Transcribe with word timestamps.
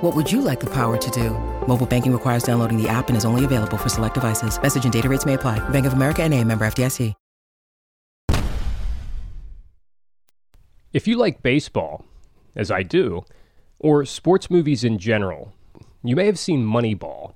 What 0.00 0.16
would 0.16 0.32
you 0.32 0.40
like 0.40 0.60
the 0.60 0.70
power 0.70 0.96
to 0.96 1.10
do? 1.10 1.30
Mobile 1.66 1.86
banking 1.86 2.12
requires 2.12 2.42
downloading 2.42 2.82
the 2.82 2.88
app 2.88 3.08
and 3.08 3.16
is 3.18 3.26
only 3.26 3.44
available 3.44 3.76
for 3.76 3.90
select 3.90 4.14
devices. 4.14 4.60
Message 4.60 4.84
and 4.84 4.92
data 4.92 5.08
rates 5.08 5.26
may 5.26 5.34
apply. 5.34 5.58
Bank 5.68 5.84
of 5.84 5.92
America 5.92 6.22
and 6.22 6.32
a 6.32 6.42
member 6.42 6.66
FDIC. 6.66 7.14
If 10.92 11.06
you 11.06 11.16
like 11.16 11.42
baseball, 11.42 12.04
as 12.56 12.70
I 12.70 12.82
do, 12.82 13.24
or 13.78 14.04
sports 14.04 14.50
movies 14.50 14.82
in 14.82 14.98
general, 14.98 15.52
you 16.02 16.16
may 16.16 16.26
have 16.26 16.38
seen 16.38 16.64
Moneyball, 16.64 17.34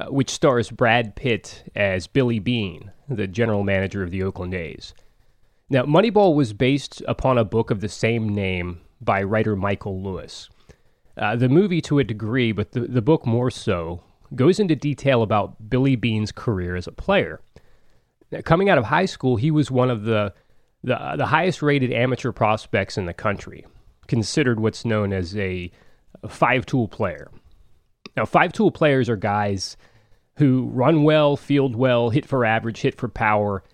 uh, 0.00 0.06
which 0.06 0.30
stars 0.30 0.70
Brad 0.70 1.14
Pitt 1.14 1.70
as 1.74 2.06
Billy 2.06 2.38
Beane, 2.38 2.92
the 3.06 3.26
general 3.26 3.64
manager 3.64 4.02
of 4.02 4.10
the 4.10 4.22
Oakland 4.22 4.54
A's. 4.54 4.94
Now, 5.68 5.82
Moneyball 5.82 6.34
was 6.34 6.52
based 6.54 7.02
upon 7.06 7.36
a 7.36 7.44
book 7.44 7.70
of 7.70 7.80
the 7.80 7.88
same 7.88 8.28
name 8.28 8.80
by 9.00 9.22
writer 9.22 9.56
Michael 9.56 10.02
Lewis. 10.02 10.48
Uh, 11.16 11.34
the 11.34 11.48
movie, 11.48 11.80
to 11.80 11.98
a 11.98 12.04
degree, 12.04 12.52
but 12.52 12.72
the, 12.72 12.80
the 12.80 13.02
book 13.02 13.24
more 13.26 13.50
so, 13.50 14.02
goes 14.34 14.60
into 14.60 14.76
detail 14.76 15.22
about 15.22 15.70
Billy 15.70 15.96
Beane's 15.96 16.32
career 16.32 16.76
as 16.76 16.86
a 16.86 16.92
player. 16.92 17.40
Now, 18.30 18.40
coming 18.42 18.68
out 18.68 18.78
of 18.78 18.84
high 18.84 19.06
school, 19.06 19.36
he 19.36 19.50
was 19.50 19.70
one 19.70 19.90
of 19.90 20.04
the, 20.04 20.34
the, 20.82 21.14
the 21.16 21.26
highest 21.26 21.62
rated 21.62 21.92
amateur 21.92 22.32
prospects 22.32 22.98
in 22.98 23.06
the 23.06 23.14
country, 23.14 23.64
considered 24.08 24.60
what's 24.60 24.84
known 24.84 25.12
as 25.12 25.36
a, 25.36 25.70
a 26.22 26.28
five 26.28 26.66
tool 26.66 26.88
player. 26.88 27.30
Now, 28.16 28.24
five 28.24 28.52
tool 28.52 28.70
players 28.70 29.08
are 29.08 29.16
guys 29.16 29.76
who 30.36 30.68
run 30.72 31.02
well, 31.02 31.36
field 31.36 31.76
well, 31.76 32.10
hit 32.10 32.26
for 32.26 32.44
average, 32.44 32.82
hit 32.82 32.94
for 32.94 33.08
power, 33.08 33.64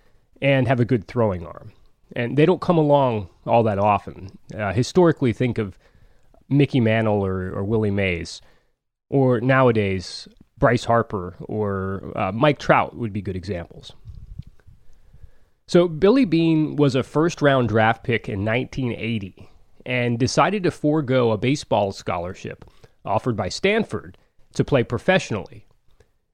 and 0.41 0.67
have 0.67 0.79
a 0.79 0.85
good 0.85 1.07
throwing 1.07 1.45
arm. 1.45 1.73
And 2.15 2.37
they 2.37 2.45
don't 2.45 2.61
come 2.61 2.77
along 2.77 3.29
all 3.45 3.63
that 3.63 3.79
often. 3.79 4.37
Uh, 4.55 4.71
historically, 4.71 5.33
think 5.33 5.57
of 5.57 5.77
Mickey 6.49 6.79
Mantle 6.79 7.25
or, 7.25 7.51
or 7.51 7.63
Willie 7.63 7.91
Mays, 7.91 8.41
or 9.09 9.41
nowadays, 9.41 10.27
Bryce 10.57 10.85
Harper 10.85 11.35
or 11.41 12.11
uh, 12.15 12.31
Mike 12.31 12.59
Trout 12.59 12.95
would 12.95 13.13
be 13.13 13.21
good 13.21 13.35
examples. 13.35 13.93
So, 15.67 15.87
Billy 15.87 16.25
Beane 16.25 16.75
was 16.75 16.95
a 16.95 17.03
first 17.03 17.41
round 17.41 17.69
draft 17.69 18.03
pick 18.03 18.27
in 18.27 18.45
1980 18.45 19.49
and 19.85 20.19
decided 20.19 20.63
to 20.63 20.71
forego 20.71 21.31
a 21.31 21.37
baseball 21.37 21.91
scholarship 21.91 22.65
offered 23.05 23.35
by 23.35 23.49
Stanford 23.49 24.17
to 24.53 24.63
play 24.63 24.83
professionally. 24.83 25.67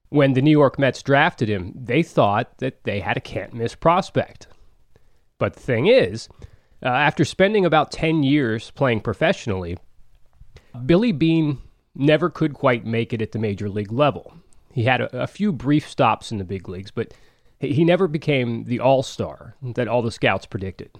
When 0.08 0.34
the 0.34 0.42
New 0.42 0.50
York 0.50 0.78
Mets 0.78 1.02
drafted 1.02 1.48
him, 1.48 1.72
they 1.74 2.02
thought 2.02 2.58
that 2.58 2.82
they 2.84 3.00
had 3.00 3.16
a 3.16 3.20
can't 3.20 3.54
miss 3.54 3.74
prospect. 3.74 4.48
But 5.38 5.54
the 5.54 5.60
thing 5.60 5.86
is, 5.86 6.28
uh, 6.82 6.88
after 6.88 7.24
spending 7.24 7.64
about 7.64 7.92
10 7.92 8.22
years 8.22 8.70
playing 8.72 9.00
professionally, 9.00 9.78
Billy 10.86 11.12
Beane 11.12 11.58
never 11.94 12.30
could 12.30 12.54
quite 12.54 12.86
make 12.86 13.12
it 13.12 13.22
at 13.22 13.32
the 13.32 13.38
major 13.38 13.68
league 13.68 13.92
level. 13.92 14.34
He 14.72 14.84
had 14.84 15.00
a, 15.00 15.22
a 15.22 15.26
few 15.26 15.52
brief 15.52 15.88
stops 15.88 16.30
in 16.30 16.38
the 16.38 16.44
big 16.44 16.68
leagues, 16.68 16.90
but 16.90 17.12
he 17.58 17.84
never 17.84 18.08
became 18.08 18.64
the 18.64 18.80
all 18.80 19.02
star 19.02 19.54
that 19.62 19.88
all 19.88 20.02
the 20.02 20.10
scouts 20.10 20.46
predicted. 20.46 20.90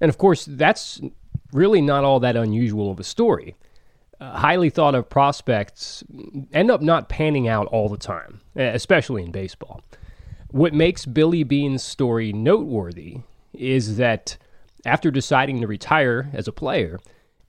And 0.00 0.08
of 0.08 0.18
course, 0.18 0.44
that's 0.44 1.00
really 1.52 1.80
not 1.80 2.04
all 2.04 2.20
that 2.20 2.36
unusual 2.36 2.90
of 2.90 3.00
a 3.00 3.04
story 3.04 3.56
uh, 4.20 4.36
highly 4.36 4.70
thought 4.70 4.94
of 4.94 5.08
prospects 5.08 6.04
end 6.52 6.70
up 6.70 6.82
not 6.82 7.08
panning 7.08 7.48
out 7.48 7.66
all 7.68 7.88
the 7.88 7.96
time, 7.96 8.40
especially 8.54 9.22
in 9.22 9.30
baseball. 9.30 9.82
What 10.50 10.74
makes 10.74 11.06
Billy 11.06 11.42
Beane's 11.42 11.82
story 11.82 12.32
noteworthy 12.32 13.18
is 13.52 13.96
that 13.96 14.36
after 14.84 15.10
deciding 15.10 15.60
to 15.60 15.66
retire 15.66 16.30
as 16.32 16.48
a 16.48 16.52
player, 16.52 17.00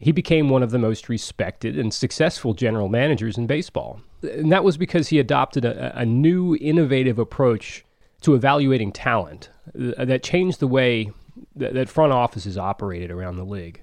he 0.01 0.11
became 0.11 0.49
one 0.49 0.63
of 0.63 0.71
the 0.71 0.79
most 0.79 1.07
respected 1.07 1.77
and 1.77 1.93
successful 1.93 2.53
general 2.53 2.89
managers 2.89 3.37
in 3.37 3.45
baseball. 3.45 4.01
And 4.23 4.51
that 4.51 4.63
was 4.63 4.75
because 4.75 5.09
he 5.09 5.19
adopted 5.19 5.63
a, 5.63 5.97
a 5.97 6.05
new, 6.05 6.55
innovative 6.59 7.19
approach 7.19 7.85
to 8.21 8.33
evaluating 8.33 8.91
talent 8.91 9.49
uh, 9.75 10.03
that 10.05 10.23
changed 10.23 10.59
the 10.59 10.67
way 10.67 11.11
that, 11.55 11.73
that 11.75 11.87
front 11.87 12.13
offices 12.13 12.57
operated 12.57 13.11
around 13.11 13.35
the 13.35 13.45
league. 13.45 13.81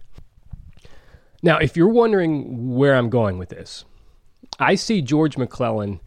Now, 1.43 1.59
if 1.59 1.77
you're 1.77 1.89
wondering 1.89 2.75
where 2.75 2.97
I'm 2.97 3.11
going 3.11 3.39
with 3.39 3.50
this, 3.50 3.85
I 4.59 4.75
see 4.75 5.00
George 5.00 5.37
McClellan 5.39 6.00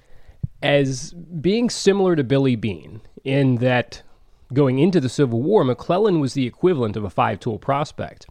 as 0.61 1.13
being 1.13 1.69
similar 1.69 2.15
to 2.17 2.23
Billy 2.23 2.55
Beane 2.55 3.01
in 3.23 3.55
that 3.55 4.03
going 4.53 4.79
into 4.79 4.99
the 4.99 5.09
Civil 5.09 5.41
War, 5.41 5.63
McClellan 5.63 6.19
was 6.19 6.33
the 6.33 6.45
equivalent 6.45 6.97
of 6.97 7.03
a 7.03 7.09
five 7.09 7.39
tool 7.39 7.57
prospect. 7.57 8.27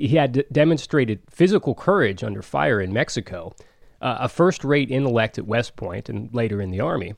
He 0.00 0.16
had 0.16 0.46
demonstrated 0.50 1.20
physical 1.28 1.74
courage 1.74 2.24
under 2.24 2.40
fire 2.40 2.80
in 2.80 2.90
Mexico, 2.90 3.54
uh, 4.00 4.16
a 4.20 4.28
first 4.30 4.64
rate 4.64 4.90
intellect 4.90 5.36
at 5.36 5.46
West 5.46 5.76
Point 5.76 6.08
and 6.08 6.32
later 6.32 6.62
in 6.62 6.70
the 6.70 6.80
Army, 6.80 7.14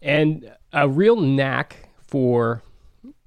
and 0.00 0.48
a 0.72 0.88
real 0.88 1.16
knack 1.16 1.88
for 2.06 2.62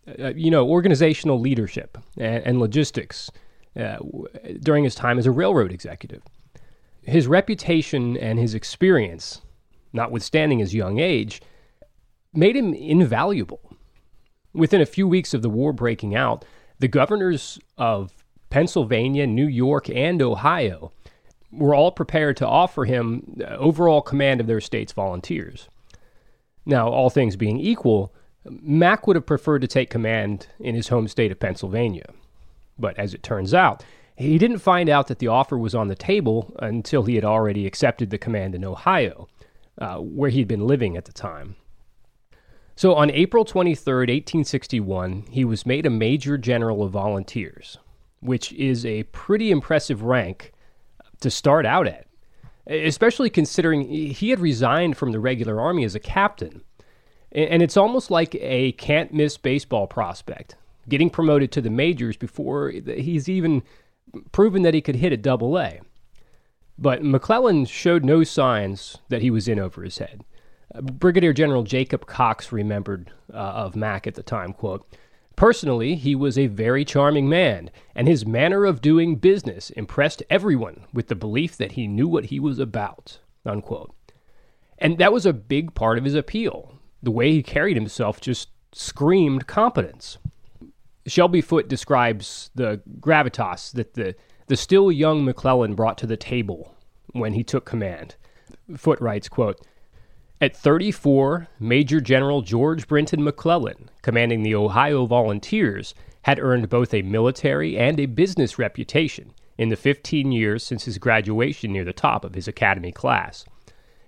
uh, 0.07 0.33
you 0.35 0.49
know 0.49 0.69
organizational 0.69 1.37
leadership 1.37 1.97
and, 2.17 2.45
and 2.45 2.59
logistics 2.59 3.29
uh, 3.77 3.97
during 4.61 4.85
his 4.85 4.95
time 4.95 5.19
as 5.19 5.25
a 5.25 5.31
railroad 5.31 5.73
executive. 5.73 6.21
His 7.01 7.27
reputation 7.27 8.15
and 8.15 8.39
his 8.39 8.53
experience, 8.53 9.41
notwithstanding 9.91 10.59
his 10.59 10.73
young 10.73 10.99
age, 10.99 11.41
made 12.33 12.55
him 12.55 12.73
invaluable. 12.73 13.59
Within 14.53 14.79
a 14.79 14.85
few 14.85 15.09
weeks 15.09 15.33
of 15.33 15.41
the 15.41 15.49
war 15.49 15.73
breaking 15.73 16.15
out, 16.15 16.45
the 16.79 16.87
governors 16.87 17.59
of 17.77 18.22
Pennsylvania, 18.53 19.25
New 19.25 19.47
York, 19.47 19.89
and 19.89 20.21
Ohio 20.21 20.91
were 21.51 21.73
all 21.73 21.91
prepared 21.91 22.37
to 22.37 22.47
offer 22.47 22.85
him 22.85 23.41
overall 23.47 23.99
command 23.99 24.39
of 24.39 24.45
their 24.45 24.61
state's 24.61 24.93
volunteers. 24.93 25.67
Now, 26.63 26.87
all 26.87 27.09
things 27.09 27.35
being 27.35 27.59
equal, 27.59 28.13
Mack 28.45 29.07
would 29.07 29.15
have 29.15 29.25
preferred 29.25 29.63
to 29.63 29.67
take 29.67 29.89
command 29.89 30.45
in 30.59 30.75
his 30.75 30.89
home 30.89 31.07
state 31.07 31.31
of 31.31 31.39
Pennsylvania. 31.39 32.05
But 32.77 32.95
as 32.99 33.15
it 33.15 33.23
turns 33.23 33.55
out, 33.55 33.83
he 34.15 34.37
didn't 34.37 34.59
find 34.59 34.87
out 34.87 35.07
that 35.07 35.17
the 35.17 35.29
offer 35.29 35.57
was 35.57 35.73
on 35.73 35.87
the 35.87 35.95
table 35.95 36.55
until 36.59 37.01
he 37.05 37.15
had 37.15 37.25
already 37.25 37.65
accepted 37.65 38.11
the 38.11 38.19
command 38.19 38.53
in 38.53 38.63
Ohio, 38.63 39.27
uh, 39.79 39.95
where 39.95 40.29
he'd 40.29 40.47
been 40.47 40.67
living 40.67 40.95
at 40.95 41.05
the 41.05 41.11
time. 41.11 41.55
So 42.75 42.93
on 42.93 43.09
April 43.09 43.45
23, 43.45 43.93
1861, 43.93 45.25
he 45.31 45.43
was 45.43 45.65
made 45.65 45.87
a 45.87 45.89
Major 45.89 46.37
General 46.37 46.83
of 46.83 46.91
Volunteers, 46.91 47.79
which 48.23 48.51
is 48.53 48.85
a 48.85 49.03
pretty 49.03 49.51
impressive 49.51 50.03
rank 50.03 50.53
to 51.21 51.29
start 51.29 51.65
out 51.65 51.87
at, 51.87 52.07
especially 52.67 53.29
considering 53.29 53.87
he 53.87 54.29
had 54.29 54.39
resigned 54.39 54.97
from 54.97 55.11
the 55.11 55.19
regular 55.19 55.59
army 55.59 55.83
as 55.83 55.95
a 55.95 55.99
captain. 55.99 56.63
And 57.31 57.63
it's 57.63 57.77
almost 57.77 58.11
like 58.11 58.35
a 58.35 58.73
can't 58.73 59.13
miss 59.13 59.37
baseball 59.37 59.87
prospect 59.87 60.55
getting 60.89 61.09
promoted 61.09 61.51
to 61.51 61.61
the 61.61 61.69
majors 61.69 62.17
before 62.17 62.69
he's 62.69 63.29
even 63.29 63.63
proven 64.31 64.63
that 64.63 64.73
he 64.73 64.81
could 64.81 64.97
hit 64.97 65.13
a 65.13 65.17
double 65.17 65.57
A. 65.57 65.79
But 66.77 67.03
McClellan 67.03 67.65
showed 67.65 68.03
no 68.03 68.23
signs 68.23 68.97
that 69.09 69.21
he 69.21 69.31
was 69.31 69.47
in 69.47 69.59
over 69.59 69.83
his 69.83 69.99
head. 69.99 70.23
Brigadier 70.81 71.33
General 71.33 71.63
Jacob 71.63 72.07
Cox 72.07 72.51
remembered 72.51 73.11
uh, 73.31 73.37
of 73.37 73.75
Mack 73.75 74.07
at 74.07 74.15
the 74.15 74.23
time, 74.23 74.53
quote, 74.53 74.85
Personally, 75.35 75.95
he 75.95 76.15
was 76.15 76.37
a 76.37 76.47
very 76.47 76.85
charming 76.85 77.27
man, 77.27 77.71
and 77.95 78.07
his 78.07 78.25
manner 78.25 78.65
of 78.65 78.81
doing 78.81 79.15
business 79.15 79.71
impressed 79.71 80.23
everyone 80.29 80.85
with 80.93 81.07
the 81.07 81.15
belief 81.15 81.57
that 81.57 81.73
he 81.73 81.87
knew 81.87 82.07
what 82.07 82.25
he 82.25 82.39
was 82.39 82.59
about, 82.59 83.19
unquote. 83.45 83.93
And 84.77 84.97
that 84.99 85.13
was 85.13 85.25
a 85.25 85.33
big 85.33 85.73
part 85.73 85.97
of 85.97 86.03
his 86.03 86.15
appeal. 86.15 86.77
The 87.01 87.11
way 87.11 87.31
he 87.31 87.43
carried 87.43 87.75
himself 87.75 88.21
just 88.21 88.49
screamed 88.71 89.47
competence. 89.47 90.17
Shelby 91.05 91.41
Foote 91.41 91.67
describes 91.67 92.49
the 92.55 92.81
gravitas 92.99 93.71
that 93.73 93.93
the, 93.95 94.15
the 94.47 94.55
still 94.55 94.91
young 94.91 95.25
McClellan 95.25 95.75
brought 95.75 95.97
to 95.99 96.07
the 96.07 96.17
table 96.17 96.75
when 97.11 97.33
he 97.33 97.43
took 97.43 97.65
command. 97.65 98.15
Foote 98.77 99.01
writes, 99.01 99.27
quote, 99.27 99.59
At 100.43 100.57
34, 100.57 101.47
Major 101.57 102.01
General 102.01 102.41
George 102.41 102.85
Brinton 102.85 103.23
McClellan, 103.23 103.89
commanding 104.01 104.43
the 104.43 104.55
Ohio 104.55 105.05
Volunteers, 105.05 105.95
had 106.23 106.37
earned 106.37 106.67
both 106.67 106.93
a 106.93 107.01
military 107.01 107.77
and 107.77 107.97
a 107.97 108.07
business 108.07 108.59
reputation 108.59 109.31
in 109.57 109.69
the 109.69 109.77
15 109.77 110.33
years 110.33 110.61
since 110.61 110.83
his 110.83 110.97
graduation 110.97 111.71
near 111.71 111.85
the 111.85 111.93
top 111.93 112.25
of 112.25 112.35
his 112.35 112.49
academy 112.49 112.91
class. 112.91 113.45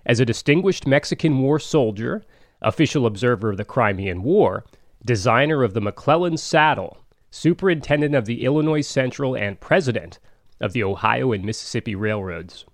As 0.04 0.20
a 0.20 0.26
distinguished 0.26 0.86
Mexican 0.86 1.38
War 1.38 1.58
soldier, 1.58 2.22
official 2.60 3.06
observer 3.06 3.48
of 3.48 3.56
the 3.56 3.64
Crimean 3.64 4.22
War, 4.22 4.66
designer 5.06 5.62
of 5.62 5.72
the 5.72 5.80
McClellan 5.80 6.36
saddle, 6.36 6.98
superintendent 7.30 8.14
of 8.14 8.26
the 8.26 8.44
Illinois 8.44 8.82
Central, 8.82 9.34
and 9.34 9.58
president 9.58 10.18
of 10.60 10.74
the 10.74 10.82
Ohio 10.84 11.32
and 11.32 11.46
Mississippi 11.46 11.94
Railroads. 11.94 12.66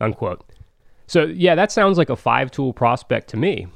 Unquote. 0.00 0.48
So, 1.06 1.24
yeah, 1.24 1.54
that 1.54 1.72
sounds 1.72 1.98
like 1.98 2.10
a 2.10 2.16
five 2.16 2.50
tool 2.50 2.72
prospect 2.72 3.28
to 3.30 3.36
me. 3.36 3.66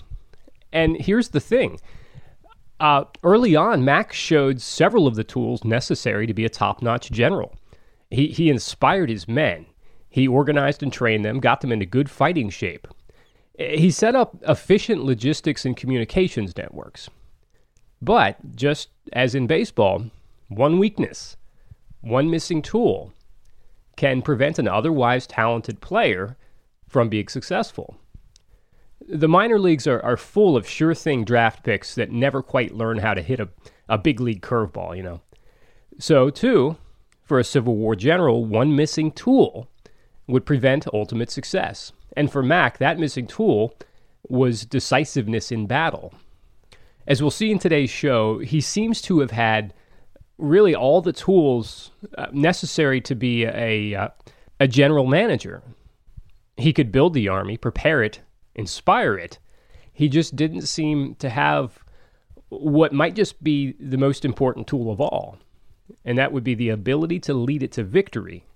And 0.72 0.96
here's 1.00 1.28
the 1.28 1.40
thing 1.40 1.78
uh, 2.80 3.04
early 3.22 3.56
on, 3.56 3.84
Max 3.84 4.16
showed 4.16 4.60
several 4.60 5.06
of 5.06 5.14
the 5.14 5.24
tools 5.24 5.64
necessary 5.64 6.26
to 6.26 6.34
be 6.34 6.44
a 6.44 6.50
top 6.50 6.82
notch 6.82 7.10
general. 7.10 7.54
He, 8.10 8.28
he 8.28 8.50
inspired 8.50 9.08
his 9.08 9.26
men, 9.26 9.66
he 10.10 10.28
organized 10.28 10.82
and 10.82 10.92
trained 10.92 11.24
them, 11.24 11.40
got 11.40 11.60
them 11.60 11.72
into 11.72 11.86
good 11.86 12.10
fighting 12.10 12.50
shape. 12.50 12.86
He 13.58 13.90
set 13.90 14.14
up 14.14 14.36
efficient 14.46 15.04
logistics 15.04 15.64
and 15.64 15.76
communications 15.76 16.56
networks. 16.56 17.08
But 18.02 18.54
just 18.54 18.90
as 19.14 19.34
in 19.34 19.46
baseball, 19.46 20.10
one 20.48 20.78
weakness, 20.78 21.36
one 22.02 22.30
missing 22.30 22.60
tool, 22.60 23.12
can 23.96 24.20
prevent 24.20 24.58
an 24.58 24.68
otherwise 24.68 25.26
talented 25.26 25.80
player 25.80 26.36
from 26.86 27.08
being 27.08 27.28
successful. 27.28 27.96
The 29.08 29.28
minor 29.28 29.58
leagues 29.58 29.86
are, 29.86 30.02
are 30.02 30.16
full 30.16 30.56
of 30.56 30.68
sure 30.68 30.94
thing 30.94 31.24
draft 31.24 31.62
picks 31.62 31.94
that 31.94 32.10
never 32.10 32.42
quite 32.42 32.74
learn 32.74 32.98
how 32.98 33.14
to 33.14 33.22
hit 33.22 33.40
a, 33.40 33.48
a 33.88 33.98
big 33.98 34.20
league 34.20 34.42
curveball, 34.42 34.96
you 34.96 35.02
know. 35.02 35.20
So, 35.98 36.30
too, 36.30 36.76
for 37.22 37.38
a 37.38 37.44
Civil 37.44 37.76
War 37.76 37.94
general, 37.94 38.44
one 38.44 38.74
missing 38.74 39.12
tool 39.12 39.68
would 40.26 40.46
prevent 40.46 40.86
ultimate 40.92 41.30
success. 41.30 41.92
And 42.16 42.30
for 42.30 42.42
Mac, 42.42 42.78
that 42.78 42.98
missing 42.98 43.26
tool 43.26 43.74
was 44.28 44.64
decisiveness 44.64 45.52
in 45.52 45.66
battle. 45.66 46.14
As 47.06 47.20
we'll 47.20 47.30
see 47.30 47.50
in 47.52 47.58
today's 47.58 47.90
show, 47.90 48.38
he 48.38 48.60
seems 48.60 49.00
to 49.02 49.20
have 49.20 49.30
had 49.30 49.72
really 50.38 50.74
all 50.74 51.00
the 51.00 51.12
tools 51.12 51.92
uh, 52.18 52.26
necessary 52.32 53.00
to 53.02 53.14
be 53.14 53.44
a, 53.44 53.94
uh, 53.94 54.08
a 54.58 54.66
general 54.66 55.06
manager. 55.06 55.62
He 56.58 56.72
could 56.72 56.90
build 56.90 57.12
the 57.12 57.28
army, 57.28 57.58
prepare 57.58 58.02
it, 58.02 58.22
inspire 58.54 59.18
it. 59.18 59.38
He 59.92 60.08
just 60.08 60.36
didn't 60.36 60.62
seem 60.62 61.14
to 61.16 61.28
have 61.28 61.84
what 62.48 62.94
might 62.94 63.14
just 63.14 63.44
be 63.44 63.72
the 63.78 63.98
most 63.98 64.24
important 64.24 64.66
tool 64.66 64.90
of 64.90 64.98
all, 64.98 65.36
and 66.02 66.16
that 66.16 66.32
would 66.32 66.44
be 66.44 66.54
the 66.54 66.70
ability 66.70 67.18
to 67.20 67.34
lead 67.34 67.62
it 67.62 67.72
to 67.72 67.84
victory 67.84 68.46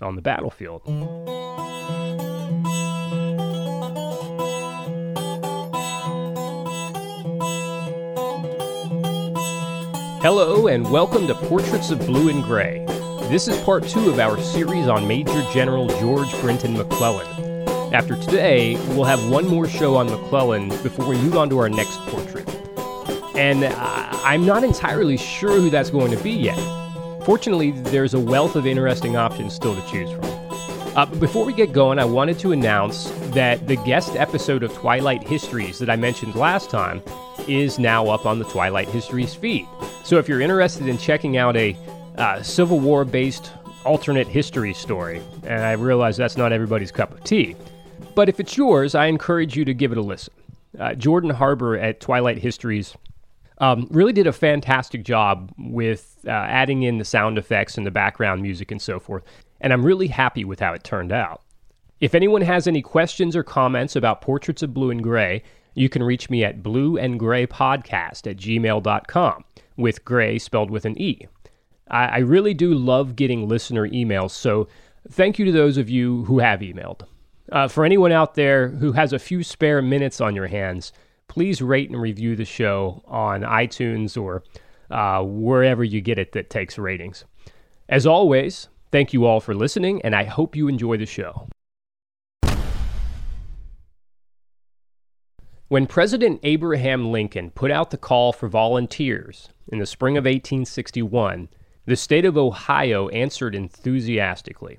on 0.00 0.16
the 0.16 0.22
battlefield. 0.22 0.80
Hello, 10.22 10.68
and 10.68 10.90
welcome 10.90 11.26
to 11.26 11.34
Portraits 11.34 11.90
of 11.90 11.98
Blue 12.06 12.30
and 12.30 12.42
Gray. 12.42 12.86
This 13.28 13.48
is 13.48 13.58
part 13.62 13.88
two 13.88 14.10
of 14.10 14.18
our 14.20 14.38
series 14.38 14.86
on 14.86 15.08
Major 15.08 15.42
General 15.52 15.88
George 15.98 16.30
Brinton 16.42 16.74
McClellan. 16.74 17.26
After 17.92 18.16
today, 18.16 18.76
we'll 18.88 19.04
have 19.04 19.28
one 19.28 19.48
more 19.48 19.66
show 19.66 19.96
on 19.96 20.06
McClellan 20.06 20.68
before 20.82 21.08
we 21.08 21.16
move 21.16 21.36
on 21.36 21.48
to 21.48 21.58
our 21.58 21.70
next 21.70 21.96
portrait. 22.00 22.46
And 23.34 23.64
I'm 23.64 24.44
not 24.44 24.62
entirely 24.62 25.16
sure 25.16 25.58
who 25.58 25.70
that's 25.70 25.88
going 25.88 26.10
to 26.10 26.22
be 26.22 26.32
yet. 26.32 26.58
Fortunately, 27.24 27.70
there's 27.70 28.12
a 28.12 28.20
wealth 28.20 28.56
of 28.56 28.66
interesting 28.66 29.16
options 29.16 29.54
still 29.54 29.74
to 29.74 29.90
choose 29.90 30.10
from. 30.10 30.24
Uh, 30.94 31.06
before 31.06 31.46
we 31.46 31.54
get 31.54 31.72
going, 31.72 31.98
I 31.98 32.04
wanted 32.04 32.38
to 32.40 32.52
announce 32.52 33.10
that 33.32 33.66
the 33.66 33.76
guest 33.76 34.14
episode 34.16 34.62
of 34.62 34.72
Twilight 34.74 35.26
Histories 35.26 35.78
that 35.78 35.88
I 35.88 35.96
mentioned 35.96 36.36
last 36.36 36.68
time 36.68 37.02
is 37.48 37.78
now 37.78 38.06
up 38.08 38.26
on 38.26 38.38
the 38.38 38.44
Twilight 38.44 38.88
Histories 38.88 39.34
feed. 39.34 39.66
So 40.04 40.18
if 40.18 40.28
you're 40.28 40.42
interested 40.42 40.86
in 40.86 40.98
checking 40.98 41.38
out 41.38 41.56
a 41.56 41.74
uh, 42.16 42.42
Civil 42.42 42.80
War 42.80 43.04
based 43.04 43.52
alternate 43.84 44.28
history 44.28 44.72
story, 44.74 45.20
and 45.44 45.62
I 45.62 45.72
realize 45.72 46.16
that's 46.16 46.36
not 46.36 46.52
everybody's 46.52 46.90
cup 46.90 47.12
of 47.12 47.22
tea, 47.24 47.56
but 48.14 48.28
if 48.28 48.40
it's 48.40 48.56
yours, 48.56 48.94
I 48.94 49.06
encourage 49.06 49.56
you 49.56 49.64
to 49.64 49.74
give 49.74 49.92
it 49.92 49.98
a 49.98 50.02
listen. 50.02 50.32
Uh, 50.78 50.94
Jordan 50.94 51.30
Harbour 51.30 51.76
at 51.76 52.00
Twilight 52.00 52.38
Histories 52.38 52.96
um, 53.58 53.86
really 53.90 54.12
did 54.12 54.26
a 54.26 54.32
fantastic 54.32 55.04
job 55.04 55.52
with 55.58 56.18
uh, 56.26 56.30
adding 56.30 56.82
in 56.82 56.98
the 56.98 57.04
sound 57.04 57.38
effects 57.38 57.76
and 57.76 57.86
the 57.86 57.90
background 57.90 58.42
music 58.42 58.70
and 58.70 58.80
so 58.80 58.98
forth, 58.98 59.22
and 59.60 59.72
I'm 59.72 59.84
really 59.84 60.08
happy 60.08 60.44
with 60.44 60.60
how 60.60 60.72
it 60.72 60.84
turned 60.84 61.12
out. 61.12 61.42
If 62.00 62.14
anyone 62.14 62.42
has 62.42 62.66
any 62.66 62.82
questions 62.82 63.36
or 63.36 63.42
comments 63.42 63.96
about 63.96 64.20
Portraits 64.20 64.62
of 64.62 64.74
Blue 64.74 64.90
and 64.90 65.02
Gray, 65.02 65.42
you 65.74 65.88
can 65.88 66.02
reach 66.02 66.30
me 66.30 66.44
at 66.44 66.62
blueandgraypodcast 66.62 68.30
at 68.30 68.36
gmail.com 68.36 69.44
with 69.76 70.04
gray 70.04 70.38
spelled 70.38 70.70
with 70.70 70.84
an 70.84 71.00
E. 71.00 71.26
I, 71.88 72.04
I 72.06 72.18
really 72.18 72.54
do 72.54 72.74
love 72.74 73.16
getting 73.16 73.48
listener 73.48 73.88
emails, 73.88 74.30
so 74.30 74.68
thank 75.10 75.38
you 75.38 75.44
to 75.44 75.52
those 75.52 75.76
of 75.76 75.90
you 75.90 76.24
who 76.24 76.38
have 76.38 76.60
emailed. 76.60 77.02
Uh, 77.52 77.68
for 77.68 77.84
anyone 77.84 78.12
out 78.12 78.34
there 78.34 78.68
who 78.68 78.92
has 78.92 79.12
a 79.12 79.18
few 79.18 79.42
spare 79.42 79.82
minutes 79.82 80.20
on 80.20 80.34
your 80.34 80.46
hands, 80.46 80.92
please 81.28 81.60
rate 81.60 81.90
and 81.90 82.00
review 82.00 82.36
the 82.36 82.44
show 82.44 83.02
on 83.06 83.42
iTunes 83.42 84.20
or 84.20 84.42
uh, 84.90 85.22
wherever 85.22 85.84
you 85.84 86.00
get 86.00 86.18
it 86.18 86.32
that 86.32 86.50
takes 86.50 86.78
ratings. 86.78 87.24
As 87.88 88.06
always, 88.06 88.68
thank 88.90 89.12
you 89.12 89.26
all 89.26 89.40
for 89.40 89.54
listening, 89.54 90.00
and 90.02 90.14
I 90.14 90.24
hope 90.24 90.56
you 90.56 90.68
enjoy 90.68 90.96
the 90.96 91.06
show. 91.06 91.48
When 95.68 95.86
President 95.86 96.40
Abraham 96.42 97.10
Lincoln 97.10 97.50
put 97.50 97.70
out 97.70 97.90
the 97.90 97.96
call 97.96 98.32
for 98.32 98.48
volunteers 98.48 99.48
in 99.68 99.78
the 99.78 99.86
spring 99.86 100.16
of 100.16 100.24
1861, 100.24 101.48
the 101.86 101.96
state 101.96 102.24
of 102.24 102.36
Ohio 102.36 103.08
answered 103.08 103.54
enthusiastically. 103.54 104.78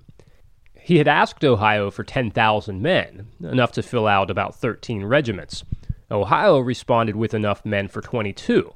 He 0.79 0.97
had 0.97 1.07
asked 1.07 1.43
Ohio 1.43 1.89
for 1.89 2.03
10,000 2.03 2.81
men, 2.81 3.27
enough 3.41 3.71
to 3.73 3.83
fill 3.83 4.07
out 4.07 4.29
about 4.29 4.55
13 4.55 5.03
regiments. 5.03 5.63
Ohio 6.11 6.59
responded 6.59 7.15
with 7.15 7.33
enough 7.33 7.65
men 7.65 7.87
for 7.87 8.01
22. 8.01 8.73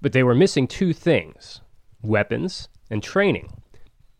But 0.00 0.12
they 0.12 0.22
were 0.22 0.34
missing 0.34 0.66
two 0.66 0.92
things 0.92 1.60
weapons 2.02 2.68
and 2.90 3.02
training. 3.02 3.50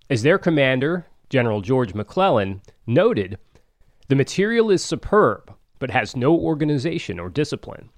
As 0.08 0.22
their 0.22 0.38
commander, 0.38 1.06
General 1.28 1.60
George 1.60 1.94
McClellan, 1.94 2.62
noted, 2.86 3.38
the 4.08 4.14
material 4.14 4.70
is 4.70 4.82
superb, 4.82 5.52
but 5.78 5.90
has 5.90 6.16
no 6.16 6.34
organization 6.34 7.18
or 7.18 7.28
discipline. 7.28 7.90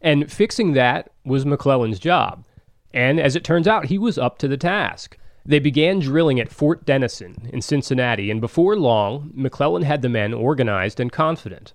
And 0.00 0.30
fixing 0.30 0.74
that 0.74 1.10
was 1.24 1.44
McClellan's 1.44 1.98
job. 1.98 2.44
And 2.92 3.20
as 3.20 3.36
it 3.36 3.44
turns 3.44 3.68
out, 3.68 3.86
he 3.86 3.98
was 3.98 4.18
up 4.18 4.38
to 4.38 4.48
the 4.48 4.56
task. 4.56 5.18
They 5.44 5.58
began 5.60 6.00
drilling 6.00 6.40
at 6.40 6.50
Fort 6.50 6.84
Dennison 6.84 7.48
in 7.52 7.62
Cincinnati, 7.62 8.30
and 8.30 8.40
before 8.40 8.76
long, 8.76 9.30
McClellan 9.32 9.82
had 9.82 10.02
the 10.02 10.08
men 10.08 10.34
organized 10.34 10.98
and 10.98 11.12
confident. 11.12 11.72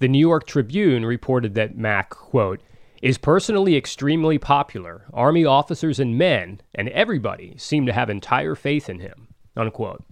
The 0.00 0.08
New 0.08 0.18
York 0.18 0.46
Tribune 0.46 1.04
reported 1.04 1.54
that 1.54 1.76
Mack, 1.76 2.10
quote, 2.10 2.60
is 3.00 3.18
personally 3.18 3.76
extremely 3.76 4.38
popular. 4.38 5.04
Army 5.12 5.44
officers 5.44 6.00
and 6.00 6.18
men, 6.18 6.60
and 6.74 6.88
everybody, 6.88 7.54
seem 7.56 7.86
to 7.86 7.92
have 7.92 8.10
entire 8.10 8.54
faith 8.54 8.88
in 8.88 8.98
him, 8.98 9.28
unquote. 9.56 10.02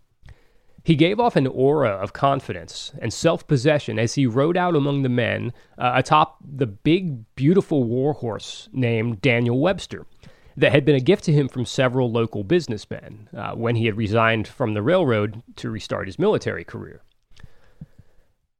He 0.84 0.94
gave 0.94 1.18
off 1.18 1.36
an 1.36 1.46
aura 1.46 1.90
of 1.90 2.12
confidence 2.12 2.92
and 3.00 3.12
self 3.12 3.46
possession 3.46 3.98
as 3.98 4.14
he 4.14 4.26
rode 4.26 4.56
out 4.56 4.76
among 4.76 5.02
the 5.02 5.08
men 5.08 5.52
uh, 5.78 5.92
atop 5.94 6.38
the 6.44 6.66
big, 6.66 7.24
beautiful 7.34 7.84
warhorse 7.84 8.68
named 8.72 9.20
Daniel 9.20 9.58
Webster 9.58 10.06
that 10.56 10.72
had 10.72 10.84
been 10.84 10.94
a 10.94 11.00
gift 11.00 11.24
to 11.24 11.32
him 11.32 11.48
from 11.48 11.64
several 11.64 12.10
local 12.10 12.44
businessmen 12.44 13.28
uh, 13.36 13.52
when 13.52 13.76
he 13.76 13.86
had 13.86 13.96
resigned 13.96 14.46
from 14.46 14.74
the 14.74 14.82
railroad 14.82 15.42
to 15.56 15.70
restart 15.70 16.06
his 16.06 16.18
military 16.18 16.64
career. 16.64 17.02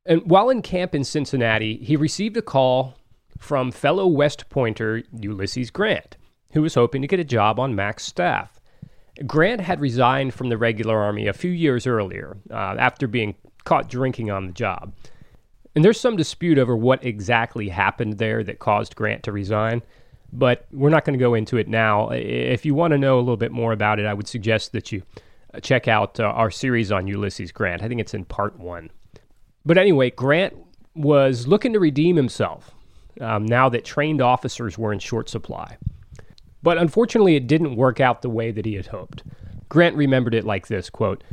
And 0.04 0.22
while 0.28 0.50
in 0.50 0.62
camp 0.62 0.94
in 0.94 1.04
Cincinnati, 1.04 1.76
he 1.76 1.96
received 1.96 2.36
a 2.36 2.42
call 2.42 2.98
from 3.38 3.70
fellow 3.70 4.06
West 4.06 4.48
Pointer 4.48 5.02
Ulysses 5.20 5.70
Grant, 5.70 6.16
who 6.52 6.62
was 6.62 6.74
hoping 6.74 7.02
to 7.02 7.08
get 7.08 7.20
a 7.20 7.24
job 7.24 7.58
on 7.58 7.74
Mack's 7.74 8.04
staff. 8.04 8.58
Grant 9.26 9.60
had 9.60 9.80
resigned 9.80 10.34
from 10.34 10.48
the 10.48 10.56
regular 10.56 10.98
army 10.98 11.26
a 11.26 11.32
few 11.32 11.50
years 11.50 11.86
earlier 11.86 12.36
uh, 12.50 12.76
after 12.78 13.06
being 13.06 13.34
caught 13.64 13.88
drinking 13.88 14.30
on 14.30 14.46
the 14.46 14.52
job. 14.52 14.92
And 15.74 15.84
there's 15.84 16.00
some 16.00 16.16
dispute 16.16 16.58
over 16.58 16.76
what 16.76 17.04
exactly 17.04 17.68
happened 17.68 18.18
there 18.18 18.42
that 18.44 18.58
caused 18.58 18.96
Grant 18.96 19.22
to 19.24 19.32
resign, 19.32 19.82
but 20.32 20.66
we're 20.72 20.90
not 20.90 21.04
going 21.04 21.18
to 21.18 21.22
go 21.22 21.34
into 21.34 21.58
it 21.58 21.68
now. 21.68 22.08
If 22.10 22.64
you 22.64 22.74
want 22.74 22.92
to 22.92 22.98
know 22.98 23.18
a 23.18 23.20
little 23.20 23.36
bit 23.36 23.52
more 23.52 23.72
about 23.72 23.98
it, 23.98 24.06
I 24.06 24.14
would 24.14 24.28
suggest 24.28 24.72
that 24.72 24.90
you 24.90 25.02
uh, 25.52 25.60
check 25.60 25.88
out 25.88 26.18
uh, 26.18 26.24
our 26.24 26.50
series 26.50 26.90
on 26.90 27.06
Ulysses 27.06 27.52
Grant. 27.52 27.82
I 27.82 27.88
think 27.88 28.00
it's 28.00 28.14
in 28.14 28.24
part 28.24 28.58
one. 28.58 28.90
But 29.64 29.78
anyway, 29.78 30.10
Grant 30.10 30.56
was 30.94 31.46
looking 31.46 31.72
to 31.74 31.80
redeem 31.80 32.16
himself 32.16 32.74
um, 33.20 33.44
now 33.46 33.68
that 33.68 33.84
trained 33.84 34.22
officers 34.22 34.78
were 34.78 34.92
in 34.92 34.98
short 34.98 35.28
supply. 35.28 35.76
But 36.62 36.78
unfortunately, 36.78 37.36
it 37.36 37.46
didn't 37.46 37.76
work 37.76 38.00
out 38.00 38.22
the 38.22 38.30
way 38.30 38.50
that 38.52 38.64
he 38.64 38.74
had 38.74 38.86
hoped. 38.86 39.22
Grant 39.68 39.96
remembered 39.96 40.34
it 40.34 40.44
like 40.44 40.66
this 40.66 40.90
quote, 40.90 41.24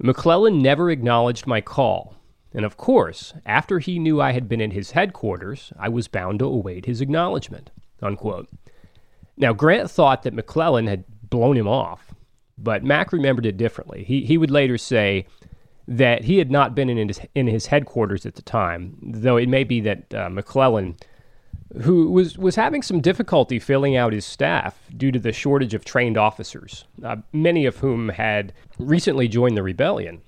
McClellan 0.00 0.62
never 0.62 0.90
acknowledged 0.90 1.46
my 1.46 1.60
call, 1.60 2.14
and 2.54 2.64
of 2.64 2.76
course, 2.76 3.34
after 3.44 3.80
he 3.80 3.98
knew 3.98 4.20
I 4.20 4.32
had 4.32 4.48
been 4.48 4.60
in 4.60 4.70
his 4.70 4.92
headquarters, 4.92 5.72
I 5.78 5.88
was 5.88 6.08
bound 6.08 6.38
to 6.38 6.44
await 6.46 6.86
his 6.86 7.00
acknowledgement. 7.00 7.70
Unquote. 8.02 8.48
Now, 9.36 9.52
Grant 9.52 9.90
thought 9.90 10.22
that 10.22 10.34
McClellan 10.34 10.86
had 10.86 11.04
blown 11.30 11.56
him 11.56 11.68
off, 11.68 12.14
but 12.56 12.84
Mack 12.84 13.12
remembered 13.12 13.46
it 13.46 13.56
differently. 13.56 14.04
He, 14.04 14.24
he 14.24 14.38
would 14.38 14.50
later 14.50 14.78
say 14.78 15.26
that 15.86 16.24
he 16.24 16.38
had 16.38 16.50
not 16.50 16.74
been 16.74 16.90
in 16.90 17.08
his, 17.08 17.20
in 17.34 17.46
his 17.46 17.66
headquarters 17.66 18.26
at 18.26 18.34
the 18.34 18.42
time, 18.42 18.98
though 19.02 19.36
it 19.36 19.48
may 19.48 19.64
be 19.64 19.80
that 19.80 20.14
uh, 20.14 20.28
McClellan 20.28 20.96
who 21.82 22.10
was, 22.10 22.38
was 22.38 22.56
having 22.56 22.82
some 22.82 23.00
difficulty 23.00 23.58
filling 23.58 23.96
out 23.96 24.12
his 24.12 24.24
staff 24.24 24.80
due 24.96 25.12
to 25.12 25.18
the 25.18 25.32
shortage 25.32 25.74
of 25.74 25.84
trained 25.84 26.16
officers, 26.16 26.86
uh, 27.04 27.16
many 27.32 27.66
of 27.66 27.76
whom 27.78 28.08
had 28.08 28.52
recently 28.78 29.28
joined 29.28 29.56
the 29.56 29.62
rebellion. 29.62 30.22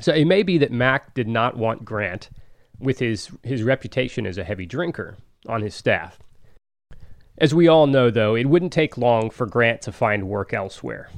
So 0.00 0.12
it 0.12 0.26
may 0.26 0.42
be 0.42 0.58
that 0.58 0.70
Mack 0.72 1.14
did 1.14 1.28
not 1.28 1.56
want 1.56 1.84
Grant, 1.84 2.30
with 2.78 2.98
his, 2.98 3.30
his 3.42 3.62
reputation 3.62 4.26
as 4.26 4.38
a 4.38 4.44
heavy 4.44 4.66
drinker, 4.66 5.16
on 5.46 5.62
his 5.62 5.74
staff. 5.74 6.18
As 7.38 7.54
we 7.54 7.66
all 7.66 7.86
know, 7.86 8.10
though, 8.10 8.34
it 8.34 8.46
wouldn't 8.46 8.72
take 8.72 8.98
long 8.98 9.30
for 9.30 9.46
Grant 9.46 9.82
to 9.82 9.92
find 9.92 10.28
work 10.28 10.52
elsewhere. 10.52 11.10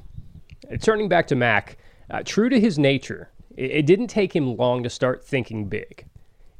Uh, 0.70 0.76
turning 0.76 1.08
back 1.08 1.26
to 1.28 1.34
Mack, 1.34 1.76
uh, 2.10 2.22
true 2.24 2.48
to 2.48 2.60
his 2.60 2.78
nature, 2.78 3.30
it, 3.56 3.70
it 3.70 3.86
didn't 3.86 4.06
take 4.06 4.34
him 4.34 4.56
long 4.56 4.82
to 4.82 4.90
start 4.90 5.24
thinking 5.24 5.68
big. 5.68 6.06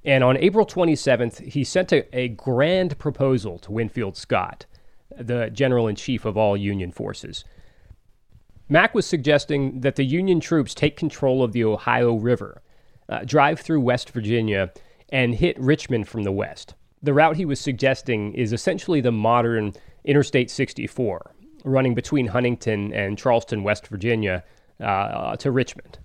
And 0.04 0.22
on 0.22 0.36
April 0.36 0.66
27th, 0.66 1.40
he 1.40 1.64
sent 1.64 1.92
a, 1.92 2.16
a 2.16 2.28
grand 2.28 2.98
proposal 2.98 3.58
to 3.60 3.72
Winfield 3.72 4.16
Scott, 4.16 4.66
the 5.16 5.48
general 5.50 5.88
in 5.88 5.96
chief 5.96 6.24
of 6.24 6.36
all 6.36 6.56
Union 6.56 6.90
forces. 6.90 7.44
Mack 8.68 8.94
was 8.94 9.06
suggesting 9.06 9.80
that 9.80 9.96
the 9.96 10.04
Union 10.04 10.40
troops 10.40 10.74
take 10.74 10.96
control 10.96 11.42
of 11.42 11.52
the 11.52 11.64
Ohio 11.64 12.14
River, 12.14 12.62
uh, 13.08 13.20
drive 13.24 13.60
through 13.60 13.80
West 13.80 14.10
Virginia, 14.10 14.72
and 15.10 15.36
hit 15.36 15.58
Richmond 15.60 16.08
from 16.08 16.24
the 16.24 16.32
west. 16.32 16.74
The 17.04 17.12
route 17.12 17.36
he 17.36 17.44
was 17.44 17.60
suggesting 17.60 18.32
is 18.32 18.54
essentially 18.54 19.02
the 19.02 19.12
modern 19.12 19.74
Interstate 20.06 20.50
64, 20.50 21.32
running 21.62 21.94
between 21.94 22.28
Huntington 22.28 22.94
and 22.94 23.18
Charleston, 23.18 23.62
West 23.62 23.88
Virginia, 23.88 24.42
uh, 24.80 25.36
to 25.36 25.50
Richmond. 25.50 25.98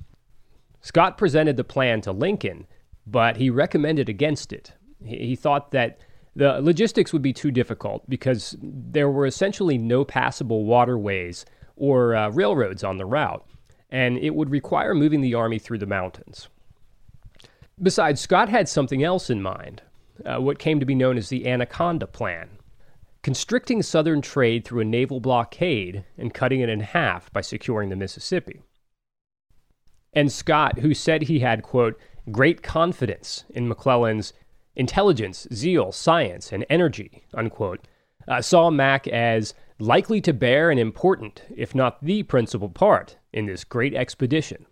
Scott 0.82 1.18
presented 1.18 1.56
the 1.56 1.64
plan 1.64 2.02
to 2.02 2.12
Lincoln, 2.12 2.68
but 3.08 3.38
he 3.38 3.50
recommended 3.50 4.10
against 4.10 4.52
it. 4.52 4.74
He, 5.02 5.38
thought 5.38 5.72
that 5.72 6.02
the 6.36 6.60
logistics 6.62 7.14
would 7.14 7.22
be 7.22 7.32
too 7.32 7.52
difficult 7.52 8.04
because 8.10 8.58
there 8.62 9.10
were 9.10 9.26
essentially 9.26 9.78
no 9.78 10.04
passable 10.04 10.66
waterways 10.66 11.46
or 11.78 12.14
uh, 12.14 12.30
railroads 12.32 12.84
on 12.84 12.98
the 12.98 13.06
route, 13.06 13.46
and 13.90 14.18
it 14.18 14.36
would 14.36 14.50
require 14.50 14.94
moving 14.94 15.22
the 15.22 15.34
army 15.34 15.60
through 15.60 15.78
the 15.78 15.86
mountains. 15.86 16.50
Besides, 17.82 18.20
Scott 18.20 18.50
had 18.50 18.68
something 18.68 19.02
else 19.02 19.30
in 19.30 19.42
mind, 19.42 19.82
uh, 20.26 20.40
what 20.40 20.60
came 20.60 20.80
to 20.80 20.86
be 20.86 20.96
known 20.96 21.18
as 21.18 21.30
the 21.30 21.48
Anaconda 21.48 22.08
Plan 22.08 22.50
constricting 23.22 23.84
Southern 23.84 24.22
trade 24.22 24.66
through 24.66 24.82
a 24.82 24.86
naval 24.86 25.20
blockade 25.20 26.06
and 26.18 26.34
cutting 26.34 26.62
it 26.62 26.70
in 26.70 26.80
half 26.80 27.32
by 27.34 27.42
securing 27.42 27.90
the 27.90 27.96
Mississippi. 27.96 28.62
And 30.14 30.32
Scott, 30.32 30.80
who 30.80 30.94
said 30.94 31.24
he 31.24 31.40
had, 31.40 31.62
quote, 31.62 32.00
great 32.32 32.64
confidence 32.64 33.44
in 33.50 33.68
McClellan's 33.68 34.34
intelligence, 34.76 35.48
zeal, 35.54 35.92
science, 35.92 36.52
and 36.52 36.66
energy, 36.70 37.24
unquote, 37.34 37.88
uh, 38.28 38.42
saw 38.42 38.70
Mack 38.70 39.08
as 39.08 39.54
likely 39.80 40.22
to 40.22 40.34
bear 40.34 40.72
an 40.72 40.78
important, 40.78 41.44
if 41.56 41.76
not 41.76 42.04
the 42.04 42.24
principal 42.24 42.70
part, 42.70 43.18
in 43.34 43.46
this 43.46 43.64
great 43.64 43.94
expedition. 43.94 44.66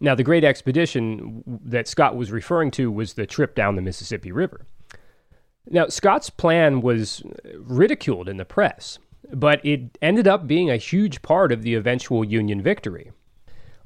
Now, 0.00 0.14
the 0.14 0.22
great 0.22 0.44
expedition 0.44 1.42
that 1.46 1.88
Scott 1.88 2.16
was 2.16 2.30
referring 2.30 2.70
to 2.72 2.90
was 2.90 3.14
the 3.14 3.26
trip 3.26 3.54
down 3.54 3.74
the 3.74 3.82
Mississippi 3.82 4.30
River. 4.30 4.66
Now, 5.70 5.88
Scott's 5.88 6.30
plan 6.30 6.80
was 6.80 7.22
ridiculed 7.54 8.28
in 8.28 8.36
the 8.36 8.44
press, 8.44 8.98
but 9.32 9.64
it 9.64 9.98
ended 10.00 10.26
up 10.26 10.46
being 10.46 10.70
a 10.70 10.76
huge 10.76 11.20
part 11.22 11.52
of 11.52 11.62
the 11.62 11.74
eventual 11.74 12.24
Union 12.24 12.62
victory. 12.62 13.12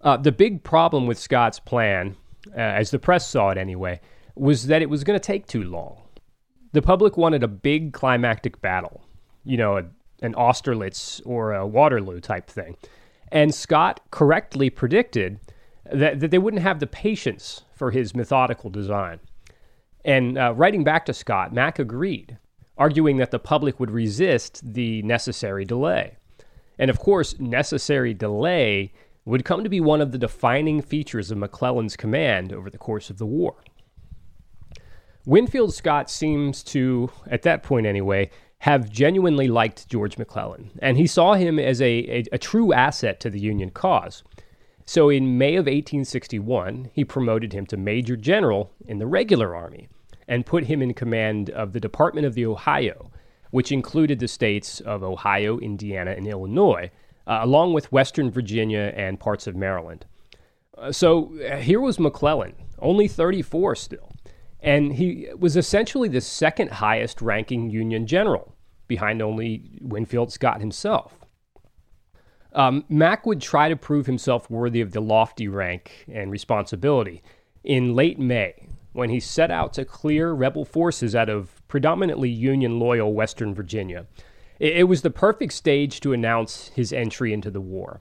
Uh, 0.01 0.17
the 0.17 0.33
big 0.33 0.63
problem 0.63 1.07
with 1.07 1.19
Scott's 1.19 1.61
plan 1.61 2.17
uh, 2.51 2.61
as 2.61 2.91
the 2.91 2.99
press 2.99 3.29
saw 3.29 3.51
it 3.51 3.59
anyway, 3.59 4.01
was 4.35 4.67
that 4.67 4.83
it 4.83 4.91
was 4.91 5.05
going 5.05 5.19
to 5.19 5.25
take 5.25 5.47
too 5.47 5.63
long. 5.63 6.03
The 6.73 6.83
public 6.83 7.17
wanted 7.17 7.43
a 7.43 7.49
big 7.49 7.93
climactic 7.93 8.61
battle, 8.61 9.03
you 9.45 9.57
know, 9.57 9.77
a, 9.77 9.85
an 10.23 10.35
Austerlitz 10.35 11.21
or 11.25 11.53
a 11.53 11.67
Waterloo 11.67 12.21
type 12.21 12.49
thing. 12.49 12.77
And 13.31 13.55
Scott 13.55 14.01
correctly 14.11 14.71
predicted 14.71 15.39
that, 15.91 16.21
that 16.21 16.31
they 16.31 16.39
wouldn't 16.39 16.63
have 16.63 16.81
the 16.81 16.87
patience 16.87 17.63
for 17.75 17.91
his 17.91 18.15
methodical 18.15 18.71
design. 18.71 19.21
And 20.05 20.37
uh, 20.37 20.55
writing 20.55 20.85
back 20.85 21.07
to 21.07 21.15
Scott, 21.15 21.53
Mack 21.53 21.79
agreed, 21.79 22.39
arguing 22.77 23.19
that 23.19 23.31
the 23.31 23.39
public 23.39 23.79
would 23.79 23.91
resist 23.91 24.75
the 24.75 25.03
necessary 25.03 25.65
delay. 25.65 26.17
And 26.79 26.91
of 26.91 26.99
course, 26.99 27.39
necessary 27.39 28.15
delay 28.15 28.93
would 29.25 29.45
come 29.45 29.63
to 29.63 29.71
be 29.71 29.81
one 29.81 30.01
of 30.01 30.11
the 30.11 30.19
defining 30.19 30.83
features 30.83 31.31
of 31.31 31.39
McClellan's 31.39 31.97
command 31.97 32.53
over 32.53 32.71
the 32.71 32.79
course 32.79 33.11
of 33.11 33.19
the 33.19 33.27
war. 33.27 33.55
Winfield 35.25 35.73
Scott 35.73 36.11
seems 36.11 36.65
to, 36.65 37.11
at 37.29 37.43
that 37.43 37.63
point 37.63 37.87
anyway, 37.87 38.31
have 38.59 38.91
genuinely 38.91 39.47
liked 39.47 39.89
George 39.89 40.19
McClellan, 40.19 40.71
and 40.81 40.97
he 40.97 41.07
saw 41.07 41.35
him 41.35 41.59
as 41.59 41.81
a, 41.81 41.85
a, 41.85 42.25
a, 42.33 42.39
true 42.39 42.73
asset 42.73 43.21
to 43.21 43.31
the 43.31 43.41
Union 43.41 43.71
cause. 43.71 44.23
So 44.85 45.09
in 45.09 45.39
May 45.39 45.55
of 45.55 45.67
1861, 45.67 46.91
he 46.93 47.05
promoted 47.05 47.53
him 47.53 47.67
to 47.67 47.77
Major 47.77 48.17
General 48.17 48.73
in 48.87 48.99
the 48.99 49.07
regular 49.07 49.55
army 49.55 49.89
and 50.29 50.47
put 50.47 50.65
him 50.65 50.83
in 50.83 50.95
command 50.95 51.51
of 51.51 51.73
the 51.73 51.81
Department 51.81 52.27
of 52.27 52.35
the 52.35 52.47
Ohio, 52.47 53.11
which 53.51 53.71
included 53.71 54.19
the 54.19 54.29
states 54.29 54.81
of 54.81 55.03
Ohio, 55.03 55.59
Indiana, 55.59 56.13
and 56.13 56.27
Illinois, 56.27 56.91
uh, 57.27 57.41
along 57.43 57.73
with 57.73 57.93
Western 57.93 58.31
Virginia 58.31 58.93
and 58.97 59.21
parts 59.21 59.47
of 59.47 59.55
Maryland. 59.55 60.05
Uh, 60.77 60.91
so 60.91 61.33
uh, 61.41 61.57
here 61.57 61.81
was 61.81 61.99
McClellan, 61.99 62.55
only 62.79 63.07
34 63.07 63.77
still, 63.77 64.11
and 64.61 64.95
he 64.95 65.29
was 65.39 65.57
essentially 65.57 66.09
the 66.09 66.21
second 66.21 66.71
highest 66.71 67.21
ranking 67.21 67.71
Union 67.71 68.07
general, 68.07 68.55
behind 68.89 69.23
only 69.23 69.79
Winfield 69.81 70.33
Scott 70.33 70.61
himself. 70.61 71.22
Um, 72.55 72.85
Mack 72.89 73.25
would 73.27 73.41
try 73.41 73.69
to 73.69 73.77
prove 73.77 74.07
himself 74.07 74.51
worthy 74.51 74.81
of 74.81 74.93
the 74.93 75.01
lofty 75.01 75.49
rank 75.49 76.05
and 76.13 76.31
responsibility 76.31 77.23
in 77.65 77.95
late 77.95 78.19
May 78.19 78.69
when 78.93 79.09
he 79.09 79.21
set 79.21 79.51
out 79.51 79.73
to 79.75 79.85
clear 79.85 80.33
rebel 80.33 80.65
forces 80.65 81.15
out 81.15 81.31
of 81.31 81.67
predominantly 81.69 82.29
Union 82.29 82.79
loyal 82.79 83.15
Western 83.15 83.55
Virginia 83.55 84.07
it, 84.63 84.77
it 84.77 84.85
was 84.85 85.03
the 85.03 85.11
perfect 85.11 85.53
stage 85.53 86.01
to 86.01 86.13
announce 86.15 86.69
his 86.69 86.93
entry 86.93 87.33
into 87.33 87.51
the 87.51 87.61
war. 87.61 88.01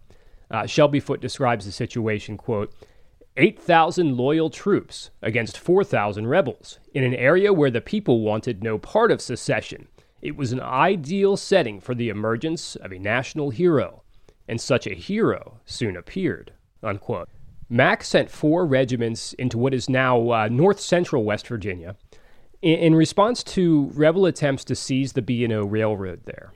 Uh, 0.50 0.65
Shelby 0.65 1.00
Foote 1.00 1.22
describes 1.22 1.65
the 1.65 1.72
situation, 1.72 2.38
quote, 2.38 2.74
8,000 3.38 4.17
loyal 4.17 4.50
troops 4.50 5.10
against 5.22 5.58
4,000 5.58 6.27
rebels 6.27 6.79
in 6.93 7.03
an 7.03 7.15
area 7.15 7.53
where 7.53 7.72
the 7.72 7.81
people 7.81 8.22
wanted 8.22 8.62
no 8.62 8.77
part 8.77 9.10
of 9.10 9.22
secession. 9.22 9.88
It 10.22 10.36
was 10.36 10.51
an 10.51 10.60
ideal 10.60 11.38
setting 11.38 11.79
for 11.79 11.96
the 11.96 12.10
emergence 12.10 12.75
of 12.75 12.91
a 12.91 13.00
national 13.00 13.50
hero, 13.50 14.00
and 14.51 14.60
such 14.60 14.86
a 14.86 14.93
hero 14.93 15.62
soon 15.65 15.96
appeared. 15.96 16.51
Unquote. 16.84 17.29
Mack 17.70 18.03
sent 18.03 18.29
four 18.29 18.65
regiments 18.65 19.31
into 19.34 19.58
what 19.58 19.74
is 19.74 19.89
now 19.89 20.29
uh, 20.29 20.50
north 20.50 20.81
central 20.81 21.24
West 21.24 21.48
Virginia 21.48 21.96
in, 22.62 22.77
in 22.79 22.96
response 22.96 23.43
to 23.43 23.89
rebel 23.93 24.25
attempts 24.25 24.65
to 24.65 24.75
seize 24.75 25.13
the 25.13 25.22
B&O 25.22 25.63
Railroad 25.63 26.25
there. 26.25 26.51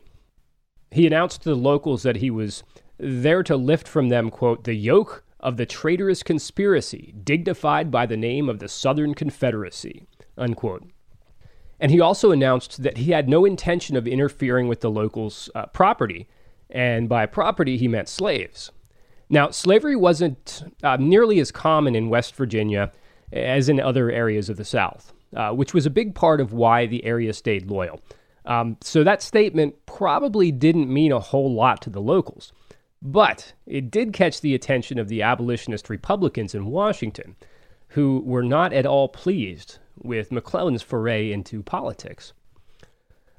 He 0.91 1.07
announced 1.07 1.43
to 1.43 1.49
the 1.49 1.55
locals 1.55 2.03
that 2.03 2.17
he 2.17 2.29
was 2.29 2.63
there 2.97 3.43
to 3.43 3.55
lift 3.55 3.87
from 3.87 4.09
them, 4.09 4.29
quote, 4.29 4.65
the 4.65 4.75
yoke 4.75 5.23
of 5.39 5.55
the 5.55 5.65
traitorous 5.65 6.21
conspiracy 6.21 7.13
dignified 7.23 7.91
by 7.91 8.05
the 8.05 8.17
name 8.17 8.49
of 8.49 8.59
the 8.59 8.67
Southern 8.67 9.13
Confederacy, 9.13 10.05
unquote. 10.37 10.83
And 11.79 11.91
he 11.91 12.01
also 12.01 12.31
announced 12.31 12.83
that 12.83 12.97
he 12.97 13.11
had 13.11 13.29
no 13.29 13.45
intention 13.45 13.95
of 13.95 14.05
interfering 14.05 14.67
with 14.67 14.81
the 14.81 14.91
locals' 14.91 15.49
uh, 15.55 15.67
property, 15.67 16.27
and 16.69 17.07
by 17.09 17.25
property 17.25 17.77
he 17.77 17.87
meant 17.87 18.09
slaves. 18.09 18.71
Now, 19.29 19.49
slavery 19.49 19.95
wasn't 19.95 20.63
uh, 20.83 20.97
nearly 20.97 21.39
as 21.39 21.51
common 21.51 21.95
in 21.95 22.09
West 22.09 22.35
Virginia 22.35 22.91
as 23.31 23.69
in 23.69 23.79
other 23.79 24.11
areas 24.11 24.49
of 24.49 24.57
the 24.57 24.65
South. 24.65 25.13
uh, 25.35 25.51
which 25.51 25.73
was 25.73 25.85
a 25.85 25.91
big 25.91 26.15
part 26.15 26.39
of 26.39 26.53
why 26.53 26.85
the 26.85 27.03
area 27.05 27.33
stayed 27.33 27.69
loyal. 27.69 27.99
Um, 28.45 28.77
so 28.81 29.03
that 29.03 29.21
statement 29.21 29.75
probably 29.85 30.51
didn't 30.51 30.91
mean 30.91 31.11
a 31.11 31.19
whole 31.19 31.53
lot 31.53 31.81
to 31.83 31.89
the 31.89 32.01
locals. 32.01 32.53
But 33.01 33.53
it 33.65 33.91
did 33.91 34.13
catch 34.13 34.41
the 34.41 34.55
attention 34.55 34.97
of 34.97 35.09
the 35.09 35.21
abolitionist 35.21 35.89
Republicans 35.89 36.55
in 36.55 36.67
Washington, 36.67 37.35
who 37.89 38.21
were 38.25 38.43
not 38.43 38.73
at 38.73 38.85
all 38.85 39.09
pleased 39.09 39.79
with 39.97 40.31
McClellan's 40.31 40.81
foray 40.81 41.31
into 41.31 41.61
politics. 41.61 42.33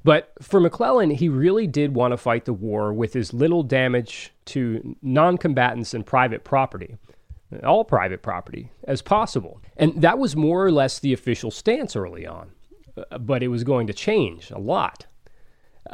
But 0.07 0.31
for 0.41 0.61
McClellan, 0.61 1.11
he 1.11 1.29
really 1.29 1.67
did 1.67 1.97
want 1.97 2.13
to 2.13 2.17
fight 2.17 2.45
the 2.45 2.53
war 2.53 2.93
with 2.93 3.17
as 3.17 3.35
little 3.35 3.65
damage 3.65 4.33
to 4.45 4.95
non 5.03 5.37
combatants 5.37 5.95
and 5.95 6.07
private 6.07 6.45
property, 6.45 6.97
all 7.65 7.83
private 7.83 8.23
property, 8.23 8.71
as 8.85 9.03
possible. 9.03 9.61
And 9.77 10.01
that 10.01 10.21
was 10.21 10.37
more 10.37 10.65
or 10.65 10.71
less 10.71 11.01
the 11.01 11.13
official 11.13 11.51
stance 11.51 11.97
early 11.97 12.25
on. 12.25 12.53
Uh, 12.97 13.19
but 13.19 13.43
it 13.43 13.49
was 13.49 13.65
going 13.65 13.89
to 13.89 13.93
change 13.93 14.53
a 14.53 14.61
lot. 14.61 15.07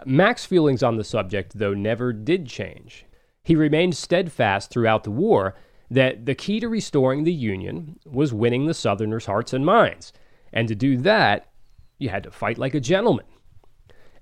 Mac's 0.05 0.45
feelings 0.45 0.83
on 0.83 0.99
the 0.99 1.05
subject, 1.05 1.57
though, 1.57 1.73
never 1.73 2.13
did 2.13 2.47
change. 2.47 3.07
He 3.43 3.57
remained 3.57 3.97
steadfast 3.97 4.71
throughout 4.71 5.05
the 5.05 5.11
war 5.11 5.57
that 5.91 6.27
the 6.27 6.35
key 6.35 6.61
to 6.61 6.69
restoring 6.69 7.25
the 7.25 7.33
Union 7.33 7.99
was 8.05 8.35
winning 8.35 8.67
the 8.67 8.75
Southerners' 8.75 9.25
hearts 9.25 9.55
and 9.55 9.65
minds. 9.65 10.13
And 10.53 10.69
to 10.69 10.75
do 10.75 10.99
that, 10.99 11.49
you 11.97 12.11
had 12.11 12.25
to 12.25 12.31
fight 12.31 12.59
like 12.59 12.75
a 12.75 12.81
gentleman. 12.81 13.25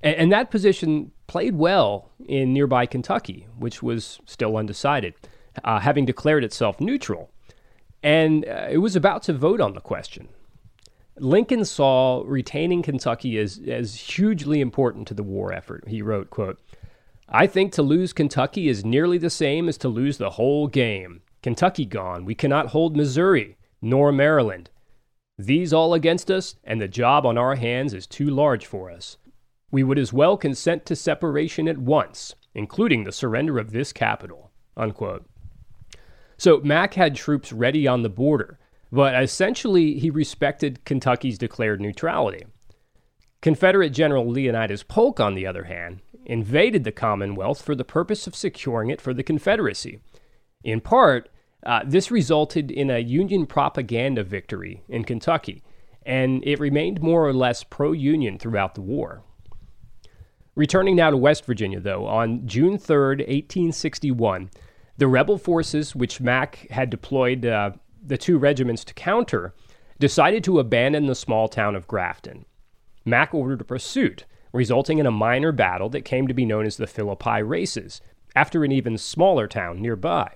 And, 0.03 0.17
and 0.17 0.33
that 0.33 0.51
position 0.51 1.13
played 1.27 1.55
well 1.57 2.11
in 2.27 2.53
nearby 2.53 2.87
Kentucky, 2.87 3.47
which 3.59 3.83
was 3.83 4.21
still 4.27 4.57
undecided, 4.57 5.15
uh, 5.65 5.81
having 5.81 6.05
declared 6.05 6.45
itself 6.45 6.81
neutral. 6.81 7.31
And 8.03 8.47
uh, 8.47 8.69
it 8.71 8.79
was 8.79 8.97
about 8.97 9.23
to 9.25 9.33
vote 9.33 9.61
on 9.61 9.75
the 9.75 9.81
question. 9.81 10.29
Lincoln 11.19 11.65
saw 11.67 12.23
retaining 12.25 12.83
Kentucky 12.83 13.39
as, 13.39 13.61
as 13.69 13.95
hugely 13.95 14.61
important 14.61 15.07
to 15.09 15.15
the 15.15 15.23
war 15.23 15.53
effort. 15.53 15.85
He 15.87 16.01
wrote, 16.01 16.31
quote, 16.31 16.59
I 17.29 17.47
think 17.47 17.73
to 17.73 17.83
lose 17.83 18.13
Kentucky 18.13 18.69
is 18.69 18.85
nearly 18.85 19.19
the 19.19 19.31
same 19.31 19.69
as 19.69 19.77
to 19.79 19.89
lose 19.89 20.19
the 20.19 20.31
whole 20.31 20.67
game. 20.67 21.23
Kentucky 21.43 21.85
gone, 21.85 22.25
we 22.25 22.35
cannot 22.35 22.69
hold 22.69 22.97
Missouri, 22.97 23.57
nor 23.81 24.13
Maryland. 24.13 24.71
These 25.39 25.73
all 25.73 25.95
against 25.95 26.31
us, 26.31 26.57
and 26.65 26.81
the 26.81 26.89
job 26.89 27.25
on 27.25 27.39
our 27.39 27.55
hands 27.55 27.95
is 27.95 28.07
too 28.07 28.29
large 28.29 28.67
for 28.67 28.91
us. 28.91 29.17
We 29.71 29.83
would 29.83 29.99
as 29.99 30.13
well 30.13 30.37
consent 30.37 30.87
to 30.87 30.97
separation 30.97 31.69
at 31.69 31.79
once, 31.79 32.35
including 32.55 33.05
the 33.05 33.13
surrender 33.13 33.59
of 33.59 33.73
this 33.73 33.93
capital. 33.93 34.51
Unquote. 34.77 35.27
So 36.37 36.61
Mac 36.61 36.95
had 36.95 37.15
troops 37.15 37.53
ready 37.53 37.87
on 37.87 38.03
the 38.03 38.09
border, 38.09 38.59
but 38.91 39.21
essentially 39.23 39.99
he 39.99 40.11
respected 40.11 40.85
Kentucky's 40.85 41.39
declared 41.39 41.81
neutrality. 41.81 42.47
Confederate 43.43 43.91
General 43.91 44.29
Leonidas 44.29 44.83
Polk, 44.83 45.21
on 45.21 45.35
the 45.35 45.47
other 45.47 45.65
hand, 45.65 46.01
invaded 46.27 46.85
the 46.85 46.93
Commonwealth 46.93 47.63
for 47.63 47.75
the 47.75 47.85
purpose 47.85 48.27
of 48.27 48.37
securing 48.37 48.91
it 48.91 49.01
for 49.01 49.15
the 49.15 49.23
Confederacy. 49.23 50.01
In 50.63 50.81
part, 50.81 51.29
uh, 51.65 51.81
this 51.87 52.11
resulted 52.11 52.71
in 52.71 52.91
a 52.91 52.99
Union 52.99 53.47
propaganda 53.47 54.25
victory 54.25 54.83
in 54.89 55.05
Kentucky, 55.05 55.63
and 56.05 56.43
it 56.47 56.61
remained 56.61 57.03
more 57.03 57.27
or 57.27 57.33
less 57.33 57.65
pro 57.65 57.93
Union 57.93 58.39
throughout 58.39 58.75
the 58.75 58.81
war. 58.83 59.23
Returning 60.55 60.97
now 60.97 61.11
to 61.11 61.17
West 61.17 61.45
Virginia, 61.45 61.81
though, 61.81 62.07
on 62.07 62.47
June 62.47 62.77
3, 62.77 62.97
1861, 62.97 64.51
the 64.99 65.09
rebel 65.09 65.39
forces 65.39 65.95
which 65.95 66.21
Mac 66.21 66.69
had 66.71 66.91
deployed 66.91 67.47
uh, 67.47 67.71
the 68.05 68.19
two 68.19 68.37
regiments 68.39 68.85
to 68.85 68.95
counter 68.95 69.55
decided 69.99 70.43
to 70.45 70.59
abandon 70.59 71.07
the 71.07 71.15
small 71.15 71.49
town 71.49 71.77
of 71.77 71.87
Grafton. 71.87 72.45
Mac 73.05 73.33
ordered 73.33 73.61
a 73.61 73.65
pursuit, 73.65 74.25
resulting 74.53 74.99
in 74.99 75.07
a 75.07 75.11
minor 75.11 75.53
battle 75.53 75.89
that 75.91 76.05
came 76.05 76.27
to 76.27 76.35
be 76.35 76.45
known 76.45 76.67
as 76.67 76.77
the 76.77 76.87
Philippi 76.87 77.43
Races, 77.43 78.01
after 78.35 78.65
an 78.65 78.73
even 78.73 78.99
smaller 78.99 79.47
town 79.47 79.81
nearby. 79.81 80.31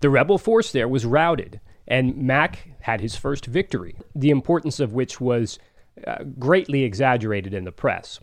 The 0.00 0.10
rebel 0.10 0.38
force 0.38 0.72
there 0.72 0.88
was 0.88 1.06
routed, 1.06 1.60
and 1.86 2.16
Mac 2.16 2.68
had 2.80 3.00
his 3.00 3.16
first 3.16 3.46
victory, 3.46 3.96
the 4.14 4.30
importance 4.30 4.80
of 4.80 4.92
which 4.92 5.20
was 5.20 5.58
uh, 6.06 6.24
greatly 6.38 6.82
exaggerated 6.82 7.54
in 7.54 7.64
the 7.64 7.72
press. 7.72 8.20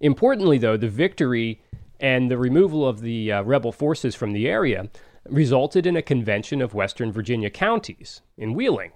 Importantly, 0.00 0.58
though, 0.58 0.76
the 0.76 0.88
victory 0.88 1.62
and 2.00 2.30
the 2.30 2.38
removal 2.38 2.86
of 2.86 3.00
the 3.00 3.32
uh, 3.32 3.42
rebel 3.42 3.72
forces 3.72 4.14
from 4.14 4.32
the 4.32 4.48
area 4.48 4.88
resulted 5.28 5.86
in 5.86 5.96
a 5.96 6.02
convention 6.02 6.60
of 6.60 6.74
Western 6.74 7.10
Virginia 7.10 7.50
counties 7.50 8.22
in 8.36 8.54
Wheeling. 8.54 8.92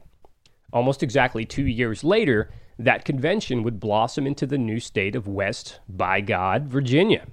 Almost 0.72 1.02
exactly 1.02 1.44
two 1.44 1.66
years 1.66 2.04
later, 2.04 2.50
that 2.78 3.04
convention 3.04 3.62
would 3.62 3.80
blossom 3.80 4.26
into 4.26 4.46
the 4.46 4.58
new 4.58 4.80
state 4.80 5.16
of 5.16 5.26
West, 5.26 5.80
by 5.88 6.20
God, 6.20 6.68
Virginia. 6.68 7.26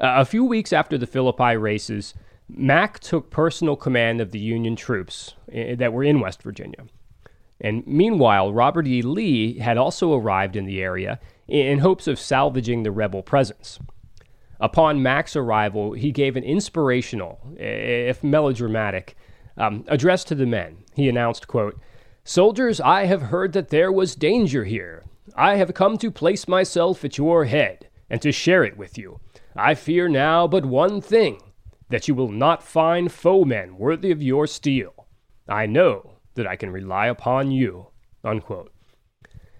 Uh, 0.00 0.14
a 0.18 0.24
few 0.24 0.44
weeks 0.44 0.72
after 0.72 0.98
the 0.98 1.06
Philippi 1.06 1.56
races, 1.56 2.14
Mac 2.48 2.98
took 2.98 3.30
personal 3.30 3.76
command 3.76 4.20
of 4.20 4.32
the 4.32 4.38
Union 4.38 4.74
troops 4.74 5.34
uh, 5.50 5.74
that 5.76 5.92
were 5.92 6.04
in 6.04 6.20
West 6.20 6.42
Virginia. 6.42 6.86
And 7.60 7.86
meanwhile, 7.86 8.52
Robert 8.52 8.86
E. 8.86 9.02
Lee 9.02 9.58
had 9.58 9.76
also 9.76 10.14
arrived 10.14 10.56
in 10.56 10.64
the 10.64 10.80
area 10.80 11.20
in 11.48 11.78
hopes 11.78 12.06
of 12.06 12.18
salvaging 12.18 12.82
the 12.82 12.90
rebel 12.90 13.22
presence. 13.22 13.78
Upon 14.60 15.02
Mac's 15.02 15.36
arrival, 15.36 15.92
he 15.92 16.12
gave 16.12 16.36
an 16.36 16.44
inspirational, 16.44 17.40
if 17.56 18.22
melodramatic, 18.22 19.16
um, 19.56 19.84
address 19.88 20.24
to 20.24 20.34
the 20.34 20.46
men. 20.46 20.78
He 20.94 21.08
announced, 21.08 21.48
quote, 21.48 21.78
Soldiers, 22.24 22.80
I 22.80 23.06
have 23.06 23.22
heard 23.22 23.52
that 23.54 23.70
there 23.70 23.90
was 23.90 24.14
danger 24.14 24.64
here. 24.64 25.04
I 25.36 25.56
have 25.56 25.74
come 25.74 25.96
to 25.98 26.10
place 26.10 26.48
myself 26.48 27.04
at 27.04 27.18
your 27.18 27.44
head 27.44 27.88
and 28.10 28.20
to 28.22 28.32
share 28.32 28.64
it 28.64 28.76
with 28.76 28.98
you. 28.98 29.20
I 29.56 29.74
fear 29.74 30.08
now 30.08 30.46
but 30.46 30.64
one 30.64 31.00
thing 31.00 31.40
that 31.88 32.08
you 32.08 32.14
will 32.14 32.30
not 32.30 32.62
find 32.62 33.10
foemen 33.10 33.78
worthy 33.78 34.10
of 34.10 34.22
your 34.22 34.46
steel. 34.46 35.06
I 35.48 35.66
know 35.66 36.18
that 36.34 36.46
I 36.46 36.56
can 36.56 36.70
rely 36.70 37.06
upon 37.06 37.50
you. 37.50 37.88
Unquote. 38.22 38.72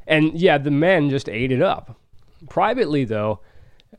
And 0.09 0.41
yeah, 0.41 0.59
the 0.59 0.71
men 0.71 1.11
just 1.11 1.29
ate 1.29 1.53
it 1.53 1.63
up. 1.63 1.97
Privately, 2.49 3.05
though, 3.05 3.41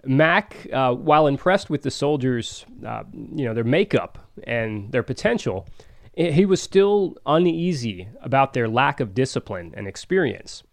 Mac, 0.04 0.68
uh, 0.74 0.94
while 0.94 1.28
impressed 1.28 1.70
with 1.70 1.84
the 1.84 1.92
soldiers, 1.92 2.66
uh, 2.86 3.04
you 3.14 3.46
know, 3.46 3.54
their 3.54 3.64
makeup 3.64 4.18
and 4.44 4.92
their 4.92 5.04
potential, 5.04 5.68
he 6.16 6.46
was 6.46 6.62
still 6.62 7.16
uneasy 7.26 8.08
about 8.22 8.54
their 8.54 8.68
lack 8.68 9.00
of 9.00 9.14
discipline 9.14 9.74
and 9.78 9.88
experience. 9.88 10.64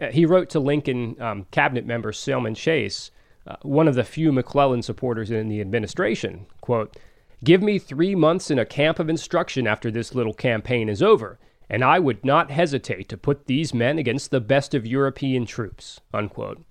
Uh, 0.00 0.10
he 0.10 0.26
wrote 0.26 0.50
to 0.50 0.60
Lincoln 0.60 1.20
um, 1.20 1.46
cabinet 1.50 1.86
member 1.86 2.12
Salmon 2.12 2.54
Chase, 2.54 3.10
uh, 3.46 3.56
one 3.62 3.88
of 3.88 3.94
the 3.94 4.04
few 4.04 4.30
McClellan 4.30 4.82
supporters 4.82 5.30
in 5.30 5.48
the 5.48 5.60
administration, 5.60 6.46
quote, 6.60 6.96
Give 7.42 7.62
me 7.62 7.78
three 7.78 8.14
months 8.14 8.50
in 8.50 8.58
a 8.58 8.66
camp 8.66 8.98
of 8.98 9.08
instruction 9.08 9.66
after 9.66 9.90
this 9.90 10.14
little 10.14 10.34
campaign 10.34 10.90
is 10.90 11.02
over, 11.02 11.38
and 11.70 11.84
I 11.84 12.00
would 12.00 12.24
not 12.24 12.50
hesitate 12.50 13.08
to 13.08 13.16
put 13.16 13.46
these 13.46 13.72
men 13.72 13.96
against 13.96 14.32
the 14.32 14.40
best 14.40 14.74
of 14.74 14.86
European 14.86 15.46
troops. 15.46 16.00
Unquote. 16.12 16.62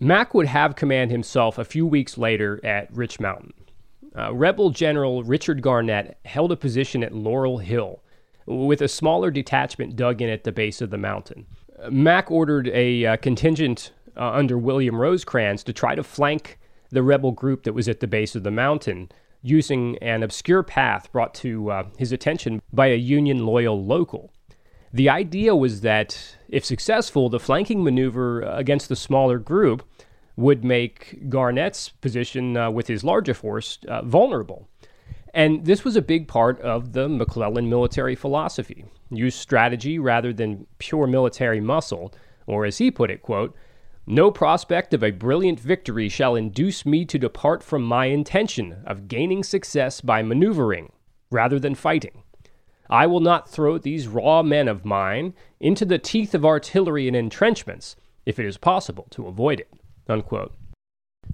Mac 0.00 0.34
would 0.34 0.48
have 0.48 0.74
command 0.74 1.12
himself 1.12 1.56
a 1.56 1.64
few 1.64 1.86
weeks 1.86 2.18
later 2.18 2.60
at 2.64 2.92
Rich 2.92 3.20
Mountain. 3.20 3.54
Uh, 4.18 4.34
Rebel 4.34 4.70
General 4.70 5.22
Richard 5.22 5.62
Garnett 5.62 6.18
held 6.24 6.50
a 6.50 6.56
position 6.56 7.04
at 7.04 7.14
Laurel 7.14 7.58
Hill, 7.58 8.02
with 8.44 8.82
a 8.82 8.88
smaller 8.88 9.30
detachment 9.30 9.94
dug 9.94 10.20
in 10.20 10.28
at 10.28 10.42
the 10.42 10.50
base 10.50 10.80
of 10.80 10.90
the 10.90 10.98
mountain. 10.98 11.46
Mac 11.88 12.30
ordered 12.30 12.68
a 12.68 13.06
uh, 13.06 13.16
contingent 13.18 13.92
uh, 14.16 14.30
under 14.32 14.58
William 14.58 15.00
Rosecrans 15.00 15.62
to 15.62 15.72
try 15.72 15.94
to 15.94 16.02
flank 16.02 16.58
the 16.90 17.02
rebel 17.02 17.30
group 17.30 17.62
that 17.62 17.72
was 17.72 17.88
at 17.88 18.00
the 18.00 18.06
base 18.06 18.34
of 18.34 18.42
the 18.42 18.50
mountain 18.50 19.10
using 19.42 19.98
an 19.98 20.22
obscure 20.22 20.62
path 20.62 21.10
brought 21.12 21.34
to 21.34 21.70
uh, 21.70 21.82
his 21.98 22.12
attention 22.12 22.62
by 22.72 22.86
a 22.86 22.96
Union 22.96 23.44
loyal 23.44 23.84
local. 23.84 24.32
The 24.92 25.08
idea 25.08 25.56
was 25.56 25.80
that, 25.80 26.36
if 26.48 26.64
successful, 26.64 27.28
the 27.28 27.40
flanking 27.40 27.82
maneuver 27.82 28.42
against 28.42 28.88
the 28.88 28.96
smaller 28.96 29.38
group 29.38 29.82
would 30.36 30.64
make 30.64 31.28
Garnett's 31.28 31.88
position 31.88 32.56
uh, 32.56 32.70
with 32.70 32.88
his 32.88 33.02
larger 33.02 33.34
force 33.34 33.78
uh, 33.88 34.02
vulnerable. 34.02 34.68
And 35.34 35.64
this 35.64 35.82
was 35.84 35.96
a 35.96 36.02
big 36.02 36.28
part 36.28 36.60
of 36.60 36.92
the 36.92 37.08
McClellan 37.08 37.68
military 37.68 38.14
philosophy 38.14 38.84
use 39.10 39.34
strategy 39.34 39.98
rather 39.98 40.32
than 40.32 40.66
pure 40.78 41.06
military 41.06 41.60
muscle, 41.60 42.12
or 42.46 42.64
as 42.64 42.78
he 42.78 42.90
put 42.90 43.10
it, 43.10 43.22
quote, 43.22 43.54
no 44.06 44.30
prospect 44.30 44.92
of 44.92 45.02
a 45.02 45.10
brilliant 45.12 45.60
victory 45.60 46.08
shall 46.08 46.34
induce 46.34 46.84
me 46.84 47.04
to 47.04 47.18
depart 47.18 47.62
from 47.62 47.82
my 47.82 48.06
intention 48.06 48.82
of 48.84 49.08
gaining 49.08 49.44
success 49.44 50.00
by 50.00 50.22
maneuvering 50.22 50.90
rather 51.30 51.58
than 51.58 51.74
fighting. 51.74 52.22
I 52.90 53.06
will 53.06 53.20
not 53.20 53.48
throw 53.48 53.78
these 53.78 54.08
raw 54.08 54.42
men 54.42 54.68
of 54.68 54.84
mine 54.84 55.34
into 55.60 55.84
the 55.84 55.98
teeth 55.98 56.34
of 56.34 56.44
artillery 56.44 57.06
and 57.06 57.16
entrenchments 57.16 57.96
if 58.26 58.38
it 58.38 58.46
is 58.46 58.58
possible 58.58 59.06
to 59.10 59.26
avoid 59.26 59.60
it. 59.60 59.72
Unquote. 60.08 60.52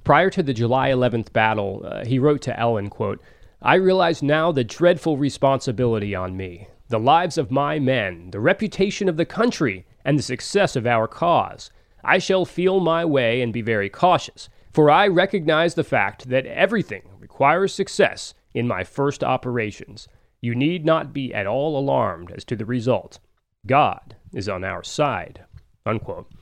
Prior 0.04 0.30
to 0.30 0.42
the 0.42 0.54
July 0.54 0.90
11th 0.90 1.32
battle, 1.32 1.82
uh, 1.84 2.04
he 2.04 2.18
wrote 2.18 2.42
to 2.42 2.58
Ellen, 2.58 2.90
quote, 2.90 3.20
I 3.60 3.74
realize 3.74 4.22
now 4.22 4.52
the 4.52 4.62
dreadful 4.62 5.16
responsibility 5.16 6.14
on 6.14 6.36
me. 6.36 6.68
The 6.88 7.00
lives 7.00 7.36
of 7.36 7.50
my 7.50 7.78
men, 7.78 8.30
the 8.30 8.40
reputation 8.40 9.08
of 9.08 9.16
the 9.16 9.26
country, 9.26 9.84
and 10.04 10.18
the 10.18 10.22
success 10.22 10.76
of 10.76 10.86
our 10.86 11.08
cause. 11.08 11.70
I 12.08 12.16
shall 12.16 12.46
feel 12.46 12.80
my 12.80 13.04
way 13.04 13.42
and 13.42 13.52
be 13.52 13.60
very 13.60 13.90
cautious, 13.90 14.48
for 14.72 14.90
I 14.90 15.08
recognize 15.08 15.74
the 15.74 15.84
fact 15.84 16.30
that 16.30 16.46
everything 16.46 17.02
requires 17.20 17.74
success 17.74 18.32
in 18.54 18.66
my 18.66 18.82
first 18.82 19.22
operations. 19.22 20.08
You 20.40 20.54
need 20.54 20.86
not 20.86 21.12
be 21.12 21.34
at 21.34 21.46
all 21.46 21.78
alarmed 21.78 22.30
as 22.30 22.46
to 22.46 22.56
the 22.56 22.64
result. 22.64 23.18
God 23.66 24.16
is 24.32 24.48
on 24.48 24.64
our 24.64 24.82
side. 24.82 25.44
Unquote. 25.84 26.32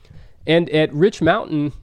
And 0.45 0.69
at 0.69 0.93
Rich 0.93 1.21
Mountain, 1.21 1.73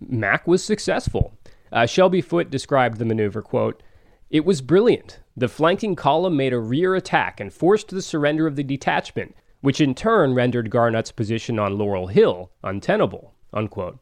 Mac 0.00 0.46
was 0.46 0.64
successful. 0.64 1.36
Uh, 1.70 1.84
Shelby 1.84 2.22
Foote 2.22 2.50
described 2.50 2.96
the 2.96 3.04
maneuver, 3.04 3.42
quote, 3.42 3.82
It 4.30 4.46
was 4.46 4.62
brilliant. 4.62 5.20
The 5.36 5.48
flanking 5.48 5.96
column 5.96 6.34
made 6.34 6.54
a 6.54 6.58
rear 6.58 6.94
attack 6.94 7.40
and 7.40 7.52
forced 7.52 7.90
the 7.90 8.00
surrender 8.00 8.46
of 8.46 8.56
the 8.56 8.64
detachment, 8.64 9.34
which 9.60 9.82
in 9.82 9.94
turn 9.94 10.32
rendered 10.32 10.70
Garnett's 10.70 11.12
position 11.12 11.58
on 11.58 11.76
Laurel 11.76 12.06
Hill 12.06 12.50
untenable. 12.62 13.33
Unquote. 13.54 13.98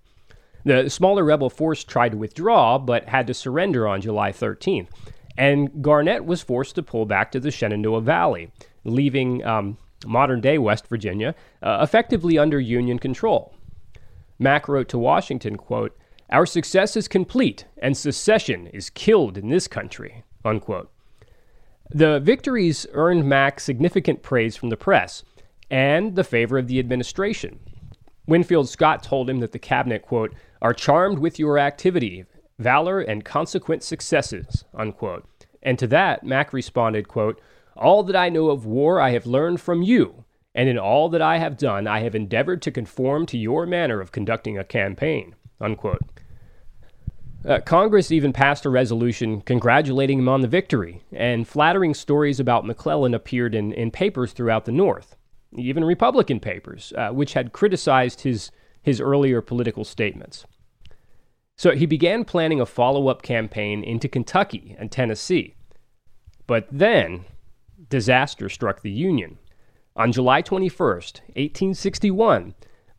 The 0.64 0.88
smaller 0.88 1.24
rebel 1.24 1.50
force 1.50 1.84
tried 1.84 2.10
to 2.10 2.16
withdraw, 2.16 2.78
but 2.78 3.08
had 3.08 3.26
to 3.26 3.34
surrender 3.34 3.86
on 3.86 4.00
July 4.00 4.32
13th. 4.32 4.88
And 5.36 5.82
Garnett 5.82 6.24
was 6.24 6.42
forced 6.42 6.74
to 6.76 6.82
pull 6.82 7.06
back 7.06 7.32
to 7.32 7.40
the 7.40 7.50
Shenandoah 7.50 8.00
Valley, 8.00 8.50
leaving 8.84 9.44
um, 9.44 9.78
modern 10.06 10.40
day 10.40 10.58
West 10.58 10.86
Virginia 10.88 11.34
uh, 11.62 11.78
effectively 11.82 12.38
under 12.38 12.60
Union 12.60 12.98
control. 12.98 13.54
Mac 14.38 14.68
wrote 14.68 14.88
to 14.88 14.98
Washington, 14.98 15.56
quote, 15.56 15.96
Our 16.30 16.46
success 16.46 16.96
is 16.96 17.08
complete, 17.08 17.64
and 17.78 17.96
secession 17.96 18.66
is 18.68 18.90
killed 18.90 19.38
in 19.38 19.48
this 19.48 19.68
country. 19.68 20.24
Unquote. 20.44 20.90
The 21.90 22.20
victories 22.20 22.86
earned 22.92 23.28
Mac 23.28 23.60
significant 23.60 24.22
praise 24.22 24.56
from 24.56 24.70
the 24.70 24.76
press 24.76 25.24
and 25.70 26.16
the 26.16 26.24
favor 26.24 26.58
of 26.58 26.66
the 26.66 26.78
administration. 26.78 27.60
Winfield 28.26 28.68
Scott 28.68 29.02
told 29.02 29.28
him 29.28 29.40
that 29.40 29.52
the 29.52 29.58
cabinet, 29.58 30.02
quote, 30.02 30.34
are 30.60 30.72
charmed 30.72 31.18
with 31.18 31.38
your 31.38 31.58
activity, 31.58 32.24
valor, 32.58 33.00
and 33.00 33.24
consequent 33.24 33.82
successes, 33.82 34.64
unquote. 34.74 35.28
And 35.62 35.78
to 35.78 35.86
that, 35.88 36.24
Mac 36.24 36.52
responded, 36.52 37.08
quote, 37.08 37.40
All 37.76 38.02
that 38.04 38.16
I 38.16 38.28
know 38.28 38.50
of 38.50 38.66
war 38.66 39.00
I 39.00 39.10
have 39.10 39.26
learned 39.26 39.60
from 39.60 39.82
you, 39.82 40.24
and 40.54 40.68
in 40.68 40.78
all 40.78 41.08
that 41.08 41.22
I 41.22 41.38
have 41.38 41.56
done 41.56 41.86
I 41.86 42.00
have 42.00 42.14
endeavored 42.14 42.62
to 42.62 42.70
conform 42.70 43.26
to 43.26 43.38
your 43.38 43.66
manner 43.66 44.00
of 44.00 44.12
conducting 44.12 44.58
a 44.58 44.64
campaign, 44.64 45.34
unquote. 45.60 46.02
Uh, 47.44 47.58
Congress 47.60 48.12
even 48.12 48.32
passed 48.32 48.64
a 48.64 48.70
resolution 48.70 49.40
congratulating 49.40 50.20
him 50.20 50.28
on 50.28 50.42
the 50.42 50.48
victory, 50.48 51.02
and 51.12 51.48
flattering 51.48 51.92
stories 51.92 52.38
about 52.38 52.64
McClellan 52.64 53.14
appeared 53.14 53.54
in, 53.54 53.72
in 53.72 53.90
papers 53.90 54.32
throughout 54.32 54.64
the 54.64 54.72
North, 54.72 55.16
even 55.56 55.84
Republican 55.84 56.40
papers, 56.40 56.92
uh, 56.96 57.10
which 57.10 57.34
had 57.34 57.52
criticized 57.52 58.22
his, 58.22 58.50
his 58.82 59.00
earlier 59.00 59.40
political 59.40 59.84
statements. 59.84 60.44
So 61.56 61.72
he 61.72 61.86
began 61.86 62.24
planning 62.24 62.60
a 62.60 62.66
follow 62.66 63.08
up 63.08 63.22
campaign 63.22 63.84
into 63.84 64.08
Kentucky 64.08 64.74
and 64.78 64.90
Tennessee. 64.90 65.54
But 66.46 66.66
then, 66.70 67.24
disaster 67.88 68.48
struck 68.48 68.82
the 68.82 68.90
Union. 68.90 69.38
On 69.94 70.10
July 70.10 70.42
21st, 70.42 71.20
1861, 71.36 72.54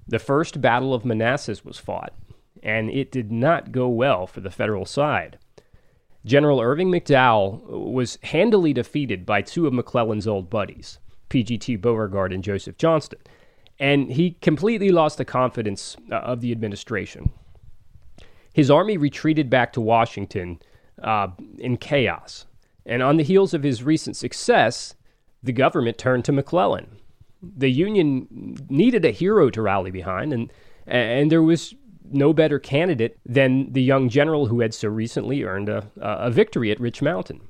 the 0.08 0.20
First 0.20 0.62
Battle 0.62 0.94
of 0.94 1.06
Manassas 1.06 1.66
was 1.66 1.78
fought, 1.78 2.14
and 2.62 2.90
it 2.90 3.12
did 3.12 3.32
not 3.32 3.72
go 3.72 3.88
well 3.88 4.28
for 4.28 4.42
the 4.42 4.52
Federal 4.52 4.86
side. 4.86 5.40
General 6.26 6.62
Irvin 6.62 6.90
McDowell 6.90 7.68
was 7.68 8.18
handily 8.24 8.74
defeated 8.74 9.26
by 9.26 9.42
two 9.42 9.68
of 9.68 9.74
McClellan's 9.74 10.28
old 10.28 10.50
buddies, 10.50 11.00
PGT 11.34 11.82
Beauregard 11.82 12.32
and 12.32 12.44
Joseph 12.44 12.78
Johnston, 12.78 13.20
and 13.80 14.12
he 14.12 14.32
completely 14.42 14.92
lost 14.92 15.18
the 15.18 15.26
confidence 15.26 15.98
uh, 16.12 16.16
of 16.16 16.42
the 16.42 16.52
administration 16.52 17.32
his 18.54 18.70
army 18.70 18.98
retreated 18.98 19.50
back 19.50 19.74
to 19.74 19.82
Washington 19.82 20.60
uh, 21.02 21.28
in 21.58 21.78
chaos. 21.78 22.46
And 22.86 23.02
on 23.02 23.18
the 23.18 23.24
heels 23.24 23.54
of 23.54 23.64
his 23.64 23.84
recent 23.84 24.16
success, 24.16 24.96
the 25.42 25.52
government 25.52 25.98
turned 25.98 26.24
to 26.26 26.32
McClellan. 26.32 26.88
The 27.42 27.72
Union 27.72 28.58
needed 28.70 29.04
a 29.04 29.12
hero 29.12 29.50
to 29.50 29.62
rally 29.62 29.92
behind, 29.92 30.32
and, 30.32 30.54
and 30.86 31.32
there 31.32 31.42
was 31.42 31.74
no 32.10 32.32
better 32.32 32.60
candidate 32.60 33.18
than 33.26 33.74
the 33.74 33.82
young 33.82 34.08
general 34.08 34.46
who 34.46 34.62
had 34.62 34.74
so 34.74 34.88
recently 34.88 35.44
earned 35.44 35.68
a, 35.68 35.90
a 36.00 36.30
victory 36.30 36.72
at 36.72 36.80
Rich 36.80 37.02
Mountain. 37.02 37.42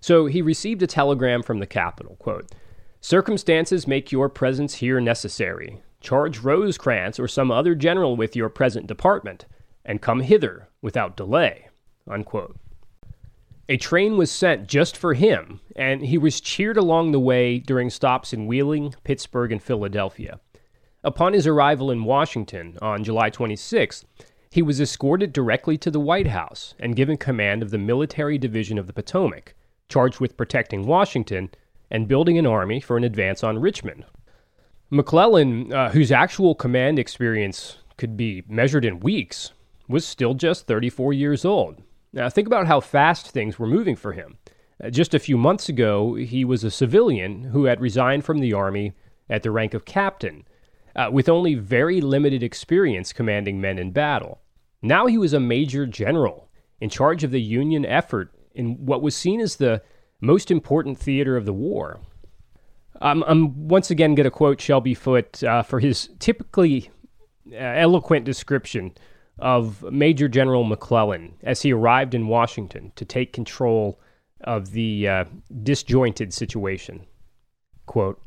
So 0.00 0.26
he 0.26 0.42
received 0.42 0.82
a 0.82 0.86
telegram 0.86 1.42
from 1.42 1.60
the 1.60 1.66
capital, 1.66 2.16
quote, 2.16 2.52
Circumstances 3.04 3.86
make 3.86 4.10
your 4.10 4.30
presence 4.30 4.76
here 4.76 4.98
necessary. 4.98 5.82
Charge 6.00 6.38
Rosecrans 6.38 7.20
or 7.20 7.28
some 7.28 7.50
other 7.50 7.74
general 7.74 8.16
with 8.16 8.34
your 8.34 8.48
present 8.48 8.86
department 8.86 9.44
and 9.84 10.00
come 10.00 10.20
hither 10.20 10.70
without 10.80 11.14
delay. 11.14 11.68
Unquote. 12.08 12.56
A 13.68 13.76
train 13.76 14.16
was 14.16 14.30
sent 14.30 14.68
just 14.68 14.96
for 14.96 15.12
him, 15.12 15.60
and 15.76 16.06
he 16.06 16.16
was 16.16 16.40
cheered 16.40 16.78
along 16.78 17.12
the 17.12 17.20
way 17.20 17.58
during 17.58 17.90
stops 17.90 18.32
in 18.32 18.46
Wheeling, 18.46 18.94
Pittsburgh, 19.04 19.52
and 19.52 19.62
Philadelphia. 19.62 20.40
Upon 21.02 21.34
his 21.34 21.46
arrival 21.46 21.90
in 21.90 22.04
Washington 22.04 22.78
on 22.80 23.04
July 23.04 23.28
26th, 23.28 24.04
he 24.50 24.62
was 24.62 24.80
escorted 24.80 25.34
directly 25.34 25.76
to 25.76 25.90
the 25.90 26.00
White 26.00 26.28
House 26.28 26.74
and 26.80 26.96
given 26.96 27.18
command 27.18 27.62
of 27.62 27.70
the 27.70 27.76
Military 27.76 28.38
Division 28.38 28.78
of 28.78 28.86
the 28.86 28.94
Potomac, 28.94 29.54
charged 29.90 30.20
with 30.20 30.38
protecting 30.38 30.86
Washington 30.86 31.50
and 31.90 32.08
building 32.08 32.38
an 32.38 32.46
army 32.46 32.80
for 32.80 32.96
an 32.96 33.04
advance 33.04 33.44
on 33.44 33.58
Richmond. 33.58 34.04
McClellan, 34.90 35.72
uh, 35.72 35.90
whose 35.90 36.12
actual 36.12 36.54
command 36.54 36.98
experience 36.98 37.78
could 37.96 38.16
be 38.16 38.42
measured 38.48 38.84
in 38.84 39.00
weeks, 39.00 39.52
was 39.88 40.06
still 40.06 40.34
just 40.34 40.66
34 40.66 41.12
years 41.12 41.44
old. 41.44 41.82
Now, 42.12 42.28
think 42.28 42.46
about 42.46 42.66
how 42.66 42.80
fast 42.80 43.30
things 43.30 43.58
were 43.58 43.66
moving 43.66 43.96
for 43.96 44.12
him. 44.12 44.38
Uh, 44.82 44.90
just 44.90 45.14
a 45.14 45.18
few 45.18 45.36
months 45.36 45.68
ago, 45.68 46.14
he 46.14 46.44
was 46.44 46.64
a 46.64 46.70
civilian 46.70 47.44
who 47.44 47.64
had 47.64 47.80
resigned 47.80 48.24
from 48.24 48.38
the 48.38 48.52
Army 48.52 48.92
at 49.28 49.42
the 49.42 49.50
rank 49.50 49.74
of 49.74 49.84
captain, 49.84 50.44
uh, 50.96 51.08
with 51.12 51.28
only 51.28 51.54
very 51.54 52.00
limited 52.00 52.42
experience 52.42 53.12
commanding 53.12 53.60
men 53.60 53.78
in 53.78 53.90
battle. 53.90 54.40
Now 54.82 55.06
he 55.06 55.18
was 55.18 55.32
a 55.32 55.40
major 55.40 55.86
general 55.86 56.50
in 56.80 56.90
charge 56.90 57.24
of 57.24 57.30
the 57.30 57.40
Union 57.40 57.86
effort 57.86 58.32
in 58.54 58.84
what 58.84 59.02
was 59.02 59.16
seen 59.16 59.40
as 59.40 59.56
the 59.56 59.82
most 60.24 60.50
important 60.50 60.98
theater 60.98 61.36
of 61.36 61.44
the 61.44 61.52
war. 61.52 62.00
Um, 63.00 63.24
I'm 63.26 63.68
once 63.68 63.90
again 63.90 64.14
going 64.14 64.24
to 64.24 64.30
quote 64.30 64.60
Shelby 64.60 64.94
Foote 64.94 65.42
uh, 65.44 65.62
for 65.62 65.80
his 65.80 66.10
typically 66.18 66.90
uh, 67.52 67.56
eloquent 67.56 68.24
description 68.24 68.92
of 69.38 69.82
Major 69.90 70.28
General 70.28 70.64
McClellan 70.64 71.34
as 71.42 71.62
he 71.62 71.72
arrived 71.72 72.14
in 72.14 72.28
Washington 72.28 72.92
to 72.96 73.04
take 73.04 73.32
control 73.32 74.00
of 74.42 74.70
the 74.72 75.08
uh, 75.08 75.24
disjointed 75.62 76.32
situation. 76.32 77.06
Quote, 77.86 78.20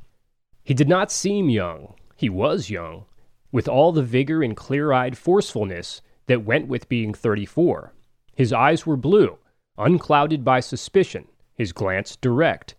he 0.63 0.73
did 0.73 0.89
not 0.89 1.11
seem 1.11 1.49
young. 1.49 1.93
He 2.15 2.29
was 2.29 2.69
young, 2.69 3.05
with 3.53 3.69
all 3.69 3.93
the 3.93 4.03
vigor 4.03 4.43
and 4.43 4.55
clear 4.55 4.91
eyed 4.91 5.17
forcefulness 5.17 6.01
that 6.25 6.43
went 6.43 6.67
with 6.67 6.89
being 6.89 7.13
34. 7.13 7.93
His 8.35 8.51
eyes 8.51 8.85
were 8.85 8.97
blue, 8.97 9.37
unclouded 9.77 10.43
by 10.43 10.59
suspicion, 10.59 11.27
his 11.57 11.73
glance 11.73 12.15
direct. 12.15 12.75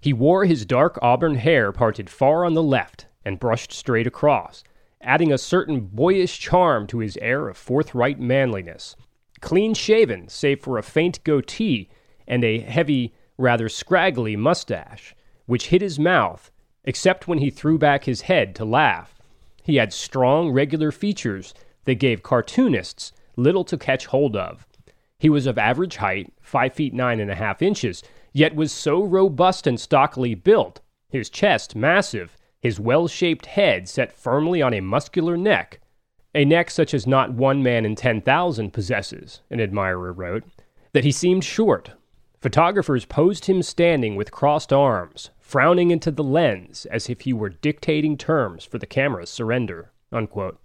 He 0.00 0.12
wore 0.12 0.44
his 0.44 0.66
dark 0.66 0.98
auburn 1.00 1.36
hair 1.36 1.72
parted 1.72 2.10
far 2.10 2.44
on 2.44 2.54
the 2.54 2.62
left 2.62 3.06
and 3.24 3.40
brushed 3.40 3.72
straight 3.72 4.06
across, 4.06 4.62
adding 5.00 5.32
a 5.32 5.38
certain 5.38 5.80
boyish 5.80 6.38
charm 6.38 6.86
to 6.88 6.98
his 6.98 7.16
air 7.18 7.48
of 7.48 7.56
forthright 7.56 8.20
manliness. 8.20 8.96
Clean 9.40 9.74
shaven, 9.74 10.28
save 10.28 10.60
for 10.60 10.76
a 10.76 10.82
faint 10.82 11.22
goatee 11.24 11.88
and 12.26 12.44
a 12.44 12.60
heavy, 12.60 13.14
rather 13.38 13.68
scraggly 13.68 14.36
mustache, 14.36 15.14
which 15.46 15.68
hid 15.68 15.82
his 15.82 15.98
mouth, 15.98 16.50
except 16.84 17.28
when 17.28 17.38
he 17.38 17.50
threw 17.50 17.78
back 17.78 18.04
his 18.04 18.22
head 18.22 18.54
to 18.56 18.64
laugh. 18.64 19.14
He 19.62 19.76
had 19.76 19.92
strong, 19.92 20.50
regular 20.50 20.90
features 20.90 21.54
that 21.84 21.96
gave 21.96 22.22
cartoonists 22.22 23.12
little 23.36 23.64
to 23.64 23.76
catch 23.76 24.06
hold 24.06 24.36
of. 24.36 24.66
He 25.18 25.28
was 25.28 25.46
of 25.46 25.58
average 25.58 25.96
height, 25.96 26.32
five 26.40 26.74
feet 26.74 26.94
nine 26.94 27.20
and 27.20 27.30
a 27.30 27.34
half 27.34 27.62
inches, 27.62 28.02
yet 28.36 28.54
was 28.54 28.70
so 28.70 29.02
robust 29.02 29.66
and 29.66 29.80
stockily 29.80 30.34
built, 30.34 30.80
his 31.08 31.30
chest 31.30 31.74
massive, 31.74 32.36
his 32.60 32.78
well 32.78 33.08
shaped 33.08 33.46
head 33.46 33.88
set 33.88 34.12
firmly 34.12 34.60
on 34.60 34.74
a 34.74 34.80
muscular 34.80 35.38
neck, 35.38 35.80
a 36.34 36.44
neck 36.44 36.70
such 36.70 36.92
as 36.92 37.06
not 37.06 37.32
one 37.32 37.62
man 37.62 37.86
in 37.86 37.94
10,000 37.94 38.74
possesses, 38.74 39.40
an 39.48 39.58
admirer 39.58 40.12
wrote, 40.12 40.44
that 40.92 41.02
he 41.04 41.10
seemed 41.10 41.44
short. 41.44 41.92
Photographers 42.38 43.06
posed 43.06 43.46
him 43.46 43.62
standing 43.62 44.16
with 44.16 44.30
crossed 44.30 44.70
arms, 44.70 45.30
frowning 45.40 45.90
into 45.90 46.10
the 46.10 46.22
lens 46.22 46.84
as 46.86 47.08
if 47.08 47.22
he 47.22 47.32
were 47.32 47.48
dictating 47.48 48.18
terms 48.18 48.66
for 48.66 48.76
the 48.76 48.86
camera's 48.86 49.30
surrender. 49.30 49.92
Unquote. 50.12 50.60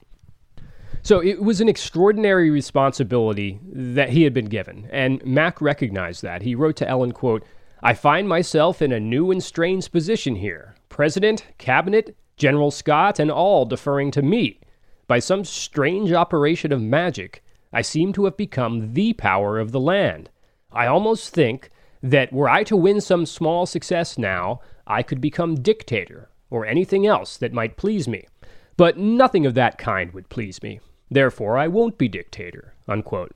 So 1.03 1.23
it 1.23 1.41
was 1.41 1.61
an 1.61 1.69
extraordinary 1.69 2.49
responsibility 2.49 3.61
that 3.63 4.09
he 4.09 4.23
had 4.23 4.33
been 4.33 4.45
given, 4.45 4.89
and 4.91 5.25
Mac 5.25 5.61
recognized 5.61 6.21
that. 6.21 6.41
He 6.41 6.53
wrote 6.53 6.75
to 6.75 6.87
Ellen, 6.87 7.13
quote, 7.13 7.45
I 7.83 7.95
find 7.95 8.29
myself 8.29 8.79
in 8.79 8.91
a 8.91 8.99
new 8.99 9.31
and 9.31 9.43
strange 9.43 9.91
position 9.91 10.35
here 10.35 10.75
president, 10.87 11.45
cabinet, 11.57 12.15
General 12.37 12.69
Scott 12.69 13.17
and 13.17 13.31
all 13.31 13.65
deferring 13.65 14.11
to 14.11 14.21
me. 14.21 14.59
By 15.07 15.17
some 15.19 15.43
strange 15.43 16.11
operation 16.11 16.71
of 16.71 16.81
magic, 16.81 17.43
I 17.73 17.81
seem 17.81 18.13
to 18.13 18.25
have 18.25 18.37
become 18.37 18.93
the 18.93 19.13
power 19.13 19.57
of 19.57 19.71
the 19.71 19.79
land. 19.79 20.29
I 20.71 20.85
almost 20.85 21.33
think 21.33 21.69
that 22.03 22.31
were 22.31 22.49
I 22.49 22.63
to 22.65 22.77
win 22.77 23.01
some 23.01 23.25
small 23.25 23.65
success 23.65 24.17
now, 24.17 24.61
I 24.85 25.01
could 25.01 25.21
become 25.21 25.61
dictator, 25.61 26.29
or 26.49 26.65
anything 26.65 27.07
else 27.07 27.37
that 27.37 27.53
might 27.53 27.77
please 27.77 28.07
me. 28.07 28.27
But 28.77 28.97
nothing 28.97 29.45
of 29.45 29.53
that 29.55 29.77
kind 29.77 30.11
would 30.13 30.29
please 30.29 30.61
me. 30.61 30.81
Therefore, 31.09 31.57
I 31.57 31.67
won't 31.67 31.97
be 31.97 32.07
dictator. 32.07 32.75
Unquote. 32.87 33.35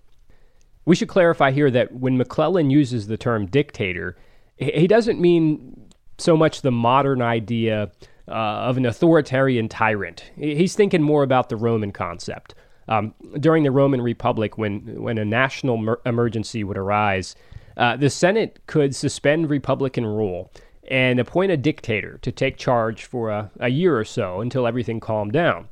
We 0.85 0.95
should 0.95 1.09
clarify 1.09 1.51
here 1.51 1.71
that 1.71 1.93
when 1.93 2.17
McClellan 2.17 2.69
uses 2.69 3.07
the 3.07 3.17
term 3.17 3.47
dictator, 3.47 4.15
he 4.57 4.87
doesn't 4.87 5.19
mean 5.19 5.89
so 6.17 6.37
much 6.37 6.61
the 6.61 6.71
modern 6.71 7.21
idea 7.21 7.91
uh, 8.27 8.31
of 8.31 8.77
an 8.77 8.85
authoritarian 8.85 9.67
tyrant. 9.69 10.23
He's 10.35 10.75
thinking 10.75 11.01
more 11.01 11.23
about 11.23 11.49
the 11.49 11.57
Roman 11.57 11.91
concept. 11.91 12.55
Um, 12.87 13.13
during 13.39 13.63
the 13.63 13.71
Roman 13.71 14.01
Republic, 14.01 14.57
when, 14.57 15.01
when 15.01 15.17
a 15.17 15.25
national 15.25 15.77
mer- 15.77 15.99
emergency 16.05 16.63
would 16.63 16.77
arise, 16.77 17.35
uh, 17.77 17.97
the 17.97 18.09
Senate 18.09 18.59
could 18.67 18.95
suspend 18.95 19.49
Republican 19.49 20.05
rule 20.05 20.51
and 20.87 21.19
appoint 21.19 21.51
a 21.51 21.57
dictator 21.57 22.19
to 22.19 22.31
take 22.31 22.57
charge 22.57 23.03
for 23.03 23.31
a, 23.31 23.51
a 23.59 23.69
year 23.69 23.97
or 23.97 24.05
so 24.05 24.39
until 24.39 24.67
everything 24.67 24.99
calmed 24.99 25.33
down. 25.33 25.67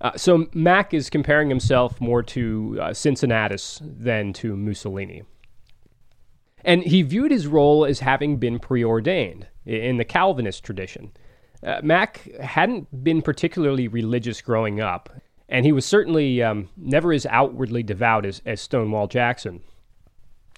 Uh, 0.00 0.12
so 0.16 0.46
Mack 0.52 0.94
is 0.94 1.10
comparing 1.10 1.48
himself 1.48 2.00
more 2.00 2.22
to 2.22 2.78
uh, 2.80 2.92
Cincinnatus 2.92 3.80
than 3.82 4.32
to 4.34 4.56
Mussolini. 4.56 5.24
And 6.64 6.82
he 6.82 7.02
viewed 7.02 7.30
his 7.30 7.46
role 7.46 7.84
as 7.84 8.00
having 8.00 8.36
been 8.36 8.58
preordained 8.58 9.46
in 9.66 9.96
the 9.96 10.04
Calvinist 10.04 10.64
tradition. 10.64 11.12
Uh, 11.62 11.80
Mack 11.82 12.30
hadn't 12.40 13.04
been 13.04 13.22
particularly 13.22 13.88
religious 13.88 14.40
growing 14.40 14.80
up, 14.80 15.10
and 15.48 15.64
he 15.64 15.72
was 15.72 15.84
certainly 15.84 16.42
um, 16.42 16.68
never 16.76 17.12
as 17.12 17.26
outwardly 17.26 17.82
devout 17.82 18.26
as, 18.26 18.42
as 18.44 18.60
Stonewall 18.60 19.06
Jackson. 19.06 19.60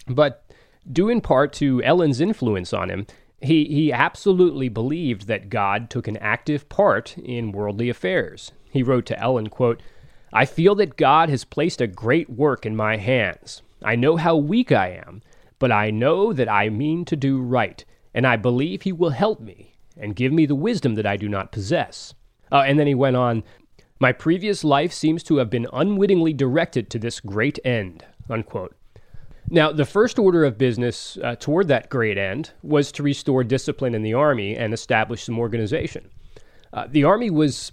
But 0.07 0.45
due 0.91 1.09
in 1.09 1.21
part 1.21 1.53
to 1.55 1.83
Ellen's 1.83 2.21
influence 2.21 2.73
on 2.73 2.91
him, 2.91 3.07
he, 3.41 3.65
he 3.67 3.93
absolutely 3.93 4.69
believed 4.69 5.27
that 5.27 5.51
God 5.51 5.91
took 5.91 6.09
an 6.09 6.17
active 6.19 6.69
part 6.69 7.19
in 7.19 7.53
worldly 7.53 7.91
affairs. 7.91 8.53
He 8.71 8.83
wrote 8.83 9.07
to 9.07 9.21
Ellen, 9.21 9.49
quote, 9.49 9.83
I 10.33 10.47
feel 10.47 10.75
that 10.77 10.97
God 10.97 11.29
has 11.29 11.45
placed 11.45 11.81
a 11.81 11.87
great 11.87 12.29
work 12.31 12.67
in 12.67 12.75
my 12.75 12.97
hands. 12.97 13.63
I 13.83 13.97
know 13.97 14.17
how 14.17 14.37
weak 14.37 14.73
I 14.73 15.03
am, 15.07 15.23
but 15.65 15.73
I 15.73 15.91
know 15.91 16.35
that 16.35 16.47
I 16.47 16.69
mean 16.69 17.07
to 17.07 17.17
do 17.17 17.41
right, 17.41 17.83
and 18.13 18.27
I 18.27 18.37
believe 18.37 18.83
He 18.83 18.93
will 18.93 19.09
help 19.09 19.41
me 19.41 19.79
and 19.97 20.15
give 20.15 20.31
me 20.31 20.45
the 20.45 20.55
wisdom 20.55 20.95
that 20.97 21.07
I 21.07 21.17
do 21.17 21.27
not 21.27 21.53
possess. 21.53 22.13
Uh, 22.53 22.65
and 22.67 22.79
then 22.79 22.87
he 22.87 22.95
went 22.95 23.17
on, 23.17 23.43
My 23.99 24.13
previous 24.13 24.63
life 24.63 24.93
seems 24.93 25.23
to 25.23 25.39
have 25.39 25.49
been 25.49 25.67
unwittingly 25.73 26.35
directed 26.35 26.91
to 26.91 26.99
this 26.99 27.19
great 27.19 27.59
end. 27.65 28.05
Unquote. 28.29 28.77
Now, 29.49 29.73
the 29.73 29.87
first 29.87 30.19
order 30.19 30.45
of 30.45 30.59
business 30.59 31.17
uh, 31.25 31.37
toward 31.37 31.69
that 31.69 31.89
great 31.89 32.19
end 32.19 32.51
was 32.63 32.93
to 32.93 33.03
restore 33.03 33.43
discipline 33.43 33.95
in 33.95 34.03
the 34.03 34.13
Army 34.13 34.55
and 34.55 34.75
establish 34.75 35.25
some 35.25 35.39
organization. 35.39 36.11
Uh, 36.75 36.89
the 36.91 37.05
Army 37.05 37.31
was 37.31 37.73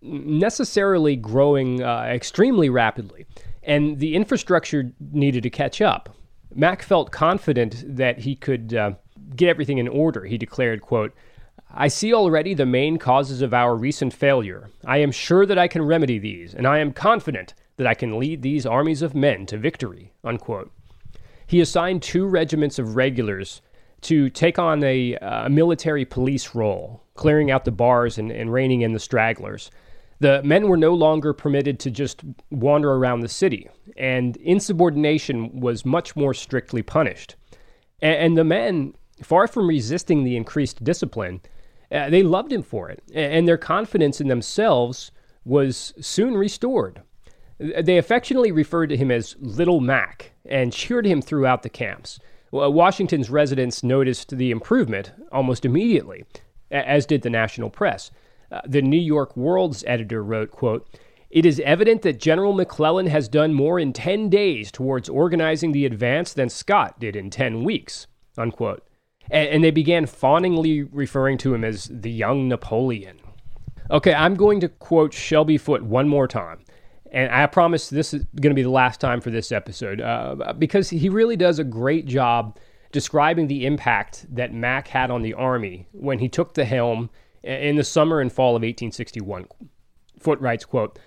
necessarily 0.00 1.16
growing 1.16 1.82
uh, 1.82 2.04
extremely 2.08 2.70
rapidly, 2.70 3.26
and 3.62 3.98
the 3.98 4.14
infrastructure 4.14 4.90
needed 5.12 5.42
to 5.42 5.50
catch 5.50 5.82
up. 5.82 6.15
Mack 6.56 6.82
felt 6.82 7.12
confident 7.12 7.84
that 7.86 8.20
he 8.20 8.34
could 8.34 8.72
uh, 8.72 8.92
get 9.36 9.50
everything 9.50 9.76
in 9.76 9.88
order. 9.88 10.24
He 10.24 10.38
declared, 10.38 10.80
quote, 10.80 11.14
I 11.70 11.88
see 11.88 12.14
already 12.14 12.54
the 12.54 12.64
main 12.64 12.96
causes 12.96 13.42
of 13.42 13.52
our 13.52 13.76
recent 13.76 14.14
failure. 14.14 14.70
I 14.86 14.98
am 14.98 15.12
sure 15.12 15.44
that 15.44 15.58
I 15.58 15.68
can 15.68 15.82
remedy 15.82 16.18
these, 16.18 16.54
and 16.54 16.66
I 16.66 16.78
am 16.78 16.94
confident 16.94 17.52
that 17.76 17.86
I 17.86 17.92
can 17.92 18.18
lead 18.18 18.40
these 18.40 18.64
armies 18.64 19.02
of 19.02 19.14
men 19.14 19.44
to 19.46 19.58
victory. 19.58 20.12
Unquote. 20.24 20.72
He 21.46 21.60
assigned 21.60 22.02
two 22.02 22.26
regiments 22.26 22.78
of 22.78 22.96
regulars 22.96 23.60
to 24.02 24.30
take 24.30 24.58
on 24.58 24.82
a, 24.82 25.16
uh, 25.16 25.48
military 25.50 26.06
police 26.06 26.54
role, 26.54 27.02
clearing 27.14 27.50
out 27.50 27.66
the 27.66 27.70
bars 27.70 28.16
and, 28.16 28.30
and 28.32 28.50
reining 28.50 28.80
in 28.80 28.92
the 28.92 28.98
stragglers. 28.98 29.70
The 30.18 30.42
men 30.42 30.68
were 30.68 30.76
no 30.76 30.94
longer 30.94 31.32
permitted 31.32 31.78
to 31.80 31.90
just 31.90 32.22
wander 32.50 32.92
around 32.92 33.20
the 33.20 33.28
city, 33.28 33.68
and 33.96 34.36
insubordination 34.38 35.60
was 35.60 35.84
much 35.84 36.16
more 36.16 36.32
strictly 36.32 36.82
punished. 36.82 37.36
And, 38.00 38.36
the 38.36 38.44
men, 38.44 38.94
far 39.22 39.46
from 39.46 39.68
resisting 39.68 40.24
the 40.24 40.36
increased 40.36 40.84
discipline, 40.84 41.40
uh, 41.90 42.10
they 42.10 42.22
loved 42.22 42.52
him 42.52 42.62
for 42.62 42.88
it, 42.88 43.02
and 43.14 43.46
their 43.46 43.58
confidence 43.58 44.20
in 44.20 44.28
themselves 44.28 45.10
was 45.44 45.94
soon 46.00 46.34
restored. 46.34 47.02
They 47.58 47.96
affectionately 47.96 48.52
referred 48.52 48.88
to 48.88 48.96
him 48.96 49.10
as 49.10 49.36
Little 49.38 49.80
Mac 49.80 50.32
and 50.44 50.72
cheered 50.72 51.06
him 51.06 51.22
throughout 51.22 51.62
the 51.62 51.68
camps. 51.68 52.18
Washington's 52.52 53.30
residents 53.30 53.82
noticed 53.82 54.36
the 54.36 54.50
improvement 54.50 55.12
almost 55.32 55.64
immediately, 55.64 56.24
as 56.70 57.06
did 57.06 57.22
the 57.22 57.30
national 57.30 57.70
press. 57.70 58.10
Uh, 58.50 58.60
the 58.66 58.82
New 58.82 59.00
York 59.00 59.36
World's 59.36 59.84
editor 59.86 60.22
wrote, 60.22 60.50
quote, 60.50 60.88
it 61.30 61.44
is 61.44 61.60
evident 61.60 62.02
that 62.02 62.20
General 62.20 62.52
McClellan 62.52 63.08
has 63.08 63.28
done 63.28 63.52
more 63.52 63.78
in 63.78 63.92
10 63.92 64.30
days 64.30 64.70
towards 64.70 65.08
organizing 65.08 65.72
the 65.72 65.84
advance 65.84 66.32
than 66.32 66.48
Scott 66.48 67.00
did 67.00 67.16
in 67.16 67.30
10 67.30 67.64
weeks. 67.64 68.06
Unquote. 68.38 68.86
And, 69.30 69.48
and 69.48 69.64
they 69.64 69.70
began 69.70 70.06
fawningly 70.06 70.84
referring 70.84 71.38
to 71.38 71.54
him 71.54 71.64
as 71.64 71.90
the 71.92 72.10
young 72.10 72.48
Napoleon. 72.48 73.18
Okay, 73.90 74.14
I'm 74.14 74.34
going 74.34 74.60
to 74.60 74.68
quote 74.68 75.12
Shelby 75.12 75.58
Foote 75.58 75.82
one 75.82 76.08
more 76.08 76.28
time. 76.28 76.60
And 77.12 77.30
I 77.32 77.46
promise 77.46 77.88
this 77.88 78.12
is 78.12 78.24
going 78.40 78.50
to 78.50 78.54
be 78.54 78.62
the 78.62 78.70
last 78.70 79.00
time 79.00 79.20
for 79.20 79.30
this 79.30 79.52
episode 79.52 80.00
uh, 80.00 80.52
because 80.58 80.90
he 80.90 81.08
really 81.08 81.36
does 81.36 81.58
a 81.58 81.64
great 81.64 82.06
job 82.06 82.58
describing 82.92 83.46
the 83.46 83.66
impact 83.66 84.26
that 84.34 84.52
Mack 84.52 84.88
had 84.88 85.10
on 85.10 85.22
the 85.22 85.34
Army 85.34 85.86
when 85.92 86.18
he 86.18 86.28
took 86.28 86.54
the 86.54 86.64
helm 86.64 87.10
in 87.46 87.76
the 87.76 87.84
summer 87.84 88.20
and 88.20 88.32
fall 88.32 88.50
of 88.50 88.62
1861. 88.62 89.46
Foote 90.18 90.40
writes, 90.40 90.64
quote, 90.64 90.98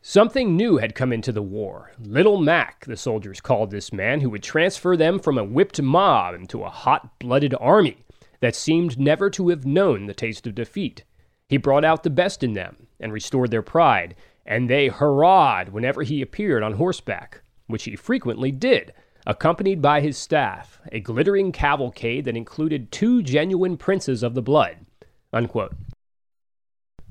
Something 0.00 0.56
new 0.56 0.76
had 0.76 0.94
come 0.94 1.12
into 1.12 1.32
the 1.32 1.42
war. 1.42 1.92
Little 1.98 2.40
Mac, 2.40 2.84
the 2.84 2.96
soldiers 2.96 3.40
called 3.40 3.70
this 3.70 3.92
man, 3.92 4.20
who 4.20 4.30
would 4.30 4.42
transfer 4.42 4.96
them 4.96 5.18
from 5.18 5.36
a 5.36 5.44
whipped 5.44 5.82
mob 5.82 6.34
into 6.34 6.62
a 6.62 6.70
hot 6.70 7.18
blooded 7.18 7.54
army 7.60 7.98
that 8.40 8.54
seemed 8.54 8.98
never 8.98 9.28
to 9.30 9.48
have 9.48 9.66
known 9.66 10.06
the 10.06 10.14
taste 10.14 10.46
of 10.46 10.54
defeat. 10.54 11.04
He 11.48 11.56
brought 11.56 11.84
out 11.84 12.04
the 12.04 12.10
best 12.10 12.44
in 12.44 12.52
them 12.52 12.86
and 13.00 13.12
restored 13.12 13.50
their 13.50 13.62
pride, 13.62 14.14
and 14.46 14.70
they 14.70 14.88
hurrahed 14.88 15.70
whenever 15.70 16.02
he 16.02 16.22
appeared 16.22 16.62
on 16.62 16.74
horseback, 16.74 17.42
which 17.66 17.84
he 17.84 17.96
frequently 17.96 18.52
did, 18.52 18.92
accompanied 19.26 19.82
by 19.82 20.00
his 20.00 20.16
staff, 20.16 20.80
a 20.92 21.00
glittering 21.00 21.52
cavalcade 21.52 22.24
that 22.24 22.36
included 22.36 22.92
two 22.92 23.22
genuine 23.22 23.76
princes 23.76 24.22
of 24.22 24.34
the 24.34 24.42
blood. 24.42 24.86
Unquote. 25.32 25.74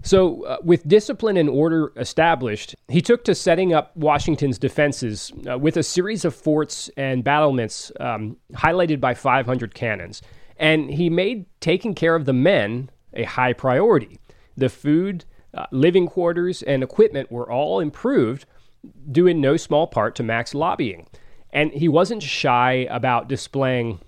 So, 0.03 0.43
uh, 0.43 0.57
with 0.63 0.87
discipline 0.87 1.37
and 1.37 1.49
order 1.49 1.91
established, 1.97 2.75
he 2.87 3.01
took 3.01 3.23
to 3.25 3.33
setting 3.33 3.73
up 3.73 3.95
Washington's 3.97 4.59
defenses 4.59 5.31
uh, 5.49 5.57
with 5.57 5.75
a 5.75 5.83
series 5.83 6.23
of 6.23 6.35
forts 6.35 6.89
and 6.97 7.23
battlements 7.23 7.91
um, 7.99 8.37
highlighted 8.53 8.99
by 8.99 9.15
500 9.15 9.73
cannons. 9.73 10.21
And 10.57 10.91
he 10.91 11.09
made 11.09 11.45
taking 11.59 11.95
care 11.95 12.15
of 12.15 12.25
the 12.25 12.33
men 12.33 12.89
a 13.13 13.23
high 13.23 13.53
priority. 13.53 14.19
The 14.55 14.69
food, 14.69 15.25
uh, 15.53 15.65
living 15.71 16.07
quarters, 16.07 16.61
and 16.63 16.83
equipment 16.83 17.31
were 17.31 17.51
all 17.51 17.79
improved, 17.79 18.45
due 19.11 19.27
in 19.27 19.41
no 19.41 19.57
small 19.57 19.87
part 19.87 20.15
to 20.15 20.23
Mack's 20.23 20.53
lobbying. 20.53 21.07
And 21.51 21.71
he 21.71 21.87
wasn't 21.87 22.23
shy 22.23 22.87
about 22.89 23.27
displaying 23.27 23.99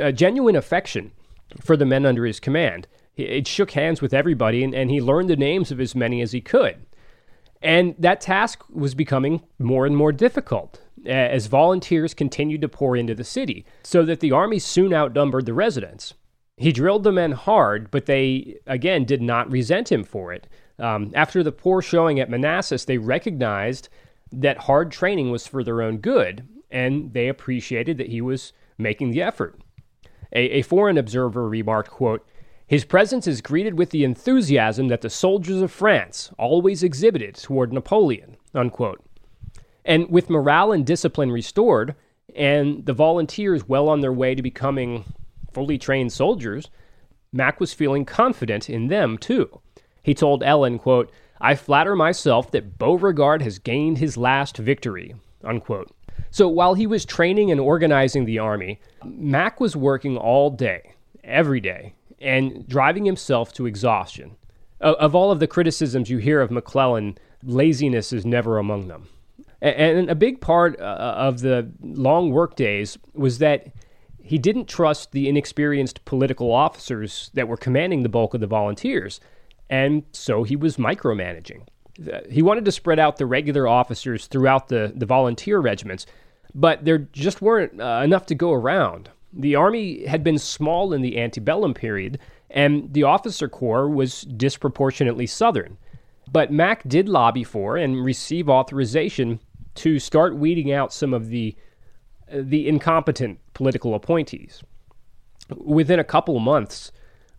uh, 0.00 0.12
genuine 0.12 0.56
affection 0.56 1.12
for 1.60 1.76
the 1.76 1.86
men 1.86 2.06
under 2.06 2.24
his 2.24 2.40
command. 2.40 2.86
He 3.14 3.42
shook 3.44 3.72
hands 3.72 4.00
with 4.00 4.14
everybody, 4.14 4.64
and, 4.64 4.74
and 4.74 4.90
he 4.90 5.00
learned 5.00 5.28
the 5.28 5.36
names 5.36 5.70
of 5.70 5.80
as 5.80 5.94
many 5.94 6.22
as 6.22 6.32
he 6.32 6.40
could. 6.40 6.76
And 7.60 7.94
that 7.98 8.20
task 8.20 8.64
was 8.70 8.94
becoming 8.94 9.42
more 9.58 9.86
and 9.86 9.96
more 9.96 10.12
difficult 10.12 10.80
as 11.06 11.46
volunteers 11.46 12.14
continued 12.14 12.60
to 12.62 12.68
pour 12.68 12.96
into 12.96 13.14
the 13.14 13.24
city, 13.24 13.64
so 13.82 14.04
that 14.04 14.20
the 14.20 14.32
army 14.32 14.58
soon 14.58 14.92
outnumbered 14.94 15.46
the 15.46 15.54
residents. 15.54 16.14
He 16.56 16.72
drilled 16.72 17.04
the 17.04 17.12
men 17.12 17.32
hard, 17.32 17.90
but 17.90 18.06
they, 18.06 18.58
again, 18.66 19.04
did 19.04 19.22
not 19.22 19.50
resent 19.50 19.90
him 19.90 20.04
for 20.04 20.32
it. 20.32 20.46
Um, 20.78 21.10
after 21.14 21.42
the 21.42 21.52
poor 21.52 21.82
showing 21.82 22.20
at 22.20 22.30
Manassas, 22.30 22.84
they 22.84 22.98
recognized 22.98 23.88
that 24.32 24.58
hard 24.58 24.90
training 24.90 25.30
was 25.30 25.46
for 25.46 25.62
their 25.62 25.82
own 25.82 25.98
good, 25.98 26.46
and 26.70 27.12
they 27.12 27.28
appreciated 27.28 27.98
that 27.98 28.08
he 28.08 28.20
was 28.20 28.52
making 28.78 29.10
the 29.10 29.22
effort. 29.22 29.60
A, 30.32 30.58
a 30.58 30.62
foreign 30.62 30.98
observer 30.98 31.48
remarked, 31.48 31.90
quote, 31.90 32.26
his 32.72 32.86
presence 32.86 33.26
is 33.26 33.42
greeted 33.42 33.76
with 33.76 33.90
the 33.90 34.02
enthusiasm 34.02 34.88
that 34.88 35.02
the 35.02 35.10
soldiers 35.10 35.60
of 35.60 35.70
France 35.70 36.30
always 36.38 36.82
exhibited 36.82 37.34
toward 37.34 37.70
Napoleon. 37.70 38.38
Unquote. 38.54 39.04
And 39.84 40.08
with 40.08 40.30
morale 40.30 40.72
and 40.72 40.86
discipline 40.86 41.30
restored, 41.30 41.94
and 42.34 42.86
the 42.86 42.94
volunteers 42.94 43.68
well 43.68 43.90
on 43.90 44.00
their 44.00 44.10
way 44.10 44.34
to 44.34 44.40
becoming 44.40 45.04
fully 45.52 45.76
trained 45.76 46.14
soldiers, 46.14 46.70
Mack 47.30 47.60
was 47.60 47.74
feeling 47.74 48.06
confident 48.06 48.70
in 48.70 48.88
them 48.88 49.18
too. 49.18 49.60
He 50.02 50.14
told 50.14 50.42
Ellen, 50.42 50.78
quote, 50.78 51.12
I 51.42 51.56
flatter 51.56 51.94
myself 51.94 52.52
that 52.52 52.78
Beauregard 52.78 53.42
has 53.42 53.58
gained 53.58 53.98
his 53.98 54.16
last 54.16 54.56
victory, 54.56 55.14
unquote. 55.44 55.94
So 56.30 56.48
while 56.48 56.72
he 56.72 56.86
was 56.86 57.04
training 57.04 57.50
and 57.50 57.60
organizing 57.60 58.24
the 58.24 58.38
army, 58.38 58.80
Mack 59.04 59.60
was 59.60 59.76
working 59.76 60.16
all 60.16 60.48
day, 60.48 60.94
every 61.22 61.60
day, 61.60 61.92
and 62.22 62.66
driving 62.68 63.04
himself 63.04 63.52
to 63.54 63.66
exhaustion. 63.66 64.36
Of 64.80 65.14
all 65.14 65.30
of 65.30 65.38
the 65.38 65.46
criticisms 65.46 66.10
you 66.10 66.18
hear 66.18 66.40
of 66.40 66.50
McClellan, 66.50 67.16
laziness 67.44 68.12
is 68.12 68.26
never 68.26 68.58
among 68.58 68.88
them. 68.88 69.08
And 69.60 70.10
a 70.10 70.16
big 70.16 70.40
part 70.40 70.80
uh, 70.80 71.14
of 71.16 71.40
the 71.40 71.70
long 71.80 72.32
work 72.32 72.56
days 72.56 72.98
was 73.14 73.38
that 73.38 73.68
he 74.20 74.38
didn't 74.38 74.66
trust 74.66 75.12
the 75.12 75.28
inexperienced 75.28 76.04
political 76.04 76.52
officers 76.52 77.30
that 77.34 77.46
were 77.46 77.56
commanding 77.56 78.02
the 78.02 78.08
bulk 78.08 78.34
of 78.34 78.40
the 78.40 78.46
volunteers, 78.46 79.20
and 79.70 80.02
so 80.12 80.42
he 80.42 80.56
was 80.56 80.78
micromanaging. 80.78 81.62
He 82.28 82.42
wanted 82.42 82.64
to 82.64 82.72
spread 82.72 82.98
out 82.98 83.18
the 83.18 83.26
regular 83.26 83.68
officers 83.68 84.26
throughout 84.26 84.68
the, 84.68 84.92
the 84.96 85.06
volunteer 85.06 85.60
regiments, 85.60 86.06
but 86.54 86.84
there 86.84 86.98
just 86.98 87.40
weren't 87.40 87.80
uh, 87.80 88.00
enough 88.02 88.26
to 88.26 88.34
go 88.34 88.52
around. 88.52 89.10
The 89.32 89.54
Army 89.54 90.04
had 90.06 90.22
been 90.22 90.38
small 90.38 90.92
in 90.92 91.00
the 91.02 91.18
antebellum 91.18 91.74
period, 91.74 92.18
and 92.50 92.92
the 92.92 93.04
officer 93.04 93.48
corps 93.48 93.88
was 93.88 94.22
disproportionately 94.22 95.26
Southern. 95.26 95.78
But 96.30 96.52
Mack 96.52 96.86
did 96.88 97.08
lobby 97.08 97.44
for 97.44 97.76
and 97.76 98.04
receive 98.04 98.48
authorization 98.48 99.40
to 99.76 99.98
start 99.98 100.36
weeding 100.36 100.72
out 100.72 100.92
some 100.92 101.14
of 101.14 101.28
the 101.28 101.56
the 102.30 102.66
incompetent 102.66 103.38
political 103.52 103.94
appointees. 103.94 104.62
Within 105.54 105.98
a 105.98 106.04
couple 106.04 106.34
of 106.34 106.42
months, 106.42 106.90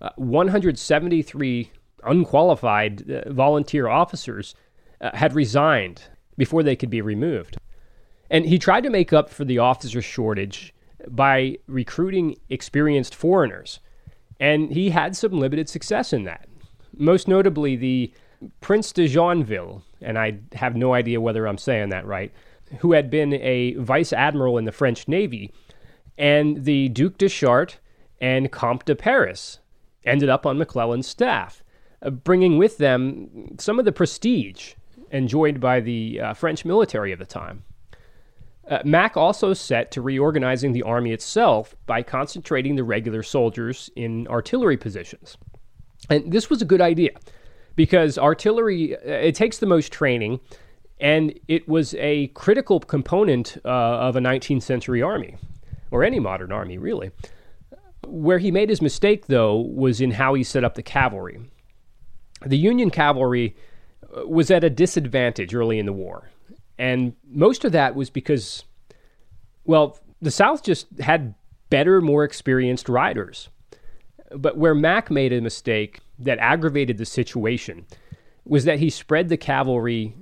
uh, 0.01 0.09
173 0.17 1.71
unqualified 2.03 3.09
uh, 3.09 3.31
volunteer 3.31 3.87
officers 3.87 4.53
uh, 5.01 5.09
had 5.15 5.33
resigned 5.33 6.03
before 6.37 6.61
they 6.61 6.75
could 6.75 6.91
be 6.91 7.01
removed. 7.01 7.57
And 8.29 8.45
he 8.45 8.59
tried 8.59 8.83
to 8.83 8.89
make 8.91 9.13
up 9.13 9.29
for 9.29 9.45
the 9.45 9.57
officer 9.57 10.01
shortage 10.01 10.73
by 11.09 11.57
recruiting 11.67 12.37
experienced 12.49 13.15
foreigners. 13.15 13.79
And 14.39 14.71
he 14.71 14.89
had 14.89 15.15
some 15.15 15.33
limited 15.33 15.69
success 15.69 16.13
in 16.13 16.23
that. 16.23 16.47
Most 16.97 17.27
notably, 17.27 17.75
the 17.75 18.13
Prince 18.61 18.91
de 18.91 19.07
Joinville, 19.07 19.83
and 20.01 20.17
I 20.17 20.39
have 20.53 20.75
no 20.75 20.93
idea 20.93 21.21
whether 21.21 21.47
I'm 21.47 21.57
saying 21.57 21.89
that 21.89 22.05
right, 22.05 22.31
who 22.79 22.93
had 22.93 23.09
been 23.09 23.33
a 23.33 23.75
vice 23.75 24.13
admiral 24.13 24.57
in 24.57 24.65
the 24.65 24.71
French 24.71 25.07
Navy, 25.07 25.51
and 26.17 26.63
the 26.65 26.89
Duc 26.89 27.17
de 27.17 27.29
Chartres 27.29 27.77
and 28.19 28.51
Comte 28.51 28.85
de 28.85 28.95
Paris 28.95 29.59
ended 30.05 30.29
up 30.29 30.45
on 30.45 30.57
McClellan's 30.57 31.07
staff, 31.07 31.63
uh, 32.01 32.09
bringing 32.09 32.57
with 32.57 32.77
them 32.77 33.55
some 33.59 33.79
of 33.79 33.85
the 33.85 33.91
prestige 33.91 34.73
enjoyed 35.11 35.59
by 35.59 35.79
the 35.79 36.19
uh, 36.19 36.33
French 36.33 36.65
military 36.65 37.11
of 37.11 37.19
the 37.19 37.25
time. 37.25 37.63
Uh, 38.69 38.79
Mack 38.85 39.17
also 39.17 39.53
set 39.53 39.91
to 39.91 40.01
reorganizing 40.01 40.71
the 40.71 40.83
army 40.83 41.11
itself 41.11 41.75
by 41.85 42.01
concentrating 42.01 42.75
the 42.75 42.83
regular 42.83 43.21
soldiers 43.21 43.89
in 43.95 44.27
artillery 44.27 44.77
positions. 44.77 45.37
And 46.09 46.31
this 46.31 46.49
was 46.49 46.61
a 46.61 46.65
good 46.65 46.81
idea 46.81 47.11
because 47.75 48.17
artillery 48.17 48.95
uh, 48.95 48.99
it 49.03 49.35
takes 49.35 49.57
the 49.57 49.65
most 49.65 49.91
training 49.91 50.39
and 50.99 51.37
it 51.47 51.67
was 51.67 51.93
a 51.95 52.27
critical 52.27 52.79
component 52.79 53.57
uh, 53.65 53.67
of 53.67 54.15
a 54.15 54.19
19th 54.19 54.63
century 54.63 55.01
army 55.01 55.35
or 55.91 56.03
any 56.03 56.19
modern 56.19 56.51
army 56.51 56.77
really. 56.77 57.11
Where 58.05 58.39
he 58.39 58.51
made 58.51 58.69
his 58.69 58.81
mistake 58.81 59.27
though 59.27 59.59
was 59.59 59.99
in 59.99 60.11
how 60.11 60.35
he 60.35 60.43
set 60.43 60.63
up 60.63 60.75
the 60.75 60.83
cavalry. 60.83 61.41
The 62.45 62.57
union 62.57 62.91
cavalry 62.91 63.55
uh, 64.15 64.25
was 64.25 64.49
at 64.51 64.63
a 64.63 64.69
disadvantage 64.69 65.53
early 65.53 65.79
in 65.79 65.85
the 65.85 65.93
war 65.93 66.29
and 66.77 67.13
most 67.29 67.65
of 67.65 67.71
that 67.71 67.95
was 67.95 68.09
because 68.09 68.63
well 69.65 69.97
the 70.21 70.31
south 70.31 70.63
just 70.63 70.87
had 70.99 71.35
better 71.69 72.01
more 72.01 72.23
experienced 72.23 72.89
riders 72.89 73.49
but 74.35 74.57
where 74.57 74.75
mack 74.75 75.11
made 75.11 75.33
a 75.33 75.41
mistake 75.41 75.99
that 76.19 76.39
aggravated 76.39 76.97
the 76.97 77.05
situation 77.05 77.85
was 78.45 78.65
that 78.65 78.79
he 78.79 78.89
spread 78.89 79.29
the 79.29 79.37
cavalry 79.37 80.15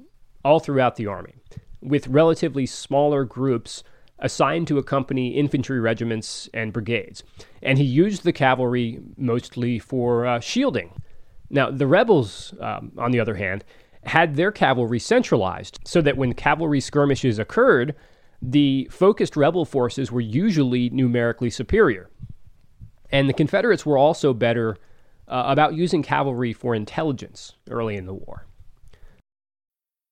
all 0.43 0.59
throughout 0.59 0.95
the 0.95 1.07
army, 1.07 1.35
with 1.81 2.07
relatively 2.07 2.65
smaller 2.65 3.23
groups 3.23 3.83
assigned 4.19 4.67
to 4.67 4.77
accompany 4.77 5.29
infantry 5.29 5.79
regiments 5.79 6.47
and 6.53 6.73
brigades. 6.73 7.23
And 7.63 7.77
he 7.77 7.83
used 7.83 8.23
the 8.23 8.33
cavalry 8.33 8.99
mostly 9.17 9.79
for 9.79 10.25
uh, 10.25 10.39
shielding. 10.39 11.01
Now, 11.49 11.71
the 11.71 11.87
rebels, 11.87 12.53
um, 12.59 12.91
on 12.97 13.11
the 13.11 13.19
other 13.19 13.35
hand, 13.35 13.63
had 14.05 14.35
their 14.35 14.51
cavalry 14.51 14.99
centralized 14.99 15.79
so 15.85 16.01
that 16.01 16.17
when 16.17 16.33
cavalry 16.33 16.79
skirmishes 16.79 17.39
occurred, 17.39 17.95
the 18.41 18.87
focused 18.91 19.35
rebel 19.35 19.65
forces 19.65 20.11
were 20.11 20.21
usually 20.21 20.89
numerically 20.89 21.49
superior. 21.49 22.09
And 23.11 23.29
the 23.29 23.33
Confederates 23.33 23.85
were 23.85 23.97
also 23.97 24.33
better 24.33 24.77
uh, 25.27 25.43
about 25.47 25.75
using 25.75 26.01
cavalry 26.01 26.53
for 26.53 26.73
intelligence 26.73 27.53
early 27.69 27.95
in 27.95 28.05
the 28.05 28.13
war. 28.13 28.47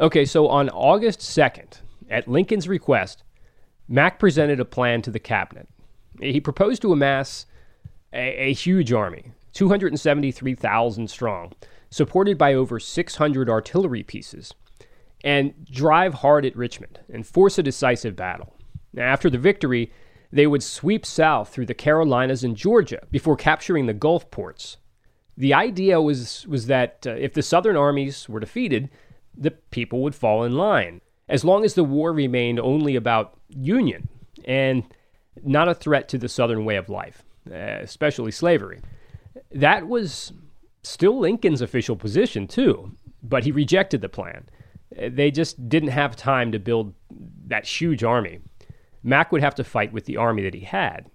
Okay, 0.00 0.24
so 0.24 0.46
on 0.46 0.68
August 0.70 1.18
2nd, 1.20 1.80
at 2.08 2.28
Lincoln's 2.28 2.68
request, 2.68 3.24
Mack 3.88 4.20
presented 4.20 4.60
a 4.60 4.64
plan 4.64 5.02
to 5.02 5.10
the 5.10 5.18
cabinet. 5.18 5.68
He 6.20 6.40
proposed 6.40 6.82
to 6.82 6.92
amass 6.92 7.46
a, 8.12 8.50
a 8.50 8.52
huge 8.52 8.92
army, 8.92 9.32
273,000 9.54 11.10
strong, 11.10 11.52
supported 11.90 12.38
by 12.38 12.54
over 12.54 12.78
600 12.78 13.50
artillery 13.50 14.04
pieces, 14.04 14.54
and 15.24 15.66
drive 15.66 16.14
hard 16.14 16.46
at 16.46 16.56
Richmond 16.56 17.00
and 17.12 17.26
force 17.26 17.58
a 17.58 17.62
decisive 17.62 18.14
battle. 18.14 18.54
Now, 18.92 19.02
after 19.02 19.28
the 19.28 19.38
victory, 19.38 19.92
they 20.30 20.46
would 20.46 20.62
sweep 20.62 21.04
south 21.04 21.48
through 21.48 21.66
the 21.66 21.74
Carolinas 21.74 22.44
and 22.44 22.56
Georgia 22.56 23.00
before 23.10 23.36
capturing 23.36 23.86
the 23.86 23.94
Gulf 23.94 24.30
ports. 24.30 24.76
The 25.36 25.54
idea 25.54 26.00
was, 26.00 26.46
was 26.46 26.66
that 26.66 27.04
uh, 27.04 27.10
if 27.10 27.34
the 27.34 27.42
Southern 27.42 27.76
armies 27.76 28.28
were 28.28 28.40
defeated, 28.40 28.90
the 29.38 29.50
people 29.50 30.02
would 30.02 30.14
fall 30.14 30.44
in 30.44 30.56
line. 30.56 31.00
As 31.28 31.44
long 31.44 31.64
as 31.64 31.74
the 31.74 31.84
war 31.84 32.12
remained 32.12 32.58
only 32.58 32.96
about 32.96 33.38
union 33.48 34.08
and 34.44 34.82
not 35.44 35.68
a 35.68 35.74
threat 35.74 36.08
to 36.08 36.18
the 36.18 36.28
Southern 36.28 36.64
way 36.64 36.76
of 36.76 36.88
life, 36.88 37.22
uh, 37.50 37.54
especially 37.54 38.30
slavery. 38.30 38.80
That 39.52 39.86
was 39.86 40.32
still 40.82 41.18
Lincoln's 41.18 41.62
official 41.62 41.96
position, 41.96 42.46
too, 42.46 42.92
but 43.22 43.44
he 43.44 43.52
rejected 43.52 44.00
the 44.00 44.08
plan. 44.08 44.48
They 44.96 45.30
just 45.30 45.68
didn't 45.68 45.90
have 45.90 46.16
time 46.16 46.50
to 46.52 46.58
build 46.58 46.94
that 47.46 47.66
huge 47.66 48.02
army. 48.02 48.40
Mack 49.02 49.30
would 49.32 49.42
have 49.42 49.54
to 49.56 49.64
fight 49.64 49.92
with 49.92 50.06
the 50.06 50.16
army 50.16 50.42
that 50.42 50.54
he 50.54 50.60
had. 50.60 51.10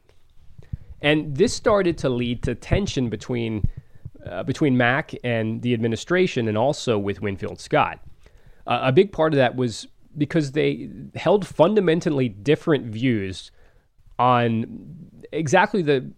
And 1.02 1.36
this 1.36 1.54
started 1.54 1.98
to 2.00 2.10
lead 2.10 2.44
to 2.44 2.56
tension 2.56 3.10
between, 3.10 3.68
uh, 4.26 4.44
between 4.44 4.78
Mack 4.78 5.14
and 5.24 5.62
the 5.62 5.74
administration 5.74 6.48
and 6.48 6.58
also 6.58 6.98
with 6.98 7.22
Winfield 7.22 7.60
Scott. 7.60 8.00
Uh, 8.66 8.80
a 8.84 8.92
big 8.92 9.12
part 9.12 9.34
of 9.34 9.38
that 9.38 9.56
was 9.56 9.88
because 10.18 10.52
they 10.52 10.90
held 11.16 11.46
fundamentally 11.46 12.30
different 12.30 12.86
views 12.86 13.52
on 14.20 14.86
exactly 15.32 15.82
the 15.82 16.12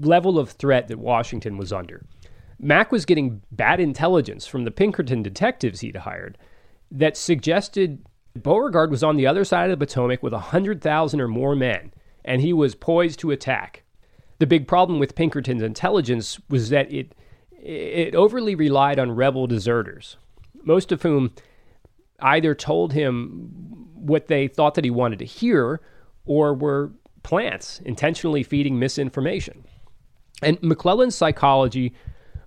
level 0.00 0.38
of 0.38 0.50
threat 0.50 0.88
that 0.88 0.98
Washington 0.98 1.56
was 1.56 1.72
under. 1.72 2.04
Mack 2.60 2.92
was 2.92 3.04
getting 3.04 3.40
bad 3.52 3.80
intelligence 3.80 4.46
from 4.46 4.64
the 4.64 4.70
Pinkerton 4.70 5.22
detectives 5.22 5.80
he'd 5.80 5.96
hired 5.96 6.36
that 6.90 7.16
suggested 7.16 8.04
Beauregard 8.34 8.90
was 8.90 9.02
on 9.02 9.16
the 9.16 9.26
other 9.26 9.44
side 9.44 9.70
of 9.70 9.78
the 9.78 9.86
Potomac 9.86 10.22
with 10.22 10.32
100,000 10.32 11.20
or 11.20 11.28
more 11.28 11.54
men, 11.54 11.92
and 12.24 12.40
he 12.40 12.52
was 12.52 12.74
poised 12.74 13.18
to 13.20 13.30
attack. 13.30 13.84
The 14.38 14.46
big 14.46 14.68
problem 14.68 14.98
with 14.98 15.14
Pinkerton's 15.14 15.62
intelligence 15.62 16.38
was 16.48 16.70
that 16.70 16.92
it, 16.92 17.14
it 17.60 18.14
overly 18.14 18.54
relied 18.54 18.98
on 18.98 19.12
rebel 19.12 19.46
deserters, 19.46 20.16
most 20.62 20.92
of 20.92 21.02
whom 21.02 21.32
either 22.20 22.54
told 22.54 22.92
him 22.92 23.50
what 23.94 24.26
they 24.26 24.48
thought 24.48 24.74
that 24.74 24.84
he 24.84 24.90
wanted 24.90 25.18
to 25.18 25.24
hear 25.24 25.80
or 26.24 26.54
were 26.54 26.92
plants 27.22 27.80
intentionally 27.84 28.42
feeding 28.42 28.78
misinformation. 28.78 29.64
And 30.42 30.60
McClellan's 30.62 31.14
psychology 31.14 31.94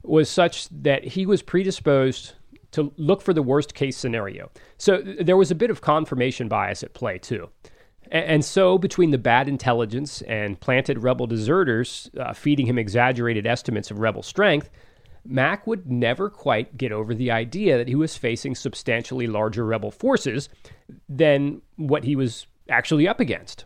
was 0.03 0.30
such 0.30 0.67
that 0.69 1.03
he 1.03 1.26
was 1.26 1.41
predisposed 1.41 2.34
to 2.72 2.93
look 2.97 3.22
for 3.22 3.34
the 3.34 3.43
worst 3.43 3.74
case 3.74 3.97
scenario. 3.97 4.49
So 4.78 5.01
there 5.01 5.38
was 5.38 5.51
a 5.51 5.55
bit 5.55 5.69
of 5.69 5.82
confirmation 5.82 6.47
bias 6.47 6.84
at 6.84 6.93
play, 6.93 7.17
too. 7.17 7.49
And 8.11 8.43
so, 8.43 8.78
between 8.78 9.11
the 9.11 9.17
bad 9.17 9.47
intelligence 9.47 10.22
and 10.24 10.59
planted 10.59 11.01
rebel 11.01 11.28
deserters 11.28 12.09
uh, 12.19 12.34
feeding 12.34 12.65
him 12.65 12.78
exaggerated 12.78 13.47
estimates 13.47 13.89
of 13.89 13.99
rebel 13.99 14.22
strength, 14.22 14.69
Mack 15.26 15.67
would 15.67 15.89
never 15.89 16.30
quite 16.30 16.78
get 16.78 16.91
over 16.91 17.13
the 17.13 17.32
idea 17.32 17.78
that 17.78 17.88
he 17.88 17.95
was 17.95 18.17
facing 18.17 18.55
substantially 18.55 19.28
larger 19.28 19.65
rebel 19.65 19.91
forces 19.91 20.49
than 21.07 21.61
what 21.76 22.03
he 22.03 22.15
was 22.15 22.47
actually 22.69 23.07
up 23.07 23.19
against. 23.19 23.65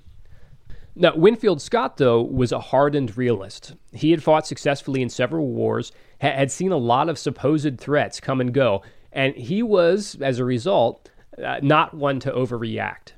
Now, 0.98 1.14
Winfield 1.16 1.62
Scott, 1.62 1.98
though, 1.98 2.22
was 2.22 2.52
a 2.52 2.60
hardened 2.60 3.18
realist. 3.18 3.74
He 3.92 4.12
had 4.12 4.24
fought 4.24 4.48
successfully 4.48 5.02
in 5.02 5.10
several 5.10 5.48
wars, 5.48 5.92
had 6.20 6.52
seen 6.52 6.72
a 6.72 6.78
lot 6.78 7.10
of 7.10 7.20
supposed 7.20 7.80
threats 7.80 8.22
come 8.22 8.40
and 8.40 8.54
go, 8.54 8.82
and 9.12 9.36
he 9.36 9.62
was, 9.62 10.18
as 10.22 10.40
a 10.40 10.46
result, 10.46 11.10
uh, 11.44 11.60
not 11.62 11.94
one 11.94 12.20
to 12.22 12.32
overreact. 12.32 13.12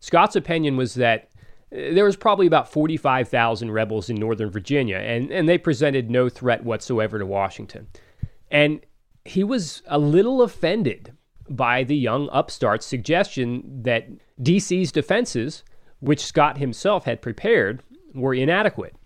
Scott's 0.00 0.34
opinion 0.34 0.76
was 0.76 0.94
that 0.94 1.28
there 1.72 2.04
was 2.04 2.16
probably 2.16 2.46
about 2.46 2.70
45,000 2.70 3.70
rebels 3.70 4.10
in 4.10 4.16
Northern 4.16 4.50
Virginia, 4.50 4.98
and, 4.98 5.30
and 5.30 5.48
they 5.48 5.58
presented 5.58 6.10
no 6.10 6.28
threat 6.28 6.64
whatsoever 6.64 7.18
to 7.18 7.26
Washington. 7.26 7.88
And 8.50 8.84
he 9.24 9.42
was 9.42 9.82
a 9.86 9.98
little 9.98 10.42
offended 10.42 11.12
by 11.48 11.82
the 11.84 11.96
young 11.96 12.28
upstart's 12.30 12.86
suggestion 12.86 13.82
that 13.82 14.08
D.C.'s 14.42 14.92
defenses 14.92 15.64
which 16.02 16.24
Scott 16.24 16.58
himself 16.58 17.04
had 17.04 17.22
prepared, 17.22 17.80
were 18.12 18.34
inadequate. 18.34 18.96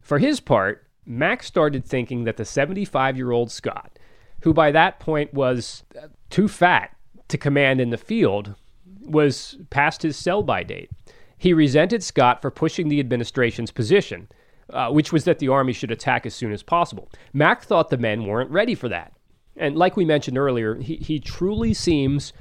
For 0.00 0.20
his 0.20 0.38
part, 0.38 0.86
Mack 1.04 1.42
started 1.42 1.84
thinking 1.84 2.24
that 2.24 2.36
the 2.36 2.44
75 2.44 3.16
year 3.16 3.32
old 3.32 3.50
Scott, 3.50 3.98
who 4.42 4.54
by 4.54 4.70
that 4.70 5.00
point 5.00 5.34
was 5.34 5.82
uh, 6.00 6.06
too 6.30 6.46
fat 6.46 6.96
to 7.26 7.36
command 7.36 7.80
in 7.80 7.90
the 7.90 7.96
field, 7.96 8.54
was 9.00 9.58
past 9.70 10.02
his 10.02 10.16
sell 10.16 10.44
by 10.44 10.62
date. 10.62 10.90
He 11.38 11.52
resented 11.52 12.02
Scott 12.02 12.42
for 12.42 12.50
pushing 12.50 12.88
the 12.88 13.00
administration's 13.00 13.70
position, 13.70 14.28
uh, 14.70 14.90
which 14.90 15.12
was 15.12 15.24
that 15.24 15.38
the 15.38 15.48
Army 15.48 15.72
should 15.72 15.90
attack 15.90 16.26
as 16.26 16.34
soon 16.34 16.52
as 16.52 16.62
possible. 16.62 17.10
Mack 17.32 17.62
thought 17.62 17.90
the 17.90 17.96
men 17.96 18.26
weren't 18.26 18.50
ready 18.50 18.74
for 18.74 18.88
that. 18.88 19.12
And 19.56 19.76
like 19.76 19.96
we 19.96 20.04
mentioned 20.04 20.38
earlier, 20.38 20.76
he, 20.76 20.96
he 20.96 21.18
truly 21.18 21.74
seems 21.74 22.32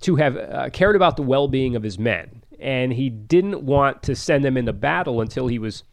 to 0.00 0.16
have 0.16 0.36
uh, 0.36 0.70
cared 0.70 0.96
about 0.96 1.16
the 1.16 1.22
well 1.22 1.48
being 1.48 1.76
of 1.76 1.82
his 1.82 1.98
men 1.98 2.42
and 2.64 2.94
he 2.94 3.10
didn't 3.10 3.62
want 3.62 4.02
to 4.02 4.16
send 4.16 4.44
them 4.44 4.56
into 4.56 4.72
battle 4.72 5.20
until 5.20 5.46
he 5.48 5.58
was 5.58 5.84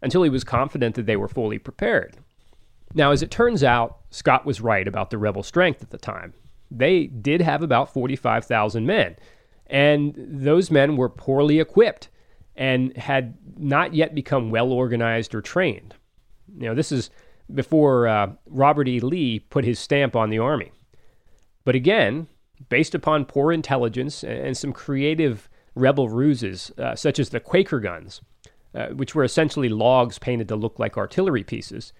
until 0.00 0.22
he 0.22 0.30
was 0.30 0.44
confident 0.44 0.94
that 0.94 1.06
they 1.06 1.16
were 1.16 1.28
fully 1.28 1.58
prepared. 1.58 2.16
Now, 2.94 3.10
as 3.10 3.22
it 3.22 3.30
turns 3.30 3.64
out, 3.64 3.98
Scott 4.10 4.44
was 4.44 4.60
right 4.60 4.86
about 4.86 5.10
the 5.10 5.18
rebel 5.18 5.42
strength 5.42 5.82
at 5.82 5.90
the 5.90 5.98
time. 5.98 6.34
They 6.70 7.06
did 7.06 7.40
have 7.40 7.62
about 7.62 7.92
45,000 7.92 8.86
men, 8.86 9.16
and 9.66 10.14
those 10.16 10.70
men 10.70 10.96
were 10.96 11.08
poorly 11.08 11.60
equipped 11.60 12.08
and 12.56 12.96
had 12.96 13.36
not 13.56 13.94
yet 13.94 14.14
become 14.14 14.50
well 14.50 14.72
organized 14.72 15.34
or 15.34 15.40
trained. 15.40 15.94
You 16.56 16.68
know, 16.68 16.74
this 16.74 16.92
is 16.92 17.10
before 17.52 18.06
uh, 18.06 18.32
Robert 18.46 18.88
E. 18.88 19.00
Lee 19.00 19.40
put 19.40 19.64
his 19.64 19.78
stamp 19.78 20.16
on 20.16 20.30
the 20.30 20.38
Army. 20.38 20.72
But 21.64 21.74
again, 21.74 22.28
based 22.68 22.94
upon 22.94 23.24
poor 23.24 23.52
intelligence 23.52 24.22
and 24.22 24.56
some 24.56 24.72
creative 24.72 25.48
rebel 25.74 26.08
ruses, 26.08 26.70
uh, 26.78 26.94
such 26.94 27.18
as 27.18 27.30
the 27.30 27.40
Quaker 27.40 27.80
guns, 27.80 28.20
uh, 28.74 28.88
which 28.88 29.14
were 29.14 29.24
essentially 29.24 29.68
logs 29.68 30.18
painted 30.18 30.48
to 30.48 30.56
look 30.56 30.78
like 30.78 30.96
artillery 30.96 31.42
pieces, 31.42 31.92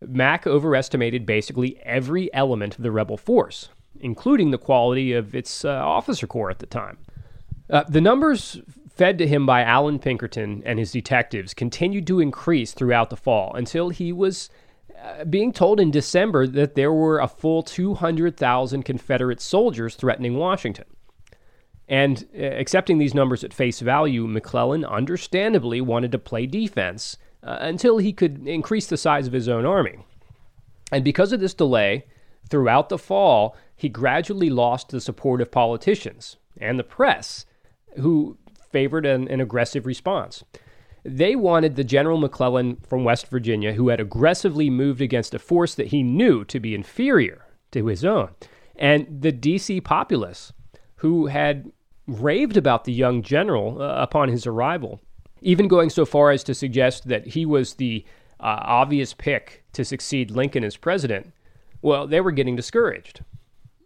Mack 0.00 0.46
overestimated 0.46 1.24
basically 1.26 1.78
every 1.84 2.32
element 2.34 2.76
of 2.76 2.82
the 2.82 2.90
rebel 2.90 3.16
force, 3.16 3.68
including 4.00 4.50
the 4.50 4.58
quality 4.58 5.12
of 5.12 5.34
its 5.34 5.64
uh, 5.64 5.70
officer 5.70 6.26
corps 6.26 6.50
at 6.50 6.58
the 6.58 6.66
time. 6.66 6.98
Uh, 7.70 7.84
the 7.88 8.00
numbers 8.00 8.60
fed 8.88 9.18
to 9.18 9.26
him 9.26 9.46
by 9.46 9.62
Allan 9.62 9.98
Pinkerton 9.98 10.62
and 10.66 10.78
his 10.78 10.92
detectives 10.92 11.54
continued 11.54 12.06
to 12.06 12.20
increase 12.20 12.72
throughout 12.72 13.10
the 13.10 13.16
fall 13.16 13.54
until 13.54 13.88
he 13.88 14.12
was 14.12 14.50
uh, 15.02 15.24
being 15.24 15.52
told 15.52 15.80
in 15.80 15.90
December 15.90 16.46
that 16.46 16.74
there 16.74 16.92
were 16.92 17.18
a 17.18 17.26
full 17.26 17.62
200,000 17.62 18.82
Confederate 18.82 19.40
soldiers 19.40 19.94
threatening 19.94 20.36
Washington. 20.36 20.84
And 21.88 22.28
uh, 22.38 22.42
accepting 22.42 22.98
these 22.98 23.14
numbers 23.14 23.42
at 23.42 23.54
face 23.54 23.80
value, 23.80 24.26
McClellan 24.26 24.84
understandably 24.84 25.80
wanted 25.80 26.12
to 26.12 26.18
play 26.18 26.46
defense 26.46 27.16
uh, 27.42 27.56
until 27.60 27.98
he 27.98 28.12
could 28.12 28.46
increase 28.46 28.86
the 28.86 28.96
size 28.96 29.26
of 29.26 29.32
his 29.32 29.48
own 29.48 29.66
army. 29.66 29.98
And 30.92 31.02
because 31.02 31.32
of 31.32 31.40
this 31.40 31.54
delay, 31.54 32.04
throughout 32.48 32.88
the 32.88 32.98
fall, 32.98 33.56
he 33.82 33.88
gradually 33.88 34.48
lost 34.48 34.90
the 34.90 35.00
support 35.00 35.40
of 35.40 35.50
politicians 35.50 36.36
and 36.60 36.78
the 36.78 36.84
press, 36.84 37.46
who 37.96 38.38
favored 38.70 39.04
an, 39.04 39.26
an 39.26 39.40
aggressive 39.40 39.86
response. 39.86 40.44
They 41.04 41.34
wanted 41.34 41.74
the 41.74 41.82
General 41.82 42.16
McClellan 42.16 42.76
from 42.86 43.02
West 43.02 43.26
Virginia, 43.26 43.72
who 43.72 43.88
had 43.88 43.98
aggressively 43.98 44.70
moved 44.70 45.00
against 45.00 45.34
a 45.34 45.40
force 45.40 45.74
that 45.74 45.88
he 45.88 46.04
knew 46.04 46.44
to 46.44 46.60
be 46.60 46.76
inferior 46.76 47.44
to 47.72 47.86
his 47.86 48.04
own, 48.04 48.28
and 48.76 49.20
the 49.20 49.32
D.C. 49.32 49.80
populace 49.80 50.52
who 50.94 51.26
had 51.26 51.72
raved 52.06 52.56
about 52.56 52.84
the 52.84 52.92
young 52.92 53.20
general 53.20 53.82
uh, 53.82 53.96
upon 53.96 54.28
his 54.28 54.46
arrival, 54.46 55.00
even 55.40 55.66
going 55.66 55.90
so 55.90 56.04
far 56.04 56.30
as 56.30 56.44
to 56.44 56.54
suggest 56.54 57.08
that 57.08 57.26
he 57.26 57.44
was 57.44 57.74
the 57.74 58.04
uh, 58.38 58.62
obvious 58.62 59.12
pick 59.12 59.64
to 59.72 59.84
succeed 59.84 60.30
Lincoln 60.30 60.62
as 60.62 60.76
president. 60.76 61.32
Well, 61.82 62.06
they 62.06 62.20
were 62.20 62.30
getting 62.30 62.54
discouraged. 62.54 63.22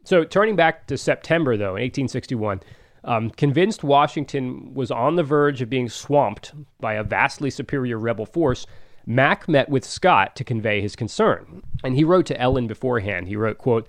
So, 0.07 0.23
turning 0.23 0.55
back 0.55 0.87
to 0.87 0.97
September, 0.97 1.57
though, 1.57 1.75
in 1.75 1.83
1861, 1.83 2.61
um, 3.03 3.29
convinced 3.29 3.83
Washington 3.83 4.73
was 4.73 4.93
on 4.93 5.17
the 5.17 5.25
verge 5.25 5.61
of 5.61 5.69
being 5.69 5.89
swamped 5.89 6.53
by 6.79 6.95
a 6.95 7.03
vastly 7.03 7.51
superior 7.51 7.99
rebel 7.99 8.25
force, 8.25 8.69
Mack 9.05 9.49
met 9.49 9.69
with 9.69 9.85
Scott 9.85 10.37
to 10.37 10.45
convey 10.45 10.81
his 10.81 10.95
concern. 10.95 11.61
And 11.83 11.97
he 11.97 12.05
wrote 12.05 12.27
to 12.27 12.41
Ellen 12.41 12.69
beforehand. 12.69 13.27
He 13.27 13.35
wrote, 13.35 13.59
quote, 13.59 13.89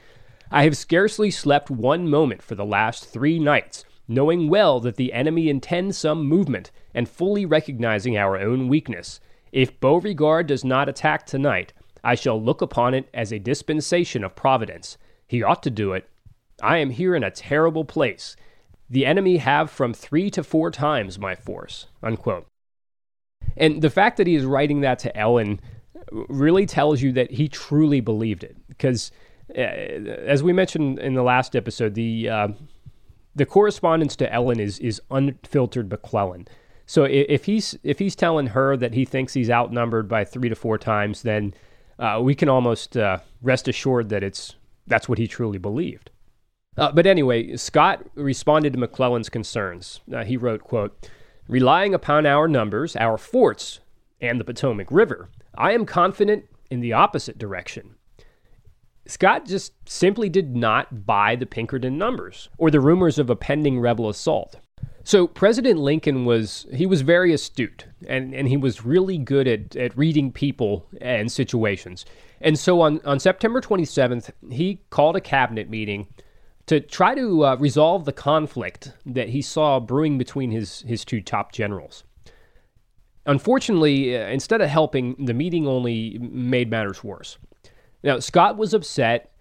I 0.50 0.64
have 0.64 0.76
scarcely 0.76 1.30
slept 1.30 1.70
one 1.70 2.10
moment 2.10 2.42
for 2.42 2.56
the 2.56 2.66
last 2.66 3.06
three 3.06 3.38
nights, 3.38 3.86
knowing 4.08 4.50
well 4.50 4.80
that 4.80 4.96
the 4.96 5.14
enemy 5.14 5.50
intends 5.50 6.00
some 6.00 6.26
movement, 6.26 6.72
and 6.96 7.08
fully 7.08 7.46
recognizing 7.46 8.18
our 8.18 8.40
own 8.40 8.68
weakness. 8.68 9.20
If 9.52 9.80
Beauregard 9.80 10.48
does 10.48 10.66
not 10.66 10.90
attack 10.90 11.28
tonight, 11.28 11.74
I 12.04 12.16
shall 12.16 12.42
look 12.42 12.64
upon 12.64 12.96
it 12.96 13.08
as 13.14 13.32
a 13.32 13.38
dispensation 13.38 14.24
of 14.24 14.36
Providence. 14.36 14.98
He 15.28 15.44
ought 15.44 15.64
to 15.64 15.70
do 15.70 15.94
it. 15.94 16.10
I 16.62 16.78
am 16.78 16.90
here 16.90 17.16
in 17.16 17.24
a 17.24 17.32
terrible 17.32 17.86
place. 17.86 18.36
The 18.90 19.06
enemy 19.06 19.38
have 19.38 19.70
from 19.70 19.94
three 19.94 20.30
to 20.32 20.44
four 20.44 20.72
times 20.72 21.20
my 21.20 21.36
force. 21.36 21.88
Unquote. 22.02 22.48
And 23.56 23.82
the 23.82 23.90
fact 23.90 24.18
that 24.18 24.28
he 24.28 24.36
is 24.36 24.46
writing 24.46 24.82
that 24.82 25.00
to 25.00 25.16
Ellen 25.16 25.60
really 26.12 26.66
tells 26.66 27.02
you 27.02 27.12
that 27.14 27.32
he 27.32 27.48
truly 27.48 28.00
believed 28.00 28.44
it. 28.44 28.56
Because 28.68 29.12
uh, 29.56 29.62
as 29.62 30.44
we 30.44 30.54
mentioned 30.54 31.00
in 31.00 31.14
the 31.14 31.24
last 31.24 31.56
episode, 31.56 31.96
the 31.96 32.30
uh, 32.30 32.48
the 33.36 33.46
correspondence 33.46 34.16
to 34.18 34.32
Ellen 34.32 34.60
is 34.60 34.80
is 34.80 35.02
unfiltered 35.12 35.90
McClellan. 35.90 36.48
So 36.86 37.04
if 37.04 37.46
he's 37.46 37.78
if 37.84 38.00
he's 38.00 38.16
telling 38.16 38.48
her 38.48 38.78
that 38.78 38.94
he 38.94 39.04
thinks 39.04 39.34
he's 39.34 39.50
outnumbered 39.50 40.08
by 40.08 40.24
three 40.24 40.50
to 40.50 40.56
four 40.56 40.78
times, 40.78 41.24
then 41.24 41.54
uh, 42.00 42.20
we 42.22 42.36
can 42.36 42.48
almost 42.48 42.96
uh, 42.96 43.20
rest 43.42 43.68
assured 43.68 44.10
that 44.10 44.24
it's 44.24 44.56
that's 44.88 45.08
what 45.08 45.18
he 45.18 45.28
truly 45.28 45.58
believed. 45.58 46.10
Uh, 46.78 46.92
but 46.92 47.06
anyway, 47.06 47.56
Scott 47.58 48.06
responded 48.16 48.74
to 48.74 48.80
McClellan's 48.80 49.30
concerns. 49.30 50.00
Uh, 50.14 50.24
he 50.24 50.38
wrote, 50.38 50.64
"quote 50.64 51.10
Relying 51.48 51.94
upon 51.94 52.26
our 52.26 52.48
numbers, 52.48 52.96
our 52.96 53.18
forts, 53.18 53.80
and 54.20 54.40
the 54.40 54.44
Potomac 54.44 54.88
River, 54.92 55.30
I 55.56 55.72
am 55.74 55.86
confident 55.86 56.46
in 56.70 56.82
the 56.82 56.94
opposite 56.94 57.38
direction. 57.38 57.96
Scott 59.06 59.46
just 59.46 59.74
simply 59.88 60.28
did 60.28 60.56
not 60.56 61.06
buy 61.06 61.36
the 61.36 61.46
Pinkerton 61.46 61.98
numbers 61.98 62.50
or 62.58 62.70
the 62.70 62.82
rumors 62.82 63.18
of 63.18 63.30
a 63.30 63.36
pending 63.36 63.80
rebel 63.80 64.10
assault. 64.10 64.58
So 65.04 65.28
President 65.28 65.80
Lincoln 65.80 66.26
was 66.26 66.68
he 66.74 66.86
was 66.86 67.02
very 67.02 67.32
astute 67.32 67.86
and, 68.06 68.36
and 68.36 68.50
he 68.50 68.58
was 68.58 68.84
really 68.84 69.18
good 69.18 69.48
at, 69.48 69.78
at 69.78 69.98
reading 69.98 70.34
people 70.34 70.86
and 71.00 71.32
situations. 71.32 72.06
And 72.42 72.58
so 72.58 72.82
on, 72.82 73.02
on 73.04 73.20
September 73.20 73.62
27th, 73.62 74.32
he 74.52 74.82
called 74.90 75.16
a 75.16 75.22
cabinet 75.22 75.70
meeting 75.70 76.08
to 76.68 76.80
try 76.80 77.16
to 77.16 77.46
uh, 77.46 77.56
resolve 77.56 78.06
the 78.06 78.14
conflict 78.14 78.92
that 79.06 79.30
he 79.30 79.42
saw 79.42 79.80
brewing 79.80 80.18
between 80.18 80.52
his, 80.52 80.82
his 80.82 81.04
two 81.04 81.22
top 81.22 81.52
generals. 81.52 82.04
Unfortunately, 83.26 84.16
uh, 84.16 84.28
instead 84.28 84.62
of 84.62 84.70
helping, 84.70 85.26
the 85.26 85.34
meeting 85.34 85.68
only 85.68 86.18
made 86.20 86.70
matters 86.70 87.04
worse. 87.04 87.38
Now, 88.04 88.20
Scott 88.20 88.58
was 88.58 88.74
upset 88.74 89.32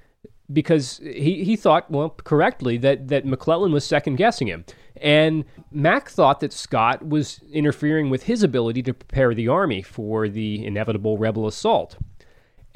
because 0.53 0.99
he, 0.99 1.45
he 1.45 1.57
thought, 1.57 1.91
well, 1.91 2.11
correctly, 2.11 2.79
that, 2.79 3.09
that 3.09 3.27
McClellan 3.27 3.73
was 3.73 3.85
second 3.85 4.17
guessing 4.17 4.47
him. 4.47 4.65
And 4.97 5.45
Mack 5.71 6.09
thought 6.09 6.41
that 6.41 6.53
Scott 6.53 7.07
was 7.07 7.41
interfering 7.53 8.09
with 8.09 8.25
his 8.25 8.43
ability 8.43 8.83
to 8.85 8.95
prepare 8.95 9.35
the 9.35 9.49
army 9.49 9.83
for 9.83 10.29
the 10.29 10.65
inevitable 10.65 11.19
rebel 11.19 11.47
assault. 11.47 11.97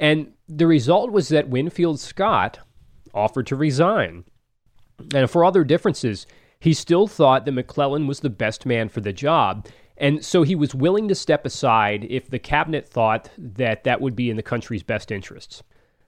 And 0.01 0.33
the 0.49 0.67
result 0.67 1.11
was 1.11 1.29
that 1.29 1.47
Winfield 1.47 1.99
Scott 1.99 2.59
offered 3.13 3.47
to 3.47 3.55
resign. 3.55 4.25
And 5.13 5.29
for 5.29 5.45
other 5.45 5.63
differences, 5.63 6.25
he 6.59 6.73
still 6.73 7.07
thought 7.07 7.45
that 7.45 7.51
McClellan 7.51 8.07
was 8.07 8.19
the 8.19 8.29
best 8.29 8.65
man 8.65 8.89
for 8.89 8.99
the 8.99 9.13
job. 9.13 9.67
And 9.97 10.25
so 10.25 10.41
he 10.41 10.55
was 10.55 10.73
willing 10.73 11.07
to 11.07 11.15
step 11.15 11.45
aside 11.45 12.07
if 12.09 12.29
the 12.29 12.39
cabinet 12.39 12.89
thought 12.89 13.29
that 13.37 13.83
that 13.83 14.01
would 14.01 14.15
be 14.15 14.31
in 14.31 14.37
the 14.37 14.43
country's 14.43 14.81
best 14.81 15.11
interests. 15.11 15.61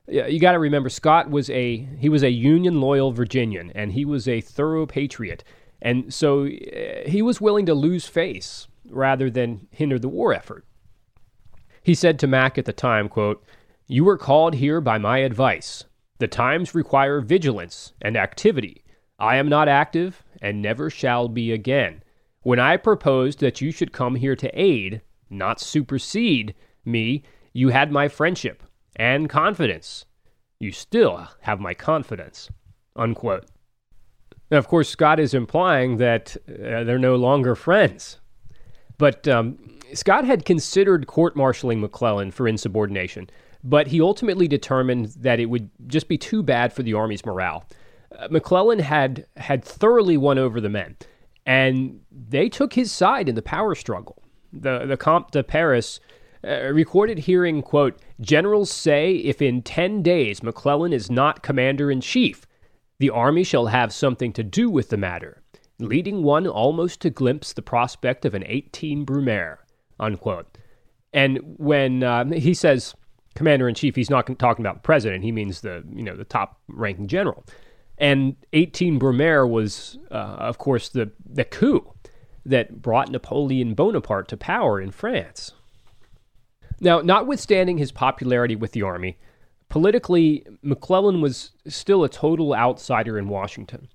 You 0.07 0.39
got 0.39 0.53
to 0.53 0.59
remember 0.59 0.89
Scott 0.89 1.29
was 1.29 1.49
a 1.51 1.87
he 1.97 2.09
was 2.09 2.23
a 2.23 2.31
Union 2.31 2.81
loyal 2.81 3.11
Virginian 3.11 3.71
and 3.73 3.93
he 3.93 4.03
was 4.03 4.27
a 4.27 4.41
thorough 4.41 4.85
patriot. 4.85 5.43
And 5.81 6.11
so 6.13 6.45
eh, 6.45 7.07
he 7.07 7.21
was 7.21 7.39
willing 7.39 7.67
to 7.67 7.73
lose 7.73 8.07
face 8.07 8.67
rather 8.89 9.29
than 9.29 9.67
hinder 9.71 9.99
the 9.99 10.09
war 10.09 10.33
effort. 10.33 10.65
He 11.83 11.93
said 11.93 12.17
to 12.19 12.27
Mack 12.27 12.57
at 12.57 12.65
the 12.65 12.73
time, 12.73 13.07
quote, 13.07 13.45
"You 13.87 14.05
were 14.05 14.17
called 14.17 14.55
here 14.55 14.81
by 14.81 14.97
my 14.97 15.19
advice. 15.19 15.85
The 16.19 16.27
times 16.27 16.73
require 16.73 17.21
vigilance 17.21 17.93
and 18.01 18.15
activity. 18.15 18.83
I 19.19 19.37
am 19.37 19.49
not 19.49 19.67
active 19.67 20.23
and 20.41 20.61
never 20.61 20.89
shall 20.89 21.27
be 21.27 21.51
again. 21.51 22.03
When 22.41 22.59
I 22.59 22.77
proposed 22.77 23.39
that 23.39 23.61
you 23.61 23.71
should 23.71 23.93
come 23.93 24.15
here 24.15 24.35
to 24.35 24.49
aid, 24.59 25.01
not 25.29 25.59
supersede, 25.59 26.55
me, 26.85 27.23
you 27.53 27.69
had 27.69 27.91
my 27.91 28.07
friendship 28.07 28.63
and 28.95 29.29
confidence. 29.29 30.05
You 30.59 30.71
still 30.71 31.27
have 31.41 31.59
my 31.59 31.73
confidence. 31.73 32.49
Unquote. 32.95 33.45
Now, 34.51 34.57
of 34.57 34.67
course, 34.67 34.89
Scott 34.89 35.19
is 35.19 35.33
implying 35.33 35.97
that 35.97 36.37
uh, 36.47 36.83
they're 36.83 36.99
no 36.99 37.15
longer 37.15 37.55
friends. 37.55 38.19
But 38.97 39.27
um, 39.27 39.57
Scott 39.93 40.25
had 40.25 40.45
considered 40.45 41.07
court 41.07 41.35
martialing 41.35 41.79
McClellan 41.79 42.31
for 42.31 42.47
insubordination, 42.47 43.29
but 43.63 43.87
he 43.87 44.01
ultimately 44.01 44.47
determined 44.47 45.07
that 45.19 45.39
it 45.39 45.45
would 45.45 45.69
just 45.87 46.07
be 46.07 46.17
too 46.17 46.43
bad 46.43 46.73
for 46.73 46.83
the 46.83 46.93
Army's 46.93 47.25
morale. 47.25 47.65
Uh, 48.17 48.27
McClellan 48.29 48.79
had 48.79 49.25
had 49.37 49.63
thoroughly 49.63 50.17
won 50.17 50.37
over 50.37 50.59
the 50.59 50.69
men, 50.69 50.97
and 51.45 52.01
they 52.11 52.49
took 52.49 52.73
his 52.73 52.91
side 52.91 53.29
in 53.29 53.35
the 53.35 53.41
power 53.41 53.75
struggle. 53.75 54.21
The 54.51 54.85
the 54.85 54.97
Comte 54.97 55.31
de 55.31 55.43
Paris 55.43 55.99
uh, 56.45 56.71
recorded 56.73 57.19
hearing 57.19 57.61
quote 57.61 57.99
generals 58.19 58.71
say 58.71 59.15
if 59.15 59.41
in 59.41 59.61
10 59.61 60.03
days 60.03 60.43
McClellan 60.43 60.93
is 60.93 61.09
not 61.09 61.41
commander 61.41 61.89
in 61.89 62.01
chief, 62.01 62.45
the 62.99 63.09
army 63.09 63.43
shall 63.43 63.67
have 63.67 63.93
something 63.93 64.33
to 64.33 64.43
do 64.43 64.69
with 64.69 64.89
the 64.89 64.97
matter, 64.97 65.41
leading 65.79 66.21
one 66.21 66.45
almost 66.45 67.01
to 67.01 67.09
glimpse 67.09 67.53
the 67.53 67.61
prospect 67.61 68.25
of 68.25 68.33
an 68.33 68.43
18 68.45 69.05
Brumaire 69.05 69.59
unquote. 69.99 70.57
And 71.13 71.39
when 71.57 72.03
uh, 72.03 72.25
he 72.33 72.53
says 72.53 72.95
commander 73.35 73.67
in 73.67 73.75
chief, 73.75 73.95
he's 73.95 74.09
not 74.09 74.27
talking 74.39 74.63
about 74.65 74.75
the 74.75 74.81
president. 74.81 75.23
He 75.23 75.31
means 75.31 75.61
the 75.61 75.83
you 75.93 76.03
know 76.03 76.15
the 76.15 76.25
top 76.25 76.59
ranking 76.67 77.07
general. 77.07 77.45
And 77.97 78.35
18 78.53 78.99
Brumaire 78.99 79.49
was, 79.49 79.97
uh, 80.11 80.15
of 80.15 80.57
course, 80.57 80.89
the, 80.89 81.11
the 81.25 81.45
coup 81.45 81.93
that 82.45 82.81
brought 82.81 83.09
Napoleon 83.09 83.75
Bonaparte 83.75 84.27
to 84.29 84.37
power 84.37 84.81
in 84.81 84.91
France. 84.91 85.53
Now, 86.79 87.01
notwithstanding 87.01 87.77
his 87.77 87.91
popularity 87.91 88.55
with 88.55 88.71
the 88.71 88.81
army, 88.81 89.17
politically, 89.69 90.45
McClellan 90.61 91.21
was 91.21 91.51
still 91.67 92.03
a 92.03 92.09
total 92.09 92.53
outsider 92.53 93.17
in 93.17 93.29
Washington. 93.29 93.87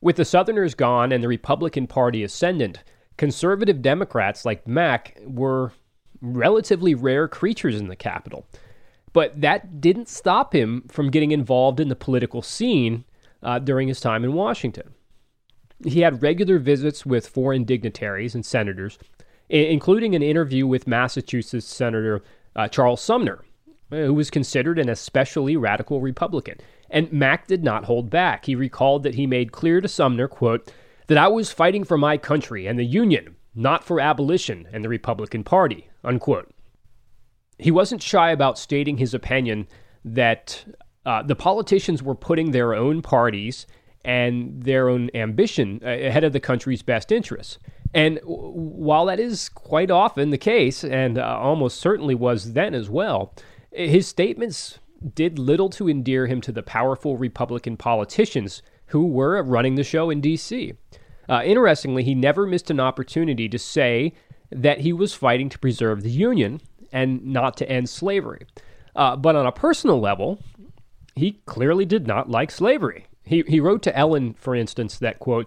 With 0.00 0.16
the 0.16 0.24
Southerners 0.24 0.74
gone 0.74 1.12
and 1.12 1.22
the 1.24 1.28
Republican 1.28 1.86
Party 1.86 2.22
ascendant, 2.22 2.82
conservative 3.16 3.80
Democrats 3.80 4.44
like 4.44 4.66
Mack 4.66 5.18
were 5.24 5.72
relatively 6.20 6.94
rare 6.94 7.28
creatures 7.28 7.80
in 7.80 7.88
the 7.88 7.96
capital. 7.96 8.46
But 9.16 9.40
that 9.40 9.80
didn't 9.80 10.10
stop 10.10 10.54
him 10.54 10.84
from 10.88 11.10
getting 11.10 11.30
involved 11.32 11.80
in 11.80 11.88
the 11.88 11.96
political 11.96 12.42
scene 12.42 13.06
uh, 13.42 13.58
during 13.58 13.88
his 13.88 13.98
time 13.98 14.24
in 14.24 14.34
Washington. 14.34 14.92
He 15.86 16.00
had 16.00 16.22
regular 16.22 16.58
visits 16.58 17.06
with 17.06 17.26
foreign 17.26 17.64
dignitaries 17.64 18.34
and 18.34 18.44
senators, 18.44 18.98
I- 19.50 19.54
including 19.72 20.14
an 20.14 20.22
interview 20.22 20.66
with 20.66 20.86
Massachusetts 20.86 21.64
Senator 21.64 22.24
uh, 22.54 22.68
Charles 22.68 23.00
Sumner, 23.00 23.42
who 23.88 24.12
was 24.12 24.28
considered 24.28 24.78
an 24.78 24.90
especially 24.90 25.56
radical 25.56 26.02
Republican. 26.02 26.58
And 26.90 27.10
Mack 27.10 27.46
did 27.46 27.64
not 27.64 27.86
hold 27.86 28.10
back. 28.10 28.44
He 28.44 28.54
recalled 28.54 29.02
that 29.04 29.14
he 29.14 29.26
made 29.26 29.50
clear 29.50 29.80
to 29.80 29.88
Sumner, 29.88 30.28
quote, 30.28 30.70
that 31.06 31.16
I 31.16 31.28
was 31.28 31.50
fighting 31.50 31.84
for 31.84 31.96
my 31.96 32.18
country 32.18 32.66
and 32.66 32.78
the 32.78 32.84
Union, 32.84 33.36
not 33.54 33.82
for 33.82 33.98
abolition 33.98 34.68
and 34.74 34.84
the 34.84 34.90
Republican 34.90 35.42
Party, 35.42 35.88
unquote. 36.04 36.52
He 37.58 37.70
wasn't 37.70 38.02
shy 38.02 38.30
about 38.30 38.58
stating 38.58 38.98
his 38.98 39.14
opinion 39.14 39.66
that 40.04 40.64
uh, 41.04 41.22
the 41.22 41.36
politicians 41.36 42.02
were 42.02 42.14
putting 42.14 42.50
their 42.50 42.74
own 42.74 43.02
parties 43.02 43.66
and 44.04 44.62
their 44.62 44.88
own 44.88 45.10
ambition 45.14 45.80
ahead 45.82 46.24
of 46.24 46.32
the 46.32 46.40
country's 46.40 46.82
best 46.82 47.10
interests. 47.10 47.58
And 47.94 48.20
while 48.24 49.06
that 49.06 49.18
is 49.18 49.48
quite 49.48 49.90
often 49.90 50.30
the 50.30 50.38
case, 50.38 50.84
and 50.84 51.18
uh, 51.18 51.38
almost 51.40 51.80
certainly 51.80 52.14
was 52.14 52.52
then 52.52 52.74
as 52.74 52.90
well, 52.90 53.34
his 53.72 54.06
statements 54.06 54.78
did 55.14 55.38
little 55.38 55.70
to 55.70 55.88
endear 55.88 56.26
him 56.26 56.40
to 56.42 56.52
the 56.52 56.62
powerful 56.62 57.16
Republican 57.16 57.76
politicians 57.76 58.62
who 58.86 59.06
were 59.06 59.42
running 59.42 59.74
the 59.74 59.84
show 59.84 60.10
in 60.10 60.20
D.C. 60.20 60.74
Uh, 61.28 61.42
interestingly, 61.44 62.04
he 62.04 62.14
never 62.14 62.46
missed 62.46 62.70
an 62.70 62.80
opportunity 62.80 63.48
to 63.48 63.58
say 63.58 64.12
that 64.50 64.80
he 64.80 64.92
was 64.92 65.14
fighting 65.14 65.48
to 65.48 65.58
preserve 65.58 66.02
the 66.02 66.10
Union 66.10 66.60
and 66.96 67.22
not 67.26 67.58
to 67.58 67.70
end 67.70 67.90
slavery. 67.90 68.46
Uh, 68.96 69.14
but 69.14 69.36
on 69.36 69.44
a 69.44 69.52
personal 69.52 70.00
level, 70.00 70.42
he 71.14 71.42
clearly 71.44 71.84
did 71.84 72.06
not 72.06 72.30
like 72.30 72.50
slavery. 72.50 73.06
He, 73.22 73.44
he 73.46 73.60
wrote 73.60 73.82
to 73.82 73.94
Ellen, 73.94 74.32
for 74.32 74.54
instance, 74.54 74.98
that, 75.00 75.18
quote, 75.18 75.46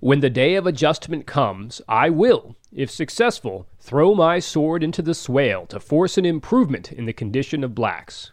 When 0.00 0.20
the 0.20 0.28
day 0.28 0.54
of 0.54 0.66
adjustment 0.66 1.26
comes, 1.26 1.80
I 1.88 2.10
will, 2.10 2.56
if 2.70 2.90
successful, 2.90 3.66
throw 3.80 4.14
my 4.14 4.38
sword 4.38 4.82
into 4.82 5.00
the 5.00 5.14
swale 5.14 5.64
to 5.66 5.80
force 5.80 6.18
an 6.18 6.26
improvement 6.26 6.92
in 6.92 7.06
the 7.06 7.14
condition 7.14 7.64
of 7.64 7.74
blacks. 7.74 8.30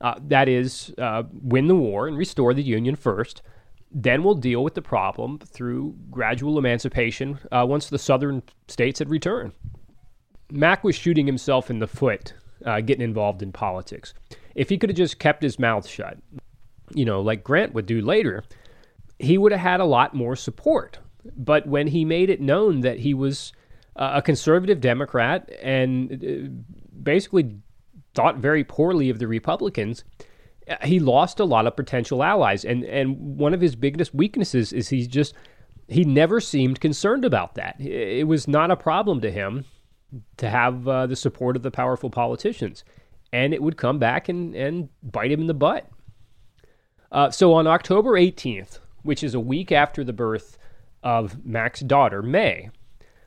Uh, 0.00 0.14
that 0.28 0.48
is, 0.48 0.94
uh, 0.98 1.24
win 1.32 1.66
the 1.66 1.74
war 1.74 2.06
and 2.06 2.16
restore 2.16 2.54
the 2.54 2.62
Union 2.62 2.94
first, 2.94 3.42
then 3.90 4.22
we'll 4.22 4.36
deal 4.36 4.62
with 4.62 4.74
the 4.74 4.82
problem 4.82 5.40
through 5.40 5.96
gradual 6.12 6.58
emancipation 6.58 7.40
uh, 7.50 7.66
once 7.68 7.88
the 7.88 7.98
southern 7.98 8.44
states 8.68 9.00
had 9.00 9.10
returned. 9.10 9.50
Mack 10.50 10.84
was 10.84 10.96
shooting 10.96 11.26
himself 11.26 11.70
in 11.70 11.78
the 11.78 11.86
foot 11.86 12.34
uh, 12.64 12.80
getting 12.80 13.04
involved 13.04 13.42
in 13.42 13.52
politics. 13.52 14.14
If 14.54 14.68
he 14.68 14.78
could 14.78 14.90
have 14.90 14.96
just 14.96 15.18
kept 15.18 15.42
his 15.42 15.58
mouth 15.58 15.86
shut, 15.86 16.18
you 16.94 17.04
know, 17.04 17.20
like 17.20 17.44
Grant 17.44 17.74
would 17.74 17.86
do 17.86 18.00
later, 18.00 18.44
he 19.18 19.38
would 19.38 19.52
have 19.52 19.60
had 19.60 19.80
a 19.80 19.84
lot 19.84 20.14
more 20.14 20.36
support. 20.36 20.98
But 21.36 21.66
when 21.66 21.88
he 21.88 22.04
made 22.04 22.30
it 22.30 22.40
known 22.40 22.80
that 22.80 22.98
he 22.98 23.14
was 23.14 23.52
uh, 23.96 24.12
a 24.14 24.22
conservative 24.22 24.80
Democrat 24.80 25.50
and 25.60 26.12
uh, 26.12 26.48
basically 27.02 27.56
thought 28.14 28.38
very 28.38 28.64
poorly 28.64 29.10
of 29.10 29.18
the 29.18 29.26
Republicans, 29.26 30.04
he 30.82 30.98
lost 30.98 31.40
a 31.40 31.44
lot 31.44 31.66
of 31.66 31.76
potential 31.76 32.22
allies. 32.22 32.64
And, 32.64 32.84
and 32.84 33.38
one 33.38 33.54
of 33.54 33.60
his 33.60 33.76
biggest 33.76 34.14
weaknesses 34.14 34.72
is 34.72 34.88
he's 34.88 35.08
just, 35.08 35.34
he 35.88 36.04
never 36.04 36.40
seemed 36.40 36.80
concerned 36.80 37.24
about 37.24 37.54
that. 37.56 37.80
It 37.80 38.26
was 38.26 38.48
not 38.48 38.70
a 38.70 38.76
problem 38.76 39.20
to 39.20 39.30
him 39.30 39.64
to 40.36 40.48
have 40.48 40.88
uh, 40.88 41.06
the 41.06 41.16
support 41.16 41.56
of 41.56 41.62
the 41.62 41.70
powerful 41.70 42.10
politicians. 42.10 42.84
And 43.32 43.52
it 43.52 43.62
would 43.62 43.76
come 43.76 43.98
back 43.98 44.28
and, 44.28 44.54
and 44.54 44.88
bite 45.02 45.30
him 45.30 45.40
in 45.40 45.46
the 45.46 45.54
butt. 45.54 45.88
Uh, 47.12 47.30
so 47.30 47.54
on 47.54 47.66
October 47.66 48.12
18th, 48.12 48.78
which 49.02 49.22
is 49.22 49.34
a 49.34 49.40
week 49.40 49.72
after 49.72 50.04
the 50.04 50.12
birth 50.12 50.58
of 51.02 51.44
Mack's 51.44 51.80
daughter, 51.80 52.22
May, 52.22 52.70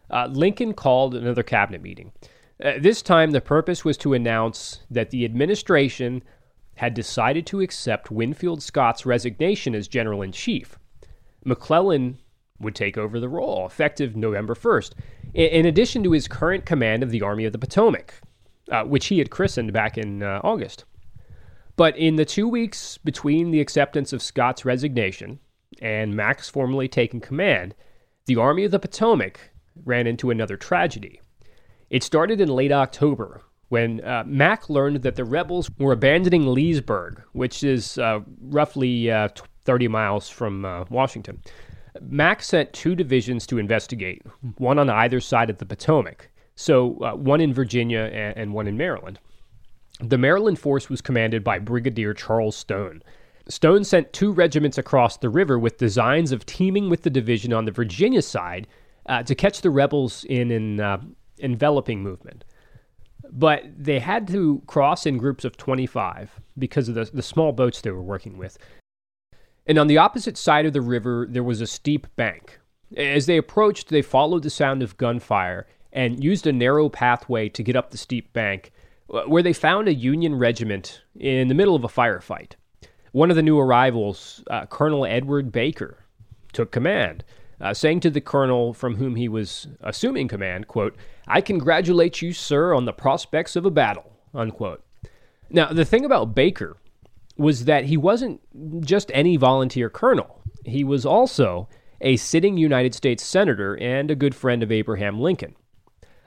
uh, 0.10 0.28
Lincoln 0.28 0.74
called 0.74 1.16
another 1.16 1.44
cabinet 1.44 1.82
meeting. 1.82 2.12
Uh, 2.64 2.74
this 2.80 3.02
time, 3.02 3.32
the 3.32 3.42
purpose 3.42 3.84
was 3.84 3.98
to 3.98 4.14
announce 4.14 4.82
that 4.90 5.10
the 5.10 5.26
administration 5.26 6.22
had 6.76 6.94
decided 6.94 7.46
to 7.48 7.62
accept 7.62 8.12
Winfield 8.12 8.62
Scott's 8.62 9.06
resignation 9.06 9.74
as 9.74 9.88
general 9.88 10.22
in 10.22 10.32
chief. 10.32 10.78
McClellan 11.44 12.20
would 12.62 12.76
take 12.76 12.98
over 12.98 13.20
the 13.20 13.30
role 13.30 13.66
effective 13.66 14.16
November 14.16 14.56
1st, 14.56 14.94
in 15.34 15.66
addition 15.66 16.04
to 16.04 16.12
his 16.12 16.28
current 16.28 16.66
command 16.66 17.04
of 17.04 17.10
the 17.10 17.22
Army 17.22 17.46
of 17.46 17.52
the 17.52 17.60
Potomac, 17.60 18.14
uh, 18.72 18.84
which 18.84 19.08
he 19.08 19.20
had 19.20 19.30
christened 19.30 19.74
back 19.74 19.98
in 19.98 20.24
uh, 20.24 20.42
August. 20.44 20.86
But 21.76 21.98
in 21.98 22.16
the 22.16 22.26
two 22.26 22.48
weeks 22.48 22.98
between 22.98 23.52
the 23.52 23.62
acceptance 23.62 24.14
of 24.14 24.22
Scott's 24.22 24.66
resignation 24.66 25.40
and 25.82 26.16
Mack's 26.16 26.50
formally 26.50 26.88
taking 26.88 27.22
command, 27.22 27.76
the 28.26 28.36
Army 28.36 28.66
of 28.66 28.72
the 28.72 28.80
Potomac 28.80 29.40
ran 29.84 30.08
into 30.08 30.30
another 30.30 30.58
tragedy. 30.58 31.22
It 31.90 32.04
started 32.04 32.40
in 32.40 32.50
late 32.50 32.72
October 32.72 33.42
when 33.70 34.04
uh, 34.04 34.24
Mack 34.28 34.70
learned 34.70 35.02
that 35.04 35.16
the 35.16 35.24
rebels 35.24 35.70
were 35.80 35.94
abandoning 35.94 36.46
Leesburg, 36.46 37.22
which 37.32 37.64
is 37.64 37.98
uh, 37.98 38.20
roughly 38.42 39.10
uh, 39.10 39.30
30 39.64 39.88
miles 39.88 40.30
from 40.30 40.66
uh, 40.66 40.84
Washington. 40.90 41.42
Mack 42.00 42.42
sent 42.42 42.74
two 42.74 42.96
divisions 42.96 43.46
to 43.48 43.58
investigate, 43.58 44.22
one 44.58 44.80
on 44.80 44.90
either 44.90 45.20
side 45.20 45.50
of 45.50 45.58
the 45.58 45.66
Potomac, 45.66 46.30
so 46.56 46.98
uh, 47.04 47.16
one 47.16 47.42
in 47.42 47.54
Virginia 47.54 48.10
and, 48.14 48.38
and 48.38 48.54
one 48.54 48.68
in 48.68 48.78
Maryland. 48.78 49.20
The 50.00 50.18
Maryland 50.18 50.58
force 50.60 50.90
was 50.90 51.02
commanded 51.02 51.44
by 51.44 51.60
Brigadier 51.60 52.14
Charles 52.14 52.56
Stone. 52.56 53.04
Stone 53.48 53.84
sent 53.84 54.14
two 54.14 54.32
regiments 54.32 54.78
across 54.78 55.18
the 55.18 55.30
river 55.30 55.60
with 55.60 55.78
designs 55.78 56.32
of 56.32 56.46
teaming 56.46 56.90
with 56.90 57.04
the 57.04 57.10
division 57.10 57.54
on 57.54 57.66
the 57.66 57.72
Virginia 57.72 58.22
side 58.22 58.68
uh, 59.08 59.24
to 59.24 59.36
catch 59.36 59.62
the 59.62 59.70
rebels 59.70 60.24
in 60.26 60.52
an 60.52 60.80
uh, 60.80 61.02
enveloping 61.40 62.02
movement. 62.02 62.44
But 63.32 63.64
they 63.78 64.00
had 64.00 64.28
to 64.30 64.62
cross 64.68 65.06
in 65.06 65.18
groups 65.18 65.46
of 65.46 65.58
25 65.58 66.40
because 66.58 66.90
of 66.90 66.96
the, 66.96 67.06
the 67.06 67.22
small 67.22 67.52
boats 67.52 67.82
they 67.82 67.92
were 67.92 68.02
working 68.02 68.38
with. 68.38 68.58
And 69.68 69.78
on 69.78 69.88
the 69.88 69.98
opposite 69.98 70.38
side 70.38 70.66
of 70.66 70.74
the 70.74 70.82
river, 70.82 71.28
there 71.30 71.44
was 71.44 71.62
a 71.62 71.68
steep 71.68 72.08
bank. 72.16 72.60
As 72.98 73.26
they 73.26 73.38
approached, 73.38 73.90
they 73.90 74.02
followed 74.02 74.44
the 74.44 74.50
sound 74.50 74.82
of 74.82 74.98
gunfire 74.98 75.68
and 75.94 76.24
used 76.24 76.48
a 76.48 76.54
narrow 76.54 76.90
pathway 76.90 77.50
to 77.50 77.64
get 77.64 77.76
up 77.76 77.92
the 77.92 77.98
steep 77.98 78.34
bank, 78.34 78.72
uh, 79.14 79.24
where 79.24 79.44
they 79.44 79.54
found 79.54 79.88
a 79.88 79.94
Union 79.94 80.36
regiment 80.36 81.02
in 81.20 81.48
the 81.48 81.54
middle 81.54 81.76
of 81.76 81.84
a 81.84 81.90
firefight. 81.90 82.54
One 83.12 83.30
of 83.30 83.36
the 83.36 83.44
new 83.44 83.60
arrivals, 83.60 84.44
uh, 84.50 84.66
Colonel 84.66 85.06
Edward 85.06 85.52
Baker, 85.52 86.06
took 86.54 86.72
command, 86.72 87.24
uh, 87.60 87.74
saying 87.74 88.00
to 88.02 88.10
the 88.10 88.22
colonel 88.22 88.74
from 88.74 88.96
whom 88.96 89.16
he 89.16 89.28
was 89.28 89.68
assuming 89.82 90.28
command, 90.28 90.68
quote, 90.68 90.96
I 91.28 91.42
congratulate 91.42 92.22
you, 92.22 92.34
sir, 92.34 92.74
on 92.74 92.86
the 92.86 92.94
prospects 92.94 93.56
of 93.56 93.66
a 93.66 93.72
battle, 93.72 94.12
unquote. 94.34 94.84
Now, 95.50 95.72
the 95.72 95.86
thing 95.86 96.06
about 96.06 96.34
Baker 96.34 96.78
was 97.42 97.66
that 97.66 97.86
he 97.86 97.98
wasn't 97.98 98.40
just 98.86 99.12
any 99.14 99.36
volunteer 99.36 99.90
colonel. 99.90 100.42
He 100.66 100.84
was 100.84 101.06
also 101.06 101.68
a 102.00 102.16
sitting 102.18 102.58
United 102.58 102.94
States 102.96 103.24
senator 103.24 103.78
and 103.78 104.10
a 104.10 104.16
good 104.16 104.36
friend 104.36 104.64
of 104.64 104.72
Abraham 104.72 105.20
Lincoln. 105.20 105.56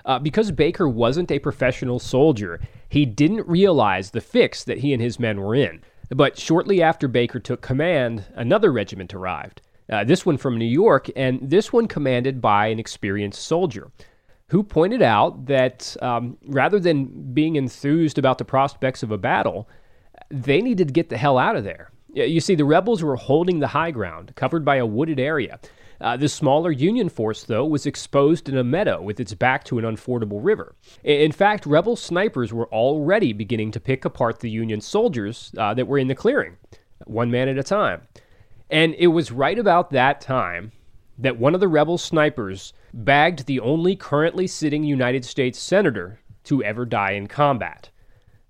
Uh, 0.05 0.19
because 0.19 0.51
Baker 0.51 0.89
wasn't 0.89 1.31
a 1.31 1.39
professional 1.39 1.99
soldier, 1.99 2.61
he 2.89 3.07
didn't 3.07 3.49
realize 3.49 4.11
the 4.11 4.21
fix 4.21 4.62
that 4.65 4.79
he 4.79 4.93
and 4.93 5.01
his 5.01 5.19
men 5.19 5.41
were 5.41 5.55
in. 5.55 5.83
But 6.11 6.39
shortly 6.39 6.83
after 6.83 7.09
Baker 7.09 7.41
took 7.41 7.62
command, 7.62 8.25
another 8.35 8.71
regiment 8.71 9.15
arrived. 9.15 9.62
Uh, 9.91 10.05
this 10.05 10.27
one 10.27 10.37
from 10.37 10.59
New 10.59 10.65
York, 10.67 11.11
and 11.17 11.41
this 11.43 11.73
one 11.73 11.89
commanded 11.89 12.41
by 12.41 12.67
an 12.67 12.79
experienced 12.79 13.43
soldier 13.45 13.91
who 14.49 14.62
pointed 14.62 15.03
out 15.03 15.47
that 15.47 15.97
um, 16.03 16.37
rather 16.47 16.79
than 16.79 17.33
being 17.33 17.57
enthused 17.57 18.19
about 18.19 18.39
the 18.39 18.45
prospects 18.45 19.03
of 19.03 19.11
a 19.11 19.19
battle, 19.19 19.69
they 20.31 20.61
needed 20.61 20.89
to 20.89 20.95
get 20.95 21.09
the 21.09 21.16
hell 21.16 21.39
out 21.39 21.57
of 21.57 21.64
there. 21.64 21.91
You 22.12 22.41
see, 22.41 22.55
the 22.55 22.64
rebels 22.64 23.03
were 23.03 23.16
holding 23.16 23.59
the 23.59 23.68
high 23.68 23.91
ground, 23.91 24.35
covered 24.37 24.64
by 24.64 24.77
a 24.77 24.87
wooded 24.87 25.18
area. 25.18 25.59
Uh, 26.01 26.16
the 26.16 26.29
smaller 26.29 26.70
Union 26.70 27.09
force, 27.09 27.45
though, 27.45 27.64
was 27.64 27.87
exposed 27.87 28.49
in 28.49 28.57
a 28.57 28.64
meadow 28.64 29.01
with 29.01 29.20
its 29.20 29.35
back 29.35 29.64
to 29.64 29.79
an 29.79 29.85
unfordable 29.85 30.41
river. 30.43 30.75
In 31.03 31.33
fact, 31.33 31.66
rebel 31.66 31.97
snipers 31.97 32.53
were 32.53 32.68
already 32.68 33.33
beginning 33.33 33.70
to 33.72 33.81
pick 33.81 34.05
apart 34.05 34.41
the 34.41 34.51
Union 34.51 34.81
soldiers 34.81 35.53
uh, 35.57 35.75
that 35.75 35.87
were 35.87 35.99
in 35.99 36.09
the 36.09 36.14
clearing, 36.14 36.57
one 37.07 37.31
man 37.31 37.49
at 37.49 37.59
a 37.59 37.62
time. 37.62 38.03
And 38.70 38.95
it 38.99 39.09
was 39.09 39.33
right 39.33 39.59
about 39.59 39.91
that 39.91 40.20
time 40.20 40.72
that 41.18 41.39
one 41.39 41.55
of 41.55 41.61
the 41.61 41.68
rebel 41.68 41.99
snipers 41.99 42.72
bagged 42.93 43.47
the 43.47 43.61
only 43.61 43.97
currently 43.97 44.47
sitting 44.47 44.85
United 44.85 45.25
States 45.25 45.59
senator 45.59 46.20
to 46.45 46.62
ever 46.62 46.85
die 46.85 47.12
in 47.12 47.27
combat. 47.27 47.91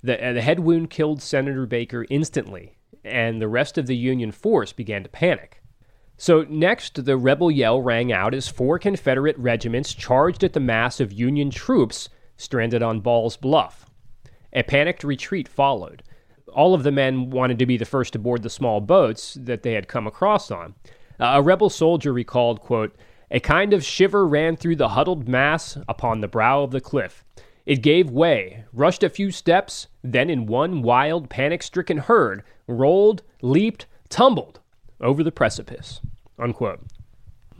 The, 0.05 0.23
uh, 0.23 0.33
the 0.35 0.43
head 0.43 0.61
wound 0.61 0.91
killed 0.91 1.23
Senator 1.23 1.65
Baker 1.65 2.05
instantly, 2.11 2.77
and 3.07 3.41
the 3.41 3.49
rest 3.49 3.79
of 3.79 3.87
the 3.87 3.97
Union 3.97 4.33
force 4.33 4.71
began 4.71 5.03
to 5.03 5.09
panic. 5.09 5.63
So, 6.19 6.45
next, 6.47 7.07
the 7.07 7.17
rebel 7.17 7.51
yell 7.51 7.81
rang 7.81 8.13
out 8.13 8.35
as 8.35 8.47
four 8.47 8.79
Confederate 8.79 9.39
regiments 9.39 9.95
charged 9.95 10.45
at 10.45 10.53
the 10.53 10.61
mass 10.61 11.01
of 11.01 11.11
Union 11.11 11.49
troops 11.49 12.11
stranded 12.37 12.83
on 12.83 13.01
Ball's 13.01 13.39
Bluff. 13.39 13.89
A 14.53 14.63
panicked 14.63 15.05
retreat 15.05 15.49
followed. 15.49 16.03
All 16.53 16.75
of 16.75 16.83
the 16.83 16.93
men 16.93 17.31
wanted 17.31 17.59
to 17.61 17.67
be 17.67 17.79
the 17.79 17.87
first 17.87 18.13
to 18.13 18.19
board 18.19 18.43
the 18.43 18.51
small 18.51 18.83
boats 18.83 19.39
that 19.41 19.63
they 19.63 19.73
had 19.73 19.89
come 19.89 20.07
across 20.07 20.51
on. 20.51 20.75
Uh, 21.19 21.33
a 21.37 21.43
rebel 21.43 21.71
soldier 21.71 22.13
recalled, 22.13 22.61
quote, 22.61 22.95
A 23.31 23.41
kind 23.41 23.73
of 23.73 23.83
shiver 23.83 24.27
ran 24.27 24.57
through 24.57 24.77
the 24.77 24.91
huddled 24.91 25.27
mass 25.27 25.79
upon 25.89 26.21
the 26.21 26.29
brow 26.29 26.63
of 26.63 26.73
the 26.73 26.83
cliff. 26.83 27.25
It 27.67 27.83
gave 27.83 28.11
way, 28.11 28.65
rushed 28.73 29.03
a 29.03 29.09
few 29.09 29.31
steps, 29.31 29.87
then 30.03 30.29
in 30.29 30.47
one 30.47 30.83
wild, 30.83 31.31
panic 31.31 31.63
stricken 31.63 31.99
herd, 31.99 32.43
rolled, 32.67 33.23
leaped, 33.41 33.87
tumbled 34.11 34.61
over 35.01 35.23
the 35.23 35.33
precipice. 35.33 36.01
Unquote. 36.39 36.81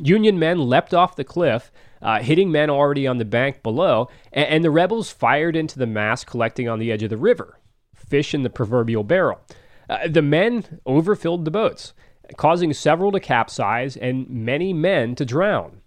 Union 0.03 0.39
men 0.39 0.59
leapt 0.59 0.93
off 0.93 1.17
the 1.17 1.25
cliff, 1.25 1.71
uh, 2.03 2.21
hitting 2.21 2.51
men 2.51 2.69
already 2.69 3.07
on 3.07 3.19
the 3.19 3.25
bank 3.25 3.63
below, 3.63 4.09
and, 4.33 4.47
and, 4.47 4.65
the 4.65 4.71
rebels 4.71 5.11
fired 5.11 5.57
into 5.57 5.79
the 5.79 5.87
mass 5.87 6.25
collecting 6.25 6.69
on 6.69 6.79
the 6.79 6.93
edge 6.93 7.03
of 7.03 7.11
the 7.11 7.17
river. 7.17 7.59
Fish 7.95 8.35
in 8.35 8.43
the 8.43 8.51
proverbial 8.51 9.05
barrel. 9.05 9.41
Uh, 9.89 10.09
the 10.09 10.21
men 10.21 10.81
overfilled 10.85 11.45
the 11.45 11.51
boats, 11.51 11.95
causing 12.37 12.73
several 12.73 13.13
to 13.13 13.21
capsize 13.21 13.97
and 13.97 14.29
many 14.29 14.73
men 14.73 15.15
to 15.15 15.25
drown. 15.25 15.81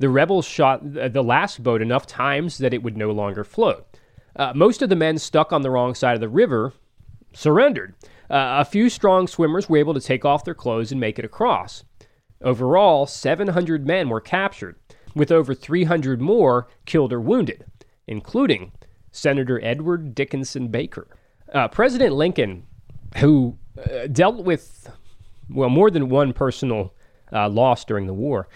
The 0.00 0.08
rebels 0.08 0.46
shot 0.46 0.80
the 0.82 1.22
last 1.22 1.62
boat 1.62 1.82
enough 1.82 2.06
times 2.06 2.56
that 2.58 2.72
it 2.72 2.82
would 2.82 2.96
no 2.96 3.10
longer 3.10 3.44
float. 3.44 3.86
Uh, 4.34 4.52
most 4.54 4.80
of 4.80 4.88
the 4.88 4.96
men 4.96 5.18
stuck 5.18 5.52
on 5.52 5.60
the 5.60 5.70
wrong 5.70 5.94
side 5.94 6.14
of 6.14 6.22
the 6.22 6.28
river 6.28 6.72
surrendered. 7.34 7.94
Uh, 8.30 8.56
a 8.60 8.64
few 8.64 8.88
strong 8.88 9.26
swimmers 9.26 9.68
were 9.68 9.76
able 9.76 9.92
to 9.92 10.00
take 10.00 10.24
off 10.24 10.44
their 10.44 10.54
clothes 10.54 10.90
and 10.90 10.98
make 10.98 11.18
it 11.18 11.24
across. 11.26 11.84
Overall, 12.40 13.06
700 13.06 13.86
men 13.86 14.08
were 14.08 14.22
captured, 14.22 14.76
with 15.14 15.30
over 15.30 15.52
300 15.54 16.18
more 16.18 16.66
killed 16.86 17.12
or 17.12 17.20
wounded, 17.20 17.66
including 18.06 18.72
Senator 19.12 19.62
Edward 19.62 20.14
Dickinson 20.14 20.68
Baker. 20.68 21.08
Uh, 21.52 21.68
President 21.68 22.14
Lincoln, 22.14 22.66
who 23.18 23.58
uh, 23.78 24.06
dealt 24.06 24.44
with, 24.44 24.88
well, 25.50 25.68
more 25.68 25.90
than 25.90 26.08
one 26.08 26.32
personal 26.32 26.94
uh, 27.32 27.50
loss 27.50 27.84
during 27.84 28.06
the 28.06 28.14
war, 28.14 28.48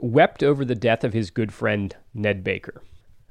wept 0.00 0.42
over 0.42 0.64
the 0.64 0.74
death 0.74 1.04
of 1.04 1.12
his 1.12 1.30
good 1.30 1.52
friend 1.52 1.96
Ned 2.14 2.44
Baker. 2.44 2.82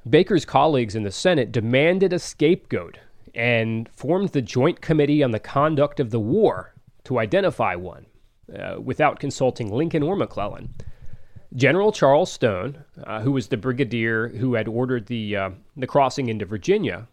Baker's 0.08 0.44
colleagues 0.44 0.94
in 0.94 1.02
the 1.02 1.10
Senate 1.10 1.52
demanded 1.52 2.12
a 2.12 2.18
scapegoat 2.18 2.98
and 3.34 3.88
formed 3.90 4.30
the 4.30 4.42
Joint 4.42 4.80
Committee 4.80 5.22
on 5.22 5.30
the 5.30 5.38
Conduct 5.38 6.00
of 6.00 6.10
the 6.10 6.20
War 6.20 6.74
to 7.04 7.18
identify 7.18 7.74
one 7.74 8.06
uh, 8.56 8.76
without 8.80 9.20
consulting 9.20 9.70
Lincoln 9.70 10.02
or 10.02 10.16
McClellan. 10.16 10.74
General 11.54 11.92
Charles 11.92 12.30
Stone, 12.30 12.84
uh, 13.04 13.20
who 13.20 13.32
was 13.32 13.48
the 13.48 13.56
brigadier 13.56 14.28
who 14.28 14.54
had 14.54 14.68
ordered 14.68 15.06
the, 15.06 15.36
uh, 15.36 15.50
the 15.76 15.86
crossing 15.86 16.28
into 16.28 16.44
Virginia, 16.44 17.08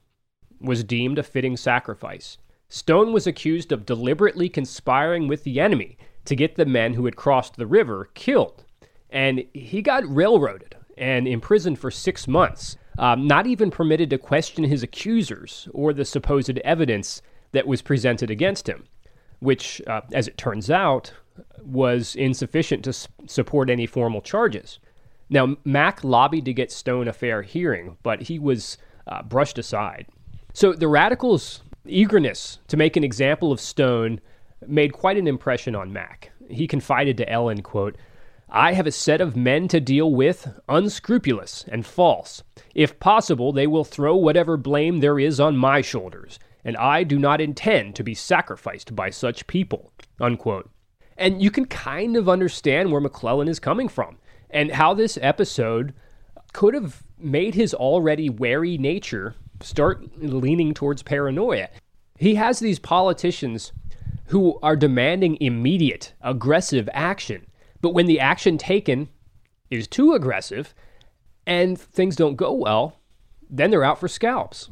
was 0.60 0.84
deemed 0.84 1.20
a 1.20 1.24
fitting 1.24 1.56
sacrifice. 1.56 2.38
Stone 2.68 3.14
was 3.14 3.28
accused 3.28 3.72
of 3.72 3.86
deliberately 3.86 4.50
conspiring 4.50 5.28
with 5.28 5.44
the 5.44 5.60
enemy 5.60 5.98
to 6.26 6.36
get 6.36 6.56
the 6.56 6.66
men 6.66 6.96
who 6.96 7.06
had 7.06 7.16
crossed 7.16 7.56
the 7.56 7.68
river 7.68 8.10
killed, 8.14 8.65
and 9.16 9.46
he 9.54 9.82
got 9.82 10.04
railroaded 10.14 10.76
and 10.98 11.26
imprisoned 11.28 11.80
for 11.80 11.90
six 11.90 12.28
months 12.28 12.78
um, 12.98 13.26
not 13.26 13.48
even 13.48 13.72
permitted 13.72 14.10
to 14.10 14.18
question 14.18 14.66
his 14.66 14.84
accusers 14.84 15.70
or 15.74 15.94
the 15.94 16.06
supposed 16.06 16.58
evidence 16.60 17.22
that 17.54 17.66
was 17.66 17.82
presented 17.82 18.30
against 18.30 18.68
him, 18.68 18.84
which, 19.40 19.82
uh, 19.88 20.02
as 20.12 20.28
it 20.28 20.38
turns 20.38 20.70
out, 20.70 21.14
was 21.62 22.16
insufficient 22.16 22.84
to 22.84 22.90
s- 22.90 23.08
support 23.26 23.70
any 23.70 23.86
formal 23.86 24.22
charges. 24.22 24.80
Now, 25.30 25.56
Mack 25.64 26.04
lobbied 26.04 26.46
to 26.46 26.54
get 26.54 26.72
Stone 26.72 27.08
a 27.08 27.14
fair 27.14 27.42
hearing, 27.42 27.98
but 28.04 28.24
he 28.24 28.38
was 28.38 28.78
uh, 29.08 29.24
brushed 29.24 29.58
aside. 29.58 30.08
So 30.54 30.74
the 30.74 30.88
radicals' 30.88 31.62
eagerness 31.86 32.60
to 32.68 32.78
make 32.78 32.96
an 32.96 33.04
example 33.04 33.52
of 33.52 33.60
Stone 33.60 34.20
made 34.68 34.94
quite 34.94 35.18
an 35.18 35.28
impression 35.28 35.76
on 35.76 35.94
Mack. 35.94 36.32
He 36.50 36.68
confided 36.68 37.18
to 37.18 37.30
Ellen, 37.30 37.62
quote, 37.62 37.98
I 38.58 38.72
have 38.72 38.88
a 38.88 38.92
set 38.92 39.20
of 39.20 39.36
men 39.36 39.68
to 39.68 39.82
deal 39.82 40.14
with, 40.14 40.48
unscrupulous 40.70 41.66
and 41.68 41.86
false. 41.86 42.42
If 42.74 43.02
possible, 43.02 43.52
they 43.52 43.68
will 43.68 43.84
throw 43.84 44.16
whatever 44.16 44.56
blame 44.56 45.02
there 45.02 45.20
is 45.20 45.42
on 45.42 45.58
my 45.58 45.82
shoulders, 45.82 46.40
and 46.64 46.78
I 46.78 47.04
do 47.04 47.20
not 47.20 47.42
intend 47.42 47.96
to 47.96 48.04
be 48.04 48.16
sacrificed 48.16 48.96
by 48.96 49.10
such 49.10 49.48
people. 49.48 49.92
Unquote. 50.22 50.70
And 51.18 51.42
you 51.42 51.52
can 51.52 51.66
kind 51.66 52.16
of 52.16 52.30
understand 52.30 52.94
where 52.94 53.02
McClellan 53.02 53.50
is 53.50 53.60
coming 53.60 53.90
from, 53.90 54.20
and 54.50 54.72
how 54.72 54.94
this 54.94 55.20
episode 55.22 55.94
could 56.54 56.74
have 56.74 57.04
made 57.18 57.56
his 57.56 57.74
already 57.74 58.30
wary 58.30 58.78
nature 58.78 59.36
start 59.60 60.18
leaning 60.20 60.74
towards 60.74 61.04
paranoia. 61.04 61.68
He 62.18 62.36
has 62.36 62.60
these 62.60 62.80
politicians 62.80 63.74
who 64.28 64.58
are 64.64 64.78
demanding 64.78 65.38
immediate, 65.42 66.14
aggressive 66.22 66.88
action 66.94 67.48
but 67.86 67.94
when 67.94 68.08
the 68.08 68.20
action 68.20 68.58
taken 68.58 69.10
is 69.70 69.88
too 69.88 70.14
aggressive 70.14 70.74
and 71.46 71.80
things 71.80 72.16
don't 72.16 72.36
go 72.36 72.52
well, 72.52 72.98
then 73.48 73.70
they're 73.70 73.84
out 73.84 74.00
for 74.00 74.08
scalps. 74.08 74.70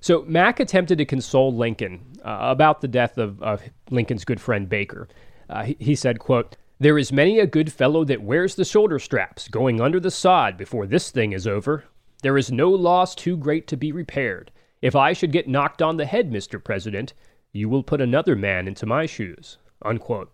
So 0.00 0.24
Mack 0.26 0.58
attempted 0.58 0.96
to 0.96 1.04
console 1.04 1.54
Lincoln 1.54 2.00
uh, 2.24 2.38
about 2.40 2.80
the 2.80 2.88
death 2.88 3.18
of, 3.18 3.42
of, 3.42 3.62
Lincoln's 3.90 4.24
good 4.24 4.40
friend 4.40 4.70
Baker. 4.70 5.06
Uh, 5.50 5.64
he, 5.64 5.76
he 5.78 5.94
said, 5.94 6.18
quote, 6.18 6.56
There 6.78 6.96
is 6.96 7.12
many 7.12 7.38
a 7.40 7.46
good 7.46 7.70
fellow 7.70 8.04
that 8.04 8.22
wears 8.22 8.54
the 8.54 8.64
shoulder 8.64 8.98
straps 8.98 9.46
going 9.46 9.78
under 9.78 10.00
the 10.00 10.10
sod 10.10 10.56
before 10.56 10.86
this 10.86 11.10
thing 11.10 11.34
is 11.34 11.46
over. 11.46 11.84
There 12.22 12.38
is 12.38 12.50
no 12.50 12.70
loss 12.70 13.14
too 13.14 13.36
great 13.36 13.66
to 13.66 13.76
be 13.76 13.92
repaired. 13.92 14.50
If 14.80 14.96
I 14.96 15.12
should 15.12 15.30
get 15.30 15.46
knocked 15.46 15.82
on 15.82 15.98
the 15.98 16.06
head, 16.06 16.30
Mr. 16.30 16.64
President, 16.64 17.12
you 17.52 17.68
will 17.68 17.82
put 17.82 18.00
another 18.00 18.34
man 18.34 18.66
into 18.66 18.86
my 18.86 19.04
shoes. 19.04 19.58
Unquote. 19.82 20.32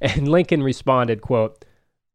And 0.00 0.28
Lincoln 0.28 0.62
responded, 0.62 1.20
quote, 1.20 1.64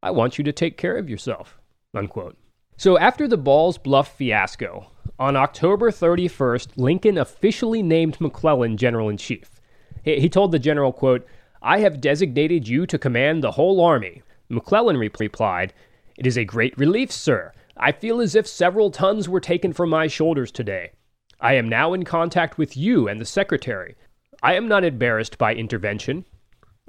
I 0.01 0.11
want 0.11 0.38
you 0.38 0.43
to 0.43 0.51
take 0.51 0.77
care 0.77 0.97
of 0.97 1.09
yourself. 1.09 1.59
Unquote. 1.93 2.38
So 2.77 2.97
after 2.97 3.27
the 3.27 3.38
Ball's 3.38 3.77
Bluff 3.77 4.17
fiasco, 4.17 4.91
on 5.17 5.36
October 5.36 5.91
31st, 5.91 6.69
Lincoln 6.75 7.17
officially 7.17 7.81
named 7.81 8.19
McClellan 8.19 8.75
general 8.75 9.07
in 9.07 9.17
chief. 9.17 9.61
He 10.03 10.29
told 10.29 10.51
the 10.51 10.59
general, 10.59 10.91
quote, 10.91 11.25
I 11.61 11.79
have 11.79 12.01
designated 12.01 12.67
you 12.67 12.86
to 12.86 12.99
command 12.99 13.43
the 13.43 13.51
whole 13.51 13.81
army. 13.81 14.21
McClellan 14.49 14.97
replied, 14.97 15.73
It 16.17 16.27
is 16.27 16.38
a 16.38 16.45
great 16.45 16.77
relief, 16.77 17.11
sir. 17.11 17.53
I 17.77 17.91
feel 17.91 18.21
as 18.21 18.36
if 18.36 18.45
several 18.45 18.91
tons 18.91 19.27
were 19.27 19.39
taken 19.39 19.73
from 19.73 19.89
my 19.89 20.07
shoulders 20.07 20.51
today. 20.51 20.91
I 21.39 21.53
am 21.53 21.67
now 21.67 21.93
in 21.93 22.03
contact 22.03 22.57
with 22.57 22.77
you 22.77 23.07
and 23.07 23.19
the 23.19 23.25
secretary. 23.25 23.95
I 24.43 24.53
am 24.55 24.67
not 24.67 24.83
embarrassed 24.83 25.38
by 25.38 25.55
intervention. 25.55 26.25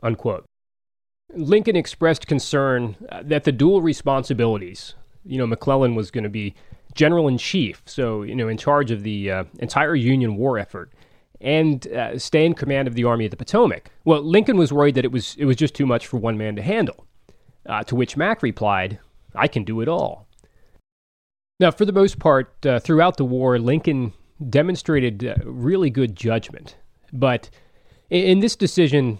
Unquote. 0.03 0.45
Lincoln 1.35 1.77
expressed 1.77 2.27
concern 2.27 2.97
uh, 3.11 3.23
that 3.25 3.45
the 3.45 3.53
dual 3.53 3.83
responsibilities, 3.83 4.95
you 5.25 5.39
know, 5.39 5.47
McClellan 5.47 5.95
was 5.95 6.11
going 6.11 6.25
to 6.25 6.31
be 6.31 6.55
general 6.95 7.29
in 7.29 7.37
chief, 7.37 7.83
so, 7.85 8.23
you 8.23 8.35
know, 8.35 8.49
in 8.49 8.57
charge 8.57 8.91
of 8.91 9.03
the 9.03 9.31
uh, 9.31 9.45
entire 9.59 9.95
Union 9.95 10.37
war 10.37 10.59
effort, 10.59 10.93
and 11.41 11.87
uh, 11.89 12.19
stay 12.19 12.47
in 12.47 12.55
command 12.55 12.89
of 12.89 12.95
the 12.95 13.05
Army 13.05 13.27
of 13.27 13.31
the 13.31 13.37
Potomac. 13.37 13.91
Well, 14.05 14.23
Lincoln 14.23 14.57
was 14.57 14.73
worried 14.73 14.95
that 14.95 15.05
it 15.05 15.13
was, 15.13 15.37
it 15.39 15.45
was 15.45 15.57
just 15.57 15.75
too 15.75 15.85
much 15.85 16.07
for 16.07 16.17
one 16.17 16.39
man 16.39 16.57
to 16.57 16.63
handle, 16.63 17.07
uh, 17.67 17.83
to 17.85 17.95
which 17.95 18.17
Mack 18.17 18.43
replied, 18.43 18.99
I 19.35 19.49
can 19.49 19.65
do 19.65 19.81
it 19.83 19.89
all. 19.89 20.27
Now, 21.61 21.71
for 21.71 21.85
the 21.85 21.93
most 21.93 22.19
part, 22.19 22.65
uh, 22.65 22.79
throughout 22.79 23.17
the 23.17 23.25
war, 23.25 23.59
Lincoln 23.59 24.13
demonstrated 24.49 25.25
uh, 25.25 25.35
really 25.45 25.91
good 25.91 26.17
judgment. 26.17 26.77
But 27.13 27.51
in, 28.11 28.25
in 28.25 28.41
this 28.41 28.57
decision, 28.57 29.19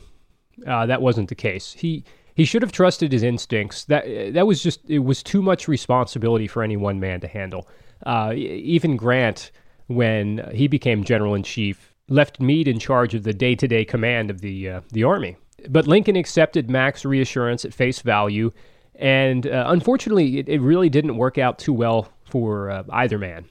uh, 0.67 0.87
that 0.87 1.03
wasn't 1.03 1.29
the 1.29 1.35
case. 1.35 1.73
He 1.73 2.05
he 2.35 2.45
should 2.45 2.63
have 2.63 2.73
trusted 2.73 3.13
his 3.13 3.23
instincts. 3.23 3.85
That 3.85 4.35
that 4.35 4.47
was 4.47 4.63
just 4.63 4.89
it 4.89 5.01
was 5.01 5.23
too 5.23 5.43
much 5.43 5.69
responsibility 5.69 6.47
for 6.47 6.63
any 6.63 6.77
one 6.77 7.01
man 7.01 7.21
to 7.21 7.29
handle. 7.29 7.69
Uh, 8.05 8.33
even 8.35 8.97
Grant, 8.97 9.51
when 9.87 10.51
he 10.55 10.69
became 10.69 11.03
general 11.03 11.35
in 11.35 11.43
chief, 11.43 11.95
left 12.09 12.41
Meade 12.41 12.69
in 12.69 12.79
charge 12.79 13.15
of 13.15 13.23
the 13.23 13.33
day 13.33 13.55
to 13.55 13.67
day 13.67 13.85
command 13.85 14.31
of 14.31 14.41
the 14.41 14.69
uh, 14.69 14.81
the 14.93 15.05
army. 15.05 15.37
But 15.69 15.87
Lincoln 15.87 16.17
accepted 16.17 16.71
Mack's 16.71 17.05
reassurance 17.05 17.65
at 17.65 17.75
face 17.75 18.01
value, 18.01 18.53
and 18.95 19.47
uh, 19.47 19.65
unfortunately, 19.69 20.39
it, 20.39 20.49
it, 20.49 20.61
really 20.61 20.89
didn't 20.89 21.17
work 21.17 21.39
out 21.39 21.59
too 21.59 21.73
well 21.73 22.09
for 22.25 22.71
uh, 22.71 22.85
either 22.91 23.19
man. 23.19 23.47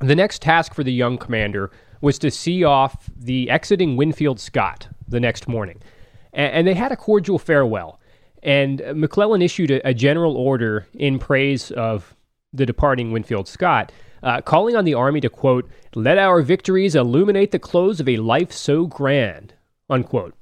The 0.00 0.16
next 0.16 0.42
task 0.42 0.74
for 0.74 0.82
the 0.82 0.92
young 0.92 1.18
commander 1.18 1.70
was 2.00 2.18
to 2.18 2.30
see 2.30 2.64
off 2.64 3.08
the 3.14 3.48
exiting 3.50 3.96
Winfield 3.96 4.40
Scott 4.40 4.88
the 5.06 5.20
next 5.20 5.46
morning. 5.46 5.80
And, 6.34 6.66
they 6.66 6.74
had 6.74 6.92
a 6.92 6.96
cordial 6.96 7.38
farewell. 7.38 8.00
And 8.42 8.82
McClellan 8.94 9.40
issued 9.40 9.70
a, 9.70 9.88
a, 9.88 9.94
general 9.94 10.36
order 10.36 10.86
in 10.92 11.18
praise 11.18 11.70
of 11.70 12.14
the 12.52 12.66
departing 12.66 13.12
Winfield 13.12 13.48
Scott, 13.48 13.92
uh, 14.22 14.40
calling 14.40 14.76
on 14.76 14.84
the 14.84 14.94
Army 14.94 15.20
to, 15.20 15.30
quote, 15.30 15.70
let 15.94 16.18
our 16.18 16.42
victories 16.42 16.94
illuminate 16.94 17.52
the 17.52 17.58
close 17.58 18.00
of 18.00 18.08
a 18.08 18.16
life 18.16 18.52
so 18.52 18.86
grand, 18.86 19.54
unquote. 19.88 20.34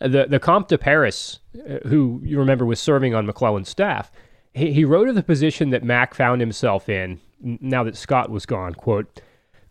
The, 0.00 0.26
the 0.28 0.40
Comte 0.40 0.68
de 0.68 0.78
Paris, 0.78 1.40
uh, 1.58 1.86
who 1.88 2.20
you 2.24 2.38
remember 2.38 2.64
was 2.64 2.80
serving 2.80 3.14
on 3.14 3.26
McClellan's 3.26 3.68
staff, 3.68 4.10
he, 4.52 4.72
he 4.72 4.84
wrote 4.84 5.08
of 5.08 5.14
the 5.14 5.22
position 5.22 5.70
that 5.70 5.84
Mack 5.84 6.14
found 6.14 6.40
himself 6.40 6.88
in 6.88 7.20
now 7.40 7.84
that 7.84 7.96
Scott 7.96 8.30
was 8.30 8.46
gone, 8.46 8.74
quote, 8.74 9.20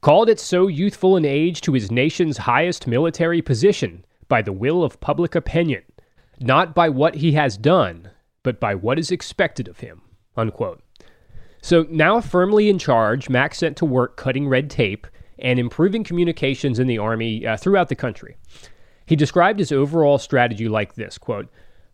called 0.02 0.30
it 0.30 0.40
so 0.40 0.68
youthful 0.68 1.16
an 1.16 1.26
age 1.26 1.62
to 1.62 1.74
his 1.74 1.90
nation's 1.90 2.38
highest 2.38 2.88
military 2.88 3.42
position 3.42 4.06
by 4.28 4.42
the 4.42 4.54
will 4.54 4.84
of 4.84 5.00
public 5.00 5.36
opinion, 5.36 5.84
not 6.40 6.74
by 6.74 6.90
what 6.90 7.16
he 7.16 7.34
has 7.34 7.58
done, 7.58 8.10
but 8.44 8.60
by 8.60 8.76
what 8.76 9.00
is 9.00 9.12
expected 9.12 9.68
of 9.68 9.80
him. 9.80 10.02
Unquote. 10.36 10.82
So 11.62 11.86
now 11.90 12.20
firmly 12.20 12.70
in 12.70 12.78
charge, 12.78 13.30
Mack 13.30 13.56
set 13.56 13.76
to 13.78 13.86
work 13.86 14.18
cutting 14.18 14.48
red 14.48 14.70
tape 14.70 15.08
and 15.40 15.60
improving 15.60 16.04
communications 16.04 16.80
in 16.80 16.88
the 16.88 16.98
Army 16.98 17.46
uh, 17.46 17.58
throughout 17.58 17.90
the 17.90 17.96
country. 17.96 18.36
He 19.06 19.16
described 19.16 19.60
his 19.60 19.72
overall 19.72 20.18
strategy 20.18 20.68
like 20.68 20.96
this 20.96 21.18
quote, 21.18 21.50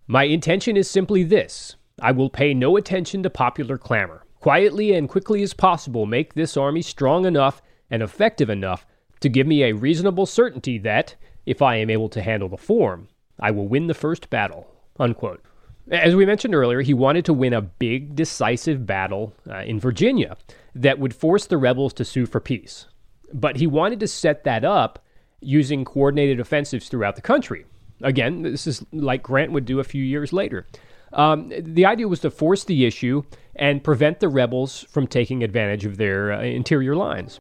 My 0.08 0.24
intention 0.24 0.78
is 0.78 0.90
simply 0.90 1.24
this 1.24 1.76
I 2.02 2.12
will 2.12 2.30
pay 2.30 2.54
no 2.54 2.78
attention 2.78 3.24
to 3.24 3.30
popular 3.30 3.78
clamor. 3.78 4.26
Quietly 4.40 4.94
and 4.94 5.10
quickly 5.10 5.44
as 5.44 5.54
possible, 5.54 6.06
make 6.06 6.34
this 6.34 6.56
army 6.56 6.82
strong 6.82 7.26
enough 7.26 7.62
and 7.92 8.02
effective 8.02 8.50
enough 8.50 8.86
to 9.20 9.28
give 9.28 9.46
me 9.46 9.64
a 9.64 9.74
reasonable 9.74 10.26
certainty 10.26 10.78
that, 10.78 11.16
if 11.50 11.64
I 11.64 11.78
am 11.78 11.90
able 11.90 12.10
to 12.10 12.22
handle 12.22 12.48
the 12.48 12.58
form, 12.58 13.08
I 13.40 13.50
will 13.50 13.68
win 13.68 13.88
the 13.88 13.96
first 13.96 14.30
battle. 14.30 14.68
Unquote. 15.00 15.44
As 15.90 16.16
we 16.16 16.24
mentioned 16.24 16.54
earlier, 16.54 16.82
he 16.82 16.94
wanted 16.94 17.26
to 17.26 17.34
win 17.34 17.54
a 17.54 17.62
big, 17.62 18.16
decisive 18.16 18.86
battle 18.86 19.34
uh, 19.50 19.62
in 19.62 19.80
Virginia 19.80 20.38
that 20.76 21.00
would 21.00 21.16
force 21.16 21.48
the 21.48 21.58
rebels 21.58 21.92
to 21.94 22.06
sue 22.06 22.28
for 22.28 22.40
peace. 22.40 22.86
But 23.34 23.56
he 23.56 23.66
wanted 23.66 24.00
to 24.02 24.08
set 24.08 24.44
that 24.44 24.64
up 24.64 25.04
using 25.40 25.86
coordinated 25.86 26.40
offensives 26.40 26.88
throughout 26.88 27.16
the 27.16 27.24
country. 27.24 27.66
Again, 28.04 28.44
this 28.44 28.68
is 28.68 28.86
like 28.92 29.24
Grant 29.24 29.52
would 29.52 29.66
do 29.66 29.80
a 29.80 29.84
few 29.84 30.04
years 30.04 30.32
later. 30.32 30.68
Um, 31.14 31.52
the 31.58 31.88
idea 31.88 32.08
was 32.08 32.20
to 32.20 32.30
force 32.30 32.64
the 32.64 32.86
issue 32.86 33.24
and 33.56 33.84
prevent 33.84 34.20
the 34.20 34.30
rebels 34.30 34.86
from 34.92 35.08
taking 35.08 35.44
advantage 35.44 35.84
of 35.84 35.98
their 35.98 36.32
uh, 36.32 36.44
interior 36.44 36.96
lines. 36.96 37.39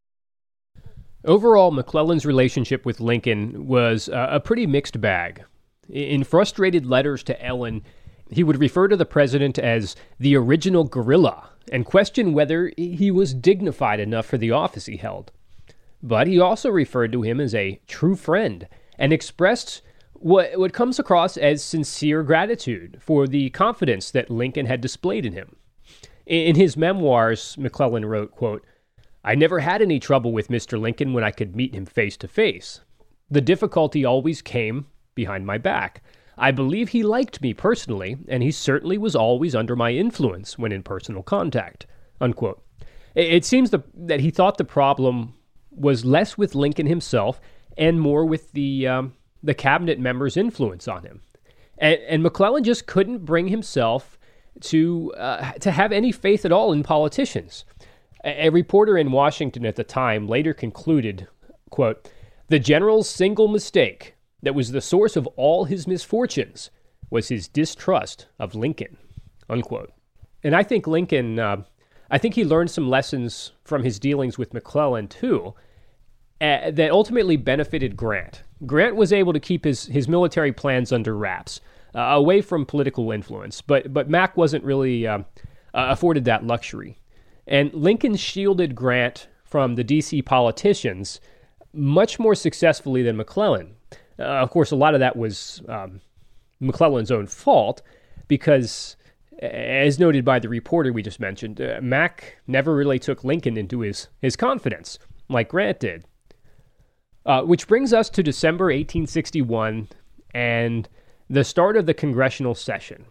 Overall, 1.28 1.72
McClellan's 1.72 2.24
relationship 2.24 2.86
with 2.86 3.00
Lincoln 3.00 3.66
was 3.66 4.08
uh, 4.08 4.28
a 4.30 4.40
pretty 4.40 4.66
mixed 4.66 4.98
bag. 4.98 5.44
In 5.90 6.24
frustrated 6.24 6.86
letters 6.86 7.22
to 7.24 7.44
Ellen, 7.44 7.84
he 8.30 8.42
would 8.42 8.58
refer 8.58 8.88
to 8.88 8.96
the 8.96 9.04
president 9.04 9.58
as 9.58 9.94
the 10.18 10.34
original 10.34 10.84
gorilla 10.84 11.50
and 11.70 11.84
question 11.84 12.32
whether 12.32 12.72
he 12.78 13.10
was 13.10 13.34
dignified 13.34 14.00
enough 14.00 14.24
for 14.24 14.38
the 14.38 14.52
office 14.52 14.86
he 14.86 14.96
held. 14.96 15.30
But 16.02 16.28
he 16.28 16.40
also 16.40 16.70
referred 16.70 17.12
to 17.12 17.20
him 17.20 17.40
as 17.40 17.54
a 17.54 17.78
true 17.86 18.16
friend 18.16 18.66
and 18.98 19.12
expressed 19.12 19.82
what, 20.14 20.58
what 20.58 20.72
comes 20.72 20.98
across 20.98 21.36
as 21.36 21.62
sincere 21.62 22.22
gratitude 22.22 22.96
for 23.02 23.26
the 23.26 23.50
confidence 23.50 24.10
that 24.12 24.30
Lincoln 24.30 24.64
had 24.64 24.80
displayed 24.80 25.26
in 25.26 25.34
him. 25.34 25.56
In, 26.24 26.56
his 26.56 26.74
memoirs, 26.74 27.54
McClellan 27.58 28.06
wrote, 28.06 28.30
quote, 28.30 28.64
I 29.28 29.34
never 29.34 29.60
had 29.60 29.82
any 29.82 30.00
trouble 30.00 30.32
with 30.32 30.48
Mr. 30.48 30.80
Lincoln 30.80 31.12
when 31.12 31.22
I 31.22 31.32
could 31.32 31.54
meet 31.54 31.74
him 31.74 31.84
face 31.84 32.16
to 32.16 32.26
face. 32.26 32.80
The 33.30 33.42
difficulty 33.42 34.02
always 34.02 34.40
came 34.40 34.86
behind 35.14 35.44
my 35.44 35.58
back. 35.58 36.02
I 36.38 36.50
believe 36.50 36.88
he 36.88 37.02
liked 37.02 37.42
me 37.42 37.52
personally, 37.52 38.16
and 38.26 38.42
he 38.42 38.50
certainly 38.50 38.96
was 38.96 39.14
always 39.14 39.54
under 39.54 39.76
my 39.76 39.90
influence 39.90 40.58
when 40.58 40.72
in 40.72 40.82
personal 40.82 41.22
contact. 41.22 41.84
Unquote. 42.22 42.64
It 43.14 43.44
seems 43.44 43.68
the, 43.68 43.82
that 43.94 44.20
he 44.20 44.30
thought 44.30 44.56
the 44.56 44.64
problem 44.64 45.34
was 45.70 46.06
less 46.06 46.38
with 46.38 46.54
Lincoln 46.54 46.86
himself 46.86 47.38
and 47.76 48.00
more 48.00 48.24
with 48.24 48.52
the, 48.52 48.88
um, 48.88 49.12
the 49.42 49.52
cabinet 49.52 50.00
members' 50.00 50.38
influence 50.38 50.88
on 50.88 51.04
him. 51.04 51.20
And, 51.76 52.00
and 52.08 52.22
McClellan 52.22 52.64
just 52.64 52.86
couldn't 52.86 53.26
bring 53.26 53.48
himself 53.48 54.18
to, 54.62 55.12
uh, 55.18 55.52
to 55.52 55.70
have 55.70 55.92
any 55.92 56.12
faith 56.12 56.46
at 56.46 56.52
all 56.52 56.72
in 56.72 56.82
politicians. 56.82 57.66
A, 58.28 58.50
reporter 58.50 58.98
in 58.98 59.12
Washington 59.12 59.64
at 59.66 59.76
the 59.76 59.84
time 59.84 60.26
later 60.26 60.54
concluded, 60.54 61.28
quote, 61.70 62.10
"The 62.48 62.58
general's 62.58 63.08
single 63.08 63.48
mistake 63.48 64.14
that 64.42 64.54
was 64.54 64.72
the 64.72 64.80
source 64.80 65.16
of 65.16 65.26
all 65.36 65.64
his 65.64 65.86
misfortunes 65.86 66.70
was 67.10 67.28
his 67.28 67.48
distrust 67.48 68.26
of 68.38 68.54
Lincoln." 68.54 68.96
Unquote. 69.48 69.92
And 70.44 70.54
I 70.54 70.62
think 70.62 70.86
Lincoln, 70.86 71.38
uh, 71.38 71.64
I 72.10 72.18
think 72.18 72.34
he 72.34 72.44
learned 72.44 72.70
some 72.70 72.88
lessons 72.88 73.52
from 73.64 73.82
his 73.82 73.98
dealings 73.98 74.38
with 74.38 74.54
McClellan 74.54 75.08
too, 75.08 75.54
uh, 76.40 76.70
that 76.70 76.90
ultimately 76.90 77.36
benefited 77.36 77.96
Grant. 77.96 78.42
Grant 78.66 78.96
was 78.96 79.12
able 79.12 79.32
to 79.32 79.40
keep 79.40 79.64
his 79.64 79.86
his 79.86 80.08
military 80.08 80.52
plans 80.52 80.92
under 80.92 81.16
wraps, 81.16 81.60
uh, 81.94 82.00
away 82.00 82.40
from 82.40 82.66
political 82.66 83.10
influence, 83.10 83.60
but 83.60 83.92
but 83.92 84.08
Mack 84.08 84.36
wasn't 84.36 84.64
really 84.64 85.06
uh, 85.06 85.20
afforded 85.74 86.24
that 86.26 86.44
luxury. 86.46 86.97
And 87.48 87.72
Lincoln 87.72 88.14
shielded 88.14 88.74
Grant 88.74 89.26
from 89.42 89.74
the 89.74 89.82
D.C. 89.82 90.20
politicians 90.22 91.20
much 91.72 92.18
more 92.18 92.34
successfully 92.34 93.02
than 93.02 93.16
McClellan. 93.16 93.74
Uh, 94.18 94.24
of 94.24 94.50
course, 94.50 94.70
a 94.70 94.76
lot 94.76 94.94
of 94.94 95.00
that 95.00 95.16
was 95.16 95.62
um, 95.68 96.00
McClellan's 96.60 97.10
own 97.10 97.26
fault 97.26 97.80
because, 98.26 98.96
as 99.40 99.98
noted 99.98 100.24
by 100.24 100.38
the 100.38 100.48
reporter 100.48 100.92
we 100.92 101.02
just 101.02 101.20
mentioned, 101.20 101.60
uh, 101.60 101.78
Mack 101.82 102.36
never 102.46 102.74
really 102.74 102.98
took 102.98 103.24
Lincoln 103.24 103.56
into 103.56 103.80
his, 103.80 104.08
his 104.20 104.36
confidence 104.36 104.98
like 105.30 105.48
Grant 105.48 105.80
did. 105.80 106.04
Uh, 107.24 107.42
which 107.42 107.66
brings 107.66 107.92
us 107.92 108.08
to 108.10 108.22
December 108.22 108.66
1861 108.66 109.88
and 110.34 110.88
the 111.28 111.44
start 111.44 111.76
of 111.76 111.86
the 111.86 111.94
congressional 111.94 112.54
session. 112.54 113.04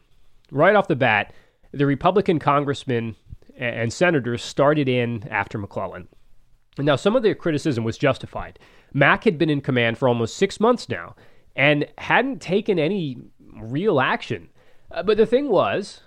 Right 0.51 0.75
off 0.75 0.87
the 0.87 0.95
bat, 0.95 1.33
the 1.71 1.85
Republican 1.85 2.39
congressman 2.39 3.15
and 3.57 3.91
senators 3.91 4.43
started 4.43 4.87
in 4.87 5.27
after 5.29 5.57
McClellan. 5.57 6.07
Now, 6.77 6.95
some 6.95 7.15
of 7.15 7.23
their 7.23 7.35
criticism 7.35 7.83
was 7.83 7.97
justified. 7.97 8.59
Mack 8.93 9.23
had 9.23 9.37
been 9.37 9.49
in 9.49 9.61
command 9.61 9.97
for 9.97 10.07
almost 10.07 10.37
six 10.37 10.59
months 10.59 10.87
now 10.87 11.15
and 11.55 11.87
hadn't 11.97 12.41
taken 12.41 12.77
any 12.77 13.17
real 13.59 13.99
action. 13.99 14.49
Uh, 14.91 15.03
but 15.03 15.17
the 15.17 15.25
thing 15.25 15.49
was, 15.49 16.01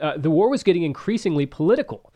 uh, 0.00 0.16
the 0.16 0.30
war 0.30 0.50
was 0.50 0.62
getting 0.62 0.82
increasingly 0.82 1.46
political. 1.46 2.12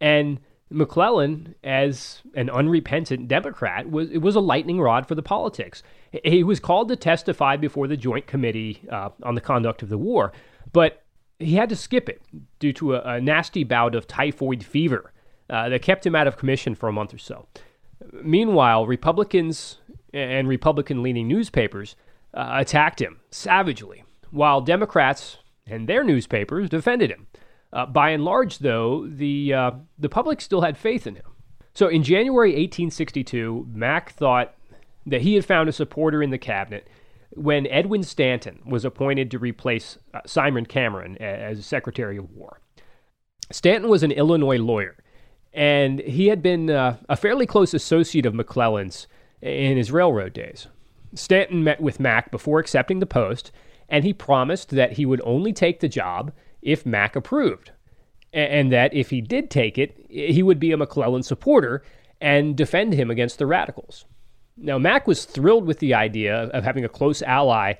And 0.00 0.40
McClellan, 0.70 1.54
as 1.64 2.22
an 2.34 2.50
unrepentant 2.50 3.26
Democrat, 3.28 3.90
was 3.90 4.10
it 4.10 4.18
was 4.18 4.36
a 4.36 4.40
lightning 4.40 4.80
rod 4.80 5.08
for 5.08 5.14
the 5.14 5.22
politics. 5.22 5.82
He 6.24 6.42
was 6.42 6.60
called 6.60 6.88
to 6.88 6.96
testify 6.96 7.56
before 7.56 7.88
the 7.88 7.96
Joint 7.96 8.26
Committee 8.26 8.82
uh, 8.90 9.10
on 9.22 9.34
the 9.34 9.40
Conduct 9.40 9.82
of 9.82 9.88
the 9.88 9.98
War, 9.98 10.32
but 10.72 11.02
he 11.38 11.54
had 11.54 11.68
to 11.68 11.76
skip 11.76 12.08
it 12.08 12.22
due 12.58 12.72
to 12.74 12.94
a, 12.94 13.14
a 13.14 13.20
nasty 13.20 13.64
bout 13.64 13.94
of 13.94 14.06
typhoid 14.06 14.64
fever 14.64 15.12
uh, 15.50 15.68
that 15.68 15.82
kept 15.82 16.04
him 16.04 16.14
out 16.14 16.26
of 16.26 16.36
commission 16.36 16.74
for 16.74 16.88
a 16.88 16.92
month 16.92 17.14
or 17.14 17.18
so. 17.18 17.46
Meanwhile, 18.12 18.86
Republicans 18.86 19.78
and 20.12 20.48
Republican 20.48 21.02
leaning 21.02 21.28
newspapers 21.28 21.96
uh, 22.34 22.54
attacked 22.54 23.00
him 23.00 23.20
savagely, 23.30 24.04
while 24.30 24.60
Democrats 24.60 25.38
and 25.66 25.88
their 25.88 26.04
newspapers 26.04 26.68
defended 26.68 27.10
him. 27.10 27.26
Uh, 27.72 27.84
by 27.84 28.10
and 28.10 28.24
large, 28.24 28.58
though, 28.58 29.06
the, 29.06 29.52
uh, 29.52 29.70
the 29.98 30.08
public 30.08 30.40
still 30.40 30.62
had 30.62 30.76
faith 30.78 31.06
in 31.06 31.16
him. 31.16 31.24
So 31.74 31.88
in 31.88 32.02
January 32.02 32.50
1862, 32.50 33.68
Mack 33.70 34.12
thought 34.12 34.54
that 35.06 35.22
he 35.22 35.34
had 35.34 35.44
found 35.44 35.68
a 35.68 35.72
supporter 35.72 36.22
in 36.22 36.30
the 36.30 36.38
cabinet 36.38 36.88
when 37.30 37.66
Edwin 37.66 38.02
Stanton 38.02 38.60
was 38.66 38.84
appointed 38.84 39.30
to 39.30 39.38
replace 39.38 39.98
uh, 40.14 40.20
Simon 40.26 40.66
Cameron 40.66 41.16
as 41.18 41.64
Secretary 41.64 42.16
of 42.16 42.30
War. 42.32 42.60
Stanton 43.50 43.88
was 43.88 44.02
an 44.02 44.12
Illinois 44.12 44.58
lawyer, 44.58 44.96
and 45.52 46.00
he 46.00 46.28
had 46.28 46.42
been 46.42 46.70
uh, 46.70 46.96
a 47.08 47.16
fairly 47.16 47.46
close 47.46 47.74
associate 47.74 48.26
of 48.26 48.34
McClellan's 48.34 49.06
in 49.40 49.76
his 49.76 49.92
railroad 49.92 50.32
days. 50.32 50.66
Stanton 51.14 51.64
met 51.64 51.80
with 51.80 52.00
Mack 52.00 52.30
before 52.30 52.58
accepting 52.58 52.98
the 52.98 53.06
post, 53.06 53.50
and 53.88 54.04
he 54.04 54.12
promised 54.12 54.70
that 54.70 54.92
he 54.92 55.06
would 55.06 55.22
only 55.24 55.52
take 55.52 55.80
the 55.80 55.88
job 55.88 56.32
if 56.60 56.84
Mack 56.84 57.16
approved, 57.16 57.70
and 58.32 58.70
that 58.72 58.92
if 58.92 59.10
he 59.10 59.20
did 59.20 59.50
take 59.50 59.78
it, 59.78 60.04
he 60.10 60.42
would 60.42 60.60
be 60.60 60.72
a 60.72 60.76
McClellan 60.76 61.22
supporter 61.22 61.82
and 62.20 62.56
defend 62.56 62.92
him 62.92 63.10
against 63.10 63.38
the 63.38 63.46
radicals. 63.46 64.04
Now, 64.60 64.78
Mack 64.78 65.06
was 65.06 65.24
thrilled 65.24 65.66
with 65.66 65.78
the 65.78 65.94
idea 65.94 66.44
of 66.48 66.64
having 66.64 66.84
a 66.84 66.88
close 66.88 67.22
ally 67.22 67.74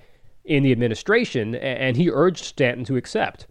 in 0.44 0.62
the 0.62 0.72
administration, 0.72 1.54
and 1.54 1.96
he 1.96 2.10
urged 2.10 2.44
Stanton 2.44 2.84
to 2.84 2.96
accept. 2.96 3.46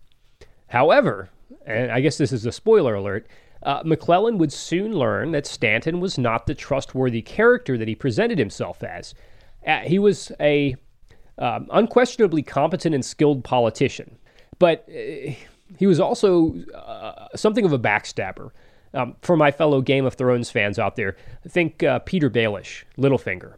However, 0.68 1.30
and 1.66 1.92
I 1.92 2.02
guess 2.02 2.18
this 2.18 2.32
is 2.32 2.46
a 2.46 2.52
spoiler 2.52 2.96
alert, 2.96 3.28
uh, 3.64 3.82
McClellan 3.86 4.38
would 4.38 4.54
soon 4.54 4.94
learn 4.94 5.32
that 5.32 5.46
Stanton 5.46 6.00
was 6.00 6.18
not 6.18 6.48
the 6.48 6.56
trustworthy 6.56 7.22
character 7.22 7.78
that 7.78 7.88
he 7.88 7.96
presented 7.96 8.38
himself 8.38 8.84
as. 8.84 9.14
Uh, 9.66 9.80
he 9.80 10.00
was 10.00 10.32
a 10.40 10.76
um, 11.38 11.68
unquestionably 11.72 12.42
competent 12.42 12.96
and 12.96 13.04
skilled 13.04 13.44
politician, 13.44 14.18
but 14.60 14.88
uh, 14.90 15.32
he 15.78 15.86
was 15.86 16.00
also 16.00 16.56
uh, 16.74 17.28
something 17.36 17.66
of 17.66 17.74
a 17.74 17.80
backstabber. 17.80 18.52
Um, 18.94 19.16
for 19.22 19.36
my 19.36 19.52
fellow 19.52 19.82
Game 19.82 20.06
of 20.06 20.16
Thrones 20.16 20.50
fans 20.50 20.80
out 20.80 20.96
there, 20.96 21.16
think 21.48 21.84
uh, 21.84 22.00
Petyr 22.00 22.30
Baelish, 22.30 22.84
Littlefinger. 22.98 23.56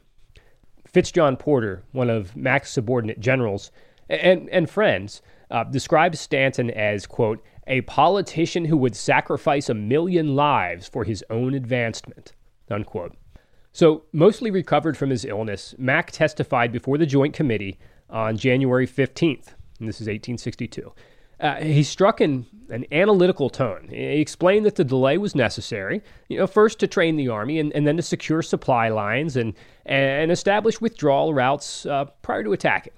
Fitz 0.87 1.11
John 1.11 1.37
Porter, 1.37 1.83
one 1.91 2.09
of 2.09 2.35
Mack's 2.35 2.71
subordinate 2.71 3.19
generals 3.19 3.71
and, 4.09 4.49
and 4.49 4.69
friends, 4.69 5.21
uh, 5.51 5.63
describes 5.65 6.19
Stanton 6.19 6.71
as, 6.71 7.05
quote, 7.05 7.43
a 7.67 7.81
politician 7.81 8.65
who 8.65 8.77
would 8.77 8.95
sacrifice 8.95 9.69
a 9.69 9.73
million 9.73 10.35
lives 10.35 10.87
for 10.87 11.03
his 11.03 11.23
own 11.29 11.53
advancement, 11.53 12.33
unquote. 12.69 13.15
So, 13.71 14.03
mostly 14.11 14.49
recovered 14.49 14.97
from 14.97 15.11
his 15.11 15.25
illness, 15.25 15.75
Mack 15.77 16.11
testified 16.11 16.71
before 16.71 16.97
the 16.97 17.05
Joint 17.05 17.35
Committee 17.35 17.77
on 18.09 18.35
January 18.35 18.87
15th, 18.87 19.53
and 19.79 19.87
this 19.87 20.01
is 20.01 20.07
1862. 20.07 20.91
Uh, 21.39 21.55
he 21.55 21.83
struck 21.83 22.19
an, 22.19 22.45
an 22.69 22.85
analytical 22.91 23.49
tone. 23.49 23.87
He 23.89 24.19
explained 24.19 24.65
that 24.65 24.75
the 24.75 24.83
delay 24.83 25.17
was 25.17 25.35
necessary, 25.35 26.01
you 26.27 26.37
know, 26.37 26.47
first 26.47 26.79
to 26.79 26.87
train 26.87 27.15
the 27.15 27.29
army 27.29 27.59
and, 27.59 27.71
and 27.73 27.87
then 27.87 27.95
to 27.95 28.03
secure 28.03 28.41
supply 28.41 28.89
lines 28.89 29.37
and, 29.37 29.53
and 29.85 30.31
establish 30.31 30.81
withdrawal 30.81 31.33
routes 31.33 31.85
uh, 31.85 32.05
prior 32.21 32.43
to 32.43 32.51
attacking. 32.51 32.93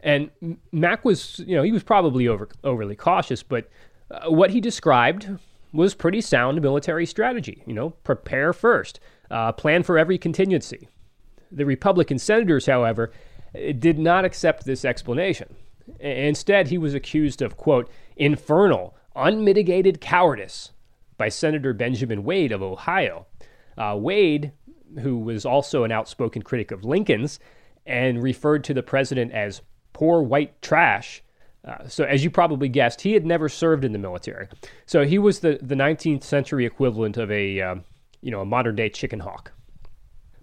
And 0.00 0.30
Mack 0.72 1.04
was, 1.04 1.40
you 1.40 1.56
know, 1.56 1.62
he 1.62 1.72
was 1.72 1.82
probably 1.82 2.26
over, 2.26 2.48
overly 2.64 2.96
cautious, 2.96 3.42
but 3.42 3.68
uh, 4.10 4.30
what 4.30 4.50
he 4.50 4.60
described 4.60 5.28
was 5.72 5.94
pretty 5.94 6.22
sound 6.22 6.62
military 6.62 7.04
strategy. 7.04 7.62
You 7.66 7.74
know, 7.74 7.90
prepare 7.90 8.54
first, 8.54 9.00
uh, 9.30 9.52
plan 9.52 9.82
for 9.82 9.98
every 9.98 10.16
contingency. 10.16 10.88
The 11.52 11.66
Republican 11.66 12.18
senators, 12.18 12.64
however, 12.66 13.10
did 13.54 13.98
not 13.98 14.24
accept 14.24 14.64
this 14.64 14.84
explanation. 14.84 15.54
Instead, 16.00 16.68
he 16.68 16.78
was 16.78 16.94
accused 16.94 17.42
of, 17.42 17.56
quote, 17.56 17.90
infernal, 18.16 18.96
unmitigated 19.16 20.00
cowardice 20.00 20.72
by 21.16 21.28
Senator 21.28 21.72
Benjamin 21.72 22.24
Wade 22.24 22.52
of 22.52 22.62
Ohio. 22.62 23.26
Uh, 23.76 23.96
Wade, 23.98 24.52
who 25.00 25.18
was 25.18 25.44
also 25.44 25.84
an 25.84 25.92
outspoken 25.92 26.42
critic 26.42 26.70
of 26.70 26.84
Lincoln's 26.84 27.38
and 27.86 28.22
referred 28.22 28.64
to 28.64 28.74
the 28.74 28.82
president 28.82 29.32
as 29.32 29.62
poor 29.92 30.22
white 30.22 30.60
trash. 30.62 31.22
Uh, 31.64 31.88
so, 31.88 32.04
as 32.04 32.22
you 32.22 32.30
probably 32.30 32.68
guessed, 32.68 33.00
he 33.00 33.12
had 33.12 33.26
never 33.26 33.48
served 33.48 33.84
in 33.84 33.92
the 33.92 33.98
military. 33.98 34.48
So, 34.86 35.04
he 35.04 35.18
was 35.18 35.40
the, 35.40 35.58
the 35.60 35.74
19th 35.74 36.22
century 36.22 36.64
equivalent 36.64 37.16
of 37.16 37.30
a, 37.30 37.60
um, 37.60 37.84
you 38.20 38.30
know, 38.30 38.40
a 38.40 38.44
modern 38.44 38.76
day 38.76 38.88
chicken 38.88 39.20
hawk. 39.20 39.52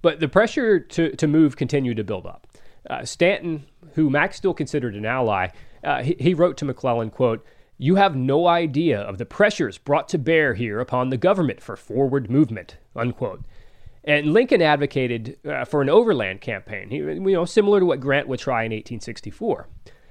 But 0.02 0.20
the 0.20 0.28
pressure 0.28 0.80
to, 0.80 1.16
to 1.16 1.28
move 1.28 1.56
continued 1.56 1.98
to 1.98 2.04
build 2.04 2.28
up. 2.28 2.48
Uh, 2.90 3.04
Stanton, 3.06 3.66
who 3.96 4.10
Mack 4.10 4.34
still 4.34 4.54
considered 4.54 4.96
an 4.96 5.06
ally, 5.06 5.50
uh, 5.84 6.04
he, 6.04 6.16
he 6.20 6.34
wrote 6.34 6.58
to 6.58 6.66
McClellan, 6.66 7.10
quote, 7.10 7.46
you 7.78 7.96
have 7.96 8.16
no 8.16 8.48
idea 8.48 9.00
of 9.02 9.18
the 9.18 9.26
pressures 9.26 9.78
brought 9.78 10.08
to 10.10 10.18
bear 10.18 10.54
here 10.54 10.80
upon 10.80 11.10
the 11.10 11.18
government 11.18 11.62
for 11.62 11.76
forward 11.76 12.30
movement, 12.30 12.78
unquote. 12.96 13.44
And 14.04 14.34
Lincoln 14.34 14.62
advocated 14.62 15.38
uh, 15.46 15.66
for 15.66 15.82
an 15.82 15.90
overland 15.90 16.40
campaign, 16.40 16.92
you 16.92 17.20
know, 17.20 17.44
similar 17.44 17.80
to 17.80 17.86
what 17.86 18.00
Grant 18.00 18.28
would 18.28 18.40
try 18.40 18.62
in 18.64 18.72
1864. 18.72 19.68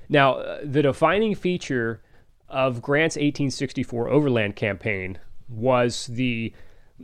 Now, 0.09 0.35
uh, 0.35 0.61
the 0.65 0.83
defining 0.83 1.35
feature 1.35 2.03
of 2.49 2.83
Grant's 2.83 3.17
1864 3.17 4.09
overland 4.09 4.57
campaign 4.57 5.19
was 5.49 6.07
the 6.07 6.53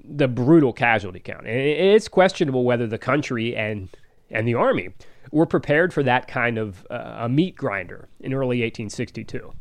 the 0.05 0.29
brutal 0.29 0.73
casualty 0.73 1.19
count. 1.19 1.47
And 1.47 1.57
it's 1.57 2.07
questionable 2.07 2.65
whether 2.65 2.87
the 2.87 2.99
country 2.99 3.57
and 3.57 3.89
and 4.31 4.47
the 4.47 4.55
army 4.55 4.91
were 5.31 5.47
prepared 5.47 5.93
for 5.93 6.03
that 6.03 6.27
kind 6.29 6.59
of 6.59 6.87
uh, 6.91 7.17
a 7.21 7.29
meat 7.29 7.57
grinder 7.57 8.09
in 8.21 8.33
early 8.33 8.63
1862. 8.63 9.53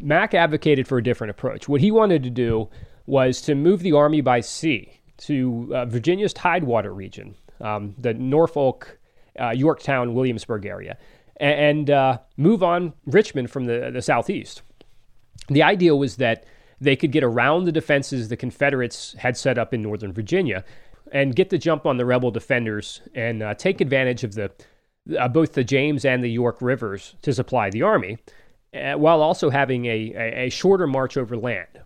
Mack 0.00 0.34
advocated 0.34 0.86
for 0.86 0.98
a 0.98 1.02
different 1.02 1.30
approach. 1.30 1.68
What 1.68 1.80
he 1.80 1.90
wanted 1.90 2.22
to 2.24 2.30
do 2.30 2.68
was 3.06 3.40
to 3.42 3.54
move 3.54 3.80
the 3.80 3.92
army 3.92 4.20
by 4.20 4.40
sea 4.40 5.00
to 5.18 5.72
uh, 5.74 5.84
Virginia's 5.86 6.32
Tidewater 6.32 6.92
region, 6.92 7.34
um, 7.60 7.94
the 7.98 8.14
Norfolk, 8.14 8.98
uh, 9.40 9.50
Yorktown, 9.50 10.14
Williamsburg 10.14 10.66
area, 10.66 10.98
and, 11.38 11.60
and 11.60 11.90
uh, 11.90 12.18
move 12.36 12.62
on 12.62 12.92
Richmond 13.06 13.50
from 13.50 13.64
the, 13.64 13.90
the 13.92 14.02
southeast. 14.02 14.62
The 15.48 15.62
idea 15.62 15.96
was 15.96 16.16
that 16.16 16.44
they 16.80 16.96
could 16.96 17.10
get 17.10 17.24
around 17.24 17.64
the 17.64 17.72
defenses 17.72 18.28
the 18.28 18.36
Confederates 18.36 19.14
had 19.18 19.36
set 19.36 19.58
up 19.58 19.74
in 19.74 19.82
Northern 19.82 20.12
Virginia 20.12 20.64
and 21.10 21.34
get 21.34 21.50
the 21.50 21.58
jump 21.58 21.86
on 21.86 21.96
the 21.96 22.04
rebel 22.04 22.30
defenders 22.30 23.00
and 23.14 23.42
uh, 23.42 23.54
take 23.54 23.80
advantage 23.80 24.24
of 24.24 24.34
the 24.34 24.50
uh, 25.16 25.28
both 25.28 25.52
the 25.52 25.64
James 25.64 26.04
and 26.04 26.22
the 26.22 26.30
York 26.30 26.60
rivers 26.60 27.14
to 27.22 27.32
supply 27.32 27.70
the 27.70 27.82
army, 27.82 28.18
uh, 28.74 28.94
while 28.94 29.22
also 29.22 29.50
having 29.50 29.86
a, 29.86 30.12
a, 30.14 30.46
a, 30.46 30.50
shorter 30.50 30.86
march 30.86 31.16
over 31.16 31.36
land. 31.36 31.80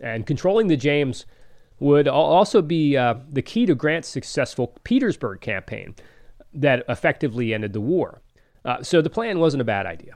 And 0.00 0.26
controlling 0.26 0.68
the 0.68 0.76
James 0.76 1.26
would 1.78 2.06
also 2.06 2.60
be 2.60 2.96
uh, 2.96 3.14
the 3.28 3.42
key 3.42 3.66
to 3.66 3.74
Grant's 3.74 4.08
successful 4.08 4.76
Petersburg 4.84 5.40
campaign 5.40 5.94
that 6.52 6.84
effectively 6.88 7.54
ended 7.54 7.72
the 7.72 7.80
war. 7.80 8.20
Uh, 8.64 8.82
so 8.82 9.00
the 9.00 9.10
plan 9.10 9.38
wasn't 9.38 9.62
a 9.62 9.64
bad 9.64 9.86
idea. 9.86 10.14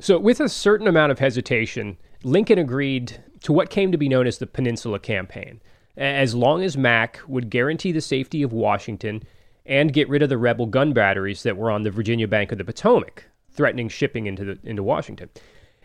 So, 0.00 0.16
with 0.16 0.38
a 0.38 0.48
certain 0.48 0.86
amount 0.86 1.10
of 1.10 1.18
hesitation, 1.18 1.98
Lincoln 2.22 2.58
agreed 2.58 3.20
to 3.42 3.52
what 3.52 3.70
came 3.70 3.90
to 3.90 3.98
be 3.98 4.08
known 4.08 4.28
as 4.28 4.38
the 4.38 4.46
Peninsula 4.46 5.00
Campaign, 5.00 5.60
as 5.96 6.36
long 6.36 6.62
as 6.62 6.76
Mack 6.76 7.20
would 7.26 7.50
guarantee 7.50 7.90
the 7.90 8.00
safety 8.00 8.42
of 8.42 8.52
Washington 8.52 9.24
and 9.68 9.92
get 9.92 10.08
rid 10.08 10.22
of 10.22 10.30
the 10.30 10.38
rebel 10.38 10.66
gun 10.66 10.92
batteries 10.92 11.44
that 11.44 11.56
were 11.56 11.70
on 11.70 11.82
the 11.82 11.90
Virginia 11.90 12.26
bank 12.26 12.50
of 12.50 12.58
the 12.58 12.64
Potomac, 12.64 13.24
threatening 13.52 13.88
shipping 13.88 14.26
into, 14.26 14.44
the, 14.44 14.58
into 14.64 14.82
Washington. 14.82 15.28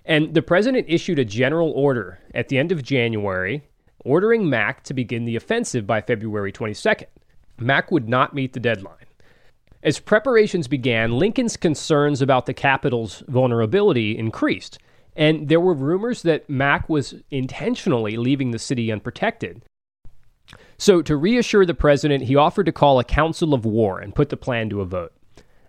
And 0.05 0.33
the 0.33 0.41
president 0.41 0.87
issued 0.89 1.19
a 1.19 1.25
general 1.25 1.71
order 1.71 2.19
at 2.33 2.47
the 2.47 2.57
end 2.57 2.71
of 2.71 2.81
January 2.81 3.61
ordering 4.05 4.49
Mack 4.49 4.83
to 4.83 4.93
begin 4.93 5.25
the 5.25 5.35
offensive 5.35 5.85
by 5.85 6.01
February 6.01 6.51
22nd. 6.51 7.05
Mack 7.59 7.91
would 7.91 8.09
not 8.09 8.33
meet 8.33 8.53
the 8.53 8.59
deadline. 8.59 8.95
As 9.81 9.99
preparations 9.99 10.67
began, 10.67 11.17
Lincoln's 11.17 11.57
concerns 11.57 12.21
about 12.21 12.45
the 12.45 12.53
capital's 12.53 13.21
vulnerability 13.27 14.17
increased, 14.17 14.79
and 15.15 15.49
there 15.49 15.59
were 15.59 15.73
rumors 15.73 16.21
that 16.23 16.49
Mack 16.49 16.87
was 16.87 17.15
intentionally 17.31 18.15
leaving 18.15 18.51
the 18.51 18.59
city 18.59 18.91
unprotected. 18.91 19.61
So, 20.77 21.01
to 21.01 21.15
reassure 21.15 21.65
the 21.65 21.73
president, 21.73 22.23
he 22.23 22.35
offered 22.35 22.65
to 22.65 22.71
call 22.71 22.99
a 22.99 23.03
council 23.03 23.53
of 23.53 23.65
war 23.65 23.99
and 23.99 24.15
put 24.15 24.29
the 24.29 24.37
plan 24.37 24.69
to 24.69 24.81
a 24.81 24.85
vote. 24.85 25.13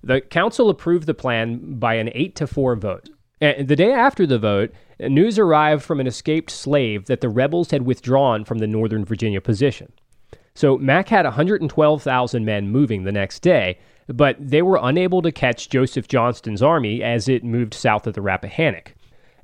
The 0.03 0.21
council 0.21 0.69
approved 0.69 1.07
the 1.07 1.15
plan 1.15 1.79
by 1.79 1.95
an 1.95 2.11
8 2.15 2.37
to 2.37 2.47
4 2.47 2.77
vote. 2.77 3.09
And 3.41 3.69
the 3.69 3.77
day 3.77 3.93
after 3.93 4.27
the 4.27 4.39
vote, 4.39 4.73
news 5.01 5.39
arrived 5.39 5.83
from 5.83 6.01
an 6.01 6.07
escaped 6.07 6.51
slave 6.51 7.07
that 7.07 7.21
the 7.21 7.29
rebels 7.29 7.71
had 7.71 7.83
withdrawn 7.83 8.45
from 8.45 8.59
the 8.59 8.67
Northern 8.67 9.05
Virginia 9.05 9.41
position. 9.41 9.93
So 10.55 10.79
Mack 10.79 11.09
had 11.09 11.25
112,000 11.25 12.45
men 12.45 12.69
moving 12.69 13.05
the 13.05 13.13
next 13.13 13.41
day, 13.41 13.79
but 14.07 14.37
they 14.39 14.63
were 14.63 14.79
unable 14.81 15.21
to 15.23 15.33
catch 15.33 15.69
Joseph 15.69 16.07
Johnston's 16.07 16.63
army 16.63 17.03
as 17.03 17.29
it 17.29 17.43
moved 17.43 17.75
south 17.75 18.07
of 18.07 18.15
the 18.15 18.23
Rappahannock. 18.23 18.95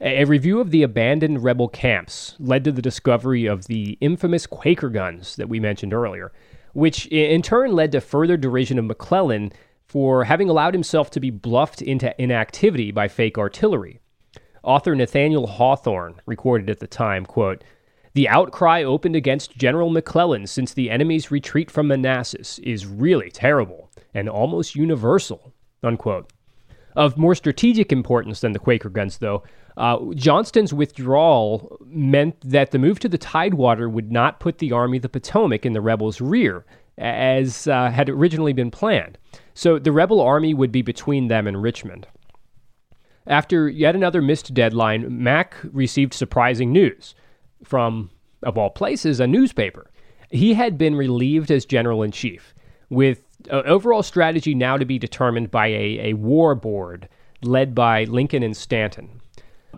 A 0.03 0.25
review 0.25 0.61
of 0.61 0.71
the 0.71 0.83
abandoned 0.83 1.45
rebel 1.45 1.69
camps 1.69 2.35
led 2.39 2.65
to 2.65 2.73
the 2.73 2.81
discovery 2.81 3.45
of 3.45 3.67
the 3.67 3.99
infamous 4.01 4.47
Quaker 4.47 4.89
guns 4.89 5.37
that 5.37 5.51
we 5.51 5.61
mentioned 5.61 5.93
earlier, 5.93 6.33
which 6.73 7.05
in 7.09 7.43
turn 7.43 7.73
led 7.73 7.93
to 7.93 8.01
further 8.01 8.39
derision 8.39 8.79
of 8.79 8.87
McClellan 8.87 9.53
for 9.85 10.25
having 10.25 10.49
allowed 10.49 10.73
himself 10.73 11.11
to 11.11 11.21
be 11.21 11.29
bluffed 11.29 11.83
into 11.83 12.15
inactivity 12.19 12.91
by 12.91 13.09
fake 13.09 13.37
artillery. 13.37 14.01
Author 14.63 14.95
Nathaniel 14.95 15.47
Hawthorne 15.47 16.15
recorded 16.25 16.71
at 16.71 16.81
the 16.81 16.87
time, 16.87 17.27
quote, 17.27 17.63
the 18.15 18.29
outcry 18.29 18.83
opened 18.83 19.17
against 19.17 19.59
General 19.59 19.91
McClellan 19.91 20.47
since 20.47 20.73
the 20.73 20.91
enemy's 20.91 21.31
retreat 21.31 21.71
from 21.71 21.89
Manassas 21.89 22.59
is 22.61 22.87
really 22.87 23.31
terrible 23.31 23.91
and 24.15 24.31
almost 24.31 24.75
universal. 24.75 25.53
Unquote. 25.83 26.33
Of 26.97 27.17
more 27.17 27.35
strategic 27.37 27.93
importance 27.93 28.41
than 28.41 28.53
the 28.53 28.59
Quaker 28.59 28.89
guns, 28.89 29.19
though, 29.19 29.45
uh, 29.77 29.99
Johnston's 30.15 30.75
withdrawal 30.75 31.79
meant 31.87 32.41
that 32.43 32.71
the 32.71 32.79
move 32.79 32.99
to 33.01 33.09
the 33.09 33.19
Tidewater 33.19 33.89
would 33.89 34.11
not 34.11 34.41
put 34.41 34.59
the 34.59 34.73
Army 34.73 34.99
of 34.99 35.03
the 35.03 35.09
Potomac 35.09 35.65
in 35.65 35.73
the 35.73 35.81
rebels' 35.81 36.21
rear, 36.21 36.65
as 36.99 37.67
uh, 37.67 37.91
had 37.91 38.09
originally 38.09 38.53
been 38.53 38.71
planned. 38.71 39.17
So 39.55 39.79
the 39.79 39.93
rebel 39.93 40.21
army 40.21 40.55
would 40.55 40.73
be 40.73 40.83
between 40.83 41.29
them 41.29 41.47
and 41.47 41.63
Richmond. 41.63 42.07
After 43.27 43.69
yet 43.69 43.95
another 43.95 44.23
missed 44.23 44.55
deadline, 44.55 45.23
Mack 45.23 45.57
received 45.73 46.15
surprising 46.15 46.73
news 46.73 47.15
from, 47.63 48.11
of 48.43 48.59
all 48.59 48.71
places, 48.71 49.21
a 49.21 49.27
newspaper. 49.27 49.91
He 50.31 50.55
had 50.55 50.79
been 50.79 50.95
relieved 50.95 51.51
as 51.51 51.65
general 51.65 52.03
in 52.03 52.13
chief, 52.13 52.55
with 52.89 53.23
uh, 53.51 53.63
overall 53.65 54.03
strategy 54.03 54.55
now 54.55 54.77
to 54.77 54.85
be 54.85 54.99
determined 54.99 55.51
by 55.51 55.69
a, 55.69 56.11
a 56.11 56.13
war 56.15 56.55
board 56.55 57.09
led 57.43 57.75
by 57.75 58.05
Lincoln 58.05 58.43
and 58.43 58.57
Stanton. 58.57 59.20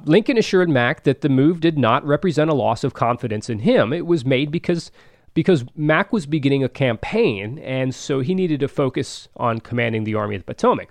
Lincoln 0.05 0.38
assured 0.38 0.68
Mack 0.68 1.05
that 1.05 1.20
the 1.20 1.28
move 1.28 1.61
did 1.61 1.78
not 1.78 2.05
represent 2.05 2.51
a 2.51 2.55
loss 2.55 2.84
of 2.84 2.95
confidence 2.95 3.49
in 3.49 3.61
him. 3.61 3.93
It 3.93 4.07
was 4.07 4.24
made 4.24 4.51
because 4.51 4.90
because 5.34 5.64
Mack 5.74 6.12
was 6.12 6.26
beginning 6.26 6.62
a 6.62 6.68
campaign, 6.68 7.59
and 7.61 7.95
so 7.95 8.20
he 8.20 8.34
needed 8.34 8.61
to 8.61 8.68
focus 8.68 9.28
on 9.36 9.61
commanding 9.61 10.05
the 10.05 10.14
Army 10.14 10.36
of 10.36 10.43
the 10.43 10.55
Potomac, 10.55 10.90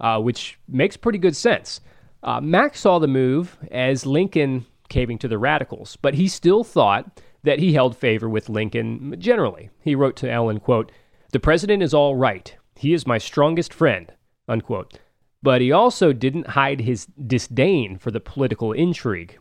uh, 0.00 0.20
which 0.20 0.58
makes 0.66 0.96
pretty 0.96 1.18
good 1.18 1.36
sense. 1.36 1.80
Uh, 2.22 2.40
Mack 2.40 2.74
saw 2.74 2.98
the 2.98 3.06
move 3.06 3.56
as 3.70 4.04
Lincoln 4.04 4.66
caving 4.88 5.18
to 5.18 5.28
the 5.28 5.38
radicals, 5.38 5.96
but 5.96 6.14
he 6.14 6.26
still 6.26 6.64
thought 6.64 7.20
that 7.44 7.60
he 7.60 7.72
held 7.72 7.96
favor 7.96 8.28
with 8.28 8.48
Lincoln 8.48 9.14
generally. 9.18 9.70
He 9.84 9.94
wrote 9.94 10.16
to 10.16 10.30
Ellen, 10.30 10.58
quote, 10.58 10.90
The 11.32 11.40
president 11.40 11.82
is 11.82 11.94
all 11.94 12.16
right. 12.16 12.56
He 12.74 12.92
is 12.92 13.06
my 13.06 13.18
strongest 13.18 13.72
friend, 13.72 14.12
unquote. 14.48 14.98
But 15.42 15.60
he 15.60 15.70
also 15.70 16.12
didn't 16.12 16.48
hide 16.48 16.80
his 16.80 17.06
disdain 17.06 17.98
for 17.98 18.10
the 18.10 18.20
political 18.20 18.72
intrigue. 18.72 19.38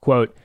Quote, 0.00 0.36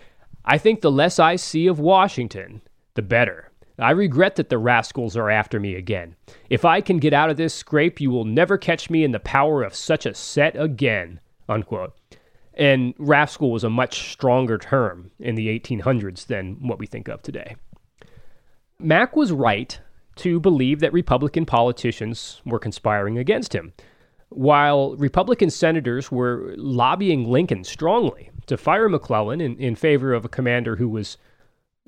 I 0.45 0.57
think 0.57 0.81
the 0.81 0.91
less 0.91 1.19
I 1.19 1.35
see 1.35 1.67
of 1.67 1.79
Washington, 1.79 2.61
the 2.95 3.01
better. 3.01 3.51
I 3.79 3.91
regret 3.91 4.37
that 4.37 4.49
the 4.49 4.57
rascals 4.57 5.15
are 5.15 5.29
after 5.29 5.59
me 5.59 5.75
again. 5.75 6.15
If 6.49 6.65
I 6.65 6.81
can 6.81 6.97
get 6.97 7.13
out 7.13 7.29
of 7.29 7.37
this 7.37 7.53
scrape, 7.53 8.01
you 8.01 8.09
will 8.09 8.25
never 8.25 8.57
catch 8.57 8.89
me 8.89 9.03
in 9.03 9.11
the 9.11 9.19
power 9.19 9.61
of 9.61 9.75
such 9.75 10.05
a 10.05 10.15
set 10.15 10.59
again. 10.59 11.19
Unquote. 11.47 11.93
And 12.55 12.95
rascal 12.97 13.51
was 13.51 13.63
a 13.63 13.69
much 13.69 14.11
stronger 14.11 14.57
term 14.57 15.11
in 15.19 15.35
the 15.35 15.47
1800s 15.47 16.25
than 16.25 16.55
what 16.67 16.79
we 16.79 16.87
think 16.87 17.07
of 17.07 17.21
today. 17.21 17.55
Mack 18.79 19.15
was 19.15 19.31
right 19.31 19.79
to 20.15 20.39
believe 20.39 20.79
that 20.79 20.93
Republican 20.93 21.45
politicians 21.45 22.41
were 22.45 22.57
conspiring 22.57 23.19
against 23.19 23.53
him, 23.53 23.73
while 24.30 24.95
Republican 24.95 25.49
senators 25.49 26.11
were 26.11 26.53
lobbying 26.57 27.30
Lincoln 27.30 27.63
strongly 27.63 28.30
to 28.47 28.57
fire 28.57 28.89
McClellan 28.89 29.41
in, 29.41 29.57
in 29.57 29.75
favor 29.75 30.13
of 30.13 30.25
a 30.25 30.30
commander 30.30 30.75
who 30.75 30.89
was 30.89 31.17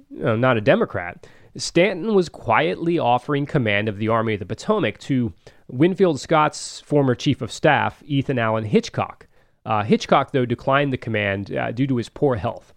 you 0.09 0.23
know, 0.23 0.35
not 0.35 0.57
a 0.57 0.61
Democrat. 0.61 1.27
Stanton 1.55 2.13
was 2.13 2.29
quietly 2.29 2.99
offering 2.99 3.45
command 3.45 3.89
of 3.89 3.97
the 3.97 4.07
Army 4.07 4.33
of 4.33 4.39
the 4.39 4.45
Potomac 4.45 4.97
to 4.99 5.33
Winfield 5.67 6.19
Scott's 6.19 6.79
former 6.81 7.15
chief 7.15 7.41
of 7.41 7.51
staff, 7.51 8.01
Ethan 8.05 8.39
Allen 8.39 8.65
Hitchcock. 8.65 9.27
Uh, 9.65 9.83
Hitchcock, 9.83 10.31
though, 10.31 10.45
declined 10.45 10.93
the 10.93 10.97
command 10.97 11.53
uh, 11.53 11.71
due 11.71 11.87
to 11.87 11.97
his 11.97 12.09
poor 12.09 12.35
health. 12.35 12.73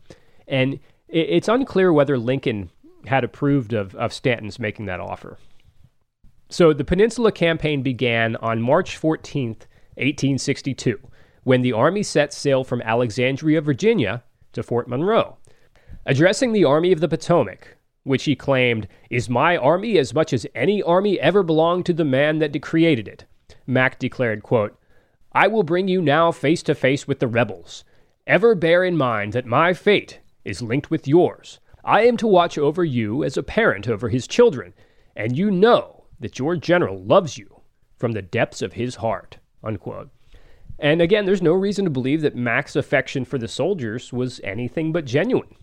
And 0.49 0.75
it, 1.09 1.29
it's 1.29 1.49
unclear 1.49 1.93
whether 1.93 2.19
Lincoln 2.19 2.71
had 3.07 3.25
approved 3.25 3.73
of, 3.73 3.95
of 3.97 4.13
Stanton's 4.13 4.59
making 4.59 4.87
that 4.87 5.01
offer. 5.01 5.39
So 6.53 6.75
the 6.75 6.85
Peninsula 6.85 7.33
Campaign 7.33 7.81
began 7.81 8.37
on 8.37 8.61
March 8.61 9.01
14th, 9.01 9.65
1862, 9.97 11.01
when 11.45 11.63
the 11.63 11.73
Army 11.73 12.03
set 12.03 12.35
sail 12.35 12.63
from 12.63 12.83
Alexandria, 12.83 13.63
Virginia, 13.63 14.23
to 14.53 14.63
Fort 14.63 14.87
Monroe. 14.87 15.39
Addressing 16.05 16.53
the 16.53 16.67
Army 16.67 16.93
of 16.93 17.01
the 17.01 17.09
Potomac, 17.09 17.79
which 18.03 18.25
he 18.25 18.37
claimed 18.37 18.87
is 19.09 19.31
my 19.31 19.57
army 19.57 19.97
as 19.97 20.13
much 20.13 20.35
as 20.35 20.47
any 20.55 20.83
army 20.83 21.19
ever 21.21 21.43
belonged 21.43 21.87
to 21.87 21.95
the 21.95 22.05
man 22.05 22.39
that 22.41 22.61
created 22.61 23.09
it, 23.09 23.25
Mack 23.67 23.99
declared, 23.99 24.43
quote, 24.43 24.79
I 25.33 25.47
will 25.47 25.63
bring 25.63 25.89
you 25.89 26.03
now 26.03 26.33
face 26.33 26.63
to 26.65 26.75
face 26.75 27.09
with 27.09 27.19
the 27.19 27.29
rebels. 27.29 27.83
Ever 28.27 28.55
bear 28.55 28.85
in 28.85 28.99
mind 28.99 29.33
that 29.33 29.47
my 29.47 29.73
fate 29.73 30.21
is 30.45 30.61
linked 30.61 30.91
with 30.91 31.09
yours. 31.09 31.61
I 31.83 32.03
am 32.03 32.19
to 32.19 32.27
watch 32.27 32.59
over 32.59 32.85
you 32.85 33.25
as 33.25 33.39
a 33.39 33.43
parent 33.43 33.89
over 33.89 34.11
his 34.11 34.27
children, 34.27 34.75
and 35.17 35.35
you 35.35 35.51
know 35.51 36.02
that 36.23 36.39
your 36.39 36.57
general 36.57 37.03
loves 37.03 37.37
you 37.37 37.61
from 37.97 38.13
the 38.13 38.23
depths 38.23 38.63
of 38.63 38.73
his 38.73 38.97
heart. 38.97 39.39
Unquote. 39.63 40.11
And 40.79 41.01
again, 41.01 41.27
there's 41.27 41.43
no 41.43 41.53
reason 41.53 41.85
to 41.85 41.91
believe 41.91 42.23
that 42.23 42.35
Mack's 42.35 42.75
affection 42.75 43.25
for 43.25 43.39
the 43.39 43.47
soldiers 43.47 44.13
was 44.13 44.41
anything 44.43 44.91
but 44.91 45.05
genuine. 45.05 45.55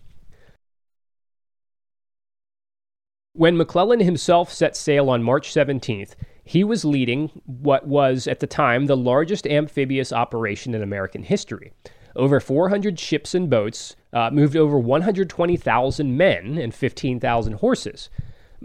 When 3.34 3.56
McClellan 3.56 4.00
himself 4.00 4.52
set 4.52 4.76
sail 4.76 5.10
on 5.10 5.22
March 5.22 5.52
17th, 5.52 6.14
he 6.42 6.64
was 6.64 6.84
leading 6.84 7.28
what 7.44 7.86
was, 7.86 8.26
at 8.26 8.40
the 8.40 8.46
time, 8.46 8.86
the 8.86 8.96
largest 8.96 9.46
amphibious 9.46 10.12
operation 10.12 10.74
in 10.74 10.82
American 10.82 11.22
history. 11.22 11.72
Over 12.16 12.40
400 12.40 12.98
ships 12.98 13.34
and 13.34 13.48
boats 13.48 13.94
uh, 14.12 14.30
moved 14.30 14.56
over 14.56 14.78
120,000 14.78 16.16
men 16.16 16.58
and 16.58 16.74
15,000 16.74 17.52
horses. 17.54 18.10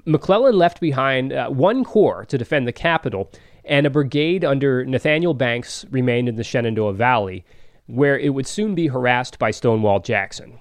McClellan 0.03 0.57
left 0.57 0.81
behind 0.81 1.31
uh, 1.31 1.49
one 1.49 1.83
corps 1.83 2.25
to 2.25 2.37
defend 2.37 2.67
the 2.67 2.73
capital, 2.73 3.31
and 3.63 3.85
a 3.85 3.89
brigade 3.89 4.43
under 4.43 4.85
Nathaniel 4.85 5.33
Banks 5.33 5.85
remained 5.89 6.27
in 6.27 6.35
the 6.35 6.43
Shenandoah 6.43 6.93
Valley, 6.93 7.45
where 7.87 8.17
it 8.17 8.33
would 8.33 8.47
soon 8.47 8.75
be 8.75 8.87
harassed 8.87 9.39
by 9.39 9.51
Stonewall 9.51 9.99
Jackson. 9.99 10.59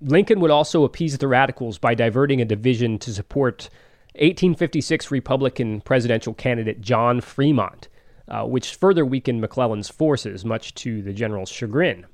Lincoln 0.00 0.40
would 0.40 0.50
also 0.50 0.84
appease 0.84 1.18
the 1.18 1.28
radicals 1.28 1.78
by 1.78 1.94
diverting 1.94 2.40
a 2.40 2.44
division 2.44 2.98
to 3.00 3.12
support 3.12 3.68
1856 4.14 5.10
Republican 5.10 5.80
presidential 5.80 6.34
candidate 6.34 6.80
John 6.80 7.20
Fremont, 7.20 7.88
uh, 8.28 8.44
which 8.44 8.74
further 8.74 9.06
weakened 9.06 9.40
McClellan's 9.40 9.88
forces, 9.88 10.44
much 10.44 10.74
to 10.74 11.02
the 11.02 11.12
general's 11.12 11.50
chagrin. 11.50 12.06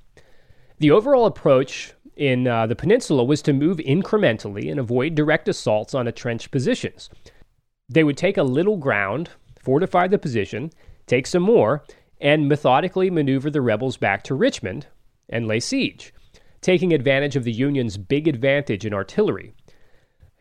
The 0.78 0.92
overall 0.92 1.26
approach 1.26 1.92
in 2.18 2.48
uh, 2.48 2.66
the 2.66 2.76
peninsula 2.76 3.24
was 3.24 3.40
to 3.42 3.52
move 3.52 3.78
incrementally 3.78 4.70
and 4.70 4.78
avoid 4.78 5.14
direct 5.14 5.48
assaults 5.48 5.94
on 5.94 6.06
entrenched 6.06 6.50
positions. 6.50 7.08
They 7.88 8.04
would 8.04 8.16
take 8.16 8.36
a 8.36 8.42
little 8.42 8.76
ground, 8.76 9.30
fortify 9.58 10.08
the 10.08 10.18
position, 10.18 10.70
take 11.06 11.26
some 11.26 11.44
more, 11.44 11.84
and 12.20 12.48
methodically 12.48 13.08
maneuver 13.08 13.50
the 13.50 13.60
rebels 13.60 13.96
back 13.96 14.24
to 14.24 14.34
Richmond 14.34 14.88
and 15.28 15.46
lay 15.46 15.60
siege, 15.60 16.12
taking 16.60 16.92
advantage 16.92 17.36
of 17.36 17.44
the 17.44 17.52
Union's 17.52 17.96
big 17.96 18.26
advantage 18.26 18.84
in 18.84 18.92
artillery. 18.92 19.54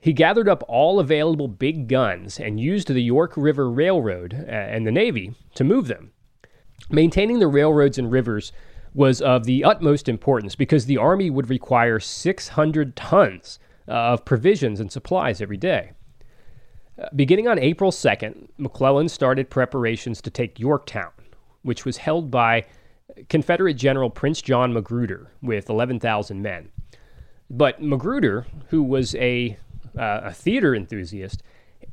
He 0.01 0.13
gathered 0.13 0.49
up 0.49 0.63
all 0.67 0.99
available 0.99 1.47
big 1.47 1.87
guns 1.87 2.39
and 2.39 2.59
used 2.59 2.87
the 2.87 3.01
York 3.01 3.33
River 3.37 3.69
Railroad 3.69 4.33
uh, 4.33 4.51
and 4.51 4.87
the 4.87 4.91
Navy 4.91 5.35
to 5.55 5.63
move 5.63 5.87
them. 5.87 6.11
Maintaining 6.89 7.39
the 7.39 7.47
railroads 7.47 7.97
and 7.97 8.11
rivers 8.11 8.51
was 8.97 9.21
of 9.21 9.43
the 9.43 9.63
utmost 9.63 10.09
importance 10.09 10.55
because 10.55 10.87
the 10.87 10.97
Army 10.97 11.29
would 11.29 11.51
require 11.51 11.99
600 11.99 12.95
tons 12.95 13.59
uh, 13.87 13.91
of 13.91 14.25
provisions 14.25 14.79
and 14.79 14.91
supplies 14.91 15.39
every 15.39 15.55
day. 15.55 15.91
Uh, 16.99 17.05
beginning 17.15 17.47
on 17.47 17.59
April 17.59 17.91
2nd, 17.91 18.47
McClellan 18.57 19.07
started 19.07 19.51
preparations 19.51 20.19
to 20.19 20.31
take 20.31 20.59
Yorktown, 20.59 21.11
which 21.61 21.85
was 21.85 21.97
held 21.97 22.31
by 22.31 22.65
Confederate 23.29 23.75
General 23.75 24.09
Prince 24.09 24.41
John 24.41 24.73
Magruder 24.73 25.31
with 25.43 25.69
11,000 25.69 26.41
men. 26.41 26.69
But 27.51 27.79
Magruder, 27.79 28.47
who 28.69 28.81
was 28.81 29.13
a 29.15 29.57
uh, 29.95 30.21
a 30.25 30.33
theater 30.33 30.75
enthusiast, 30.75 31.41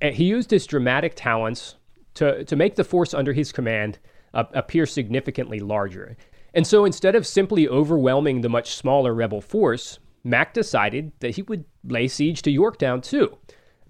he 0.03 0.25
used 0.25 0.51
his 0.51 0.67
dramatic 0.67 1.15
talents 1.17 1.77
to, 2.15 2.45
to 2.45 2.57
make 2.57 2.75
the 2.75 2.85
force 2.85 3.15
under 3.15 3.33
his 3.33 3.51
command 3.53 3.99
uh, 4.35 4.45
appear 4.53 4.85
significantly 4.85 5.61
larger. 5.61 6.17
And 6.55 6.67
so 6.67 6.85
instead 6.85 7.17
of 7.17 7.27
simply 7.27 7.69
overwhelming 7.69 8.41
the 8.41 8.49
much 8.49 8.75
smaller 8.75 9.13
rebel 9.13 9.41
force, 9.41 9.99
Mack 10.23 10.55
decided 10.55 11.13
that 11.19 11.35
he 11.35 11.43
would 11.43 11.65
lay 11.85 12.09
siege 12.09 12.43
to 12.43 12.51
Yorktown 12.51 13.01
too, 13.01 13.37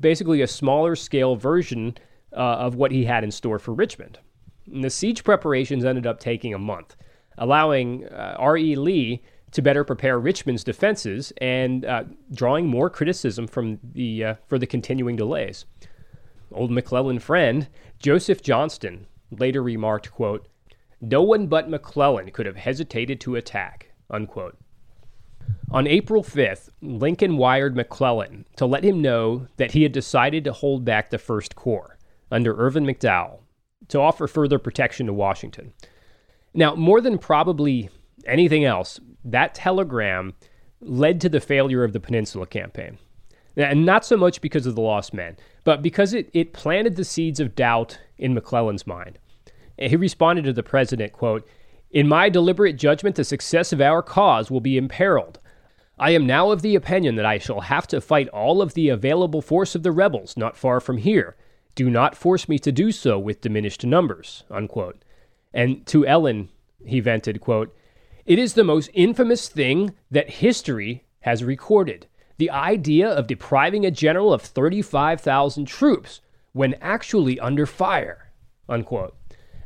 basically 0.01 0.41
a 0.41 0.47
smaller 0.47 0.97
scale 0.97 1.37
version 1.37 1.97
uh, 2.33 2.41
of 2.41 2.75
what 2.75 2.91
he 2.91 3.05
had 3.05 3.23
in 3.23 3.31
store 3.31 3.59
for 3.59 3.73
Richmond. 3.73 4.19
And 4.67 4.83
the 4.83 4.91
siege 4.91 5.23
preparations 5.23 5.85
ended 5.85 6.07
up 6.07 6.19
taking 6.19 6.55
a 6.55 6.59
month, 6.59 6.97
allowing 7.37 8.07
uh, 8.07 8.37
R.E. 8.39 8.77
Lee 8.77 9.23
to 9.53 9.63
better 9.63 9.85
prepare 9.85 10.19
Richmond's 10.19 10.65
defenses 10.65 11.33
and 11.41 11.85
uh, 11.85 12.05
drawing 12.33 12.67
more 12.67 12.91
criticism 12.91 13.47
from 13.47 13.79
the, 13.93 14.25
uh, 14.25 14.35
for 14.49 14.59
the 14.59 14.67
continuing 14.67 15.17
delays. 15.17 15.67
Old 16.51 16.71
McClellan 16.71 17.21
friend 17.21 17.69
Joseph 18.01 18.43
Johnston 18.43 19.07
later 19.31 19.63
remarked, 19.63 20.11
quote, 20.11 20.49
No 21.01 21.23
one 21.23 21.47
but 21.47 21.69
McClellan 21.69 22.31
could 22.31 22.47
have 22.47 22.57
hesitated 22.57 23.21
to 23.21 23.37
attack, 23.37 23.93
unquote. 24.11 24.57
On 25.71 25.87
April 25.87 26.23
5th, 26.23 26.71
Lincoln 26.81 27.37
wired 27.37 27.77
McClellan 27.77 28.47
to 28.57 28.67
let 28.67 28.85
him 28.85 29.03
know 29.03 29.49
that 29.57 29.73
he 29.73 29.83
had 29.83 29.93
decided 29.93 30.45
to 30.45 30.53
hold 30.53 30.85
back 30.85 31.11
the 31.11 31.19
First 31.19 31.57
Corps 31.57 31.99
under 32.31 32.57
Irvin 32.57 32.85
McDowell 32.85 33.41
to 33.89 34.01
offer 34.01 34.27
further 34.27 34.59
protection 34.59 35.07
to 35.07 35.13
Washington. 35.13 35.73
Now, 36.55 36.75
more 36.75 37.01
than 37.01 37.19
probably 37.19 37.91
anything 38.27 38.65
else, 38.65 39.01
that 39.25 39.55
telegram 39.55 40.35
led 40.81 41.21
to 41.23 41.29
the 41.29 41.41
failure 41.41 41.85
of 41.85 41.93
the 41.93 42.01
Peninsula 42.01 42.47
Campaign. 42.47 42.99
And 43.57 43.87
not 43.87 44.05
so 44.05 44.17
much 44.17 44.41
because 44.41 44.67
of 44.67 44.75
the 44.75 44.81
lost 44.81 45.15
men, 45.15 45.37
but 45.63 45.83
because 45.83 46.13
it, 46.13 46.29
it 46.33 46.53
planted 46.53 46.97
the 46.97 47.05
seeds 47.05 47.41
of 47.41 47.55
doubt 47.55 47.99
in 48.19 48.35
McClellan's 48.35 48.87
mind. 48.87 49.19
He 49.79 49.97
responded 49.97 50.45
to 50.45 50.53
the 50.53 50.63
president, 50.63 51.13
quote, 51.13 51.47
In 51.91 52.09
my 52.09 52.29
deliberate 52.29 52.77
judgment, 52.77 53.17
the 53.17 53.25
success 53.25 53.73
of 53.73 53.81
our 53.81 54.03
cause 54.03 54.51
will 54.51 54.61
be 54.61 54.77
imperiled. 54.77 55.41
I 55.99 56.11
am 56.11 56.27
now 56.27 56.51
of 56.51 56.63
the 56.63 56.75
opinion 56.75 57.15
that 57.17 57.27
I 57.27 57.39
shall 57.39 57.61
have 57.61 57.87
to 57.89 58.01
fight 58.01 58.29
all 58.29 58.61
of 58.61 58.75
the 58.75 58.89
available 58.89 59.43
force 59.43 59.75
of 59.75 59.83
the 59.83 59.93
rebels 59.93 60.37
not 60.37 60.57
far 60.57 60.81
from 60.81 60.99
here. 60.99 61.37
Do 61.75 61.91
not 61.91 62.17
force 62.17 62.49
me 62.49 62.59
to 62.61 62.73
do 62.73 62.93
so 62.93 63.19
with 63.19 63.41
diminished 63.41 63.85
numbers. 63.85 64.45
Unquote. 64.51 65.05
And 65.53 65.87
to 65.87 66.07
Ellen, 66.07 66.49
he 66.85 67.01
vented, 67.01 67.41
quote, 67.41 67.77
It 68.27 68.39
is 68.39 68.55
the 68.55 68.65
most 68.65 68.91
infamous 68.93 69.49
thing 69.49 69.95
that 70.11 70.31
history 70.31 71.05
has 71.21 71.45
recorded 71.45 72.07
the 72.37 72.51
idea 72.51 73.09
of 73.09 73.29
depriving 73.29 73.87
a 73.87 73.91
general 73.91 74.33
of 74.33 74.43
35,000 74.43 75.67
troops 75.67 76.21
when 76.53 76.75
actually 76.81 77.39
under 77.39 77.67
fire. 77.67 78.33
Unquote. 78.69 79.17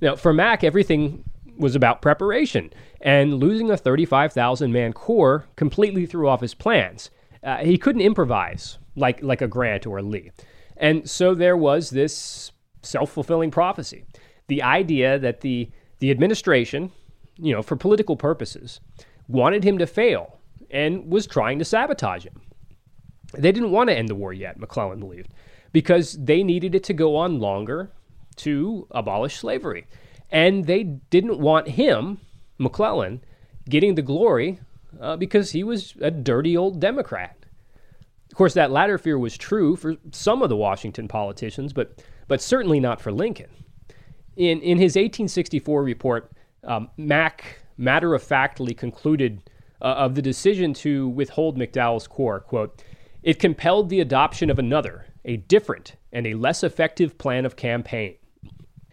Now, 0.00 0.16
for 0.16 0.32
Mac, 0.32 0.62
everything 0.62 1.24
was 1.56 1.74
about 1.74 2.02
preparation, 2.02 2.72
and 3.00 3.34
losing 3.34 3.70
a 3.70 3.76
35,000 3.76 4.72
man 4.72 4.92
corps 4.92 5.46
completely 5.56 6.06
threw 6.06 6.28
off 6.28 6.40
his 6.40 6.54
plans. 6.54 7.10
Uh, 7.42 7.58
he 7.58 7.78
couldn't 7.78 8.02
improvise 8.02 8.78
like, 8.96 9.22
like 9.22 9.42
a 9.42 9.48
Grant 9.48 9.86
or 9.86 9.98
a 9.98 10.02
Lee. 10.02 10.30
And 10.76 11.08
so 11.08 11.34
there 11.34 11.56
was 11.56 11.90
this 11.90 12.52
self 12.82 13.10
fulfilling 13.10 13.50
prophecy 13.50 14.04
the 14.46 14.62
idea 14.62 15.18
that 15.18 15.42
the, 15.42 15.70
the 15.98 16.10
administration, 16.10 16.90
you 17.36 17.52
know, 17.52 17.62
for 17.62 17.76
political 17.76 18.16
purposes, 18.16 18.80
wanted 19.28 19.62
him 19.62 19.76
to 19.78 19.86
fail 19.86 20.38
and 20.70 21.10
was 21.10 21.26
trying 21.26 21.58
to 21.58 21.64
sabotage 21.64 22.24
him. 22.24 22.40
They 23.34 23.52
didn't 23.52 23.72
want 23.72 23.90
to 23.90 23.96
end 23.96 24.08
the 24.08 24.14
war 24.14 24.32
yet, 24.32 24.58
McClellan 24.58 25.00
believed, 25.00 25.34
because 25.72 26.14
they 26.14 26.42
needed 26.42 26.74
it 26.74 26.82
to 26.84 26.94
go 26.94 27.14
on 27.16 27.40
longer 27.40 27.92
to 28.38 28.86
abolish 28.90 29.36
slavery. 29.36 29.86
And 30.30 30.66
they 30.66 30.82
didn't 30.82 31.38
want 31.38 31.68
him, 31.68 32.18
McClellan, 32.58 33.22
getting 33.68 33.94
the 33.94 34.02
glory 34.02 34.60
uh, 35.00 35.16
because 35.16 35.52
he 35.52 35.64
was 35.64 35.94
a 36.00 36.10
dirty 36.10 36.56
old 36.56 36.80
Democrat. 36.80 37.34
Of 38.30 38.36
course, 38.36 38.54
that 38.54 38.70
latter 38.70 38.98
fear 38.98 39.18
was 39.18 39.36
true 39.36 39.76
for 39.76 39.96
some 40.12 40.42
of 40.42 40.48
the 40.48 40.56
Washington 40.56 41.08
politicians, 41.08 41.72
but, 41.72 42.04
but 42.26 42.42
certainly 42.42 42.80
not 42.80 43.00
for 43.00 43.10
Lincoln. 43.10 43.50
In, 44.36 44.60
in 44.60 44.78
his 44.78 44.90
1864 44.90 45.82
report, 45.82 46.30
um, 46.64 46.90
Mack 46.96 47.60
matter 47.76 48.14
of 48.14 48.22
factly 48.22 48.74
concluded 48.74 49.50
uh, 49.80 49.84
of 49.84 50.14
the 50.14 50.22
decision 50.22 50.74
to 50.74 51.08
withhold 51.08 51.56
McDowell's 51.56 52.06
corps, 52.06 52.40
quote, 52.40 52.82
it 53.22 53.38
compelled 53.38 53.88
the 53.88 54.00
adoption 54.00 54.50
of 54.50 54.58
another, 54.58 55.06
a 55.24 55.36
different, 55.36 55.96
and 56.12 56.26
a 56.26 56.34
less 56.34 56.62
effective 56.62 57.18
plan 57.18 57.44
of 57.46 57.56
campaign. 57.56 58.16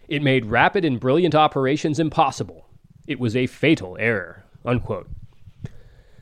It 0.07 0.21
made 0.21 0.45
rapid 0.45 0.85
and 0.85 0.99
brilliant 0.99 1.35
operations 1.35 1.99
impossible. 1.99 2.67
It 3.07 3.19
was 3.19 3.35
a 3.35 3.47
fatal 3.47 3.97
error. 3.99 4.45
Unquote. 4.63 5.07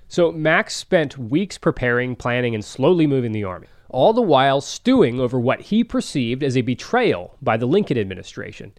So 0.08 0.32
Max 0.32 0.76
spent 0.76 1.18
weeks 1.18 1.58
preparing, 1.58 2.16
planning, 2.16 2.54
and 2.54 2.64
slowly 2.64 3.08
moving 3.08 3.32
the 3.32 3.46
army, 3.46 3.68
all 3.90 4.14
the 4.14 4.22
while 4.22 4.62
stewing 4.62 5.20
over 5.20 5.40
what 5.40 5.62
he 5.62 5.84
perceived 5.84 6.44
as 6.44 6.56
a 6.56 6.62
betrayal 6.62 7.38
by 7.42 7.58
the 7.58 7.66
Lincoln 7.66 7.98
administration. 7.98 8.74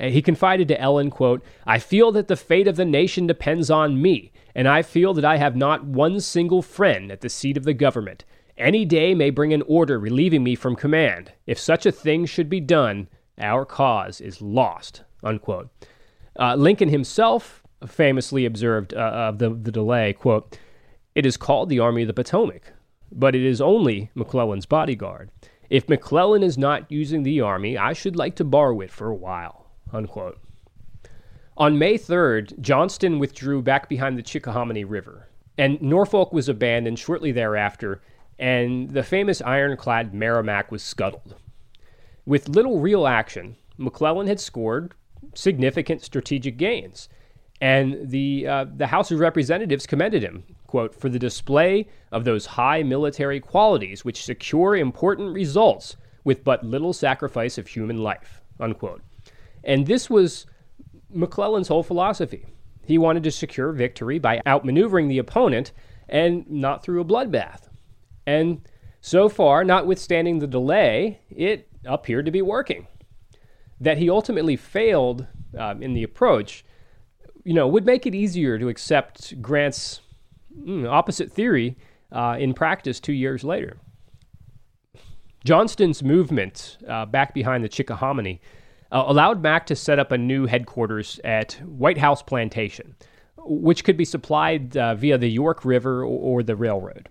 Uh, 0.00 0.06
he 0.06 0.22
confided 0.22 0.68
to 0.68 0.80
Ellen, 0.80 1.10
quote, 1.10 1.44
I 1.66 1.78
feel 1.78 2.12
that 2.12 2.28
the 2.28 2.36
fate 2.36 2.68
of 2.68 2.76
the 2.76 2.84
nation 2.84 3.26
depends 3.26 3.70
on 3.70 4.00
me, 4.00 4.32
and 4.54 4.68
I 4.68 4.82
feel 4.82 5.12
that 5.14 5.24
I 5.24 5.36
have 5.36 5.56
not 5.56 5.84
one 5.84 6.20
single 6.20 6.62
friend 6.62 7.10
at 7.10 7.20
the 7.20 7.28
seat 7.28 7.56
of 7.56 7.64
the 7.64 7.74
government. 7.74 8.24
Any 8.56 8.84
day 8.84 9.14
may 9.14 9.30
bring 9.30 9.52
an 9.52 9.62
order 9.66 9.98
relieving 9.98 10.42
me 10.42 10.54
from 10.54 10.74
command. 10.74 11.32
If 11.46 11.58
such 11.58 11.84
a 11.84 11.92
thing 11.92 12.26
should 12.26 12.48
be 12.48 12.60
done, 12.60 13.08
our 13.40 13.64
cause 13.64 14.20
is 14.20 14.40
lost. 14.40 15.02
Unquote. 15.22 15.68
Uh, 16.38 16.54
Lincoln 16.54 16.88
himself 16.88 17.62
famously 17.86 18.44
observed 18.44 18.94
uh, 18.94 18.98
of 18.98 19.38
the, 19.38 19.50
the 19.50 19.72
delay, 19.72 20.12
quote, 20.12 20.58
It 21.14 21.26
is 21.26 21.36
called 21.36 21.68
the 21.68 21.80
Army 21.80 22.02
of 22.02 22.08
the 22.08 22.14
Potomac, 22.14 22.72
but 23.10 23.34
it 23.34 23.44
is 23.44 23.60
only 23.60 24.10
McClellan's 24.14 24.66
bodyguard. 24.66 25.30
If 25.70 25.88
McClellan 25.88 26.42
is 26.42 26.56
not 26.56 26.90
using 26.90 27.22
the 27.22 27.40
army, 27.40 27.76
I 27.76 27.92
should 27.92 28.16
like 28.16 28.36
to 28.36 28.44
borrow 28.44 28.80
it 28.80 28.90
for 28.90 29.08
a 29.08 29.14
while. 29.14 29.66
Unquote. 29.92 30.38
On 31.56 31.78
May 31.78 31.98
3rd, 31.98 32.60
Johnston 32.60 33.18
withdrew 33.18 33.62
back 33.62 33.88
behind 33.88 34.16
the 34.16 34.22
Chickahominy 34.22 34.84
River, 34.88 35.28
and 35.58 35.82
Norfolk 35.82 36.32
was 36.32 36.48
abandoned 36.48 36.98
shortly 36.98 37.32
thereafter 37.32 38.00
and 38.38 38.90
the 38.90 39.02
famous 39.02 39.42
ironclad 39.42 40.14
Merrimac 40.14 40.70
was 40.70 40.82
scuttled. 40.82 41.34
With 42.28 42.46
little 42.46 42.78
real 42.78 43.06
action, 43.06 43.56
McClellan 43.78 44.26
had 44.26 44.38
scored 44.38 44.92
significant 45.32 46.02
strategic 46.02 46.58
gains, 46.58 47.08
and 47.58 48.10
the, 48.10 48.46
uh, 48.46 48.66
the 48.76 48.88
House 48.88 49.10
of 49.10 49.18
Representatives 49.18 49.86
commended 49.86 50.22
him, 50.22 50.44
quote, 50.66 50.94
for 50.94 51.08
the 51.08 51.18
display 51.18 51.88
of 52.12 52.26
those 52.26 52.44
high 52.44 52.82
military 52.82 53.40
qualities 53.40 54.04
which 54.04 54.22
secure 54.22 54.76
important 54.76 55.32
results 55.32 55.96
with 56.22 56.44
but 56.44 56.62
little 56.62 56.92
sacrifice 56.92 57.56
of 57.56 57.66
human 57.66 58.02
life, 58.02 58.42
unquote. 58.60 59.00
And 59.64 59.86
this 59.86 60.10
was 60.10 60.44
McClellan's 61.08 61.68
whole 61.68 61.82
philosophy. 61.82 62.44
He 62.84 62.98
wanted 62.98 63.22
to 63.22 63.30
secure 63.30 63.72
victory 63.72 64.18
by 64.18 64.42
outmaneuvering 64.44 65.08
the 65.08 65.16
opponent 65.16 65.72
and 66.10 66.46
not 66.50 66.82
through 66.82 67.00
a 67.00 67.06
bloodbath. 67.06 67.70
And 68.26 68.68
so 69.00 69.30
far, 69.30 69.64
notwithstanding 69.64 70.40
the 70.40 70.46
delay, 70.46 71.20
it 71.30 71.67
appeared 71.84 72.26
to 72.26 72.30
be 72.30 72.42
working. 72.42 72.86
That 73.80 73.98
he 73.98 74.10
ultimately 74.10 74.56
failed 74.56 75.26
um, 75.56 75.82
in 75.82 75.94
the 75.94 76.02
approach, 76.02 76.64
you 77.44 77.54
know, 77.54 77.68
would 77.68 77.86
make 77.86 78.06
it 78.06 78.14
easier 78.14 78.58
to 78.58 78.68
accept 78.68 79.40
Grant's 79.40 80.00
mm, 80.56 80.88
opposite 80.88 81.32
theory 81.32 81.76
uh, 82.10 82.36
in 82.38 82.54
practice 82.54 82.98
two 83.00 83.12
years 83.12 83.44
later. 83.44 83.76
Johnston's 85.44 86.02
movement 86.02 86.78
uh, 86.88 87.06
back 87.06 87.32
behind 87.32 87.62
the 87.62 87.68
Chickahominy 87.68 88.40
uh, 88.90 89.04
allowed 89.06 89.42
Mack 89.42 89.66
to 89.66 89.76
set 89.76 89.98
up 89.98 90.10
a 90.10 90.18
new 90.18 90.46
headquarters 90.46 91.20
at 91.22 91.52
White 91.64 91.98
House 91.98 92.22
Plantation, 92.22 92.96
which 93.36 93.84
could 93.84 93.96
be 93.96 94.04
supplied 94.04 94.76
uh, 94.76 94.96
via 94.96 95.16
the 95.16 95.30
York 95.30 95.64
River 95.64 96.02
or, 96.02 96.40
or 96.40 96.42
the 96.42 96.56
railroad 96.56 97.08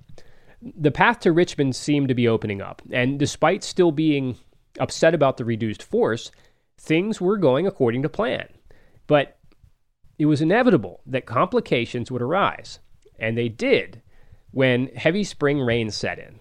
the 0.61 0.91
path 0.91 1.19
to 1.21 1.31
Richmond 1.31 1.75
seemed 1.75 2.07
to 2.07 2.13
be 2.13 2.27
opening 2.27 2.61
up, 2.61 2.81
and 2.91 3.19
despite 3.19 3.63
still 3.63 3.91
being 3.91 4.37
upset 4.79 5.13
about 5.13 5.37
the 5.37 5.45
reduced 5.45 5.83
force, 5.83 6.31
things 6.77 7.19
were 7.19 7.37
going 7.37 7.67
according 7.67 8.01
to 8.03 8.09
plan. 8.09 8.47
But 9.07 9.37
it 10.19 10.25
was 10.25 10.41
inevitable 10.41 11.01
that 11.05 11.25
complications 11.25 12.11
would 12.11 12.21
arise, 12.21 12.79
and 13.19 13.37
they 13.37 13.49
did 13.49 14.01
when 14.51 14.87
heavy 14.95 15.23
spring 15.23 15.59
rain 15.59 15.91
set 15.91 16.19
in. 16.19 16.39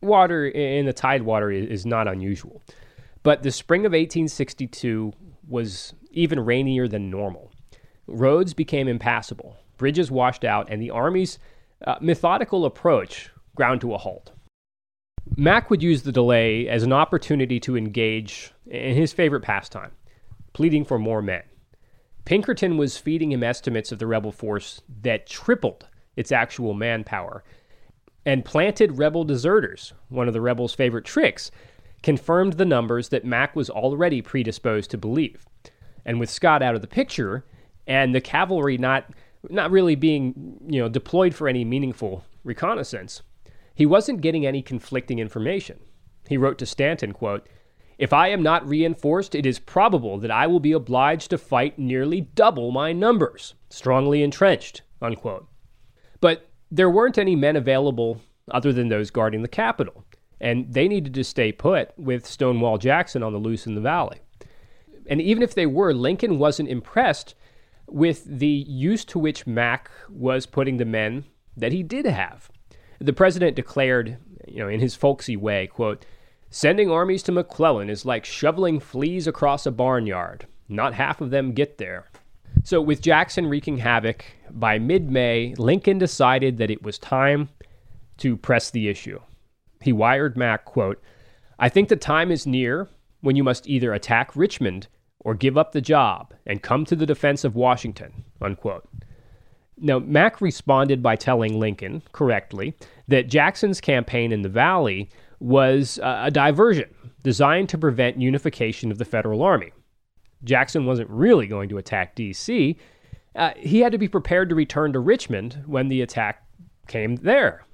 Water 0.00 0.46
in 0.46 0.86
the 0.86 0.92
tidewater 0.92 1.50
is 1.50 1.86
not 1.86 2.08
unusual, 2.08 2.62
but 3.22 3.42
the 3.42 3.52
spring 3.52 3.82
of 3.82 3.92
1862 3.92 5.12
was 5.46 5.94
even 6.10 6.40
rainier 6.40 6.88
than 6.88 7.10
normal. 7.10 7.52
Roads 8.06 8.52
became 8.52 8.88
impassable, 8.88 9.56
bridges 9.76 10.10
washed 10.10 10.44
out, 10.44 10.68
and 10.70 10.82
the 10.82 10.90
Army's 10.90 11.38
uh, 11.86 11.96
methodical 12.00 12.64
approach 12.64 13.30
ground 13.54 13.80
to 13.80 13.94
a 13.94 13.98
halt. 13.98 14.31
Mack 15.36 15.70
would 15.70 15.82
use 15.82 16.02
the 16.02 16.12
delay 16.12 16.68
as 16.68 16.82
an 16.82 16.92
opportunity 16.92 17.58
to 17.60 17.76
engage 17.76 18.52
in 18.66 18.94
his 18.94 19.12
favorite 19.12 19.42
pastime, 19.42 19.92
pleading 20.52 20.84
for 20.84 20.98
more 20.98 21.22
men. 21.22 21.42
Pinkerton 22.24 22.76
was 22.76 22.98
feeding 22.98 23.32
him 23.32 23.42
estimates 23.42 23.92
of 23.92 23.98
the 23.98 24.06
rebel 24.06 24.32
force 24.32 24.80
that 25.02 25.26
tripled 25.26 25.86
its 26.16 26.32
actual 26.32 26.74
manpower 26.74 27.42
and 28.24 28.44
planted 28.44 28.98
rebel 28.98 29.24
deserters, 29.24 29.92
one 30.08 30.28
of 30.28 30.34
the 30.34 30.40
rebels' 30.40 30.74
favorite 30.74 31.04
tricks, 31.04 31.50
confirmed 32.02 32.54
the 32.54 32.64
numbers 32.64 33.08
that 33.08 33.24
Mack 33.24 33.56
was 33.56 33.70
already 33.70 34.22
predisposed 34.22 34.90
to 34.90 34.98
believe. 34.98 35.44
And 36.04 36.20
with 36.20 36.30
Scott 36.30 36.62
out 36.62 36.74
of 36.74 36.80
the 36.80 36.86
picture 36.86 37.44
and 37.86 38.14
the 38.14 38.20
cavalry 38.20 38.78
not 38.78 39.06
not 39.50 39.72
really 39.72 39.96
being, 39.96 40.56
you 40.68 40.80
know, 40.80 40.88
deployed 40.88 41.34
for 41.34 41.48
any 41.48 41.64
meaningful 41.64 42.24
reconnaissance, 42.44 43.22
he 43.74 43.86
wasn't 43.86 44.20
getting 44.20 44.46
any 44.46 44.62
conflicting 44.62 45.18
information. 45.18 45.80
He 46.28 46.36
wrote 46.36 46.58
to 46.58 46.66
Stanton, 46.66 47.12
quote, 47.12 47.46
if 47.98 48.12
I 48.12 48.28
am 48.28 48.42
not 48.42 48.66
reinforced, 48.66 49.34
it 49.34 49.46
is 49.46 49.58
probable 49.58 50.18
that 50.18 50.30
I 50.30 50.46
will 50.46 50.60
be 50.60 50.72
obliged 50.72 51.30
to 51.30 51.38
fight 51.38 51.78
nearly 51.78 52.22
double 52.22 52.70
my 52.70 52.92
numbers, 52.92 53.54
strongly 53.68 54.22
entrenched. 54.22 54.82
Unquote. 55.00 55.46
But 56.20 56.48
there 56.70 56.90
weren't 56.90 57.18
any 57.18 57.36
men 57.36 57.54
available 57.54 58.20
other 58.50 58.72
than 58.72 58.88
those 58.88 59.10
guarding 59.10 59.42
the 59.42 59.48
Capitol, 59.48 60.04
and 60.40 60.72
they 60.72 60.88
needed 60.88 61.14
to 61.14 61.24
stay 61.24 61.52
put 61.52 61.96
with 61.98 62.26
Stonewall 62.26 62.78
Jackson 62.78 63.22
on 63.22 63.32
the 63.32 63.38
loose 63.38 63.66
in 63.66 63.74
the 63.74 63.80
valley. 63.80 64.20
And 65.08 65.20
even 65.20 65.42
if 65.42 65.54
they 65.54 65.66
were, 65.66 65.92
Lincoln 65.92 66.38
wasn't 66.38 66.68
impressed 66.68 67.34
with 67.86 68.24
the 68.24 68.46
use 68.46 69.04
to 69.06 69.18
which 69.18 69.46
Mack 69.46 69.90
was 70.08 70.46
putting 70.46 70.78
the 70.78 70.84
men 70.84 71.24
that 71.56 71.72
he 71.72 71.82
did 71.82 72.06
have. 72.06 72.50
The 73.02 73.12
president 73.12 73.56
declared, 73.56 74.16
you 74.46 74.58
know, 74.58 74.68
in 74.68 74.78
his 74.78 74.94
folksy 74.94 75.36
way, 75.36 75.66
quote, 75.66 76.06
Sending 76.50 76.88
armies 76.88 77.24
to 77.24 77.32
McClellan 77.32 77.90
is 77.90 78.04
like 78.04 78.24
shoveling 78.24 78.78
fleas 78.78 79.26
across 79.26 79.66
a 79.66 79.72
barnyard. 79.72 80.46
Not 80.68 80.94
half 80.94 81.20
of 81.20 81.30
them 81.30 81.52
get 81.52 81.78
there. 81.78 82.10
So, 82.62 82.80
with 82.80 83.02
Jackson 83.02 83.46
wreaking 83.48 83.78
havoc, 83.78 84.24
by 84.50 84.78
mid 84.78 85.10
May, 85.10 85.54
Lincoln 85.58 85.98
decided 85.98 86.58
that 86.58 86.70
it 86.70 86.82
was 86.82 86.98
time 86.98 87.48
to 88.18 88.36
press 88.36 88.70
the 88.70 88.88
issue. 88.88 89.18
He 89.80 89.92
wired 89.92 90.36
Mack, 90.36 90.64
quote, 90.64 91.02
I 91.58 91.68
think 91.68 91.88
the 91.88 91.96
time 91.96 92.30
is 92.30 92.46
near 92.46 92.88
when 93.20 93.34
you 93.34 93.42
must 93.42 93.66
either 93.66 93.92
attack 93.92 94.36
Richmond 94.36 94.86
or 95.18 95.34
give 95.34 95.58
up 95.58 95.72
the 95.72 95.80
job 95.80 96.34
and 96.46 96.62
come 96.62 96.84
to 96.84 96.94
the 96.94 97.06
defense 97.06 97.42
of 97.42 97.56
Washington, 97.56 98.24
unquote. 98.40 98.88
Now, 99.82 99.98
Mack 99.98 100.40
responded 100.40 101.02
by 101.02 101.16
telling 101.16 101.58
Lincoln, 101.58 102.02
correctly, 102.12 102.74
that 103.08 103.28
Jackson's 103.28 103.80
campaign 103.80 104.30
in 104.30 104.42
the 104.42 104.48
Valley 104.48 105.10
was 105.40 105.98
a 106.02 106.30
diversion 106.30 106.88
designed 107.24 107.68
to 107.70 107.78
prevent 107.78 108.20
unification 108.20 108.92
of 108.92 108.98
the 108.98 109.04
federal 109.04 109.42
army. 109.42 109.72
Jackson 110.44 110.86
wasn't 110.86 111.10
really 111.10 111.48
going 111.48 111.68
to 111.68 111.78
attack 111.78 112.14
D.C., 112.14 112.78
uh, 113.34 113.50
he 113.56 113.80
had 113.80 113.92
to 113.92 113.98
be 113.98 114.08
prepared 114.08 114.50
to 114.50 114.54
return 114.54 114.92
to 114.92 115.00
Richmond 115.00 115.62
when 115.66 115.88
the 115.88 116.02
attack 116.02 116.44
came 116.86 117.16
there. 117.16 117.64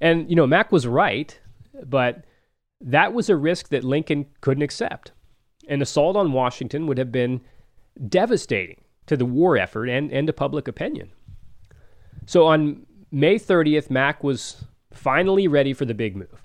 And, 0.00 0.28
you 0.28 0.34
know, 0.34 0.46
Mack 0.46 0.72
was 0.72 0.86
right, 0.86 1.38
but 1.84 2.24
that 2.80 3.12
was 3.12 3.30
a 3.30 3.36
risk 3.36 3.68
that 3.68 3.84
Lincoln 3.84 4.26
couldn't 4.40 4.62
accept. 4.62 5.12
An 5.68 5.82
assault 5.82 6.16
on 6.16 6.32
Washington 6.32 6.86
would 6.88 6.98
have 6.98 7.12
been 7.12 7.40
devastating 8.08 8.82
to 9.06 9.16
the 9.16 9.24
war 9.24 9.56
effort 9.56 9.86
and, 9.86 10.10
and 10.12 10.26
to 10.26 10.32
public 10.32 10.66
opinion. 10.66 11.12
So 12.28 12.46
on 12.46 12.86
May 13.10 13.38
30th, 13.38 13.90
Mack 13.90 14.22
was 14.22 14.64
finally 14.92 15.48
ready 15.48 15.72
for 15.72 15.84
the 15.84 15.94
big 15.94 16.14
move 16.14 16.42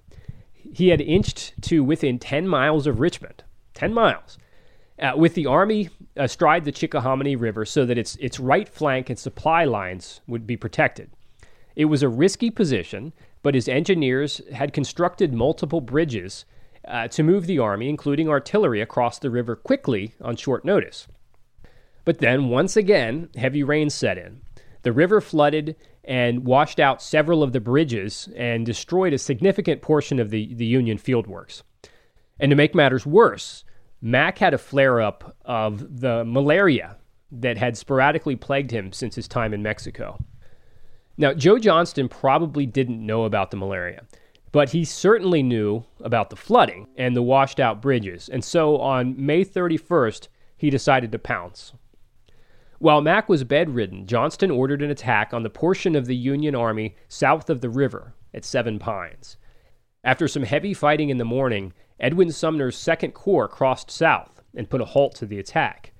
he 0.73 0.89
had 0.89 1.01
inched 1.01 1.53
to 1.61 1.83
within 1.83 2.17
10 2.17 2.47
miles 2.47 2.87
of 2.87 2.99
Richmond. 2.99 3.43
10 3.75 3.93
miles. 3.93 4.37
Uh, 4.99 5.13
with 5.15 5.35
the 5.35 5.45
army 5.45 5.89
astride 6.15 6.65
the 6.65 6.71
Chickahominy 6.71 7.39
River 7.39 7.65
so 7.65 7.85
that 7.85 7.97
its, 7.97 8.15
its 8.15 8.39
right 8.39 8.67
flank 8.67 9.09
and 9.09 9.17
supply 9.17 9.65
lines 9.65 10.21
would 10.27 10.47
be 10.47 10.57
protected. 10.57 11.11
It 11.75 11.85
was 11.85 12.03
a 12.03 12.09
risky 12.09 12.49
position, 12.49 13.13
but 13.41 13.55
his 13.55 13.67
engineers 13.67 14.41
had 14.51 14.73
constructed 14.73 15.33
multiple 15.33 15.81
bridges 15.81 16.45
uh, 16.87 17.07
to 17.09 17.23
move 17.23 17.45
the 17.45 17.59
army, 17.59 17.89
including 17.89 18.29
artillery, 18.29 18.81
across 18.81 19.19
the 19.19 19.29
river 19.29 19.55
quickly 19.55 20.13
on 20.21 20.35
short 20.35 20.65
notice. 20.65 21.07
But 22.05 22.19
then, 22.19 22.49
once 22.49 22.75
again, 22.75 23.29
heavy 23.35 23.63
rain 23.63 23.89
set 23.89 24.17
in. 24.17 24.41
The 24.83 24.91
river 24.93 25.19
flooded 25.21 25.75
and 26.03 26.45
washed 26.45 26.79
out 26.79 27.01
several 27.01 27.41
of 27.41 27.53
the 27.53 27.59
bridges 27.59 28.29
and 28.35 28.65
destroyed 28.65 29.13
a 29.13 29.17
significant 29.17 29.81
portion 29.81 30.19
of 30.19 30.29
the, 30.29 30.53
the 30.53 30.65
Union 30.65 30.97
fieldworks. 30.97 31.63
And 32.39 32.49
to 32.49 32.55
make 32.55 32.75
matters 32.75 33.05
worse, 33.05 33.63
Mack 34.01 34.37
had 34.39 34.53
a 34.53 34.57
flare 34.57 34.99
up 34.99 35.35
of 35.45 36.01
the 36.01 36.25
malaria 36.25 36.97
that 37.31 37.57
had 37.57 37.77
sporadically 37.77 38.35
plagued 38.35 38.71
him 38.71 38.91
since 38.91 39.15
his 39.15 39.27
time 39.27 39.53
in 39.53 39.63
Mexico. 39.63 40.23
Now, 41.17 41.33
Joe 41.33 41.57
Johnston 41.57 42.09
probably 42.09 42.65
didn't 42.65 43.05
know 43.05 43.23
about 43.23 43.51
the 43.51 43.57
malaria, 43.57 44.03
but 44.51 44.71
he 44.71 44.83
certainly 44.83 45.41
knew 45.41 45.85
about 46.01 46.29
the 46.29 46.35
flooding 46.35 46.87
and 46.97 47.15
the 47.15 47.23
washed 47.23 47.59
out 47.59 47.81
bridges. 47.81 48.27
And 48.27 48.43
so 48.43 48.77
on 48.77 49.15
May 49.23 49.45
31st, 49.45 50.27
he 50.57 50.69
decided 50.69 51.11
to 51.13 51.19
pounce. 51.19 51.73
While 52.83 52.99
Mack 52.99 53.29
was 53.29 53.45
bedridden, 53.45 54.07
Johnston 54.07 54.51
ordered 54.51 54.81
an 54.81 54.91
attack 54.91 55.33
on 55.33 55.43
the 55.43 55.49
portion 55.49 55.95
of 55.95 56.05
the 56.05 56.17
Union 56.17 56.53
Army 56.53 56.97
south 57.07 57.49
of 57.49 57.61
the 57.61 57.69
river 57.69 58.13
at 58.33 58.43
Seven 58.43 58.77
Pines. 58.77 59.37
After 60.03 60.27
some 60.27 60.43
heavy 60.43 60.73
fighting 60.73 61.09
in 61.09 61.15
the 61.15 61.23
morning, 61.23 61.71
Edwin 61.97 62.29
Sumner's 62.29 62.75
Second 62.75 63.13
Corps 63.13 63.47
crossed 63.47 63.89
south 63.89 64.43
and 64.53 64.69
put 64.69 64.81
a 64.81 64.85
halt 64.85 65.15
to 65.15 65.25
the 65.25 65.39
attack. 65.39 65.93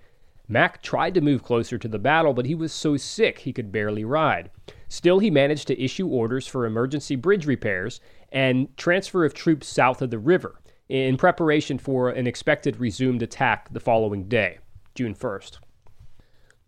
Mack 0.50 0.84
tried 0.84 1.14
to 1.14 1.22
move 1.22 1.42
closer 1.42 1.78
to 1.78 1.88
the 1.88 1.98
battle, 1.98 2.34
but 2.34 2.48
he 2.48 2.54
was 2.54 2.74
so 2.74 2.98
sick 2.98 3.40
he 3.40 3.54
could 3.54 3.72
barely 3.72 4.04
ride. 4.04 4.52
Still, 4.90 5.20
he 5.20 5.32
managed 5.32 5.70
to 5.70 5.82
issue 5.82 6.10
orders 6.10 6.48
for 6.48 6.66
emergency 6.66 7.16
bridge 7.16 7.46
repairs 7.46 8.02
and 8.30 8.76
transfer 8.76 9.24
of 9.24 9.34
troops 9.34 9.68
south 9.68 10.02
of 10.02 10.12
the 10.12 10.20
river 10.20 10.60
in 10.90 11.16
preparation 11.16 11.78
for 11.78 12.10
an 12.10 12.28
expected 12.28 12.82
resumed 12.82 13.22
attack 13.22 13.72
the 13.72 13.80
following 13.80 14.28
day, 14.28 14.58
June 14.96 15.16
1st. 15.16 15.60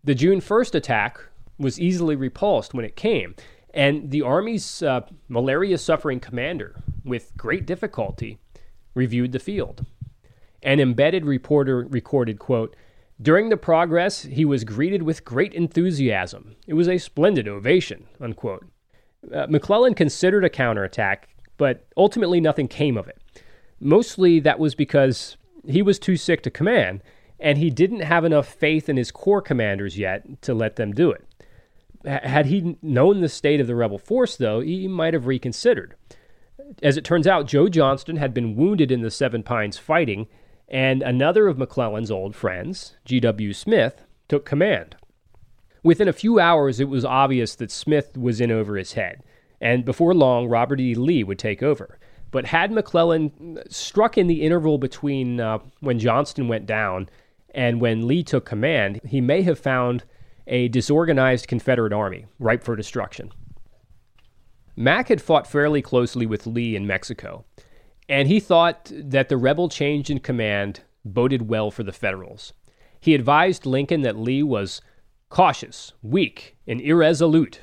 The 0.06 0.14
June 0.14 0.40
1st 0.40 0.76
attack 0.76 1.18
was 1.58 1.80
easily 1.80 2.14
repulsed 2.14 2.72
when 2.72 2.84
it 2.84 2.94
came, 2.94 3.34
and 3.74 4.12
the 4.12 4.22
Army's 4.22 4.80
uh, 4.80 5.00
malaria 5.28 5.78
suffering 5.78 6.20
commander, 6.20 6.76
with 7.04 7.36
great 7.36 7.66
difficulty, 7.66 8.38
reviewed 8.94 9.32
the 9.32 9.40
field. 9.40 9.84
An 10.62 10.78
embedded 10.78 11.24
reporter 11.26 11.82
recorded, 11.82 12.38
quote, 12.38 12.76
during 13.20 13.48
the 13.48 13.56
progress, 13.56 14.22
he 14.22 14.44
was 14.44 14.62
greeted 14.62 15.02
with 15.02 15.24
great 15.24 15.52
enthusiasm. 15.54 16.54
It 16.68 16.74
was 16.74 16.86
a 16.86 16.98
splendid 16.98 17.48
ovation, 17.48 18.06
unquote. 18.20 18.64
Uh, 19.34 19.48
McClellan 19.48 19.94
considered 19.94 20.44
a 20.44 20.50
counterattack, 20.50 21.30
but 21.56 21.84
ultimately 21.96 22.40
nothing 22.40 22.68
came 22.68 22.96
of 22.96 23.08
it. 23.08 23.20
Mostly 23.80 24.38
that 24.38 24.60
was 24.60 24.76
because 24.76 25.36
he 25.66 25.82
was 25.82 25.98
too 25.98 26.16
sick 26.16 26.42
to 26.42 26.50
command, 26.50 27.02
and 27.38 27.58
he 27.58 27.70
didn't 27.70 28.00
have 28.00 28.24
enough 28.24 28.48
faith 28.48 28.88
in 28.88 28.96
his 28.96 29.10
corps 29.10 29.42
commanders 29.42 29.98
yet 29.98 30.42
to 30.42 30.54
let 30.54 30.76
them 30.76 30.92
do 30.92 31.10
it. 31.10 31.24
Had 32.04 32.46
he 32.46 32.76
known 32.82 33.20
the 33.20 33.28
state 33.28 33.60
of 33.60 33.66
the 33.66 33.74
rebel 33.74 33.98
force, 33.98 34.36
though, 34.36 34.60
he 34.60 34.86
might 34.86 35.14
have 35.14 35.26
reconsidered. 35.26 35.94
As 36.82 36.96
it 36.96 37.04
turns 37.04 37.26
out, 37.26 37.46
Joe 37.46 37.68
Johnston 37.68 38.16
had 38.16 38.32
been 38.32 38.56
wounded 38.56 38.90
in 38.90 39.02
the 39.02 39.10
Seven 39.10 39.42
Pines 39.42 39.78
fighting, 39.78 40.26
and 40.68 41.02
another 41.02 41.48
of 41.48 41.58
McClellan's 41.58 42.10
old 42.10 42.34
friends, 42.34 42.96
G.W. 43.04 43.52
Smith, 43.52 44.02
took 44.28 44.44
command. 44.44 44.96
Within 45.82 46.08
a 46.08 46.12
few 46.12 46.40
hours, 46.40 46.80
it 46.80 46.88
was 46.88 47.04
obvious 47.04 47.54
that 47.56 47.70
Smith 47.70 48.16
was 48.16 48.40
in 48.40 48.50
over 48.50 48.76
his 48.76 48.94
head, 48.94 49.22
and 49.60 49.84
before 49.84 50.14
long, 50.14 50.48
Robert 50.48 50.80
E. 50.80 50.94
Lee 50.94 51.22
would 51.22 51.38
take 51.38 51.62
over. 51.62 51.98
But 52.30 52.46
had 52.46 52.72
McClellan 52.72 53.62
struck 53.68 54.18
in 54.18 54.26
the 54.26 54.42
interval 54.42 54.78
between 54.78 55.40
uh, 55.40 55.58
when 55.80 55.98
Johnston 55.98 56.48
went 56.48 56.66
down 56.66 57.08
and 57.56 57.80
when 57.80 58.06
Lee 58.06 58.22
took 58.22 58.44
command, 58.44 59.00
he 59.06 59.22
may 59.22 59.40
have 59.42 59.58
found 59.58 60.04
a 60.46 60.68
disorganized 60.68 61.48
Confederate 61.48 61.92
army 61.92 62.26
ripe 62.38 62.62
for 62.62 62.76
destruction. 62.76 63.32
Mack 64.76 65.08
had 65.08 65.22
fought 65.22 65.46
fairly 65.46 65.80
closely 65.80 66.26
with 66.26 66.46
Lee 66.46 66.76
in 66.76 66.86
Mexico, 66.86 67.46
and 68.10 68.28
he 68.28 68.38
thought 68.38 68.92
that 68.94 69.30
the 69.30 69.38
rebel 69.38 69.70
change 69.70 70.10
in 70.10 70.20
command 70.20 70.82
boded 71.02 71.48
well 71.48 71.70
for 71.70 71.82
the 71.82 71.92
Federals. 71.92 72.52
He 73.00 73.14
advised 73.14 73.64
Lincoln 73.64 74.02
that 74.02 74.18
Lee 74.18 74.42
was 74.42 74.82
cautious, 75.30 75.94
weak, 76.02 76.56
and 76.66 76.80
irresolute, 76.80 77.62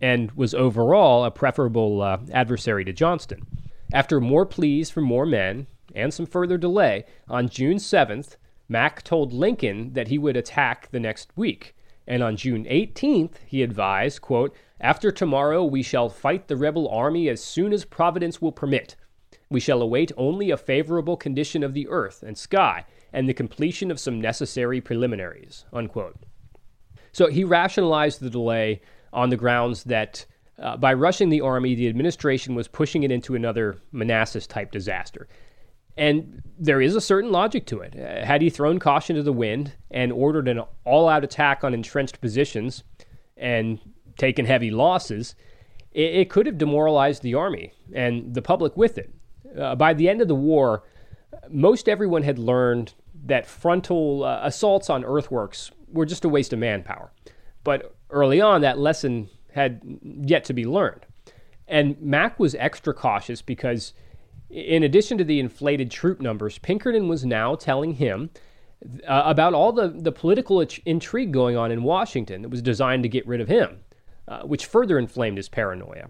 and 0.00 0.32
was 0.32 0.54
overall 0.54 1.24
a 1.24 1.30
preferable 1.30 2.00
uh, 2.00 2.18
adversary 2.32 2.84
to 2.86 2.94
Johnston. 2.94 3.46
After 3.92 4.20
more 4.20 4.46
pleas 4.46 4.90
for 4.90 5.02
more 5.02 5.26
men 5.26 5.66
and 5.94 6.14
some 6.14 6.26
further 6.26 6.56
delay, 6.56 7.04
on 7.28 7.48
June 7.48 7.76
7th, 7.76 8.36
Mack 8.68 9.02
told 9.02 9.32
Lincoln 9.32 9.92
that 9.92 10.08
he 10.08 10.18
would 10.18 10.36
attack 10.36 10.90
the 10.90 11.00
next 11.00 11.30
week. 11.36 11.74
And 12.06 12.22
on 12.22 12.36
June 12.36 12.64
18th, 12.64 13.36
he 13.46 13.62
advised, 13.62 14.20
quote, 14.20 14.54
After 14.80 15.10
tomorrow 15.10 15.64
we 15.64 15.82
shall 15.82 16.08
fight 16.08 16.48
the 16.48 16.56
rebel 16.56 16.88
army 16.88 17.28
as 17.28 17.42
soon 17.42 17.72
as 17.72 17.84
Providence 17.84 18.42
will 18.42 18.52
permit. 18.52 18.96
We 19.50 19.60
shall 19.60 19.82
await 19.82 20.12
only 20.16 20.50
a 20.50 20.56
favorable 20.56 21.16
condition 21.16 21.62
of 21.62 21.74
the 21.74 21.88
earth 21.88 22.22
and 22.22 22.36
sky 22.36 22.84
and 23.12 23.28
the 23.28 23.34
completion 23.34 23.90
of 23.90 24.00
some 24.00 24.20
necessary 24.20 24.80
preliminaries. 24.80 25.64
Unquote. 25.72 26.16
So 27.12 27.28
he 27.28 27.44
rationalized 27.44 28.20
the 28.20 28.30
delay 28.30 28.80
on 29.12 29.30
the 29.30 29.36
grounds 29.36 29.84
that 29.84 30.26
uh, 30.58 30.76
by 30.76 30.92
rushing 30.94 31.28
the 31.28 31.40
army, 31.40 31.74
the 31.74 31.88
administration 31.88 32.54
was 32.54 32.68
pushing 32.68 33.02
it 33.02 33.10
into 33.10 33.34
another 33.34 33.78
Manassas 33.92 34.46
type 34.46 34.70
disaster. 34.70 35.28
And 35.96 36.42
there 36.58 36.80
is 36.80 36.96
a 36.96 37.00
certain 37.00 37.30
logic 37.30 37.66
to 37.66 37.80
it. 37.80 37.94
Had 37.94 38.42
he 38.42 38.50
thrown 38.50 38.78
caution 38.78 39.16
to 39.16 39.22
the 39.22 39.32
wind 39.32 39.72
and 39.90 40.12
ordered 40.12 40.48
an 40.48 40.62
all 40.84 41.08
out 41.08 41.24
attack 41.24 41.62
on 41.62 41.74
entrenched 41.74 42.20
positions 42.20 42.82
and 43.36 43.78
taken 44.16 44.46
heavy 44.46 44.70
losses, 44.70 45.34
it, 45.92 46.14
it, 46.14 46.30
could 46.30 46.46
have 46.46 46.58
demoralized 46.58 47.22
the 47.22 47.34
army 47.34 47.72
and 47.92 48.34
the 48.34 48.42
public 48.42 48.76
with 48.76 48.98
it. 48.98 49.12
Uh, 49.58 49.74
by 49.74 49.94
the 49.94 50.08
end 50.08 50.20
of 50.20 50.28
the 50.28 50.34
war, 50.34 50.82
most 51.48 51.88
everyone 51.88 52.22
had 52.22 52.38
learned 52.38 52.94
that 53.26 53.46
frontal 53.46 54.24
uh, 54.24 54.40
assaults 54.42 54.90
on 54.90 55.04
earthworks 55.04 55.70
were 55.88 56.06
just 56.06 56.24
a 56.24 56.28
waste 56.28 56.52
of 56.52 56.58
manpower. 56.58 57.12
But 57.62 57.94
early 58.10 58.40
on, 58.40 58.60
that 58.60 58.78
lesson 58.78 59.30
had 59.52 59.80
yet 60.02 60.44
to 60.44 60.52
be 60.52 60.64
learned. 60.64 61.06
And 61.66 62.00
Mack 62.00 62.38
was 62.38 62.54
extra 62.56 62.92
cautious 62.92 63.40
because, 63.40 63.94
in 64.50 64.82
addition 64.82 65.18
to 65.18 65.24
the 65.24 65.40
inflated 65.40 65.90
troop 65.90 66.20
numbers, 66.20 66.58
Pinkerton 66.58 67.08
was 67.08 67.24
now 67.24 67.54
telling 67.54 67.94
him 67.94 68.30
uh, 69.06 69.22
about 69.24 69.54
all 69.54 69.72
the, 69.72 69.88
the 69.88 70.12
political 70.12 70.64
intrigue 70.84 71.32
going 71.32 71.56
on 71.56 71.70
in 71.70 71.82
Washington 71.82 72.42
that 72.42 72.50
was 72.50 72.62
designed 72.62 73.02
to 73.02 73.08
get 73.08 73.26
rid 73.26 73.40
of 73.40 73.48
him, 73.48 73.80
uh, 74.28 74.42
which 74.42 74.66
further 74.66 74.98
inflamed 74.98 75.38
his 75.38 75.48
paranoia. 75.48 76.08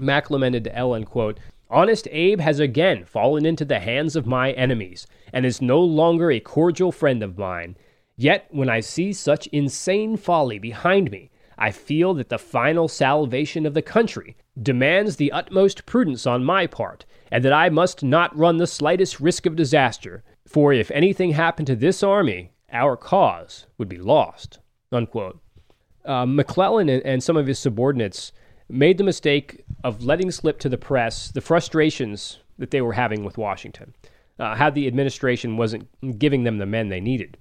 Mack 0.00 0.30
lamented 0.30 0.64
to 0.64 0.76
Ellen, 0.76 1.04
quote, 1.04 1.38
Honest 1.70 2.08
Abe 2.10 2.40
has 2.40 2.60
again 2.60 3.04
fallen 3.04 3.44
into 3.44 3.64
the 3.64 3.80
hands 3.80 4.16
of 4.16 4.26
my 4.26 4.52
enemies 4.52 5.06
and 5.32 5.44
is 5.44 5.60
no 5.60 5.80
longer 5.80 6.30
a 6.30 6.40
cordial 6.40 6.90
friend 6.90 7.22
of 7.22 7.36
mine. 7.36 7.76
Yet, 8.16 8.46
when 8.50 8.70
I 8.70 8.80
see 8.80 9.12
such 9.12 9.46
insane 9.48 10.16
folly 10.16 10.58
behind 10.58 11.10
me, 11.10 11.30
I 11.58 11.70
feel 11.72 12.14
that 12.14 12.30
the 12.30 12.38
final 12.38 12.88
salvation 12.88 13.66
of 13.66 13.74
the 13.74 13.82
country 13.82 14.36
demands 14.62 15.16
the 15.16 15.32
utmost 15.32 15.86
prudence 15.86 16.26
on 16.26 16.44
my 16.44 16.66
part, 16.66 17.04
and 17.30 17.44
that 17.44 17.52
I 17.52 17.68
must 17.68 18.02
not 18.02 18.36
run 18.36 18.56
the 18.56 18.66
slightest 18.66 19.20
risk 19.20 19.46
of 19.46 19.56
disaster, 19.56 20.24
for 20.46 20.72
if 20.72 20.90
anything 20.90 21.32
happened 21.32 21.66
to 21.68 21.76
this 21.76 22.02
army, 22.02 22.52
our 22.72 22.96
cause 22.96 23.66
would 23.76 23.88
be 23.88 23.98
lost. 23.98 24.58
Unquote. 24.90 25.40
Uh, 26.04 26.24
McClellan 26.24 26.88
and, 26.88 27.02
and 27.04 27.22
some 27.22 27.36
of 27.36 27.46
his 27.46 27.58
subordinates 27.58 28.32
made 28.68 28.98
the 28.98 29.04
mistake 29.04 29.64
of 29.84 30.04
letting 30.04 30.30
slip 30.30 30.58
to 30.60 30.68
the 30.68 30.78
press 30.78 31.30
the 31.30 31.40
frustrations 31.40 32.38
that 32.58 32.70
they 32.70 32.80
were 32.80 32.92
having 32.94 33.24
with 33.24 33.38
Washington, 33.38 33.94
uh, 34.38 34.54
how 34.54 34.70
the 34.70 34.86
administration 34.86 35.56
wasn't 35.56 35.88
giving 36.18 36.44
them 36.44 36.58
the 36.58 36.66
men 36.66 36.88
they 36.88 37.00
needed. 37.00 37.36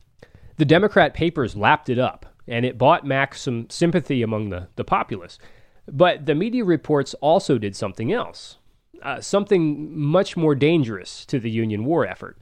The 0.57 0.65
Democrat 0.65 1.13
papers 1.13 1.55
lapped 1.55 1.89
it 1.89 1.99
up, 1.99 2.25
and 2.47 2.65
it 2.65 2.77
bought 2.77 3.05
Mack 3.05 3.35
some 3.35 3.69
sympathy 3.69 4.21
among 4.21 4.49
the, 4.49 4.67
the 4.75 4.83
populace. 4.83 5.37
But 5.87 6.25
the 6.25 6.35
media 6.35 6.65
reports 6.65 7.13
also 7.15 7.57
did 7.57 7.75
something 7.75 8.11
else, 8.11 8.57
uh, 9.01 9.21
something 9.21 9.97
much 9.97 10.35
more 10.35 10.55
dangerous 10.55 11.25
to 11.27 11.39
the 11.39 11.49
Union 11.49 11.85
war 11.85 12.05
effort. 12.05 12.37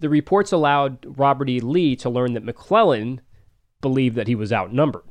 The 0.00 0.08
reports 0.08 0.50
allowed 0.50 1.18
Robert 1.18 1.48
E. 1.48 1.60
Lee 1.60 1.94
to 1.96 2.10
learn 2.10 2.32
that 2.32 2.44
McClellan 2.44 3.20
believed 3.80 4.16
that 4.16 4.28
he 4.28 4.34
was 4.34 4.52
outnumbered. 4.52 5.04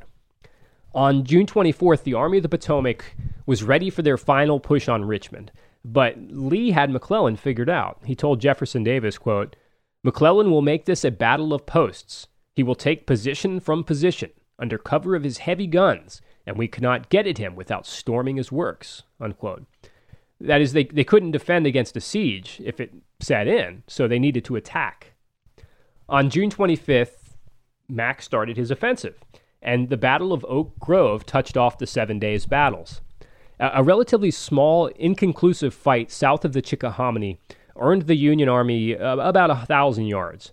On 0.94 1.24
June 1.24 1.46
24th, 1.46 2.04
the 2.04 2.16
Army 2.16 2.38
of 2.38 2.44
the 2.44 2.50
Potomac 2.50 3.06
was 3.46 3.64
ready 3.64 3.90
for 3.90 4.02
their 4.02 4.18
final 4.18 4.60
push 4.60 4.90
on 4.90 5.06
Richmond, 5.06 5.52
but 5.86 6.16
Lee 6.30 6.72
had 6.72 6.90
McClellan 6.90 7.36
figured 7.36 7.70
out. 7.70 8.00
He 8.06 8.16
told 8.16 8.42
Jefferson 8.42 8.84
Davis, 8.84 9.18
quote, 9.18 9.56
McClellan 10.04 10.50
will 10.50 10.62
make 10.62 10.86
this 10.86 11.06
a 11.06 11.12
battle 11.12 11.54
of 11.54 11.66
posts. 11.66 12.28
He 12.56 12.64
will 12.64 12.76
take 12.76 13.06
position 13.06 13.60
from 13.60 13.84
position 13.84 14.32
under 14.58 14.78
cover 14.78 15.16
of 15.16 15.24
his 15.24 15.40
heavy 15.40 15.68
guns, 15.68 16.22
and 16.50 16.58
we 16.58 16.68
cannot 16.68 17.08
get 17.10 17.26
at 17.26 17.38
him 17.38 17.56
without 17.56 17.88
storming 17.88 18.36
his 18.36 18.52
works. 18.52 19.04
Unquote. 19.22 19.66
That 20.42 20.60
is, 20.60 20.74
they, 20.74 20.84
they 20.84 21.06
couldn't 21.06 21.32
defend 21.32 21.66
against 21.66 21.96
a 21.96 22.02
siege 22.02 22.62
if 22.64 22.82
it 22.82 22.94
set 23.22 23.48
in, 23.48 23.84
so 23.88 24.08
they 24.08 24.20
needed 24.20 24.44
to 24.46 24.58
attack. 24.58 25.14
On 26.10 26.30
June 26.30 26.50
25th, 26.50 27.36
Mack 27.88 28.22
started 28.22 28.58
his 28.58 28.72
offensive 28.72 29.18
and 29.62 29.90
the 29.90 29.98
Battle 29.98 30.34
of 30.34 30.46
Oak 30.48 30.78
Grove 30.80 31.26
touched 31.26 31.58
off 31.58 31.78
the 31.78 31.88
Seven 31.88 32.20
Days 32.20 32.46
battles. 32.46 33.02
A, 33.60 33.72
a 33.76 33.84
relatively 33.84 34.32
small, 34.32 34.88
inconclusive 34.88 35.74
fight 35.74 36.12
south 36.12 36.46
of 36.46 36.54
the 36.54 36.62
Chickahominy 36.62 37.38
earned 37.76 38.04
the 38.04 38.16
Union 38.16 38.50
Army 38.50 38.98
uh, 38.98 39.18
about 39.18 39.52
a 39.52 39.66
thousand 39.66 40.06
yards. 40.06 40.52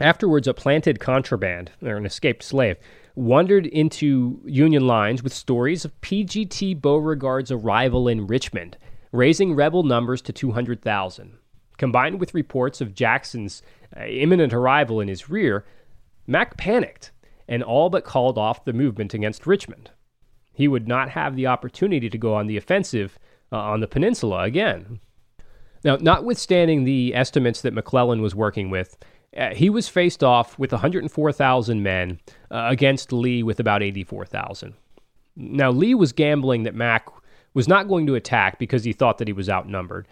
Afterwards, 0.00 0.48
a 0.48 0.54
planted 0.54 1.00
contraband, 1.00 1.70
or 1.82 1.96
an 1.96 2.06
escaped 2.06 2.42
slave, 2.42 2.76
wandered 3.14 3.66
into 3.66 4.40
Union 4.44 4.86
lines 4.86 5.22
with 5.22 5.32
stories 5.32 5.84
of 5.84 6.00
PGT 6.00 6.80
Beauregard's 6.80 7.50
arrival 7.50 8.08
in 8.08 8.26
Richmond, 8.26 8.76
raising 9.12 9.54
rebel 9.54 9.82
numbers 9.82 10.22
to 10.22 10.32
200,000. 10.32 11.38
Combined 11.78 12.20
with 12.20 12.34
reports 12.34 12.80
of 12.80 12.94
Jackson's 12.94 13.62
uh, 13.96 14.04
imminent 14.04 14.52
arrival 14.52 15.00
in 15.00 15.08
his 15.08 15.28
rear, 15.28 15.64
Mack 16.26 16.56
panicked 16.56 17.10
and 17.48 17.62
all 17.62 17.90
but 17.90 18.04
called 18.04 18.38
off 18.38 18.64
the 18.64 18.72
movement 18.72 19.14
against 19.14 19.46
Richmond. 19.46 19.90
He 20.52 20.68
would 20.68 20.86
not 20.86 21.10
have 21.10 21.34
the 21.34 21.46
opportunity 21.46 22.08
to 22.08 22.18
go 22.18 22.34
on 22.34 22.46
the 22.46 22.56
offensive 22.56 23.18
uh, 23.50 23.58
on 23.58 23.80
the 23.80 23.88
peninsula 23.88 24.42
again. 24.42 25.00
Now, 25.84 25.96
notwithstanding 25.96 26.84
the 26.84 27.14
estimates 27.14 27.60
that 27.62 27.74
McClellan 27.74 28.22
was 28.22 28.34
working 28.34 28.70
with, 28.70 28.96
uh, 29.36 29.54
he 29.54 29.70
was 29.70 29.88
faced 29.88 30.22
off 30.22 30.58
with 30.58 30.72
104,000 30.72 31.82
men 31.82 32.20
uh, 32.50 32.66
against 32.68 33.12
Lee 33.12 33.42
with 33.42 33.60
about 33.60 33.82
84,000. 33.82 34.74
Now, 35.36 35.70
Lee 35.70 35.94
was 35.94 36.12
gambling 36.12 36.64
that 36.64 36.74
Mack 36.74 37.06
was 37.54 37.68
not 37.68 37.88
going 37.88 38.06
to 38.06 38.14
attack 38.14 38.58
because 38.58 38.84
he 38.84 38.92
thought 38.92 39.18
that 39.18 39.28
he 39.28 39.32
was 39.32 39.48
outnumbered. 39.48 40.06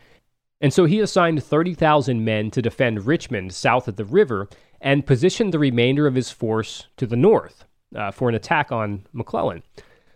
And 0.60 0.72
so 0.72 0.84
he 0.84 1.00
assigned 1.00 1.42
30,000 1.42 2.24
men 2.24 2.50
to 2.50 2.62
defend 2.62 3.06
Richmond 3.06 3.54
south 3.54 3.88
of 3.88 3.96
the 3.96 4.04
river 4.04 4.48
and 4.80 5.06
positioned 5.06 5.52
the 5.52 5.58
remainder 5.58 6.06
of 6.06 6.14
his 6.14 6.30
force 6.30 6.86
to 6.96 7.06
the 7.06 7.16
north 7.16 7.64
uh, 7.94 8.10
for 8.10 8.28
an 8.28 8.34
attack 8.34 8.70
on 8.70 9.06
McClellan. 9.12 9.62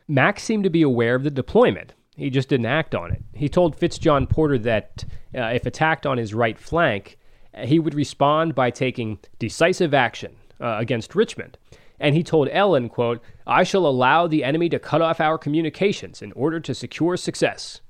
Mack 0.07 0.39
seemed 0.39 0.65
to 0.65 0.71
be 0.71 0.83
aware 0.83 1.15
of 1.15 1.25
the 1.25 1.31
deployment. 1.31 1.95
He 2.17 2.31
just 2.31 2.49
didn't 2.49 2.67
act 2.67 2.95
on 2.95 3.11
it. 3.11 3.23
He 3.33 3.49
told 3.49 3.77
Fitz 3.77 3.99
John 3.99 4.27
Porter 4.27 4.59
that 4.59 5.05
uh, 5.35 5.47
if 5.47 5.67
attacked 5.67 6.07
on 6.07 6.19
his 6.19 6.35
right 6.35 6.59
flank, 6.59 7.19
he 7.59 7.79
would 7.79 7.95
respond 7.95 8.55
by 8.55 8.71
taking 8.71 9.19
decisive 9.39 9.95
action 9.95 10.37
uh, 10.61 10.77
against 10.79 11.15
Richmond. 11.15 11.59
And 12.01 12.15
he 12.15 12.23
told 12.23 12.49
Ellen, 12.51 12.89
quote, 12.89 13.23
I 13.47 13.63
shall 13.63 13.87
allow 13.87 14.27
the 14.27 14.45
enemy 14.45 14.69
to 14.71 14.79
cut 14.79 15.01
off 15.01 15.21
our 15.21 15.39
communications 15.39 16.23
in 16.23 16.33
order 16.33 16.61
to 16.61 16.75
secure 16.75 17.17
success. 17.17 17.81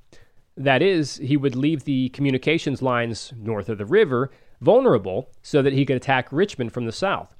That 0.56 0.82
is, 0.82 1.16
he 1.16 1.36
would 1.36 1.56
leave 1.56 1.84
the 1.84 2.10
communications 2.10 2.82
lines 2.82 3.32
north 3.36 3.68
of 3.68 3.78
the 3.78 3.86
river 3.86 4.30
vulnerable 4.60 5.30
so 5.42 5.62
that 5.62 5.72
he 5.72 5.84
could 5.84 5.96
attack 5.96 6.28
Richmond 6.30 6.72
from 6.72 6.86
the 6.86 6.92
south. 6.92 7.34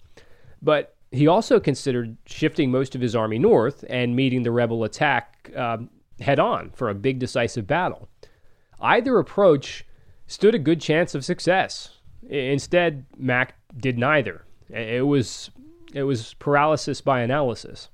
But 0.61 0.97
he 1.11 1.27
also 1.27 1.61
considered 1.61 2.17
shifting 2.27 2.71
most 2.71 2.95
of 2.95 3.01
his 3.01 3.15
army 3.15 3.39
north 3.39 3.85
and 3.89 4.17
meeting 4.17 4.43
the 4.43 4.51
rebel 4.51 4.85
attack 4.85 5.51
uh, 5.57 5.79
head 6.21 6.39
on 6.39 6.71
for 6.71 6.89
a 6.89 6.95
big 6.95 7.19
decisive 7.19 7.67
battle. 7.67 8.09
Either 8.81 9.19
approach 9.19 9.87
stood 10.27 10.55
a 10.55 10.59
good 10.59 10.81
chance 10.81 11.15
of 11.15 11.25
success. 11.25 11.94
Instead, 12.29 13.05
Mack 13.17 13.55
did 13.77 13.99
neither. 13.99 14.45
It 14.71 15.07
was 15.07 15.51
it 15.93 16.03
was 16.03 16.35
paralysis 16.35 17.01
by 17.01 17.21
analysis. 17.21 17.89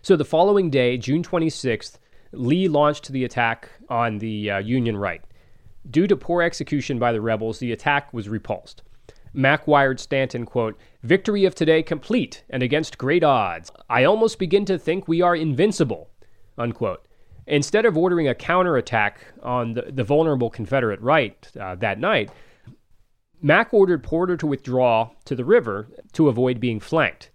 So 0.00 0.16
the 0.16 0.24
following 0.24 0.70
day, 0.70 0.96
June 0.96 1.22
26th, 1.22 1.98
Lee 2.32 2.66
launched 2.66 3.08
the 3.08 3.24
attack 3.24 3.68
on 3.88 4.18
the 4.18 4.50
uh, 4.50 4.58
Union 4.58 4.96
right. 4.96 5.22
Due 5.90 6.06
to 6.06 6.16
poor 6.16 6.42
execution 6.42 6.98
by 6.98 7.12
the 7.12 7.20
rebels, 7.20 7.58
the 7.58 7.72
attack 7.72 8.12
was 8.12 8.28
repulsed. 8.28 8.82
Mack 9.34 9.66
wired 9.66 10.00
Stanton, 10.00 10.44
quote, 10.44 10.78
Victory 11.02 11.44
of 11.44 11.54
today 11.54 11.82
complete 11.82 12.44
and 12.50 12.62
against 12.62 12.98
great 12.98 13.24
odds. 13.24 13.70
I 13.88 14.04
almost 14.04 14.38
begin 14.38 14.64
to 14.66 14.78
think 14.78 15.08
we 15.08 15.20
are 15.20 15.36
invincible, 15.36 16.10
unquote. 16.58 17.06
Instead 17.46 17.84
of 17.86 17.96
ordering 17.96 18.28
a 18.28 18.34
counterattack 18.34 19.24
on 19.42 19.74
the, 19.74 19.82
the 19.90 20.04
vulnerable 20.04 20.50
Confederate 20.50 21.00
right 21.00 21.50
uh, 21.60 21.74
that 21.76 21.98
night, 21.98 22.30
Mack 23.42 23.74
ordered 23.74 24.04
Porter 24.04 24.36
to 24.36 24.46
withdraw 24.46 25.10
to 25.24 25.34
the 25.34 25.44
river 25.44 25.88
to 26.12 26.28
avoid 26.28 26.60
being 26.60 26.78
flanked. 26.78 27.30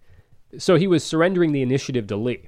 So 0.57 0.75
he 0.75 0.88
was 0.88 1.03
surrendering 1.03 1.51
the 1.51 1.61
initiative 1.61 2.07
to 2.07 2.15
Lee. 2.15 2.47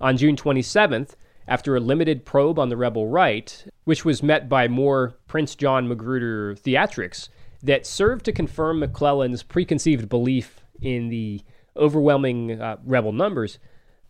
On 0.00 0.16
June 0.16 0.34
27th, 0.34 1.14
after 1.46 1.76
a 1.76 1.80
limited 1.80 2.24
probe 2.24 2.58
on 2.58 2.70
the 2.70 2.76
rebel 2.76 3.06
right, 3.06 3.66
which 3.84 4.04
was 4.04 4.22
met 4.22 4.48
by 4.48 4.66
more 4.66 5.14
Prince 5.28 5.54
John 5.54 5.86
Magruder 5.86 6.54
theatrics 6.54 7.28
that 7.62 7.86
served 7.86 8.24
to 8.24 8.32
confirm 8.32 8.80
McClellan's 8.80 9.42
preconceived 9.42 10.08
belief 10.08 10.64
in 10.80 11.08
the 11.08 11.42
overwhelming 11.76 12.60
uh, 12.60 12.76
rebel 12.84 13.12
numbers, 13.12 13.58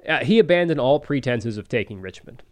uh, 0.08 0.24
he 0.24 0.38
abandoned 0.38 0.80
all 0.80 1.00
pretenses 1.00 1.58
of 1.58 1.68
taking 1.68 2.00
Richmond. 2.00 2.42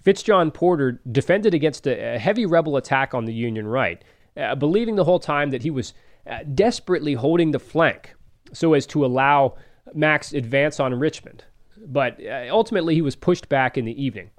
Fitz 0.00 0.22
John 0.22 0.50
Porter 0.50 1.00
defended 1.10 1.54
against 1.54 1.86
a 1.86 2.18
heavy 2.18 2.44
rebel 2.44 2.76
attack 2.76 3.14
on 3.14 3.24
the 3.24 3.32
Union 3.32 3.66
right, 3.66 4.02
uh, 4.36 4.54
believing 4.54 4.96
the 4.96 5.04
whole 5.04 5.18
time 5.18 5.50
that 5.50 5.62
he 5.62 5.70
was 5.70 5.94
uh, 6.30 6.38
desperately 6.54 7.14
holding 7.14 7.50
the 7.50 7.58
flank 7.58 8.14
so 8.52 8.74
as 8.74 8.86
to 8.86 9.04
allow 9.04 9.56
Mack's 9.94 10.32
advance 10.32 10.78
on 10.80 10.94
Richmond. 10.94 11.44
But 11.84 12.24
uh, 12.24 12.46
ultimately, 12.50 12.94
he 12.94 13.02
was 13.02 13.16
pushed 13.16 13.48
back 13.48 13.76
in 13.76 13.84
the 13.84 14.02
evening. 14.02 14.30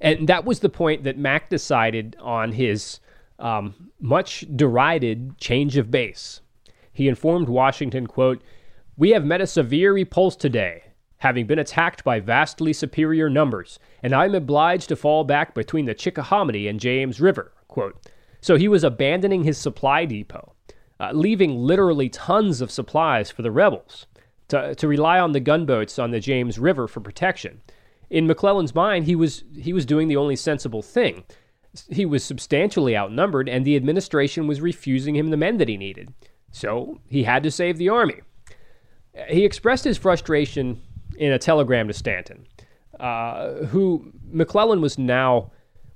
And 0.00 0.28
that 0.28 0.44
was 0.44 0.60
the 0.60 0.68
point 0.68 1.04
that 1.04 1.18
Mack 1.18 1.48
decided 1.48 2.16
on 2.20 2.52
his 2.52 3.00
um, 3.38 3.90
much 4.00 4.44
derided 4.54 5.38
change 5.38 5.76
of 5.76 5.90
base. 5.90 6.40
He 6.92 7.08
informed 7.08 7.48
Washington, 7.48 8.06
quote, 8.06 8.42
We 8.96 9.10
have 9.10 9.24
met 9.24 9.40
a 9.40 9.46
severe 9.46 9.92
repulse 9.92 10.36
today, 10.36 10.84
having 11.18 11.46
been 11.46 11.58
attacked 11.58 12.04
by 12.04 12.20
vastly 12.20 12.72
superior 12.72 13.30
numbers, 13.30 13.78
and 14.02 14.12
I 14.12 14.26
am 14.26 14.34
obliged 14.34 14.88
to 14.88 14.96
fall 14.96 15.24
back 15.24 15.54
between 15.54 15.86
the 15.86 15.94
Chickahominy 15.94 16.68
and 16.68 16.80
James 16.80 17.20
River, 17.20 17.52
quote. 17.68 17.96
So 18.42 18.56
he 18.56 18.68
was 18.68 18.84
abandoning 18.84 19.44
his 19.44 19.56
supply 19.56 20.04
depot, 20.04 20.52
uh, 21.00 21.12
leaving 21.14 21.56
literally 21.56 22.10
tons 22.10 22.60
of 22.60 22.70
supplies 22.70 23.30
for 23.30 23.40
the 23.40 23.50
rebels 23.50 24.06
to, 24.48 24.74
to 24.74 24.88
rely 24.88 25.18
on 25.18 25.32
the 25.32 25.40
gunboats 25.40 25.98
on 25.98 26.10
the 26.10 26.20
James 26.20 26.58
River 26.58 26.86
for 26.86 27.00
protection. 27.00 27.62
In 28.10 28.26
McClellan's 28.26 28.74
mind, 28.74 29.06
he 29.06 29.16
was 29.16 29.44
he 29.56 29.72
was 29.72 29.86
doing 29.86 30.08
the 30.08 30.16
only 30.16 30.36
sensible 30.36 30.82
thing. 30.82 31.24
He 31.90 32.04
was 32.04 32.22
substantially 32.22 32.94
outnumbered, 32.94 33.48
and 33.48 33.64
the 33.64 33.76
administration 33.76 34.46
was 34.46 34.60
refusing 34.60 35.16
him 35.16 35.30
the 35.30 35.38
men 35.38 35.56
that 35.56 35.68
he 35.68 35.78
needed. 35.78 36.12
So 36.50 37.00
he 37.08 37.22
had 37.22 37.42
to 37.44 37.50
save 37.50 37.78
the 37.78 37.88
army. 37.88 38.20
He 39.28 39.44
expressed 39.44 39.84
his 39.84 39.96
frustration 39.96 40.82
in 41.16 41.32
a 41.32 41.38
telegram 41.38 41.88
to 41.88 41.94
Stanton, 41.94 42.46
uh, 43.00 43.64
who 43.66 44.12
McClellan 44.30 44.82
was 44.82 44.98
now 44.98 45.52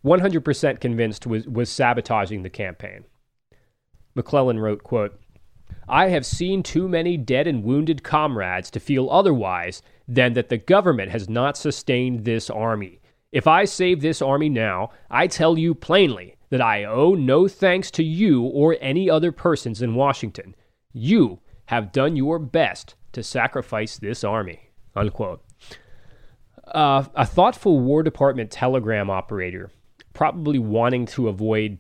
100% 0.07 0.81
convinced 0.81 1.27
was, 1.27 1.47
was 1.49 1.69
sabotaging 1.69 2.43
the 2.43 2.51
campaign. 2.51 3.05
McClellan 4.15 4.61
wrote, 4.61 4.85
quote, 4.85 5.21
I 5.89 6.09
have 6.09 6.25
seen 6.25 6.63
too 6.63 6.89
many 6.89 7.17
dead 7.17 7.47
and 7.49 7.65
wounded 7.65 8.05
comrades 8.05 8.71
to 8.71 8.81
feel 8.81 9.11
otherwise 9.11 9.83
than 10.07 10.35
that 10.35 10.49
the 10.49 10.59
government 10.59 11.11
has 11.11 11.29
not 11.29 11.57
sustained 11.57 12.25
this 12.25 12.49
army. 12.49 13.01
If 13.33 13.49
I 13.49 13.65
save 13.65 14.01
this 14.01 14.23
army 14.23 14.49
now, 14.49 14.91
I 15.11 15.27
tell 15.27 15.59
you 15.59 15.75
plainly 15.75 16.37
that 16.51 16.61
I 16.61 16.85
owe 16.85 17.15
no 17.15 17.49
thanks 17.49 17.91
to 17.93 18.05
you 18.05 18.45
or 18.45 18.77
any 18.81 19.11
other 19.11 19.33
persons 19.33 19.83
in 19.83 19.97
Washington. 19.97 20.55
You 20.93 21.41
have 21.67 21.93
done 21.93 22.15
your 22.15 22.39
best 22.39 22.95
to 23.13 23.25
sacrifice 23.25 23.99
this 23.99 24.23
army. 24.23 24.71
Unquote. 24.95 25.43
Uh, 26.67 27.05
a 27.15 27.27
thoughtful 27.27 27.81
War 27.81 28.03
Department 28.03 28.51
telegram 28.51 29.11
operator, 29.11 29.71
probably 30.17 30.59
wanting 30.59 31.05
to 31.05 31.29
avoid 31.29 31.79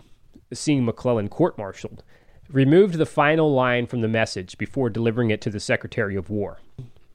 seeing 0.53 0.85
McClellan 0.85 1.27
court 1.27 1.57
martialed, 1.57 2.05
removed 2.51 2.99
the 2.99 3.07
final 3.07 3.51
line 3.51 3.87
from 3.87 4.03
the 4.03 4.09
message 4.09 4.59
before 4.59 4.91
delivering 4.91 5.31
it 5.31 5.41
to 5.41 5.49
the 5.49 5.59
Secretary 5.59 6.15
of 6.15 6.29
War. 6.29 6.59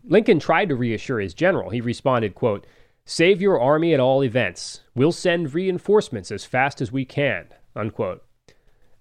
Lincoln 0.03 0.39
tried 0.39 0.67
to 0.69 0.75
reassure 0.75 1.19
his 1.19 1.35
general. 1.35 1.69
He 1.69 1.79
responded, 1.79 2.33
quote, 2.33 2.65
Save 3.05 3.39
your 3.39 3.61
army 3.61 3.93
at 3.93 3.99
all 3.99 4.23
events. 4.23 4.81
We'll 4.95 5.11
send 5.11 5.53
reinforcements 5.53 6.31
as 6.31 6.43
fast 6.43 6.81
as 6.81 6.91
we 6.91 7.05
can. 7.05 7.49
Unquote. 7.75 8.25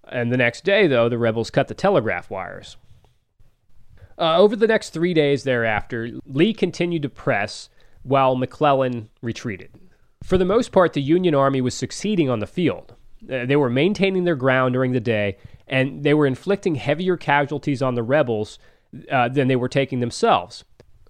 And 0.07 0.31
the 0.31 0.37
next 0.37 0.63
day, 0.63 0.85
though, 0.85 1.09
the 1.09 1.17
rebels 1.17 1.49
cut 1.49 1.69
the 1.69 1.73
telegraph 1.73 2.29
wires. 2.29 2.77
Uh, 4.19 4.37
over 4.37 4.55
the 4.55 4.67
next 4.67 4.91
three 4.91 5.15
days 5.15 5.43
thereafter, 5.43 6.11
Lee 6.27 6.53
continued 6.53 7.01
to 7.01 7.09
press 7.09 7.69
while 8.03 8.35
McClellan 8.35 9.09
retreated. 9.23 9.71
For 10.23 10.37
the 10.37 10.45
most 10.45 10.71
part, 10.71 10.93
the 10.93 11.01
Union 11.01 11.35
Army 11.35 11.61
was 11.61 11.73
succeeding 11.73 12.29
on 12.29 12.39
the 12.39 12.47
field. 12.47 12.95
Uh, 13.29 13.45
they 13.45 13.55
were 13.55 13.69
maintaining 13.69 14.23
their 14.23 14.35
ground 14.35 14.73
during 14.73 14.91
the 14.91 14.99
day, 14.99 15.37
and 15.67 16.03
they 16.03 16.13
were 16.13 16.25
inflicting 16.25 16.75
heavier 16.75 17.17
casualties 17.17 17.81
on 17.81 17.95
the 17.95 18.03
rebels 18.03 18.59
uh, 19.11 19.29
than 19.29 19.47
they 19.47 19.55
were 19.55 19.69
taking 19.69 19.99
themselves. 19.99 20.63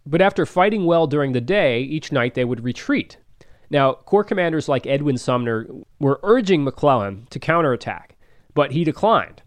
But 0.05 0.21
after 0.21 0.45
fighting 0.45 0.85
well 0.85 1.07
during 1.07 1.33
the 1.33 1.41
day, 1.41 1.81
each 1.81 2.11
night 2.11 2.33
they 2.33 2.45
would 2.45 2.63
retreat. 2.63 3.17
Now, 3.69 3.93
Corps 3.93 4.23
commanders 4.23 4.67
like 4.67 4.85
Edwin 4.85 5.17
Sumner 5.17 5.67
were 5.99 6.19
urging 6.23 6.63
McClellan 6.63 7.27
to 7.29 7.39
counterattack, 7.39 8.17
but 8.53 8.71
he 8.71 8.83
declined. 8.83 9.41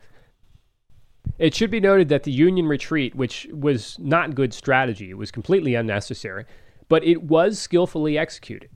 It 1.38 1.54
should 1.54 1.70
be 1.70 1.80
noted 1.80 2.08
that 2.08 2.22
the 2.22 2.32
Union 2.32 2.66
retreat, 2.66 3.14
which 3.14 3.48
was 3.52 3.98
not 3.98 4.34
good 4.34 4.54
strategy, 4.54 5.10
it 5.10 5.18
was 5.18 5.30
completely 5.30 5.74
unnecessary, 5.74 6.44
but 6.88 7.04
it 7.04 7.24
was 7.24 7.58
skillfully 7.58 8.16
executed. 8.16 8.70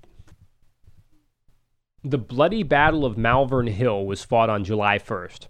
The 2.04 2.18
bloody 2.18 2.62
Battle 2.62 3.04
of 3.04 3.18
Malvern 3.18 3.66
Hill 3.66 4.06
was 4.06 4.24
fought 4.24 4.48
on 4.48 4.62
July 4.62 4.98
1st. 4.98 5.48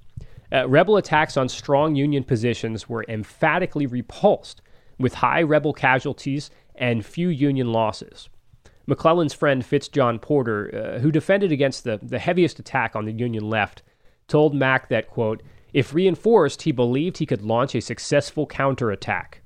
Uh, 0.51 0.67
rebel 0.67 0.97
attacks 0.97 1.37
on 1.37 1.47
strong 1.47 1.95
Union 1.95 2.25
positions 2.25 2.89
were 2.89 3.05
emphatically 3.07 3.87
repulsed, 3.87 4.63
with 4.99 5.15
high 5.15 5.43
rebel 5.43 5.75
casualties 5.75 6.51
and 6.75 7.05
few 7.05 7.29
Union 7.29 7.71
losses. 7.71 8.31
McClellan's 8.87 9.35
friend 9.35 9.63
Fitz 9.63 9.89
John 9.89 10.19
Porter, 10.19 10.95
uh, 10.97 10.99
who 11.01 11.13
defended 11.13 11.53
against 11.53 11.85
the, 11.85 11.99
the 12.03 12.19
heaviest 12.19 12.59
attack 12.59 12.97
on 12.97 13.05
the 13.05 13.13
Union 13.13 13.51
left, 13.51 13.83
told 14.27 14.55
Mack 14.55 14.89
that, 14.89 15.07
quote, 15.07 15.43
if 15.75 15.93
reinforced, 15.93 16.63
he 16.63 16.73
believed 16.73 17.19
he 17.19 17.27
could 17.27 17.43
launch 17.43 17.75
a 17.75 17.83
successful 17.83 18.47
counterattack. 18.47 19.43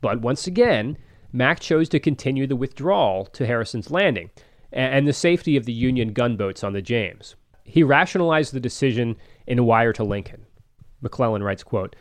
But 0.00 0.20
once 0.20 0.48
again, 0.48 0.98
Mack 1.32 1.60
chose 1.60 1.88
to 1.90 2.00
continue 2.00 2.48
the 2.48 2.56
withdrawal 2.56 3.26
to 3.26 3.46
Harrison's 3.46 3.92
Landing 3.92 4.30
and, 4.72 5.06
the 5.06 5.12
safety 5.12 5.56
of 5.56 5.66
the 5.66 5.72
Union 5.72 6.12
gunboats 6.12 6.64
on 6.64 6.72
the 6.72 6.82
James. 6.82 7.36
He 7.64 7.82
rationalized 7.82 8.52
the 8.52 8.60
decision 8.60 9.16
in 9.46 9.58
a 9.58 9.64
wire 9.64 9.92
to 9.92 10.04
Lincoln. 10.04 10.46
McClellan 11.00 11.42
writes, 11.42 11.62
quote, 11.62 11.96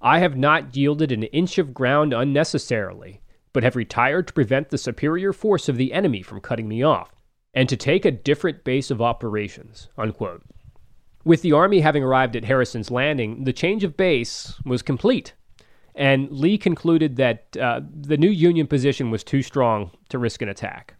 I 0.00 0.18
have 0.18 0.36
not 0.36 0.76
yielded 0.76 1.12
an 1.12 1.22
inch 1.24 1.58
of 1.58 1.74
ground 1.74 2.12
unnecessarily, 2.12 3.22
but 3.52 3.62
have 3.62 3.76
retired 3.76 4.26
to 4.28 4.34
prevent 4.34 4.68
the 4.68 4.78
superior 4.78 5.32
force 5.32 5.68
of 5.68 5.76
the 5.76 5.92
enemy 5.92 6.22
from 6.22 6.40
cutting 6.40 6.68
me 6.68 6.82
off, 6.82 7.10
and 7.54 7.68
to 7.68 7.76
take 7.76 8.04
a 8.04 8.10
different 8.10 8.64
base 8.64 8.90
of 8.90 9.00
operations. 9.00 9.88
Unquote. 9.96 10.42
With 11.24 11.42
the 11.42 11.52
Army 11.52 11.80
having 11.80 12.04
arrived 12.04 12.36
at 12.36 12.44
Harrison's 12.44 12.90
Landing, 12.90 13.44
the 13.44 13.52
change 13.52 13.82
of 13.82 13.96
base 13.96 14.60
was 14.64 14.82
complete, 14.82 15.32
and 15.94 16.30
Lee 16.30 16.58
concluded 16.58 17.16
that 17.16 17.56
uh, 17.56 17.80
the 17.90 18.18
new 18.18 18.30
Union 18.30 18.66
position 18.66 19.10
was 19.10 19.24
too 19.24 19.42
strong 19.42 19.90
to 20.10 20.18
risk 20.18 20.42
an 20.42 20.48
attack. 20.48 20.95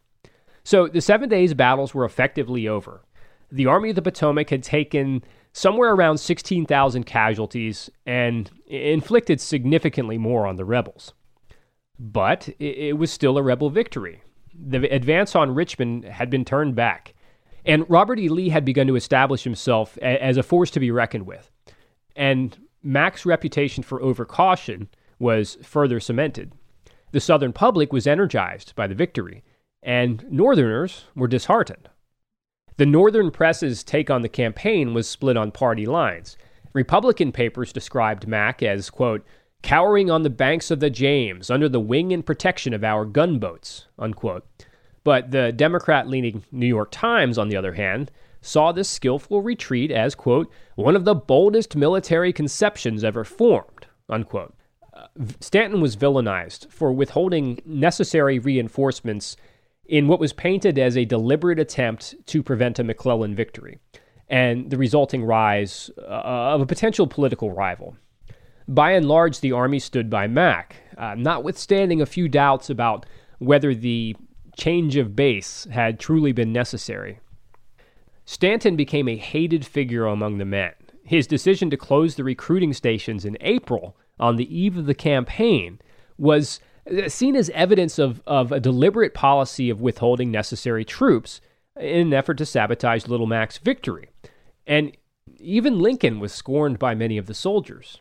So 0.66 0.88
the 0.88 1.00
Seven 1.00 1.28
Days 1.28 1.54
battles 1.54 1.94
were 1.94 2.04
effectively 2.04 2.66
over. 2.66 3.04
The 3.52 3.66
Army 3.66 3.90
of 3.90 3.94
the 3.94 4.02
Potomac 4.02 4.50
had 4.50 4.64
taken 4.64 5.22
somewhere 5.52 5.92
around 5.92 6.18
16,000 6.18 7.04
casualties 7.04 7.88
and 8.04 8.50
inflicted 8.66 9.40
significantly 9.40 10.18
more 10.18 10.44
on 10.44 10.56
the 10.56 10.64
rebels. 10.64 11.14
But 12.00 12.48
it 12.58 12.98
was 12.98 13.12
still 13.12 13.38
a 13.38 13.44
rebel 13.44 13.70
victory. 13.70 14.22
The 14.58 14.92
advance 14.92 15.36
on 15.36 15.54
Richmond 15.54 16.04
had 16.04 16.30
been 16.30 16.44
turned 16.44 16.74
back, 16.74 17.14
and 17.64 17.88
Robert 17.88 18.18
E. 18.18 18.28
Lee 18.28 18.48
had 18.48 18.64
begun 18.64 18.88
to 18.88 18.96
establish 18.96 19.44
himself 19.44 19.96
as 19.98 20.36
a 20.36 20.42
force 20.42 20.72
to 20.72 20.80
be 20.80 20.90
reckoned 20.90 21.28
with. 21.28 21.48
And 22.16 22.58
Mack's 22.82 23.24
reputation 23.24 23.84
for 23.84 24.00
overcaution 24.00 24.88
was 25.20 25.58
further 25.62 26.00
cemented. 26.00 26.54
The 27.12 27.20
Southern 27.20 27.52
public 27.52 27.92
was 27.92 28.08
energized 28.08 28.74
by 28.74 28.88
the 28.88 28.96
victory, 28.96 29.44
and 29.86 30.26
Northerners 30.28 31.04
were 31.14 31.28
disheartened. 31.28 31.88
The 32.76 32.84
Northern 32.84 33.30
press's 33.30 33.84
take 33.84 34.10
on 34.10 34.20
the 34.20 34.28
campaign 34.28 34.92
was 34.92 35.08
split 35.08 35.36
on 35.36 35.52
party 35.52 35.86
lines. 35.86 36.36
Republican 36.74 37.32
papers 37.32 37.72
described 37.72 38.26
Mack 38.26 38.62
as, 38.62 38.90
quote, 38.90 39.24
cowering 39.62 40.10
on 40.10 40.24
the 40.24 40.28
banks 40.28 40.70
of 40.70 40.80
the 40.80 40.90
James 40.90 41.50
under 41.50 41.68
the 41.68 41.80
wing 41.80 42.12
and 42.12 42.26
protection 42.26 42.74
of 42.74 42.84
our 42.84 43.04
gunboats, 43.04 43.86
unquote. 43.98 44.44
But 45.04 45.30
the 45.30 45.52
Democrat 45.52 46.08
leaning 46.08 46.42
New 46.50 46.66
York 46.66 46.90
Times, 46.90 47.38
on 47.38 47.48
the 47.48 47.56
other 47.56 47.74
hand, 47.74 48.10
saw 48.42 48.72
this 48.72 48.88
skillful 48.88 49.40
retreat 49.40 49.92
as, 49.92 50.16
quote, 50.16 50.52
one 50.74 50.96
of 50.96 51.04
the 51.04 51.14
boldest 51.14 51.76
military 51.76 52.32
conceptions 52.32 53.04
ever 53.04 53.24
formed, 53.24 53.86
unquote. 54.08 54.54
Uh, 54.92 55.06
Stanton 55.40 55.80
was 55.80 55.96
villainized 55.96 56.70
for 56.70 56.92
withholding 56.92 57.60
necessary 57.64 58.38
reinforcements 58.38 59.36
in 59.88 60.08
what 60.08 60.20
was 60.20 60.32
painted 60.32 60.78
as 60.78 60.96
a 60.96 61.04
deliberate 61.04 61.58
attempt 61.58 62.14
to 62.26 62.42
prevent 62.42 62.78
a 62.78 62.84
McClellan 62.84 63.34
victory 63.34 63.78
and 64.28 64.70
the 64.70 64.76
resulting 64.76 65.24
rise 65.24 65.90
uh, 65.98 66.02
of 66.54 66.60
a 66.60 66.66
potential 66.66 67.06
political 67.06 67.52
rival. 67.52 67.96
By 68.68 68.92
and 68.92 69.06
large, 69.06 69.40
the 69.40 69.52
Army 69.52 69.78
stood 69.78 70.10
by 70.10 70.26
Mack, 70.26 70.76
uh, 70.98 71.14
notwithstanding 71.16 72.00
a 72.00 72.06
few 72.06 72.28
doubts 72.28 72.68
about 72.68 73.06
whether 73.38 73.74
the 73.74 74.16
change 74.56 74.96
of 74.96 75.14
base 75.14 75.68
had 75.70 76.00
truly 76.00 76.32
been 76.32 76.52
necessary. 76.52 77.20
Stanton 78.24 78.74
became 78.74 79.06
a 79.08 79.16
hated 79.16 79.64
figure 79.64 80.06
among 80.06 80.38
the 80.38 80.44
men. 80.44 80.72
His 81.04 81.28
decision 81.28 81.70
to 81.70 81.76
close 81.76 82.16
the 82.16 82.24
recruiting 82.24 82.72
stations 82.72 83.24
in 83.24 83.38
April, 83.40 83.96
on 84.18 84.34
the 84.34 84.58
eve 84.58 84.76
of 84.76 84.86
the 84.86 84.94
campaign, 84.94 85.78
was 86.18 86.58
seen 87.08 87.36
as 87.36 87.50
evidence 87.50 87.98
of, 87.98 88.22
of 88.26 88.52
a 88.52 88.60
deliberate 88.60 89.14
policy 89.14 89.70
of 89.70 89.80
withholding 89.80 90.30
necessary 90.30 90.84
troops 90.84 91.40
in 91.78 92.08
an 92.08 92.14
effort 92.14 92.38
to 92.38 92.46
sabotage 92.46 93.06
Little 93.06 93.26
Mac's 93.26 93.58
victory. 93.58 94.10
And 94.66 94.96
even 95.38 95.80
Lincoln 95.80 96.20
was 96.20 96.32
scorned 96.32 96.78
by 96.78 96.94
many 96.94 97.18
of 97.18 97.26
the 97.26 97.34
soldiers. 97.34 98.00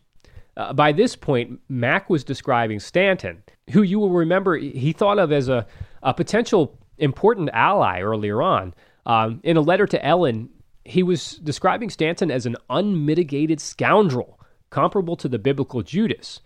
Uh, 0.58 0.74
by 0.74 0.92
this 0.92 1.16
point, 1.16 1.60
Mac 1.68 2.10
was 2.10 2.24
describing 2.24 2.80
Stanton, 2.80 3.44
who 3.72 3.82
you 3.82 4.00
will 4.00 4.12
remember 4.12 4.56
he 4.56 4.94
thought 4.94 5.20
of 5.20 5.32
as 5.32 5.50
a, 5.50 5.66
a 6.02 6.14
potential 6.14 6.80
important 6.98 7.50
ally 7.52 8.02
earlier 8.02 8.42
on. 8.42 8.74
Um, 9.06 9.42
in 9.44 9.58
a 9.58 9.62
letter 9.62 9.86
to 9.88 10.06
Ellen, 10.06 10.50
he 10.86 11.04
was 11.04 11.34
describing 11.38 11.90
Stanton 11.90 12.32
as 12.32 12.46
an 12.46 12.56
unmitigated 12.70 13.60
scoundrel, 13.60 14.40
comparable 14.70 15.16
to 15.18 15.28
the 15.28 15.40
biblical 15.40 15.82
Judas. 15.82 16.40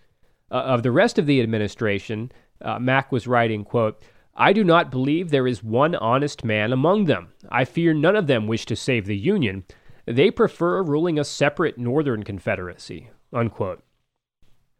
Uh, 0.50 0.54
of 0.54 0.82
the 0.82 0.90
rest 0.90 1.18
of 1.18 1.26
the 1.26 1.40
administration, 1.40 2.32
uh, 2.60 2.78
Mac 2.78 3.12
was 3.12 3.26
writing, 3.26 3.64
quote, 3.64 4.02
I 4.34 4.52
do 4.52 4.64
not 4.64 4.90
believe 4.90 5.30
there 5.30 5.46
is 5.46 5.62
one 5.62 5.94
honest 5.94 6.44
man 6.44 6.72
among 6.72 7.04
them. 7.04 7.32
I 7.50 7.64
fear 7.64 7.92
none 7.92 8.16
of 8.16 8.26
them 8.26 8.46
wish 8.46 8.64
to 8.66 8.76
save 8.76 9.06
the 9.06 9.16
Union. 9.16 9.64
They 10.06 10.30
prefer 10.30 10.82
ruling 10.82 11.18
a 11.18 11.24
separate 11.24 11.78
Northern 11.78 12.22
Confederacy. 12.22 13.10
Unquote. 13.32 13.82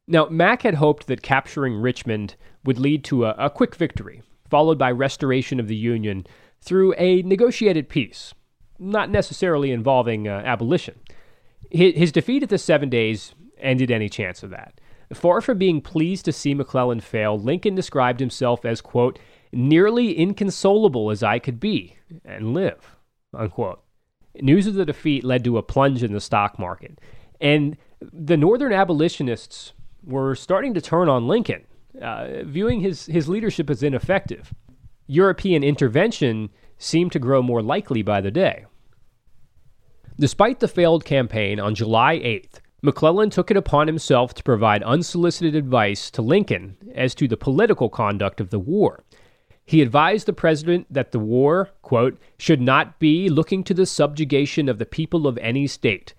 Now, 0.07 0.27
Mac 0.27 0.63
had 0.63 0.75
hoped 0.75 1.07
that 1.07 1.23
capturing 1.23 1.77
Richmond 1.77 2.35
would 2.65 2.79
lead 2.79 3.05
to 3.05 3.27
a, 3.27 3.35
a 3.39 3.51
quick 3.51 3.77
victory, 3.77 4.23
followed 4.49 4.79
by 4.79 4.91
restoration 4.91 5.61
of 5.61 5.69
the 5.69 5.77
Union 5.77 6.27
through 6.61 6.95
a 6.95 7.23
negotiated 7.23 7.89
peace, 7.89 8.35
not 8.79 9.11
necessarily 9.11 9.71
involving 9.71 10.27
uh, 10.27 10.43
abolition. 10.45 10.99
His, 11.71 11.95
his 11.95 12.13
defeat 12.13 12.43
at 12.43 12.49
the 12.49 12.59
Seven 12.59 12.89
Days 12.89 13.35
ended 13.59 13.91
any 13.91 14.09
chance 14.09 14.43
of 14.43 14.51
that. 14.51 14.80
Far 15.13 15.41
from 15.41 15.59
being 15.59 15.81
pleased 15.81 16.25
to 16.27 16.33
see 16.33 16.55
McClellan 16.55 17.01
fail, 17.01 17.39
Lincoln 17.39 17.75
described 17.75 18.21
himself 18.21 18.65
as, 18.65 18.81
quote, 18.81 19.19
nearly 19.53 20.17
inconsolable 20.17 21.11
as 21.11 21.23
I 21.23 21.39
could 21.39 21.59
be 21.59 21.97
and 22.25 22.55
live, 22.55 22.97
unquote. 23.35 23.83
News 24.41 24.69
of 24.69 24.75
the 24.75 24.85
defeat 24.85 25.25
led 25.25 25.43
to 25.45 25.59
a 25.59 25.63
plunge 25.63 26.05
in 26.05 26.13
the 26.13 26.21
stock 26.21 26.59
market, 26.59 27.01
and 27.41 27.77
the 28.01 28.37
Northern 28.37 28.73
abolitionists 28.73 29.73
were 30.05 30.37
starting 30.37 30.75
to 30.75 30.81
turn 30.81 31.09
on 31.09 31.27
Lincoln, 31.27 31.67
uh, 32.01 32.45
viewing 32.45 32.81
his, 32.81 33.07
his 33.07 33.29
leadership 33.29 33.69
as 33.69 33.83
ineffective. 33.83 34.55
European 35.09 35.65
intervention 35.65 36.51
seemed 36.79 37.11
to 37.13 37.19
grow 37.19 37.43
more 37.43 37.63
likely 37.63 38.03
by 38.03 38.21
the 38.21 38.31
day. 38.31 38.65
Despite 40.19 40.61
the 40.61 40.69
failed 40.69 41.05
campaign 41.05 41.59
on 41.59 41.75
July 41.75 42.19
8th, 42.19 42.60
McClellan 42.83 43.29
took 43.29 43.51
it 43.51 43.57
upon 43.57 43.87
himself 43.87 44.33
to 44.35 44.43
provide 44.43 44.83
unsolicited 44.83 45.55
advice 45.55 46.11
to 46.13 46.23
Lincoln 46.23 46.77
as 46.95 47.15
to 47.17 47.29
the 47.29 47.37
political 47.37 47.91
conduct 47.91 48.41
of 48.41 48.51
the 48.51 48.59
war. 48.59 49.05
He 49.67 49.83
advised 49.83 50.27
the 50.27 50.33
president 50.33 50.87
that 50.91 51.13
the 51.13 51.19
war, 51.19 51.71
quote, 51.83 52.19
should 52.39 52.61
not 52.61 52.99
be 52.99 53.29
looking 53.29 53.63
to 53.65 53.75
the 53.75 53.87
subjugation 53.87 54.69
of 54.69 54.79
the 54.79 54.87
people 54.87 55.27
of 55.27 55.39
any 55.39 55.67
state. 55.67 56.15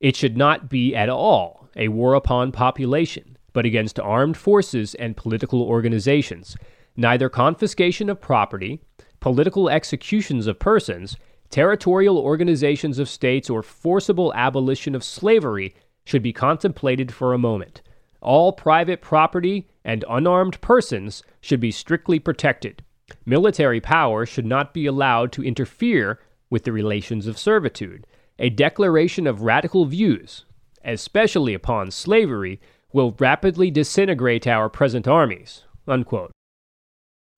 It 0.00 0.16
should 0.16 0.36
not 0.36 0.70
be 0.70 0.94
at 0.94 1.08
all 1.08 1.68
a 1.76 1.88
war 1.88 2.14
upon 2.14 2.50
population, 2.50 3.36
but 3.52 3.66
against 3.66 4.00
armed 4.00 4.36
forces 4.36 4.94
and 4.94 5.16
political 5.16 5.62
organizations, 5.62 6.56
neither 6.96 7.28
confiscation 7.28 8.08
of 8.08 8.20
property, 8.20 8.80
political 9.20 9.68
executions 9.68 10.46
of 10.46 10.58
persons, 10.58 11.16
territorial 11.50 12.18
organizations 12.18 12.98
of 12.98 13.08
states, 13.08 13.48
or 13.48 13.62
forcible 13.62 14.32
abolition 14.34 14.94
of 14.94 15.04
slavery 15.04 15.74
should 16.06 16.22
be 16.22 16.32
contemplated 16.32 17.12
for 17.12 17.34
a 17.34 17.38
moment. 17.38 17.82
All 18.22 18.52
private 18.52 19.02
property 19.02 19.68
and 19.84 20.04
unarmed 20.08 20.58
persons 20.62 21.22
should 21.42 21.60
be 21.60 21.70
strictly 21.70 22.18
protected. 22.18 22.82
Military 23.26 23.80
power 23.80 24.24
should 24.24 24.46
not 24.46 24.72
be 24.72 24.86
allowed 24.86 25.32
to 25.32 25.44
interfere 25.44 26.18
with 26.48 26.64
the 26.64 26.72
relations 26.72 27.26
of 27.26 27.36
servitude. 27.36 28.06
A 28.38 28.50
declaration 28.50 29.26
of 29.26 29.42
radical 29.42 29.84
views, 29.84 30.44
especially 30.84 31.54
upon 31.54 31.90
slavery, 31.90 32.60
will 32.92 33.16
rapidly 33.18 33.70
disintegrate 33.70 34.46
our 34.46 34.68
present 34.68 35.06
armies. 35.08 35.64
Unquote. 35.88 36.30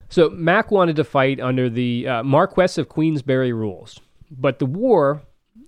So 0.09 0.29
Mac 0.29 0.71
wanted 0.71 0.95
to 0.95 1.03
fight 1.03 1.39
under 1.39 1.69
the 1.69 2.07
uh, 2.07 2.23
Marquess 2.23 2.77
of 2.77 2.89
Queensberry 2.89 3.53
rules, 3.53 3.99
but 4.31 4.59
the 4.59 4.65
war 4.65 5.23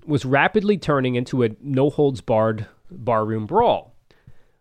was 0.05 0.25
rapidly 0.25 0.77
turning 0.77 1.15
into 1.15 1.43
a 1.43 1.49
no 1.61 1.89
holds 1.89 2.21
barred 2.21 2.67
barroom 2.91 3.45
brawl. 3.45 3.95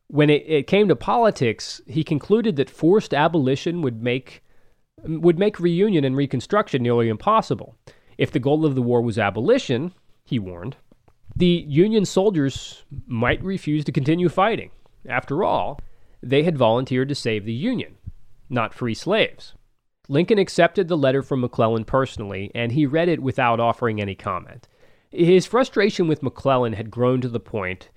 When 0.07 0.31
it, 0.31 0.45
it 0.47 0.67
came 0.67 0.89
to 0.89 0.97
politics, 0.97 1.81
he 1.87 2.03
concluded 2.03 2.57
that 2.57 2.71
forced 2.71 3.15
abolition 3.15 3.83
would 3.83 4.03
make 4.03 4.43
would 5.03 5.39
make 5.39 5.59
reunion 5.59 6.05
and 6.05 6.17
reconstruction 6.17 6.83
nearly 6.83 7.09
impossible. 7.09 7.77
If 8.19 8.33
the 8.33 8.39
goal 8.39 8.67
of 8.67 8.75
the 8.75 8.83
war 8.83 9.01
was 9.01 9.19
abolition, 9.19 9.95
he 10.25 10.39
warned, 10.39 10.77
the 11.35 11.65
Union 11.67 12.05
soldiers 12.05 12.85
might 13.07 13.43
refuse 13.43 13.85
to 13.85 13.93
continue 13.93 14.29
fighting. 14.29 14.71
After 15.09 15.43
all, 15.43 15.81
they 16.23 16.43
had 16.43 16.59
volunteered 16.59 17.09
to 17.09 17.15
save 17.15 17.47
the 17.47 17.53
Union, 17.53 17.97
not 18.51 18.75
free 18.75 18.95
slaves. 18.95 19.55
Lincoln 20.09 20.39
accepted 20.39 20.89
the 20.89 20.99
letter 20.99 21.23
from 21.23 21.41
McClellan 21.41 21.85
personally, 21.85 22.51
and 22.55 22.73
he 22.73 22.85
read 22.85 23.09
it 23.09 23.23
without 23.23 23.61
offering 23.61 24.01
any 24.01 24.15
comment. 24.15 24.69
His 25.11 25.47
frustration 25.47 26.09
with 26.09 26.23
McClellan 26.23 26.75
had 26.75 26.91
grown 26.91 27.21
to 27.21 27.29
the 27.29 27.41
point 27.41 27.91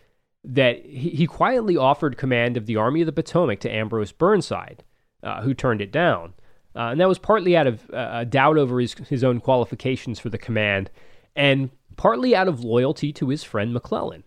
that 0.43 0.85
he, 0.85 1.25
quietly 1.25 1.77
offered 1.77 2.17
command 2.17 2.57
of 2.57 2.65
the 2.65 2.75
Army 2.75 3.01
of 3.01 3.05
the 3.05 3.13
Potomac 3.13 3.59
to 3.61 3.71
Ambrose 3.71 4.11
Burnside, 4.11 4.83
uh, 5.23 5.41
who 5.41 5.53
turned 5.53 5.81
it 5.81 5.91
down. 5.91 6.33
Uh, 6.75 6.89
and 6.89 6.99
that 6.99 7.07
was 7.07 7.19
partly 7.19 7.55
out 7.55 7.67
of 7.67 7.89
uh, 7.93 8.23
doubt 8.25 8.57
over 8.57 8.79
his, 8.79 8.93
his 9.07 9.23
own 9.23 9.39
qualifications 9.39 10.19
for 10.19 10.29
the 10.29 10.37
command, 10.37 10.89
and 11.35 11.69
partly 11.95 12.35
out 12.35 12.47
of 12.47 12.63
loyalty 12.63 13.13
to 13.13 13.29
his 13.29 13.43
friend 13.43 13.73
McClellan. 13.73 14.23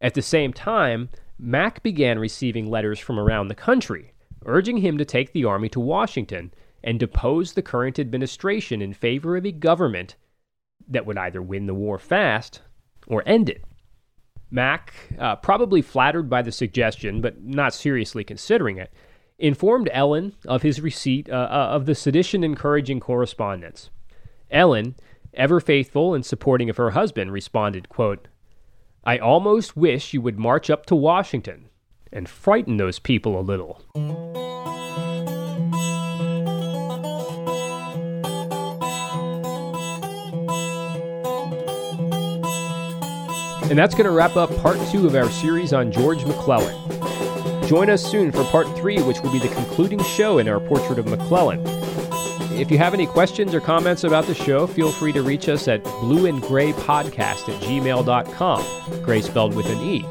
At 0.00 0.14
the 0.14 0.22
same 0.22 0.52
time, 0.52 1.10
Mac 1.38 1.82
began 1.82 2.18
receiving 2.18 2.70
letters 2.70 2.98
from 2.98 3.18
around 3.18 3.48
the 3.48 3.54
country, 3.54 4.12
urging 4.46 4.78
him 4.78 4.96
to 4.98 5.04
take 5.04 5.32
the 5.32 5.44
army 5.44 5.68
to 5.70 5.80
Washington 5.80 6.54
and 6.82 6.98
depose 6.98 7.52
the 7.52 7.62
current 7.62 7.98
administration 7.98 8.80
in 8.80 8.94
favor 8.94 9.36
of 9.36 9.44
a 9.44 9.52
government 9.52 10.16
that 10.88 11.04
would 11.04 11.18
either 11.18 11.42
win 11.42 11.66
the 11.66 11.74
war 11.74 11.98
fast 11.98 12.62
or 13.06 13.22
end 13.26 13.50
it. 13.50 13.64
Mac, 14.50 14.92
uh, 15.18 15.36
probably 15.36 15.82
flattered 15.82 16.28
by 16.28 16.42
the 16.42 16.52
suggestion, 16.52 17.20
but 17.20 17.42
not 17.42 17.72
seriously 17.72 18.24
considering 18.24 18.78
it, 18.78 18.92
informed 19.38 19.88
Ellen 19.92 20.34
of 20.46 20.62
his 20.62 20.80
receipt 20.80 21.30
uh, 21.30 21.48
uh, 21.50 21.68
of 21.70 21.86
the 21.86 21.94
sedition 21.94 22.44
encouraging 22.44 23.00
correspondence. 23.00 23.90
Ellen, 24.50 24.96
ever 25.34 25.60
faithful 25.60 26.14
and 26.14 26.26
supporting 26.26 26.68
of 26.68 26.76
her 26.76 26.90
husband, 26.90 27.32
responded, 27.32 27.88
quote, 27.88 28.28
I 29.04 29.18
almost 29.18 29.76
wish 29.76 30.12
you 30.12 30.20
would 30.20 30.38
march 30.38 30.68
up 30.68 30.84
to 30.86 30.96
Washington 30.96 31.70
and 32.12 32.28
frighten 32.28 32.76
those 32.76 32.98
people 32.98 33.38
a 33.38 33.40
little. 33.40 33.82
And 43.70 43.78
that's 43.78 43.94
going 43.94 44.04
to 44.06 44.10
wrap 44.10 44.36
up 44.36 44.54
part 44.56 44.78
two 44.90 45.06
of 45.06 45.14
our 45.14 45.30
series 45.30 45.72
on 45.72 45.92
George 45.92 46.24
McClellan. 46.24 46.76
Join 47.68 47.88
us 47.88 48.04
soon 48.04 48.32
for 48.32 48.42
part 48.46 48.66
three, 48.76 49.00
which 49.00 49.20
will 49.20 49.30
be 49.30 49.38
the 49.38 49.46
concluding 49.46 50.02
show 50.02 50.38
in 50.38 50.48
our 50.48 50.58
portrait 50.58 50.98
of 50.98 51.06
McClellan. 51.06 51.62
If 52.52 52.68
you 52.68 52.78
have 52.78 52.94
any 52.94 53.06
questions 53.06 53.54
or 53.54 53.60
comments 53.60 54.02
about 54.02 54.26
the 54.26 54.34
show, 54.34 54.66
feel 54.66 54.90
free 54.90 55.12
to 55.12 55.22
reach 55.22 55.48
us 55.48 55.68
at 55.68 55.84
blueandgraypodcast 55.84 57.48
at 57.48 57.62
gmail.com, 57.62 59.02
gray 59.02 59.22
spelled 59.22 59.54
with 59.54 59.66
an 59.66 59.78
E. 59.78 60.04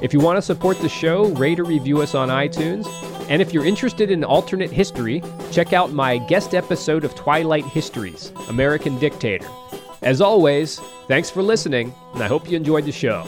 If 0.00 0.14
you 0.14 0.20
want 0.20 0.38
to 0.38 0.42
support 0.42 0.78
the 0.80 0.88
show, 0.88 1.26
rate 1.34 1.60
or 1.60 1.64
review 1.64 2.00
us 2.00 2.14
on 2.14 2.30
iTunes. 2.30 2.86
And 3.28 3.42
if 3.42 3.52
you're 3.52 3.66
interested 3.66 4.10
in 4.10 4.24
alternate 4.24 4.70
history, 4.70 5.22
check 5.52 5.74
out 5.74 5.92
my 5.92 6.16
guest 6.16 6.54
episode 6.54 7.04
of 7.04 7.14
Twilight 7.14 7.64
Histories 7.66 8.32
American 8.48 8.98
Dictator. 8.98 9.48
As 10.02 10.20
always, 10.20 10.78
thanks 11.08 11.30
for 11.30 11.42
listening, 11.42 11.92
and 12.14 12.22
I 12.22 12.28
hope 12.28 12.48
you 12.50 12.56
enjoyed 12.56 12.84
the 12.84 12.92
show. 12.92 13.26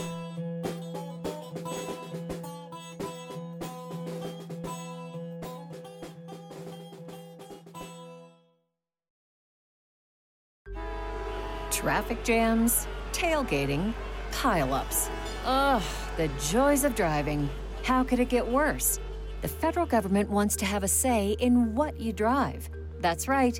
Traffic 11.71 12.23
jams, 12.23 12.87
tailgating, 13.13 13.93
pileups. 14.31 15.09
Ugh, 15.45 15.83
the 16.17 16.29
joys 16.49 16.83
of 16.83 16.93
driving. 16.93 17.49
How 17.83 18.03
could 18.03 18.19
it 18.19 18.29
get 18.29 18.47
worse? 18.47 18.99
The 19.41 19.47
federal 19.47 19.85
government 19.85 20.29
wants 20.29 20.55
to 20.57 20.65
have 20.65 20.83
a 20.83 20.87
say 20.87 21.35
in 21.39 21.73
what 21.75 21.99
you 21.99 22.11
drive. 22.13 22.69
That's 22.99 23.27
right. 23.27 23.59